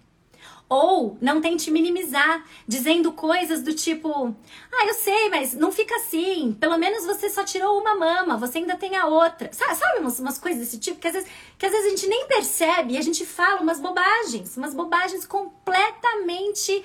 Ou 0.69 1.17
não 1.19 1.41
tente 1.41 1.71
minimizar, 1.71 2.45
dizendo 2.67 3.11
coisas 3.13 3.63
do 3.63 3.73
tipo: 3.73 4.35
Ah, 4.71 4.87
eu 4.87 4.95
sei, 4.95 5.31
mas 5.31 5.55
não 5.55 5.73
fica 5.73 5.97
assim. 5.97 6.53
Pelo 6.61 6.77
menos 6.77 7.07
você 7.07 7.31
só 7.31 7.43
tirou 7.43 7.81
uma 7.81 7.95
mama, 7.95 8.37
você 8.37 8.59
ainda 8.59 8.77
tem 8.77 8.95
a 8.95 9.07
outra. 9.07 9.51
Sabe, 9.51 9.75
sabe 9.75 10.01
umas, 10.01 10.19
umas 10.19 10.39
coisas 10.39 10.61
desse 10.61 10.79
tipo 10.79 11.01
que 11.01 11.09
às, 11.09 11.15
vezes, 11.15 11.31
que 11.57 11.65
às 11.65 11.73
vezes 11.73 11.87
a 11.87 11.91
gente 11.91 12.07
nem 12.07 12.27
percebe 12.27 12.95
e 12.95 12.99
a 12.99 13.03
gente 13.03 13.25
fala 13.25 13.63
umas 13.63 13.81
bobagens, 13.81 14.59
umas 14.59 14.75
bobagens 14.75 15.25
completamente 15.25 16.85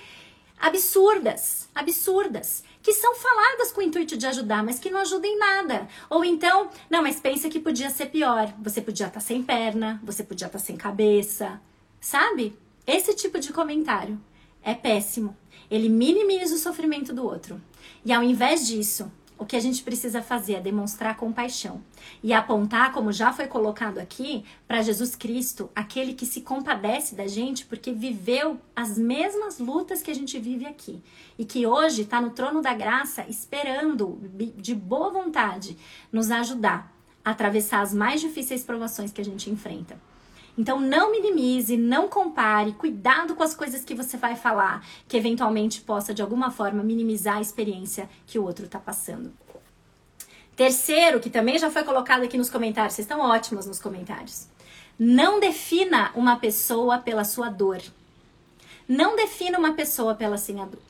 absurdas. 0.61 1.67
Absurdas 1.75 2.63
que 2.83 2.93
são 2.93 3.15
faladas 3.15 3.71
com 3.71 3.79
o 3.79 3.83
intuito 3.83 4.17
de 4.17 4.27
ajudar, 4.27 4.61
mas 4.61 4.77
que 4.77 4.91
não 4.91 4.99
ajudam 4.99 5.31
em 5.31 5.39
nada. 5.39 5.87
Ou 6.09 6.23
então, 6.25 6.69
não, 6.89 7.01
mas 7.01 7.17
pensa 7.17 7.49
que 7.49 7.59
podia 7.59 7.89
ser 7.89 8.07
pior. 8.07 8.53
Você 8.61 8.81
podia 8.81 9.07
estar 9.07 9.21
tá 9.21 9.25
sem 9.25 9.41
perna, 9.41 10.01
você 10.03 10.21
podia 10.21 10.47
estar 10.47 10.59
tá 10.59 10.63
sem 10.63 10.75
cabeça. 10.75 11.61
Sabe? 12.01 12.59
Esse 12.85 13.15
tipo 13.15 13.39
de 13.39 13.53
comentário 13.53 14.19
é 14.61 14.75
péssimo. 14.75 15.35
Ele 15.71 15.87
minimiza 15.87 16.55
o 16.55 16.59
sofrimento 16.59 17.13
do 17.13 17.23
outro. 17.23 17.59
E 18.03 18.11
ao 18.11 18.21
invés 18.21 18.67
disso, 18.67 19.09
o 19.43 19.45
que 19.45 19.57
a 19.57 19.59
gente 19.59 19.83
precisa 19.83 20.21
fazer 20.21 20.53
é 20.53 20.61
demonstrar 20.61 21.17
compaixão 21.17 21.81
e 22.23 22.31
apontar, 22.31 22.93
como 22.93 23.11
já 23.11 23.33
foi 23.33 23.45
colocado 23.45 23.99
aqui, 23.99 24.45
para 24.65 24.81
Jesus 24.81 25.17
Cristo, 25.17 25.69
aquele 25.75 26.13
que 26.13 26.25
se 26.25 26.41
compadece 26.41 27.13
da 27.13 27.27
gente 27.27 27.65
porque 27.65 27.91
viveu 27.91 28.57
as 28.73 28.97
mesmas 28.97 29.59
lutas 29.59 30.01
que 30.01 30.09
a 30.09 30.15
gente 30.15 30.39
vive 30.39 30.65
aqui 30.65 31.03
e 31.37 31.43
que 31.43 31.67
hoje 31.67 32.03
está 32.03 32.21
no 32.21 32.29
trono 32.29 32.61
da 32.61 32.73
graça 32.73 33.25
esperando 33.27 34.17
de 34.55 34.73
boa 34.73 35.11
vontade 35.11 35.77
nos 36.09 36.31
ajudar 36.31 36.93
a 37.23 37.31
atravessar 37.31 37.81
as 37.81 37.93
mais 37.93 38.21
difíceis 38.21 38.63
provações 38.63 39.11
que 39.11 39.19
a 39.19 39.25
gente 39.25 39.49
enfrenta. 39.49 40.12
Então 40.57 40.79
não 40.79 41.11
minimize, 41.11 41.75
não 41.75 42.07
compare, 42.07 42.73
cuidado 42.73 43.35
com 43.35 43.43
as 43.43 43.55
coisas 43.55 43.83
que 43.83 43.95
você 43.95 44.17
vai 44.17 44.35
falar, 44.35 44.85
que 45.07 45.17
eventualmente 45.17 45.81
possa 45.81 46.13
de 46.13 46.21
alguma 46.21 46.51
forma 46.51 46.83
minimizar 46.83 47.37
a 47.37 47.41
experiência 47.41 48.07
que 48.27 48.37
o 48.37 48.43
outro 48.43 48.65
está 48.65 48.79
passando. 48.79 49.33
Terceiro, 50.55 51.19
que 51.19 51.31
também 51.31 51.57
já 51.57 51.71
foi 51.71 51.83
colocado 51.83 52.23
aqui 52.23 52.37
nos 52.37 52.49
comentários, 52.49 52.93
vocês 52.93 53.05
estão 53.05 53.21
ótimos 53.21 53.65
nos 53.65 53.79
comentários. 53.79 54.47
Não 54.99 55.39
defina 55.39 56.11
uma 56.13 56.35
pessoa 56.35 56.99
pela 56.99 57.23
sua 57.23 57.49
dor. 57.49 57.81
Não 58.87 59.15
defina 59.15 59.57
uma 59.57 59.73
pessoa 59.73 60.13
pela, 60.13 60.35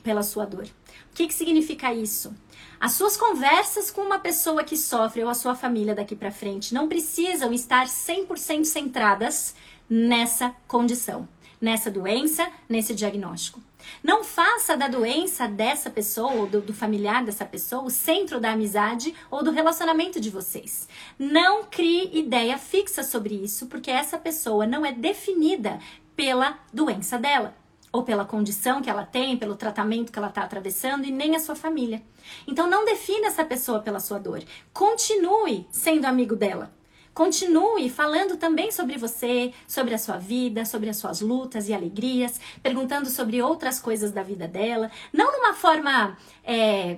pela 0.02 0.22
sua 0.22 0.44
dor. 0.44 0.64
O 0.64 1.14
que, 1.14 1.28
que 1.28 1.34
significa 1.34 1.94
isso? 1.94 2.34
As 2.80 2.92
suas 2.92 3.16
conversas 3.16 3.90
com 3.90 4.00
uma 4.00 4.18
pessoa 4.18 4.64
que 4.64 4.76
sofre 4.76 5.22
ou 5.22 5.28
a 5.28 5.34
sua 5.34 5.54
família 5.54 5.94
daqui 5.94 6.16
para 6.16 6.30
frente 6.30 6.74
não 6.74 6.88
precisam 6.88 7.52
estar 7.52 7.86
100% 7.86 8.64
centradas 8.64 9.54
nessa 9.88 10.54
condição, 10.66 11.28
nessa 11.60 11.90
doença, 11.90 12.50
nesse 12.68 12.94
diagnóstico. 12.94 13.62
Não 14.02 14.24
faça 14.24 14.76
da 14.76 14.88
doença 14.88 15.46
dessa 15.46 15.88
pessoa 15.88 16.32
ou 16.32 16.46
do, 16.46 16.60
do, 16.60 16.74
familiar 16.74 17.24
dessa 17.24 17.44
pessoa 17.44 17.84
o 17.84 17.90
centro 17.90 18.40
da 18.40 18.52
amizade 18.52 19.14
ou 19.30 19.42
do 19.42 19.50
relacionamento 19.50 20.20
de 20.20 20.30
vocês. 20.30 20.88
Não 21.18 21.64
crie 21.64 22.10
ideia 22.18 22.58
fixa 22.58 23.02
sobre 23.02 23.34
isso, 23.34 23.66
porque 23.66 23.90
essa 23.90 24.18
pessoa 24.18 24.66
não 24.66 24.84
é 24.84 24.92
definida 24.92 25.78
pela 26.16 26.58
doença 26.72 27.18
dela 27.18 27.54
ou 27.94 28.02
pela 28.02 28.24
condição 28.24 28.82
que 28.82 28.90
ela 28.90 29.06
tem, 29.06 29.36
pelo 29.36 29.54
tratamento 29.54 30.10
que 30.10 30.18
ela 30.18 30.26
está 30.26 30.42
atravessando 30.42 31.04
e 31.04 31.12
nem 31.12 31.36
a 31.36 31.38
sua 31.38 31.54
família. 31.54 32.02
Então 32.44 32.68
não 32.68 32.84
defina 32.84 33.28
essa 33.28 33.44
pessoa 33.44 33.78
pela 33.78 34.00
sua 34.00 34.18
dor. 34.18 34.42
Continue 34.72 35.64
sendo 35.70 36.04
amigo 36.04 36.34
dela. 36.34 36.74
Continue 37.14 37.88
falando 37.88 38.36
também 38.36 38.72
sobre 38.72 38.98
você, 38.98 39.54
sobre 39.68 39.94
a 39.94 39.98
sua 39.98 40.16
vida, 40.16 40.64
sobre 40.64 40.90
as 40.90 40.96
suas 40.96 41.20
lutas 41.20 41.68
e 41.68 41.72
alegrias, 41.72 42.40
perguntando 42.60 43.08
sobre 43.08 43.40
outras 43.40 43.78
coisas 43.78 44.10
da 44.10 44.24
vida 44.24 44.48
dela, 44.48 44.90
não 45.12 45.30
numa 45.30 45.54
forma 45.54 46.18
é, 46.42 46.96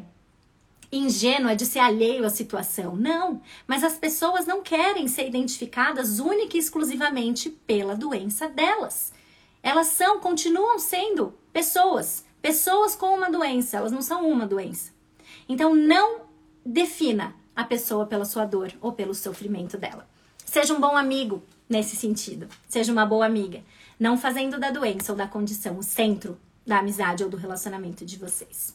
ingênua 0.90 1.54
de 1.54 1.66
ser 1.66 1.80
alheio 1.80 2.24
à 2.24 2.30
situação, 2.30 2.96
não. 2.96 3.42
Mas 3.66 3.84
as 3.84 3.98
pessoas 3.98 4.46
não 4.46 4.62
querem 4.62 5.08
ser 5.08 5.28
identificadas 5.28 6.20
única 6.20 6.56
e 6.56 6.60
exclusivamente 6.60 7.50
pela 7.50 7.94
doença 7.94 8.48
delas. 8.48 9.14
Elas 9.66 9.88
são, 9.88 10.20
continuam 10.20 10.78
sendo 10.78 11.34
pessoas, 11.52 12.24
pessoas 12.40 12.94
com 12.94 13.12
uma 13.16 13.28
doença, 13.28 13.76
elas 13.76 13.90
não 13.90 14.00
são 14.00 14.24
uma 14.30 14.46
doença. 14.46 14.92
Então 15.48 15.74
não 15.74 16.20
defina 16.64 17.34
a 17.56 17.64
pessoa 17.64 18.06
pela 18.06 18.24
sua 18.24 18.44
dor 18.44 18.72
ou 18.80 18.92
pelo 18.92 19.12
sofrimento 19.12 19.76
dela. 19.76 20.08
Seja 20.44 20.72
um 20.72 20.80
bom 20.80 20.96
amigo 20.96 21.42
nesse 21.68 21.96
sentido, 21.96 22.46
seja 22.68 22.92
uma 22.92 23.04
boa 23.04 23.26
amiga, 23.26 23.60
não 23.98 24.16
fazendo 24.16 24.56
da 24.60 24.70
doença 24.70 25.10
ou 25.10 25.18
da 25.18 25.26
condição 25.26 25.76
o 25.76 25.82
centro 25.82 26.38
da 26.64 26.78
amizade 26.78 27.24
ou 27.24 27.28
do 27.28 27.36
relacionamento 27.36 28.06
de 28.06 28.16
vocês. 28.18 28.72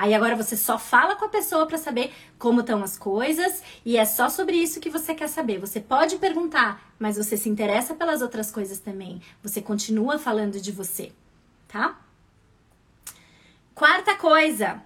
Aí 0.00 0.14
agora 0.14 0.34
você 0.34 0.56
só 0.56 0.78
fala 0.78 1.14
com 1.14 1.26
a 1.26 1.28
pessoa 1.28 1.66
para 1.66 1.76
saber 1.76 2.10
como 2.38 2.60
estão 2.60 2.82
as 2.82 2.96
coisas 2.96 3.62
e 3.84 3.98
é 3.98 4.06
só 4.06 4.30
sobre 4.30 4.56
isso 4.56 4.80
que 4.80 4.88
você 4.88 5.14
quer 5.14 5.28
saber. 5.28 5.58
Você 5.58 5.78
pode 5.78 6.16
perguntar, 6.16 6.94
mas 6.98 7.18
você 7.18 7.36
se 7.36 7.50
interessa 7.50 7.94
pelas 7.94 8.22
outras 8.22 8.50
coisas 8.50 8.78
também. 8.78 9.20
Você 9.42 9.60
continua 9.60 10.18
falando 10.18 10.58
de 10.58 10.72
você, 10.72 11.12
tá? 11.68 12.00
Quarta 13.74 14.16
coisa, 14.16 14.82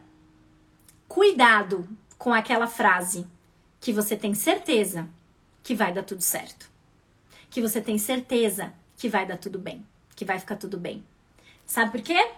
cuidado 1.07 1.89
com 2.19 2.35
aquela 2.35 2.67
frase 2.67 3.25
que 3.81 3.93
você 3.93 4.17
tem 4.17 4.35
certeza 4.35 5.09
que 5.63 5.77
vai 5.77 5.93
dar 5.93 6.03
tudo 6.03 6.23
certo. 6.23 6.69
Que 7.51 7.61
você 7.61 7.81
tem 7.81 7.99
certeza 7.99 8.75
que 8.97 9.09
vai 9.09 9.25
dar 9.25 9.39
tudo 9.39 9.61
bem, 9.61 9.87
que 10.17 10.25
vai 10.25 10.41
ficar 10.41 10.57
tudo 10.57 10.77
bem. 10.77 11.05
Sabe 11.65 11.93
por 11.93 12.03
quê? 12.03 12.33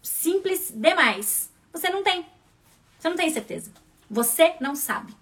Simples 0.00 0.72
demais. 0.74 1.54
Você 1.76 1.90
não 1.90 2.02
tem. 2.02 2.24
Você 2.98 3.06
não 3.10 3.16
tem 3.16 3.28
certeza. 3.28 3.70
Você 4.10 4.54
não 4.62 4.74
sabe. 4.74 5.14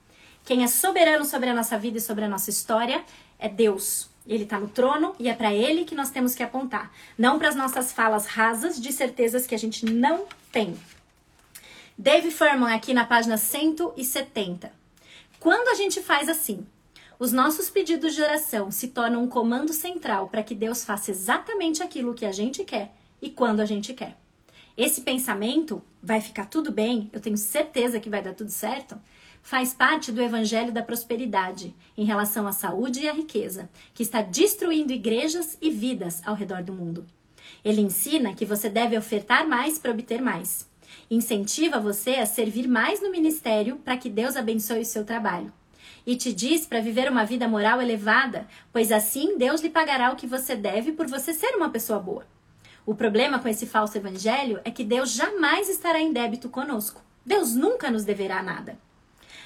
Quem 0.45 0.63
é 0.63 0.69
soberano 0.69 1.25
sobre 1.25 1.51
a 1.51 1.55
nossa 1.55 1.77
vida 1.77 1.99
e 1.99 2.01
sobre 2.01 2.25
a 2.25 2.29
nossa 2.29 2.49
história 2.49 3.05
é 3.41 3.49
Deus. 3.49 4.09
Ele 4.25 4.45
está 4.45 4.61
no 4.61 4.69
trono 4.69 5.17
e 5.19 5.29
é 5.29 5.35
para 5.35 5.53
ele 5.53 5.85
que 5.85 5.97
nós 5.97 6.11
temos 6.11 6.33
que 6.33 6.45
apontar, 6.45 6.93
não 7.19 7.41
para 7.41 7.49
as 7.49 7.57
nossas 7.57 7.93
falas 7.93 8.27
rasas 8.27 8.81
de 8.81 8.93
certezas 8.93 9.49
que 9.49 9.55
a 9.55 9.59
gente 9.59 9.85
não 9.85 10.27
tem. 10.53 10.79
Dave 11.99 12.31
Furman 12.31 12.73
aqui 12.73 12.95
na 12.95 13.05
página 13.05 13.37
170. 13.37 14.73
Quando 15.41 15.69
a 15.71 15.75
gente 15.75 16.01
faz 16.01 16.29
assim, 16.29 16.65
os 17.19 17.33
nossos 17.33 17.69
pedidos 17.69 18.15
de 18.15 18.23
oração 18.23 18.71
se 18.71 18.89
tornam 18.89 19.25
um 19.25 19.29
comando 19.29 19.73
central 19.73 20.29
para 20.29 20.45
que 20.45 20.55
Deus 20.55 20.85
faça 20.85 21.11
exatamente 21.11 21.83
aquilo 21.83 22.15
que 22.15 22.25
a 22.25 22.33
gente 22.33 22.63
quer 22.63 22.95
e 23.21 23.29
quando 23.29 23.59
a 23.59 23.67
gente 23.67 23.93
quer. 23.93 24.24
Esse 24.77 25.03
pensamento 25.03 25.81
vai 26.03 26.21
ficar 26.21 26.47
tudo 26.47 26.73
bem, 26.73 27.09
eu 27.13 27.21
tenho 27.21 27.37
certeza 27.37 28.01
que 28.01 28.11
vai 28.11 28.21
dar 28.21 28.35
tudo 28.35 28.51
certo, 28.51 29.01
faz 29.41 29.73
parte 29.73 30.11
do 30.11 30.21
evangelho 30.21 30.73
da 30.73 30.83
prosperidade 30.83 31.75
em 31.97 32.05
relação 32.05 32.47
à 32.47 32.53
saúde 32.53 33.01
e 33.01 33.09
à 33.09 33.13
riqueza, 33.13 33.71
que 33.93 34.03
está 34.03 34.21
destruindo 34.21 34.93
igrejas 34.93 35.57
e 35.63 35.71
vidas 35.71 36.21
ao 36.27 36.35
redor 36.35 36.63
do 36.63 36.73
mundo. 36.73 37.07
Ele 37.65 37.83
ensina 37.83 38.35
que 38.35 38.45
você 38.45 38.69
deve 38.69 38.99
ofertar 38.99 39.47
mais 39.47 39.79
para 39.79 39.93
obter 39.93 40.21
mais. 40.21 40.69
Incentiva 41.11 41.79
você 41.79 42.17
a 42.17 42.27
servir 42.27 42.67
mais 42.67 43.01
no 43.01 43.11
ministério 43.11 43.77
para 43.77 43.97
que 43.97 44.11
Deus 44.11 44.37
abençoe 44.37 44.81
o 44.81 44.85
seu 44.85 45.05
trabalho. 45.05 45.53
E 46.07 46.17
te 46.17 46.33
diz 46.33 46.67
para 46.67 46.81
viver 46.81 47.11
uma 47.11 47.25
vida 47.25 47.47
moral 47.47 47.81
elevada, 47.81 48.49
pois 48.73 48.91
assim 48.91 49.39
Deus 49.39 49.61
lhe 49.61 49.71
pagará 49.71 50.13
o 50.13 50.17
que 50.17 50.27
você 50.27 50.57
deve 50.57 50.93
por 50.93 51.07
você 51.07 51.33
ser 51.33 51.55
uma 51.55 51.71
pessoa 51.71 51.99
boa. 51.99 52.34
O 52.87 52.95
problema 52.95 53.39
com 53.39 53.49
esse 53.49 53.67
falso 53.67 53.97
evangelho 53.97 54.61
é 54.65 54.71
que 54.71 54.85
Deus 54.85 55.13
jamais 55.13 55.69
estará 55.69 56.01
em 56.01 56.13
débito 56.13 56.51
conosco. 56.51 57.03
Deus 57.25 57.55
nunca 57.55 57.91
nos 57.91 58.05
deverá 58.05 58.43
nada. 58.43 58.79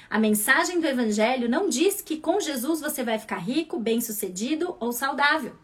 A 0.09 0.19
mensagem 0.19 0.81
do 0.81 0.87
evangelho 0.87 1.47
não 1.47 1.69
diz 1.69 2.01
que 2.01 2.17
com 2.17 2.39
Jesus 2.39 2.81
você 2.81 3.03
vai 3.03 3.17
ficar 3.17 3.37
rico, 3.37 3.79
bem-sucedido 3.79 4.75
ou 4.79 4.91
saudável. 4.91 5.55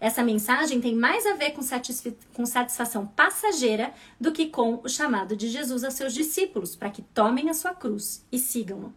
Essa 0.00 0.22
mensagem 0.22 0.80
tem 0.80 0.94
mais 0.94 1.24
a 1.24 1.34
ver 1.34 1.52
com, 1.52 1.62
com 2.34 2.44
satisfação 2.44 3.06
passageira 3.06 3.94
do 4.20 4.32
que 4.32 4.46
com 4.46 4.80
o 4.84 4.88
chamado 4.88 5.34
de 5.34 5.48
Jesus 5.48 5.82
a 5.82 5.90
seus 5.90 6.12
discípulos 6.12 6.76
para 6.76 6.90
que 6.90 7.00
tomem 7.00 7.48
a 7.48 7.54
sua 7.54 7.74
cruz 7.74 8.26
e 8.30 8.38
sigam-no. 8.38 8.92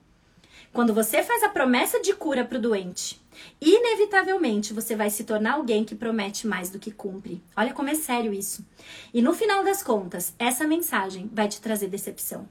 Quando 0.74 0.94
você 0.94 1.24
faz 1.24 1.44
a 1.44 1.50
promessa 1.50 2.00
de 2.00 2.14
cura 2.14 2.46
para 2.46 2.58
o 2.58 2.62
doente, 2.62 3.20
inevitavelmente 3.60 4.74
você 4.74 4.96
vai 4.96 5.10
se 5.10 5.24
tornar 5.24 5.54
alguém 5.54 5.84
que 5.84 5.96
promete 5.96 6.46
mais 6.46 6.70
do 6.70 6.80
que 6.80 6.92
cumpre. 6.92 7.42
Olha 7.56 7.74
como 7.74 7.90
é 7.90 7.96
sério 7.96 8.34
isso. 8.34 8.66
E 9.14 9.22
no 9.22 9.34
final 9.34 9.64
das 9.64 9.82
contas, 9.82 10.34
essa 10.38 10.68
mensagem 10.68 11.30
vai 11.34 11.48
te 11.48 11.62
trazer 11.62 11.88
decepção. 11.88 12.48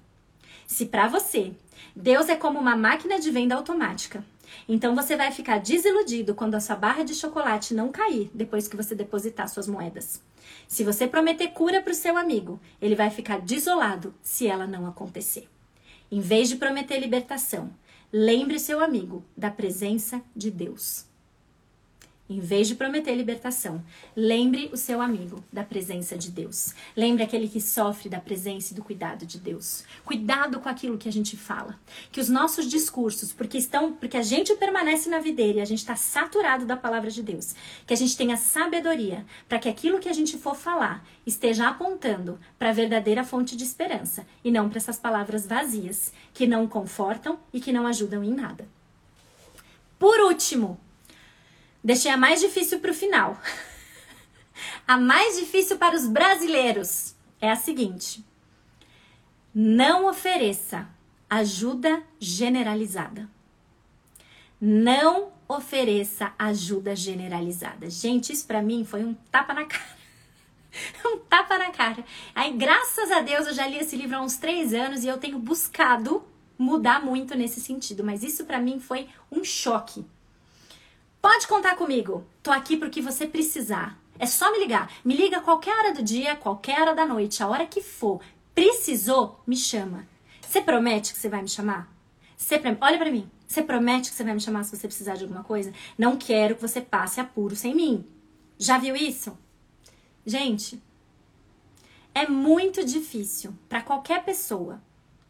Se 0.66 0.86
para 0.86 1.06
você 1.06 1.52
Deus 1.94 2.28
é 2.28 2.36
como 2.36 2.58
uma 2.58 2.76
máquina 2.76 3.18
de 3.18 3.30
venda 3.30 3.54
automática, 3.54 4.24
então 4.68 4.94
você 4.94 5.16
vai 5.16 5.30
ficar 5.30 5.58
desiludido 5.58 6.34
quando 6.34 6.54
a 6.54 6.60
sua 6.60 6.76
barra 6.76 7.02
de 7.02 7.14
chocolate 7.14 7.74
não 7.74 7.90
cair 7.90 8.30
depois 8.34 8.68
que 8.68 8.76
você 8.76 8.94
depositar 8.94 9.48
suas 9.48 9.66
moedas. 9.66 10.20
Se 10.68 10.84
você 10.84 11.06
prometer 11.06 11.48
cura 11.48 11.80
para 11.80 11.92
o 11.92 11.96
seu 11.96 12.16
amigo, 12.16 12.60
ele 12.80 12.94
vai 12.94 13.10
ficar 13.10 13.40
desolado 13.40 14.14
se 14.22 14.46
ela 14.46 14.66
não 14.66 14.86
acontecer. 14.86 15.48
Em 16.10 16.20
vez 16.20 16.48
de 16.48 16.56
prometer 16.56 16.98
libertação, 16.98 17.70
lembre 18.12 18.58
seu 18.58 18.80
amigo 18.80 19.24
da 19.36 19.50
presença 19.50 20.22
de 20.34 20.50
Deus. 20.50 21.06
Em 22.28 22.40
vez 22.40 22.66
de 22.66 22.74
prometer 22.74 23.14
libertação, 23.14 23.84
lembre 24.16 24.68
o 24.72 24.76
seu 24.76 25.00
amigo 25.00 25.44
da 25.52 25.62
presença 25.62 26.18
de 26.18 26.32
Deus. 26.32 26.74
Lembre 26.96 27.22
aquele 27.22 27.48
que 27.48 27.60
sofre 27.60 28.08
da 28.08 28.18
presença 28.18 28.72
e 28.72 28.76
do 28.76 28.82
cuidado 28.82 29.24
de 29.24 29.38
Deus. 29.38 29.84
Cuidado 30.04 30.58
com 30.58 30.68
aquilo 30.68 30.98
que 30.98 31.08
a 31.08 31.12
gente 31.12 31.36
fala. 31.36 31.78
Que 32.10 32.20
os 32.20 32.28
nossos 32.28 32.66
discursos, 32.66 33.32
porque 33.32 33.56
estão, 33.56 33.92
porque 33.92 34.16
a 34.16 34.24
gente 34.24 34.52
permanece 34.56 35.08
na 35.08 35.20
videira 35.20 35.58
e 35.58 35.60
a 35.60 35.64
gente 35.64 35.78
está 35.78 35.94
saturado 35.94 36.66
da 36.66 36.76
palavra 36.76 37.12
de 37.12 37.22
Deus, 37.22 37.54
que 37.86 37.94
a 37.94 37.96
gente 37.96 38.16
tenha 38.16 38.36
sabedoria 38.36 39.24
para 39.48 39.60
que 39.60 39.68
aquilo 39.68 40.00
que 40.00 40.08
a 40.08 40.12
gente 40.12 40.36
for 40.36 40.56
falar 40.56 41.06
esteja 41.24 41.68
apontando 41.68 42.40
para 42.58 42.70
a 42.70 42.72
verdadeira 42.72 43.22
fonte 43.22 43.56
de 43.56 43.62
esperança 43.62 44.26
e 44.42 44.50
não 44.50 44.68
para 44.68 44.78
essas 44.78 44.98
palavras 44.98 45.46
vazias 45.46 46.12
que 46.34 46.44
não 46.44 46.66
confortam 46.66 47.38
e 47.52 47.60
que 47.60 47.72
não 47.72 47.86
ajudam 47.86 48.24
em 48.24 48.34
nada. 48.34 48.66
Por 49.96 50.18
último, 50.20 50.78
Deixei 51.86 52.10
a 52.10 52.16
mais 52.16 52.40
difícil 52.40 52.80
para 52.80 52.90
o 52.90 52.94
final. 52.94 53.40
a 54.88 54.98
mais 54.98 55.38
difícil 55.38 55.78
para 55.78 55.94
os 55.94 56.04
brasileiros 56.04 57.14
é 57.40 57.48
a 57.48 57.54
seguinte: 57.54 58.24
não 59.54 60.10
ofereça 60.10 60.88
ajuda 61.30 62.02
generalizada. 62.18 63.30
Não 64.60 65.30
ofereça 65.46 66.34
ajuda 66.36 66.96
generalizada. 66.96 67.88
Gente, 67.88 68.32
isso 68.32 68.48
para 68.48 68.60
mim 68.60 68.84
foi 68.84 69.04
um 69.04 69.14
tapa 69.30 69.54
na 69.54 69.64
cara. 69.64 69.96
um 71.06 71.18
tapa 71.18 71.56
na 71.56 71.70
cara. 71.70 72.04
Aí, 72.34 72.52
graças 72.54 73.12
a 73.12 73.20
Deus, 73.20 73.46
eu 73.46 73.54
já 73.54 73.64
li 73.68 73.78
esse 73.78 73.94
livro 73.94 74.16
há 74.16 74.22
uns 74.22 74.36
três 74.38 74.74
anos 74.74 75.04
e 75.04 75.06
eu 75.06 75.18
tenho 75.18 75.38
buscado 75.38 76.24
mudar 76.58 77.00
muito 77.00 77.36
nesse 77.36 77.60
sentido. 77.60 78.02
Mas 78.02 78.24
isso 78.24 78.44
para 78.44 78.58
mim 78.58 78.80
foi 78.80 79.08
um 79.30 79.44
choque. 79.44 80.04
Pode 81.28 81.48
contar 81.48 81.74
comigo. 81.74 82.24
Tô 82.40 82.52
aqui 82.52 82.76
pro 82.76 82.88
que 82.88 83.02
você 83.02 83.26
precisar. 83.26 84.00
É 84.16 84.24
só 84.26 84.52
me 84.52 84.60
ligar. 84.60 84.92
Me 85.04 85.16
liga 85.16 85.40
qualquer 85.40 85.76
hora 85.76 85.92
do 85.92 86.00
dia, 86.00 86.36
qualquer 86.36 86.80
hora 86.80 86.94
da 86.94 87.04
noite, 87.04 87.42
a 87.42 87.48
hora 87.48 87.66
que 87.66 87.82
for. 87.82 88.20
Precisou, 88.54 89.42
me 89.44 89.56
chama. 89.56 90.06
Você 90.40 90.62
promete 90.62 91.12
que 91.12 91.18
você 91.18 91.28
vai 91.28 91.42
me 91.42 91.48
chamar? 91.48 91.92
Você 92.36 92.60
pre... 92.60 92.78
Olha 92.80 92.96
para 92.96 93.10
mim. 93.10 93.28
Você 93.44 93.60
promete 93.60 94.08
que 94.08 94.14
você 94.16 94.22
vai 94.22 94.34
me 94.34 94.40
chamar 94.40 94.62
se 94.62 94.76
você 94.76 94.86
precisar 94.86 95.16
de 95.16 95.24
alguma 95.24 95.42
coisa? 95.42 95.72
Não 95.98 96.16
quero 96.16 96.54
que 96.54 96.62
você 96.62 96.80
passe 96.80 97.18
apuro 97.18 97.56
sem 97.56 97.74
mim. 97.74 98.06
Já 98.56 98.78
viu 98.78 98.94
isso? 98.94 99.36
Gente, 100.24 100.80
é 102.14 102.28
muito 102.28 102.84
difícil 102.84 103.52
para 103.68 103.82
qualquer 103.82 104.24
pessoa 104.24 104.80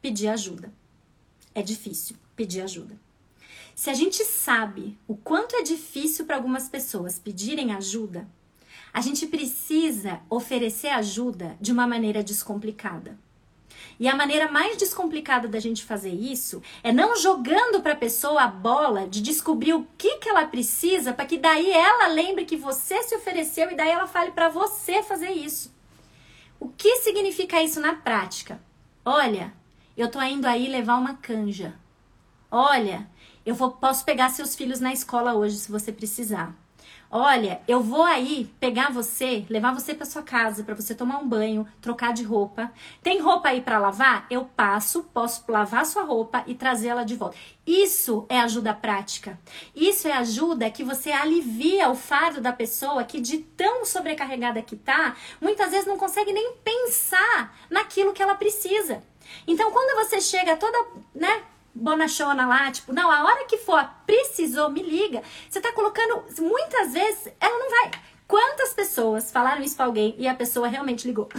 pedir 0.02 0.28
ajuda. 0.28 0.70
É 1.54 1.62
difícil 1.62 2.16
pedir 2.36 2.60
ajuda. 2.60 3.05
Se 3.76 3.90
a 3.90 3.94
gente 3.94 4.24
sabe 4.24 4.98
o 5.06 5.14
quanto 5.14 5.54
é 5.54 5.62
difícil 5.62 6.24
para 6.24 6.36
algumas 6.36 6.66
pessoas 6.66 7.18
pedirem 7.18 7.74
ajuda, 7.74 8.26
a 8.90 9.02
gente 9.02 9.26
precisa 9.26 10.18
oferecer 10.30 10.88
ajuda 10.88 11.58
de 11.60 11.72
uma 11.72 11.86
maneira 11.86 12.24
descomplicada. 12.24 13.18
E 14.00 14.08
a 14.08 14.16
maneira 14.16 14.50
mais 14.50 14.78
descomplicada 14.78 15.46
da 15.46 15.60
gente 15.60 15.84
fazer 15.84 16.14
isso 16.14 16.62
é 16.82 16.90
não 16.90 17.16
jogando 17.16 17.82
para 17.82 17.92
a 17.92 17.96
pessoa 17.96 18.44
a 18.44 18.48
bola 18.48 19.06
de 19.06 19.20
descobrir 19.20 19.74
o 19.74 19.86
que, 19.98 20.16
que 20.16 20.28
ela 20.30 20.46
precisa 20.46 21.12
para 21.12 21.26
que 21.26 21.36
daí 21.36 21.70
ela 21.70 22.06
lembre 22.06 22.46
que 22.46 22.56
você 22.56 23.02
se 23.02 23.14
ofereceu 23.14 23.70
e 23.70 23.76
daí 23.76 23.90
ela 23.90 24.06
fale 24.06 24.30
para 24.30 24.48
você 24.48 25.02
fazer 25.02 25.32
isso. 25.32 25.70
O 26.58 26.70
que 26.70 26.96
significa 26.96 27.62
isso 27.62 27.78
na 27.78 27.92
prática? 27.92 28.58
Olha, 29.04 29.52
eu 29.94 30.10
tô 30.10 30.20
indo 30.22 30.46
aí 30.46 30.66
levar 30.66 30.96
uma 30.96 31.12
canja. 31.12 31.74
Olha, 32.50 33.06
eu 33.46 33.54
vou, 33.54 33.70
posso 33.70 34.04
pegar 34.04 34.28
seus 34.30 34.56
filhos 34.56 34.80
na 34.80 34.92
escola 34.92 35.34
hoje 35.34 35.56
se 35.56 35.70
você 35.70 35.92
precisar. 35.92 36.52
Olha, 37.08 37.62
eu 37.68 37.80
vou 37.80 38.02
aí 38.02 38.52
pegar 38.58 38.90
você, 38.90 39.46
levar 39.48 39.72
você 39.72 39.94
para 39.94 40.04
sua 40.04 40.24
casa 40.24 40.64
para 40.64 40.74
você 40.74 40.92
tomar 40.92 41.18
um 41.18 41.28
banho, 41.28 41.64
trocar 41.80 42.12
de 42.12 42.24
roupa. 42.24 42.72
Tem 43.00 43.20
roupa 43.20 43.50
aí 43.50 43.60
para 43.60 43.78
lavar? 43.78 44.26
Eu 44.28 44.44
passo, 44.44 45.04
posso 45.04 45.44
lavar 45.48 45.86
sua 45.86 46.02
roupa 46.02 46.42
e 46.48 46.54
trazê-la 46.56 47.04
de 47.04 47.14
volta. 47.14 47.36
Isso 47.64 48.26
é 48.28 48.40
ajuda 48.40 48.74
prática. 48.74 49.38
Isso 49.74 50.08
é 50.08 50.12
ajuda 50.12 50.68
que 50.68 50.82
você 50.82 51.12
alivia 51.12 51.88
o 51.88 51.94
fardo 51.94 52.40
da 52.40 52.52
pessoa 52.52 53.04
que 53.04 53.20
de 53.20 53.38
tão 53.38 53.84
sobrecarregada 53.84 54.60
que 54.60 54.74
tá, 54.74 55.14
muitas 55.40 55.70
vezes 55.70 55.86
não 55.86 55.96
consegue 55.96 56.32
nem 56.32 56.54
pensar 56.64 57.56
naquilo 57.70 58.12
que 58.12 58.22
ela 58.22 58.34
precisa. 58.34 59.00
Então, 59.46 59.70
quando 59.70 60.04
você 60.04 60.20
chega 60.20 60.56
toda, 60.56 60.76
né, 61.14 61.42
bonachona 61.76 62.46
lá, 62.46 62.70
tipo, 62.70 62.92
não, 62.92 63.10
a 63.10 63.24
hora 63.24 63.44
que 63.44 63.58
for, 63.58 63.88
precisou, 64.06 64.70
me 64.70 64.82
liga. 64.82 65.22
Você 65.48 65.60
tá 65.60 65.72
colocando, 65.72 66.24
muitas 66.38 66.92
vezes, 66.92 67.28
ela 67.38 67.58
não 67.58 67.70
vai. 67.70 67.90
Quantas 68.26 68.72
pessoas 68.72 69.30
falaram 69.30 69.62
isso 69.62 69.76
pra 69.76 69.84
alguém 69.84 70.14
e 70.18 70.26
a 70.26 70.34
pessoa 70.34 70.66
realmente 70.66 71.06
ligou? 71.06 71.28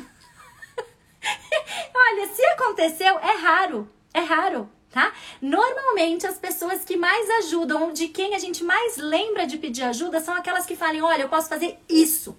Olha, 1.93 2.27
se 2.27 2.45
aconteceu, 2.45 3.19
é 3.19 3.35
raro, 3.37 3.89
é 4.13 4.21
raro, 4.21 4.69
tá? 4.91 5.11
Normalmente 5.41 6.25
as 6.25 6.37
pessoas 6.37 6.85
que 6.85 6.95
mais 6.95 7.29
ajudam, 7.45 7.91
de 7.91 8.07
quem 8.07 8.35
a 8.35 8.39
gente 8.39 8.63
mais 8.63 8.97
lembra 8.97 9.45
de 9.45 9.57
pedir 9.57 9.83
ajuda, 9.83 10.21
são 10.21 10.35
aquelas 10.35 10.65
que 10.65 10.75
falam, 10.75 11.03
olha, 11.03 11.23
eu 11.23 11.29
posso 11.29 11.49
fazer 11.49 11.77
isso. 11.89 12.37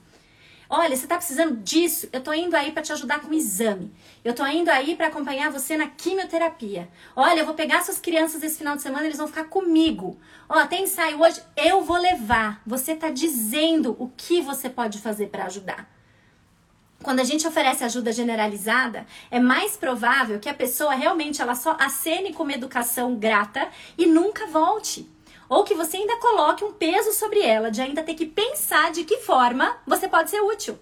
Olha, 0.70 0.94
você 0.94 1.04
está 1.04 1.16
precisando 1.16 1.56
disso? 1.62 2.08
Eu 2.12 2.18
estou 2.18 2.34
indo 2.34 2.54
aí 2.54 2.72
para 2.72 2.82
te 2.82 2.92
ajudar 2.92 3.20
com 3.20 3.28
o 3.28 3.34
exame. 3.34 3.90
Eu 4.22 4.32
estou 4.32 4.46
indo 4.46 4.68
aí 4.68 4.94
para 4.94 5.06
acompanhar 5.06 5.50
você 5.50 5.78
na 5.78 5.86
quimioterapia. 5.86 6.90
Olha, 7.16 7.40
eu 7.40 7.46
vou 7.46 7.54
pegar 7.54 7.82
suas 7.82 7.98
crianças 7.98 8.42
esse 8.42 8.58
final 8.58 8.76
de 8.76 8.82
semana, 8.82 9.06
eles 9.06 9.16
vão 9.16 9.26
ficar 9.26 9.44
comigo. 9.44 10.18
Ó, 10.46 10.66
tem 10.66 10.84
ensaio 10.84 11.22
hoje, 11.22 11.40
eu 11.56 11.80
vou 11.82 11.96
levar. 11.96 12.60
Você 12.66 12.92
está 12.92 13.08
dizendo 13.08 13.96
o 13.98 14.08
que 14.14 14.42
você 14.42 14.68
pode 14.68 14.98
fazer 14.98 15.28
para 15.28 15.46
ajudar. 15.46 15.88
Quando 17.02 17.20
a 17.20 17.24
gente 17.24 17.46
oferece 17.46 17.84
ajuda 17.84 18.12
generalizada, 18.12 19.06
é 19.30 19.40
mais 19.40 19.74
provável 19.74 20.38
que 20.38 20.48
a 20.48 20.54
pessoa 20.54 20.94
realmente 20.94 21.40
ela 21.40 21.54
só 21.54 21.76
acene 21.80 22.34
com 22.34 22.42
uma 22.42 22.52
educação 22.52 23.14
grata 23.14 23.68
e 23.96 24.04
nunca 24.04 24.46
volte. 24.48 25.08
Ou 25.48 25.64
que 25.64 25.74
você 25.74 25.96
ainda 25.96 26.16
coloque 26.16 26.64
um 26.64 26.72
peso 26.72 27.12
sobre 27.12 27.40
ela 27.40 27.70
de 27.70 27.80
ainda 27.80 28.02
ter 28.02 28.14
que 28.14 28.26
pensar 28.26 28.92
de 28.92 29.04
que 29.04 29.18
forma 29.18 29.78
você 29.86 30.06
pode 30.08 30.30
ser 30.30 30.40
útil. 30.40 30.78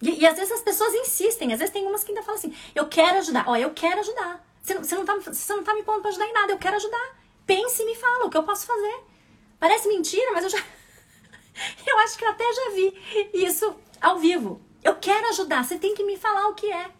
E, 0.00 0.20
e 0.20 0.26
às 0.26 0.36
vezes 0.36 0.52
as 0.52 0.62
pessoas 0.62 0.94
insistem, 0.94 1.52
às 1.52 1.58
vezes 1.58 1.72
tem 1.72 1.86
umas 1.86 2.04
que 2.04 2.12
ainda 2.12 2.22
falam 2.22 2.38
assim: 2.38 2.54
eu 2.74 2.86
quero 2.86 3.18
ajudar, 3.18 3.44
ó, 3.48 3.56
eu 3.56 3.70
quero 3.70 4.00
ajudar. 4.00 4.44
Você 4.62 4.74
não, 4.74 4.84
você 4.84 4.94
não, 4.94 5.04
tá, 5.04 5.14
você 5.16 5.54
não 5.54 5.64
tá 5.64 5.74
me 5.74 5.82
pondo 5.82 6.00
pra 6.00 6.10
ajudar 6.10 6.26
em 6.26 6.32
nada, 6.32 6.52
eu 6.52 6.58
quero 6.58 6.76
ajudar. 6.76 7.18
Pense 7.46 7.82
e 7.82 7.86
me 7.86 7.94
fala 7.94 8.26
o 8.26 8.30
que 8.30 8.36
eu 8.36 8.42
posso 8.42 8.66
fazer. 8.66 9.04
Parece 9.58 9.88
mentira, 9.88 10.32
mas 10.32 10.44
eu 10.44 10.50
já. 10.50 10.58
eu 11.86 11.98
acho 11.98 12.16
que 12.16 12.24
eu 12.24 12.30
até 12.30 12.44
já 12.44 12.70
vi 12.70 13.30
isso 13.34 13.74
ao 14.00 14.18
vivo. 14.18 14.60
Eu 14.82 14.96
quero 14.96 15.28
ajudar, 15.28 15.64
você 15.64 15.78
tem 15.78 15.94
que 15.94 16.04
me 16.04 16.16
falar 16.16 16.48
o 16.48 16.54
que 16.54 16.70
é. 16.70 16.90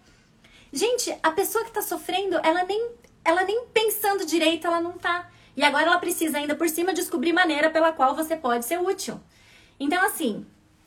Gente, 0.73 1.17
a 1.23 1.31
pessoa 1.31 1.65
que 1.65 1.71
tá 1.71 1.83
sofrendo, 1.83 2.37
ela 2.43 2.65
nem, 2.65 2.91
ela 3.25 3.45
nem 3.45 3.67
pensando 3.67 4.25
direito, 4.25 4.67
ela 4.67 4.81
não 4.81 4.93
tá. 4.93 5.31
E 5.57 5.63
agora 5.63 5.87
ela 5.87 5.99
precisa 5.99 6.39
ainda 6.39 6.55
por 6.55 6.69
cima 6.69 6.93
descobrir 6.93 7.33
maneira 7.33 7.71
pela 7.71 7.93
qual 7.93 8.15
você 8.15 8.37
pode 8.37 8.65
ser 8.65 8.81
útil. 8.81 9.21
Então, 9.79 10.05
assim, 10.05 10.45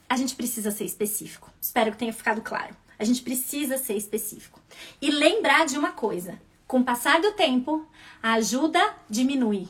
a 0.10 0.16
gente 0.16 0.36
precisa 0.36 0.72
ser 0.72 0.86
específico. 0.86 1.52
Espero 1.62 1.92
que 1.92 1.98
tenha 1.98 2.14
ficado 2.14 2.42
claro. 2.42 2.76
A 3.00 3.04
gente 3.04 3.22
precisa 3.22 3.78
ser 3.78 3.96
específico. 3.96 4.62
E 5.02 5.12
lembrar 5.12 5.66
de 5.66 5.78
uma 5.78 5.92
coisa: 5.92 6.40
com 6.68 6.80
o 6.80 6.84
passar 6.84 7.22
do 7.22 7.34
tempo, 7.34 7.88
a 8.22 8.34
ajuda 8.34 8.80
diminui. 9.10 9.68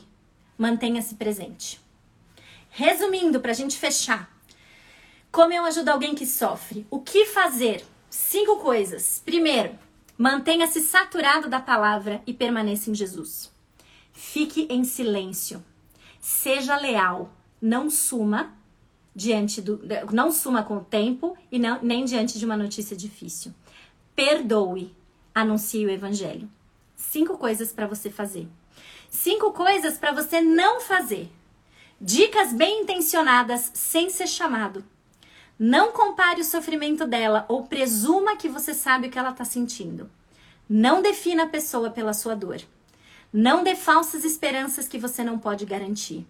Mantenha-se 0.56 1.14
presente. 1.14 1.80
Resumindo, 2.70 3.40
para 3.40 3.52
a 3.52 3.54
gente 3.54 3.76
fechar. 3.76 4.36
Como 5.30 5.52
eu 5.52 5.64
ajudo 5.64 5.90
alguém 5.90 6.14
que 6.14 6.26
sofre? 6.26 6.86
O 6.90 7.00
que 7.00 7.26
fazer? 7.26 7.84
Cinco 8.10 8.56
coisas. 8.56 9.22
Primeiro, 9.24 9.78
mantenha-se 10.16 10.80
saturado 10.80 11.48
da 11.48 11.60
palavra 11.60 12.22
e 12.26 12.32
permaneça 12.32 12.90
em 12.90 12.94
Jesus. 12.94 13.52
Fique 14.18 14.66
em 14.68 14.82
silêncio. 14.82 15.64
Seja 16.20 16.76
leal. 16.76 17.32
Não 17.62 17.88
suma 17.88 18.52
diante 19.14 19.62
do. 19.62 19.80
Não 20.12 20.32
suma 20.32 20.64
com 20.64 20.78
o 20.78 20.84
tempo 20.84 21.38
e 21.52 21.58
não, 21.58 21.80
nem 21.80 22.04
diante 22.04 22.36
de 22.36 22.44
uma 22.44 22.56
notícia 22.56 22.96
difícil. 22.96 23.54
Perdoe. 24.16 24.92
Anuncie 25.32 25.86
o 25.86 25.90
evangelho. 25.90 26.50
Cinco 26.96 27.38
coisas 27.38 27.72
para 27.72 27.86
você 27.86 28.10
fazer. 28.10 28.48
Cinco 29.08 29.52
coisas 29.52 29.96
para 29.96 30.10
você 30.10 30.40
não 30.40 30.80
fazer. 30.80 31.30
Dicas 32.00 32.52
bem 32.52 32.82
intencionadas 32.82 33.70
sem 33.72 34.10
ser 34.10 34.26
chamado. 34.26 34.84
Não 35.56 35.92
compare 35.92 36.40
o 36.40 36.44
sofrimento 36.44 37.06
dela 37.06 37.46
ou 37.48 37.68
presuma 37.68 38.36
que 38.36 38.48
você 38.48 38.74
sabe 38.74 39.06
o 39.06 39.10
que 39.12 39.18
ela 39.18 39.30
está 39.30 39.44
sentindo. 39.44 40.10
Não 40.68 41.00
defina 41.00 41.44
a 41.44 41.48
pessoa 41.48 41.88
pela 41.88 42.12
sua 42.12 42.34
dor. 42.34 42.60
Não 43.32 43.62
dê 43.62 43.74
falsas 43.74 44.24
esperanças 44.24 44.88
que 44.88 44.98
você 44.98 45.22
não 45.22 45.38
pode 45.38 45.66
garantir. 45.66 46.26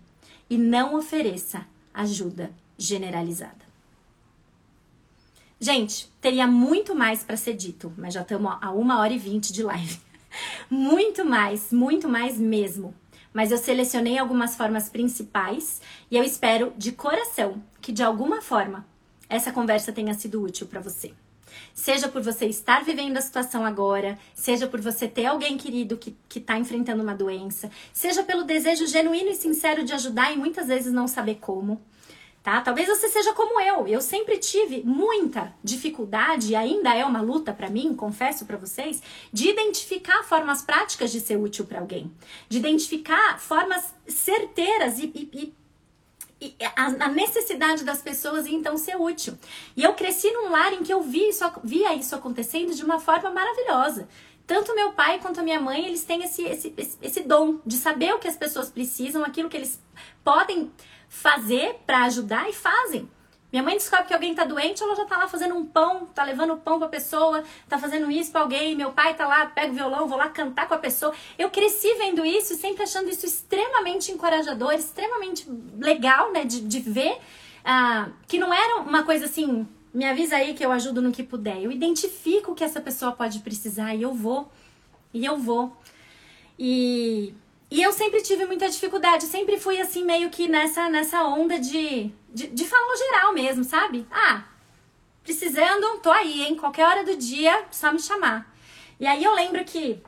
E 0.50 0.56
não 0.58 0.94
ofereça 0.94 1.66
ajuda 1.92 2.50
generalizada. 2.76 3.68
Gente, 5.60 6.10
teria 6.20 6.46
muito 6.46 6.94
mais 6.94 7.22
para 7.22 7.36
ser 7.36 7.54
dito, 7.54 7.92
mas 7.96 8.14
já 8.14 8.22
estamos 8.22 8.56
a 8.60 8.70
uma 8.70 8.98
hora 9.00 9.12
e 9.12 9.18
vinte 9.18 9.52
de 9.52 9.62
live. 9.62 10.00
muito 10.70 11.24
mais, 11.24 11.72
muito 11.72 12.08
mais 12.08 12.38
mesmo. 12.38 12.94
Mas 13.32 13.50
eu 13.50 13.58
selecionei 13.58 14.18
algumas 14.18 14.56
formas 14.56 14.88
principais 14.88 15.80
e 16.10 16.16
eu 16.16 16.24
espero 16.24 16.72
de 16.76 16.92
coração 16.92 17.62
que 17.80 17.92
de 17.92 18.02
alguma 18.02 18.40
forma 18.40 18.86
essa 19.28 19.52
conversa 19.52 19.92
tenha 19.92 20.14
sido 20.14 20.42
útil 20.42 20.66
para 20.66 20.80
você. 20.80 21.12
Seja 21.78 22.08
por 22.08 22.20
você 22.20 22.46
estar 22.46 22.82
vivendo 22.82 23.18
a 23.18 23.20
situação 23.20 23.64
agora, 23.64 24.18
seja 24.34 24.66
por 24.66 24.80
você 24.80 25.06
ter 25.06 25.26
alguém 25.26 25.56
querido 25.56 25.96
que 25.96 26.16
está 26.36 26.58
enfrentando 26.58 27.04
uma 27.04 27.14
doença, 27.14 27.70
seja 27.92 28.24
pelo 28.24 28.42
desejo 28.42 28.84
genuíno 28.84 29.30
e 29.30 29.36
sincero 29.36 29.84
de 29.84 29.92
ajudar 29.92 30.32
e 30.32 30.36
muitas 30.36 30.66
vezes 30.66 30.92
não 30.92 31.06
saber 31.06 31.36
como. 31.36 31.80
Tá? 32.42 32.60
Talvez 32.62 32.88
você 32.88 33.08
seja 33.08 33.32
como 33.32 33.60
eu. 33.60 33.86
Eu 33.86 34.00
sempre 34.00 34.38
tive 34.38 34.82
muita 34.84 35.54
dificuldade 35.62 36.50
e 36.50 36.56
ainda 36.56 36.96
é 36.96 37.04
uma 37.04 37.20
luta 37.20 37.52
para 37.52 37.70
mim, 37.70 37.94
confesso 37.94 38.44
para 38.44 38.56
vocês, 38.56 39.00
de 39.32 39.48
identificar 39.48 40.24
formas 40.24 40.62
práticas 40.62 41.12
de 41.12 41.20
ser 41.20 41.36
útil 41.36 41.64
para 41.64 41.78
alguém, 41.78 42.10
de 42.48 42.58
identificar 42.58 43.38
formas 43.38 43.94
certeiras 44.08 44.98
e, 44.98 45.12
e, 45.14 45.54
a, 46.76 47.08
necessidade 47.08 47.84
das 47.84 48.00
pessoas 48.00 48.46
e 48.46 48.54
então 48.54 48.76
ser 48.76 48.96
útil. 48.96 49.36
E 49.76 49.82
eu 49.82 49.94
cresci 49.94 50.30
num 50.30 50.50
lar 50.50 50.72
em 50.72 50.82
que 50.82 50.92
eu 50.92 51.02
vi 51.02 51.28
isso, 51.28 51.44
via 51.64 51.94
isso 51.94 52.14
acontecendo 52.14 52.74
de 52.74 52.84
uma 52.84 53.00
forma 53.00 53.30
maravilhosa. 53.30 54.08
Tanto 54.46 54.74
meu 54.74 54.92
pai 54.92 55.18
quanto 55.18 55.40
a 55.40 55.42
minha 55.42 55.60
mãe, 55.60 55.84
eles 55.84 56.04
têm 56.04 56.22
esse, 56.22 56.42
esse, 56.42 56.74
esse 57.02 57.20
dom 57.20 57.60
de 57.66 57.76
saber 57.76 58.14
o 58.14 58.18
que 58.18 58.28
as 58.28 58.36
pessoas 58.36 58.70
precisam, 58.70 59.22
aquilo 59.22 59.48
que 59.48 59.56
eles 59.56 59.82
podem 60.24 60.72
fazer 61.08 61.80
para 61.86 62.04
ajudar 62.04 62.48
e 62.48 62.52
fazem. 62.52 63.10
Minha 63.50 63.62
mãe 63.62 63.74
descobre 63.74 64.06
que 64.06 64.12
alguém 64.12 64.34
tá 64.34 64.44
doente, 64.44 64.82
ela 64.82 64.94
já 64.94 65.06
tá 65.06 65.16
lá 65.16 65.26
fazendo 65.26 65.54
um 65.54 65.64
pão, 65.64 66.04
tá 66.06 66.22
levando 66.22 66.56
pão 66.58 66.78
pra 66.78 66.86
pessoa, 66.86 67.42
tá 67.66 67.78
fazendo 67.78 68.10
isso 68.10 68.30
pra 68.30 68.42
alguém. 68.42 68.76
Meu 68.76 68.92
pai 68.92 69.14
tá 69.14 69.26
lá, 69.26 69.46
pega 69.46 69.72
o 69.72 69.74
violão, 69.74 70.06
vou 70.06 70.18
lá 70.18 70.28
cantar 70.28 70.68
com 70.68 70.74
a 70.74 70.78
pessoa. 70.78 71.14
Eu 71.38 71.50
cresci 71.50 71.92
vendo 71.94 72.24
isso 72.26 72.52
e 72.52 72.56
sempre 72.56 72.82
achando 72.82 73.08
isso 73.08 73.24
extremamente 73.24 74.12
encorajador, 74.12 74.74
extremamente 74.74 75.48
legal, 75.78 76.30
né, 76.30 76.44
de, 76.44 76.60
de 76.60 76.80
ver. 76.80 77.18
Uh, 77.64 78.12
que 78.26 78.38
não 78.38 78.52
era 78.52 78.82
uma 78.82 79.02
coisa 79.02 79.24
assim, 79.24 79.66
me 79.94 80.04
avisa 80.04 80.36
aí 80.36 80.52
que 80.52 80.64
eu 80.64 80.70
ajudo 80.70 81.00
no 81.00 81.10
que 81.10 81.22
puder. 81.22 81.62
Eu 81.62 81.72
identifico 81.72 82.54
que 82.54 82.62
essa 82.62 82.82
pessoa 82.82 83.12
pode 83.12 83.38
precisar 83.40 83.94
e 83.94 84.02
eu 84.02 84.12
vou. 84.12 84.52
E 85.14 85.24
eu 85.24 85.38
vou. 85.38 85.74
E 86.58 87.34
e 87.70 87.82
eu 87.82 87.92
sempre 87.92 88.22
tive 88.22 88.46
muita 88.46 88.68
dificuldade, 88.68 89.24
sempre 89.24 89.58
fui 89.58 89.78
assim, 89.78 90.02
meio 90.02 90.30
que 90.30 90.48
nessa, 90.48 90.88
nessa 90.88 91.22
onda 91.24 91.58
de, 91.58 92.10
de, 92.32 92.48
de 92.48 92.64
falar 92.64 92.96
geral 92.96 93.32
mesmo, 93.32 93.64
sabe? 93.64 94.06
Ah, 94.10 94.44
precisando, 95.22 96.00
tô 96.02 96.10
aí, 96.10 96.42
hein? 96.42 96.56
Qualquer 96.56 96.86
hora 96.86 97.04
do 97.04 97.16
dia, 97.16 97.64
só 97.70 97.92
me 97.92 98.00
chamar. 98.00 98.54
E 98.98 99.06
aí 99.06 99.22
eu 99.22 99.34
lembro 99.34 99.64
que 99.64 100.02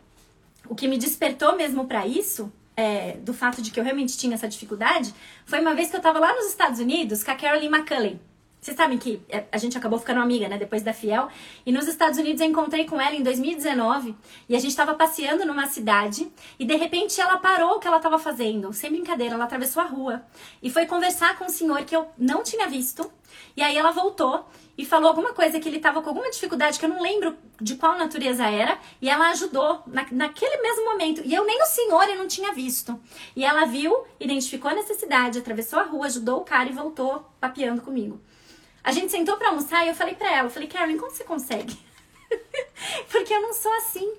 o 0.69 0.75
que 0.75 0.89
me 0.89 0.99
despertou 0.99 1.57
mesmo 1.57 1.87
para 1.87 2.07
isso, 2.07 2.53
é, 2.77 3.13
do 3.19 3.35
fato 3.35 3.61
de 3.61 3.71
que 3.71 3.79
eu 3.79 3.85
realmente 3.85 4.17
tinha 4.17 4.35
essa 4.35 4.49
dificuldade, 4.49 5.15
foi 5.45 5.61
uma 5.61 5.75
vez 5.75 5.91
que 5.91 5.97
eu 5.97 6.01
tava 6.01 6.19
lá 6.19 6.35
nos 6.35 6.47
Estados 6.47 6.79
Unidos 6.81 7.23
com 7.23 7.31
a 7.31 7.35
Caroline 7.35 7.75
McCulley. 7.75 8.21
Vocês 8.61 8.77
sabem 8.77 8.99
que 8.99 9.23
é, 9.31 9.47
a 9.51 9.57
gente 9.57 9.79
acabou 9.79 9.99
ficando 9.99 10.21
amiga, 10.21 10.47
né? 10.47 10.59
Depois 10.59 10.83
da 10.83 10.93
Fiel. 10.93 11.29
E 11.65 11.73
nos 11.73 11.89
Estados 11.89 12.19
Unidos 12.19 12.43
eu 12.43 12.47
encontrei 12.47 12.85
com 12.85 13.01
ela 13.01 13.17
em 13.17 13.23
2019. 13.23 14.15
E 14.49 14.55
a 14.55 14.59
gente 14.59 14.71
estava 14.71 14.93
passeando 14.95 15.47
numa 15.47 15.67
cidade. 15.67 16.31
E 16.59 16.65
de 16.67 16.77
repente 16.77 17.19
ela 17.19 17.39
parou 17.39 17.77
o 17.77 17.79
que 17.79 17.87
ela 17.87 17.97
estava 17.97 18.19
fazendo. 18.19 18.71
Sem 18.75 18.91
brincadeira, 18.91 19.35
ela 19.35 19.45
atravessou 19.45 19.83
a 19.83 19.87
rua. 19.87 20.23
E 20.63 20.69
foi 20.69 20.85
conversar 20.85 21.39
com 21.39 21.47
um 21.47 21.49
senhor 21.49 21.83
que 21.87 21.97
eu 21.97 22.07
não 22.19 22.43
tinha 22.43 22.69
visto. 22.69 23.11
E 23.57 23.63
aí 23.63 23.79
ela 23.79 23.93
voltou 23.93 24.47
e 24.77 24.85
falou 24.85 25.09
alguma 25.09 25.33
coisa 25.33 25.59
que 25.59 25.67
ele 25.67 25.79
estava 25.79 26.03
com 26.03 26.11
alguma 26.11 26.31
dificuldade, 26.31 26.79
que 26.79 26.85
eu 26.85 26.91
não 26.91 27.01
lembro 27.01 27.39
de 27.59 27.77
qual 27.77 27.97
natureza 27.97 28.45
era. 28.45 28.79
E 29.01 29.09
ela 29.09 29.31
ajudou 29.31 29.83
na, 29.87 30.07
naquele 30.13 30.61
mesmo 30.61 30.85
momento. 30.85 31.23
E 31.25 31.35
eu 31.35 31.47
nem 31.47 31.63
o 31.63 31.67
senhor 31.67 32.07
eu 32.11 32.17
não 32.17 32.29
tinha 32.29 32.53
visto. 32.53 33.01
E 33.35 33.43
ela 33.43 33.65
viu, 33.65 34.05
identificou 34.21 34.71
a 34.71 34.75
necessidade, 34.75 35.39
atravessou 35.39 35.79
a 35.79 35.85
rua, 35.85 36.05
ajudou 36.05 36.41
o 36.41 36.45
cara 36.45 36.69
e 36.69 36.73
voltou 36.73 37.25
papeando 37.41 37.81
comigo. 37.81 38.21
A 38.83 38.93
gente 38.93 39.11
sentou 39.11 39.37
para 39.37 39.49
almoçar 39.49 39.85
e 39.85 39.89
eu 39.89 39.95
falei 39.95 40.15
para 40.15 40.33
ela, 40.33 40.49
eu 40.49 40.51
falei, 40.51 40.69
Carolyn, 40.69 40.97
como 40.97 41.11
você 41.11 41.25
consegue? 41.25 41.79
Porque 43.11 43.33
eu 43.33 43.43
não 43.43 43.53
sou 43.53 43.73
assim. 43.75 44.15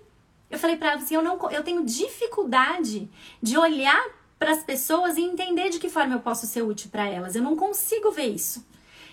Eu 0.49 0.59
falei 0.59 0.75
para 0.75 0.91
ela 0.91 1.01
assim, 1.01 1.15
eu 1.15 1.21
não 1.21 1.39
eu 1.49 1.63
tenho 1.63 1.83
dificuldade 1.85 3.09
de 3.41 3.57
olhar 3.57 4.03
para 4.37 4.51
as 4.51 4.63
pessoas 4.63 5.17
e 5.17 5.21
entender 5.21 5.69
de 5.69 5.79
que 5.79 5.89
forma 5.89 6.15
eu 6.15 6.19
posso 6.19 6.45
ser 6.45 6.61
útil 6.61 6.89
para 6.91 7.07
elas. 7.07 7.35
Eu 7.35 7.41
não 7.41 7.55
consigo 7.55 8.11
ver 8.11 8.27
isso. 8.27 8.65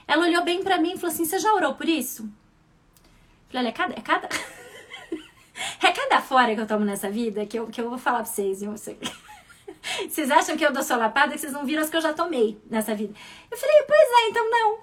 Ela 0.06 0.26
olhou 0.26 0.42
bem 0.42 0.62
para 0.62 0.78
mim 0.78 0.94
e 0.94 0.98
falou 0.98 1.12
assim: 1.12 1.24
"Você 1.24 1.38
já 1.38 1.52
orou 1.54 1.74
por 1.74 1.88
isso?" 1.88 2.22
Eu 2.22 3.52
falei: 3.52 3.66
"Olha, 3.66 3.68
é 3.68 3.72
cada 3.72 3.94
é 3.94 4.00
cada 4.00 4.28
é 5.86 5.92
cada 5.92 6.20
fora 6.20 6.54
que 6.54 6.60
eu 6.60 6.66
tomo 6.66 6.84
nessa 6.84 7.08
vida 7.08 7.46
que 7.46 7.58
eu, 7.58 7.68
que 7.68 7.80
eu 7.80 7.88
vou 7.88 7.98
falar 7.98 8.22
pra 8.22 8.26
vocês, 8.26 8.60
viu? 8.60 8.74
Vocês 10.08 10.30
acham 10.30 10.56
que 10.56 10.64
eu 10.64 10.72
dou 10.72 10.82
solapada 10.82 11.32
que 11.32 11.38
vocês 11.38 11.52
não 11.52 11.64
viram 11.64 11.82
as 11.82 11.88
que 11.88 11.96
eu 11.96 12.00
já 12.00 12.12
tomei 12.12 12.60
nessa 12.68 12.94
vida? 12.94 13.14
Eu 13.50 13.56
falei, 13.56 13.76
pois 13.86 14.00
é, 14.00 14.28
então 14.28 14.50
não. 14.50 14.80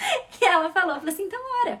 e 0.40 0.44
ela 0.44 0.70
falou, 0.70 0.96
falou 0.96 1.08
assim, 1.08 1.24
então 1.24 1.40
ora. 1.64 1.80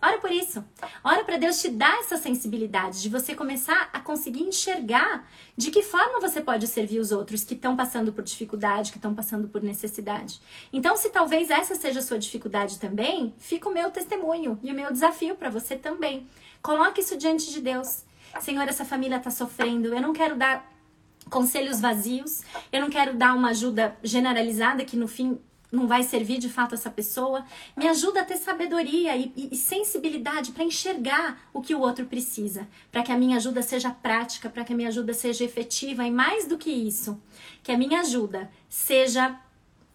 Ora 0.00 0.18
por 0.18 0.30
isso. 0.30 0.64
Ora 1.02 1.24
para 1.24 1.38
Deus 1.38 1.60
te 1.60 1.68
dar 1.68 1.98
essa 1.98 2.16
sensibilidade 2.16 3.02
de 3.02 3.08
você 3.08 3.34
começar 3.34 3.90
a 3.92 3.98
conseguir 3.98 4.42
enxergar 4.42 5.28
de 5.56 5.72
que 5.72 5.82
forma 5.82 6.20
você 6.20 6.40
pode 6.40 6.68
servir 6.68 7.00
os 7.00 7.10
outros 7.10 7.42
que 7.42 7.54
estão 7.54 7.74
passando 7.74 8.12
por 8.12 8.22
dificuldade, 8.22 8.92
que 8.92 8.98
estão 8.98 9.12
passando 9.12 9.48
por 9.48 9.60
necessidade. 9.60 10.40
Então, 10.72 10.96
se 10.96 11.10
talvez 11.10 11.50
essa 11.50 11.74
seja 11.74 11.98
a 11.98 12.02
sua 12.02 12.18
dificuldade 12.18 12.78
também, 12.78 13.34
fica 13.38 13.68
o 13.68 13.72
meu 13.72 13.90
testemunho 13.90 14.56
e 14.62 14.70
o 14.70 14.74
meu 14.74 14.92
desafio 14.92 15.34
para 15.34 15.50
você 15.50 15.74
também. 15.74 16.28
Coloque 16.62 17.00
isso 17.00 17.16
diante 17.16 17.50
de 17.50 17.60
Deus. 17.60 18.04
Senhor, 18.40 18.68
essa 18.68 18.84
família 18.84 19.16
está 19.16 19.32
sofrendo. 19.32 19.92
Eu 19.92 20.00
não 20.00 20.12
quero 20.12 20.36
dar 20.36 20.72
conselhos 21.28 21.80
vazios. 21.80 22.42
Eu 22.72 22.80
não 22.80 22.88
quero 22.88 23.16
dar 23.16 23.34
uma 23.34 23.50
ajuda 23.50 23.96
generalizada 24.02 24.84
que 24.84 24.96
no 24.96 25.08
fim 25.08 25.40
não 25.70 25.86
vai 25.86 26.02
servir 26.02 26.38
de 26.38 26.48
fato 26.48 26.74
essa 26.74 26.90
pessoa. 26.90 27.44
Me 27.76 27.86
ajuda 27.86 28.22
a 28.22 28.24
ter 28.24 28.36
sabedoria 28.36 29.16
e, 29.16 29.32
e, 29.36 29.48
e 29.52 29.56
sensibilidade 29.56 30.52
para 30.52 30.64
enxergar 30.64 31.48
o 31.52 31.60
que 31.60 31.74
o 31.74 31.80
outro 31.80 32.06
precisa, 32.06 32.66
para 32.90 33.02
que 33.02 33.12
a 33.12 33.16
minha 33.18 33.36
ajuda 33.36 33.62
seja 33.62 33.90
prática, 33.90 34.48
para 34.48 34.64
que 34.64 34.72
a 34.72 34.76
minha 34.76 34.88
ajuda 34.88 35.12
seja 35.12 35.44
efetiva 35.44 36.04
e 36.04 36.10
mais 36.10 36.46
do 36.46 36.58
que 36.58 36.70
isso, 36.70 37.20
que 37.62 37.72
a 37.72 37.78
minha 37.78 38.00
ajuda 38.00 38.50
seja 38.68 39.38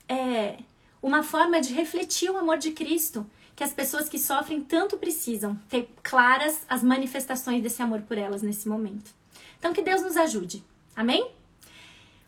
é, 0.08 0.58
uma 1.02 1.24
forma 1.24 1.60
de 1.60 1.74
refletir 1.74 2.30
o 2.30 2.38
amor 2.38 2.58
de 2.58 2.72
Cristo, 2.72 3.26
que 3.56 3.64
as 3.64 3.74
pessoas 3.74 4.10
que 4.10 4.18
sofrem 4.18 4.62
tanto 4.62 4.98
precisam 4.98 5.56
ter 5.70 5.90
claras 6.02 6.62
as 6.68 6.84
manifestações 6.84 7.62
desse 7.62 7.82
amor 7.82 8.02
por 8.02 8.18
elas 8.18 8.41
nesse 8.41 8.68
momento. 8.68 9.12
Então 9.60 9.74
que 9.74 9.82
Deus 9.82 10.02
nos 10.02 10.18
ajude. 10.18 10.64
Amém? 10.95 11.32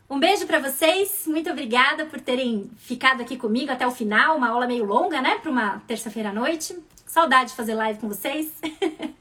Um 0.08 0.20
beijo 0.20 0.46
para 0.46 0.60
vocês, 0.60 1.24
muito 1.26 1.50
obrigada 1.50 2.06
por 2.06 2.22
terem 2.22 2.70
ficado 2.78 3.22
aqui 3.22 3.36
comigo 3.36 3.72
até 3.72 3.88
o 3.88 3.92
final, 3.92 4.38
uma 4.38 4.50
aula 4.50 4.68
meio 4.68 4.86
longa, 4.86 5.20
né, 5.20 5.40
para 5.40 5.50
uma 5.50 5.82
terça-feira 5.88 6.30
à 6.30 6.34
noite. 6.34 6.78
Saudade 7.08 7.52
de 7.52 7.56
fazer 7.56 7.74
live 7.74 8.00
com 8.00 8.08
vocês. 8.08 8.52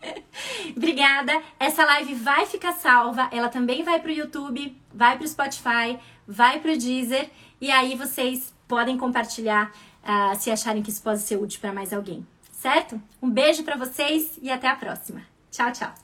obrigada. 0.77 1.32
Essa 1.59 1.85
live 1.85 2.15
vai 2.15 2.44
ficar 2.44 2.73
salva, 2.73 3.28
ela 3.32 3.48
também 3.48 3.82
vai 3.82 3.98
para 3.98 4.11
o 4.11 4.15
YouTube, 4.15 4.77
vai 4.93 5.16
para 5.16 5.24
o 5.24 5.28
Spotify, 5.28 5.98
vai 6.27 6.61
para 6.61 6.73
o 6.73 6.77
Deezer 6.77 7.31
e 7.61 7.70
aí 7.70 7.97
vocês 7.97 8.52
podem 8.69 8.98
compartilhar 8.98 9.73
uh, 10.02 10.39
se 10.39 10.51
acharem 10.51 10.82
que 10.82 10.90
isso 10.90 11.02
pode 11.02 11.20
ser 11.20 11.36
útil 11.36 11.61
para 11.61 11.73
mais 11.73 11.93
alguém, 11.94 12.27
certo? 12.52 13.01
Um 13.23 13.31
beijo 13.31 13.62
para 13.65 13.77
vocês 13.77 14.39
e 14.43 14.51
até 14.51 14.69
a 14.69 14.77
próxima. 14.77 15.23
Tchau, 15.51 15.73
tchau. 15.73 16.04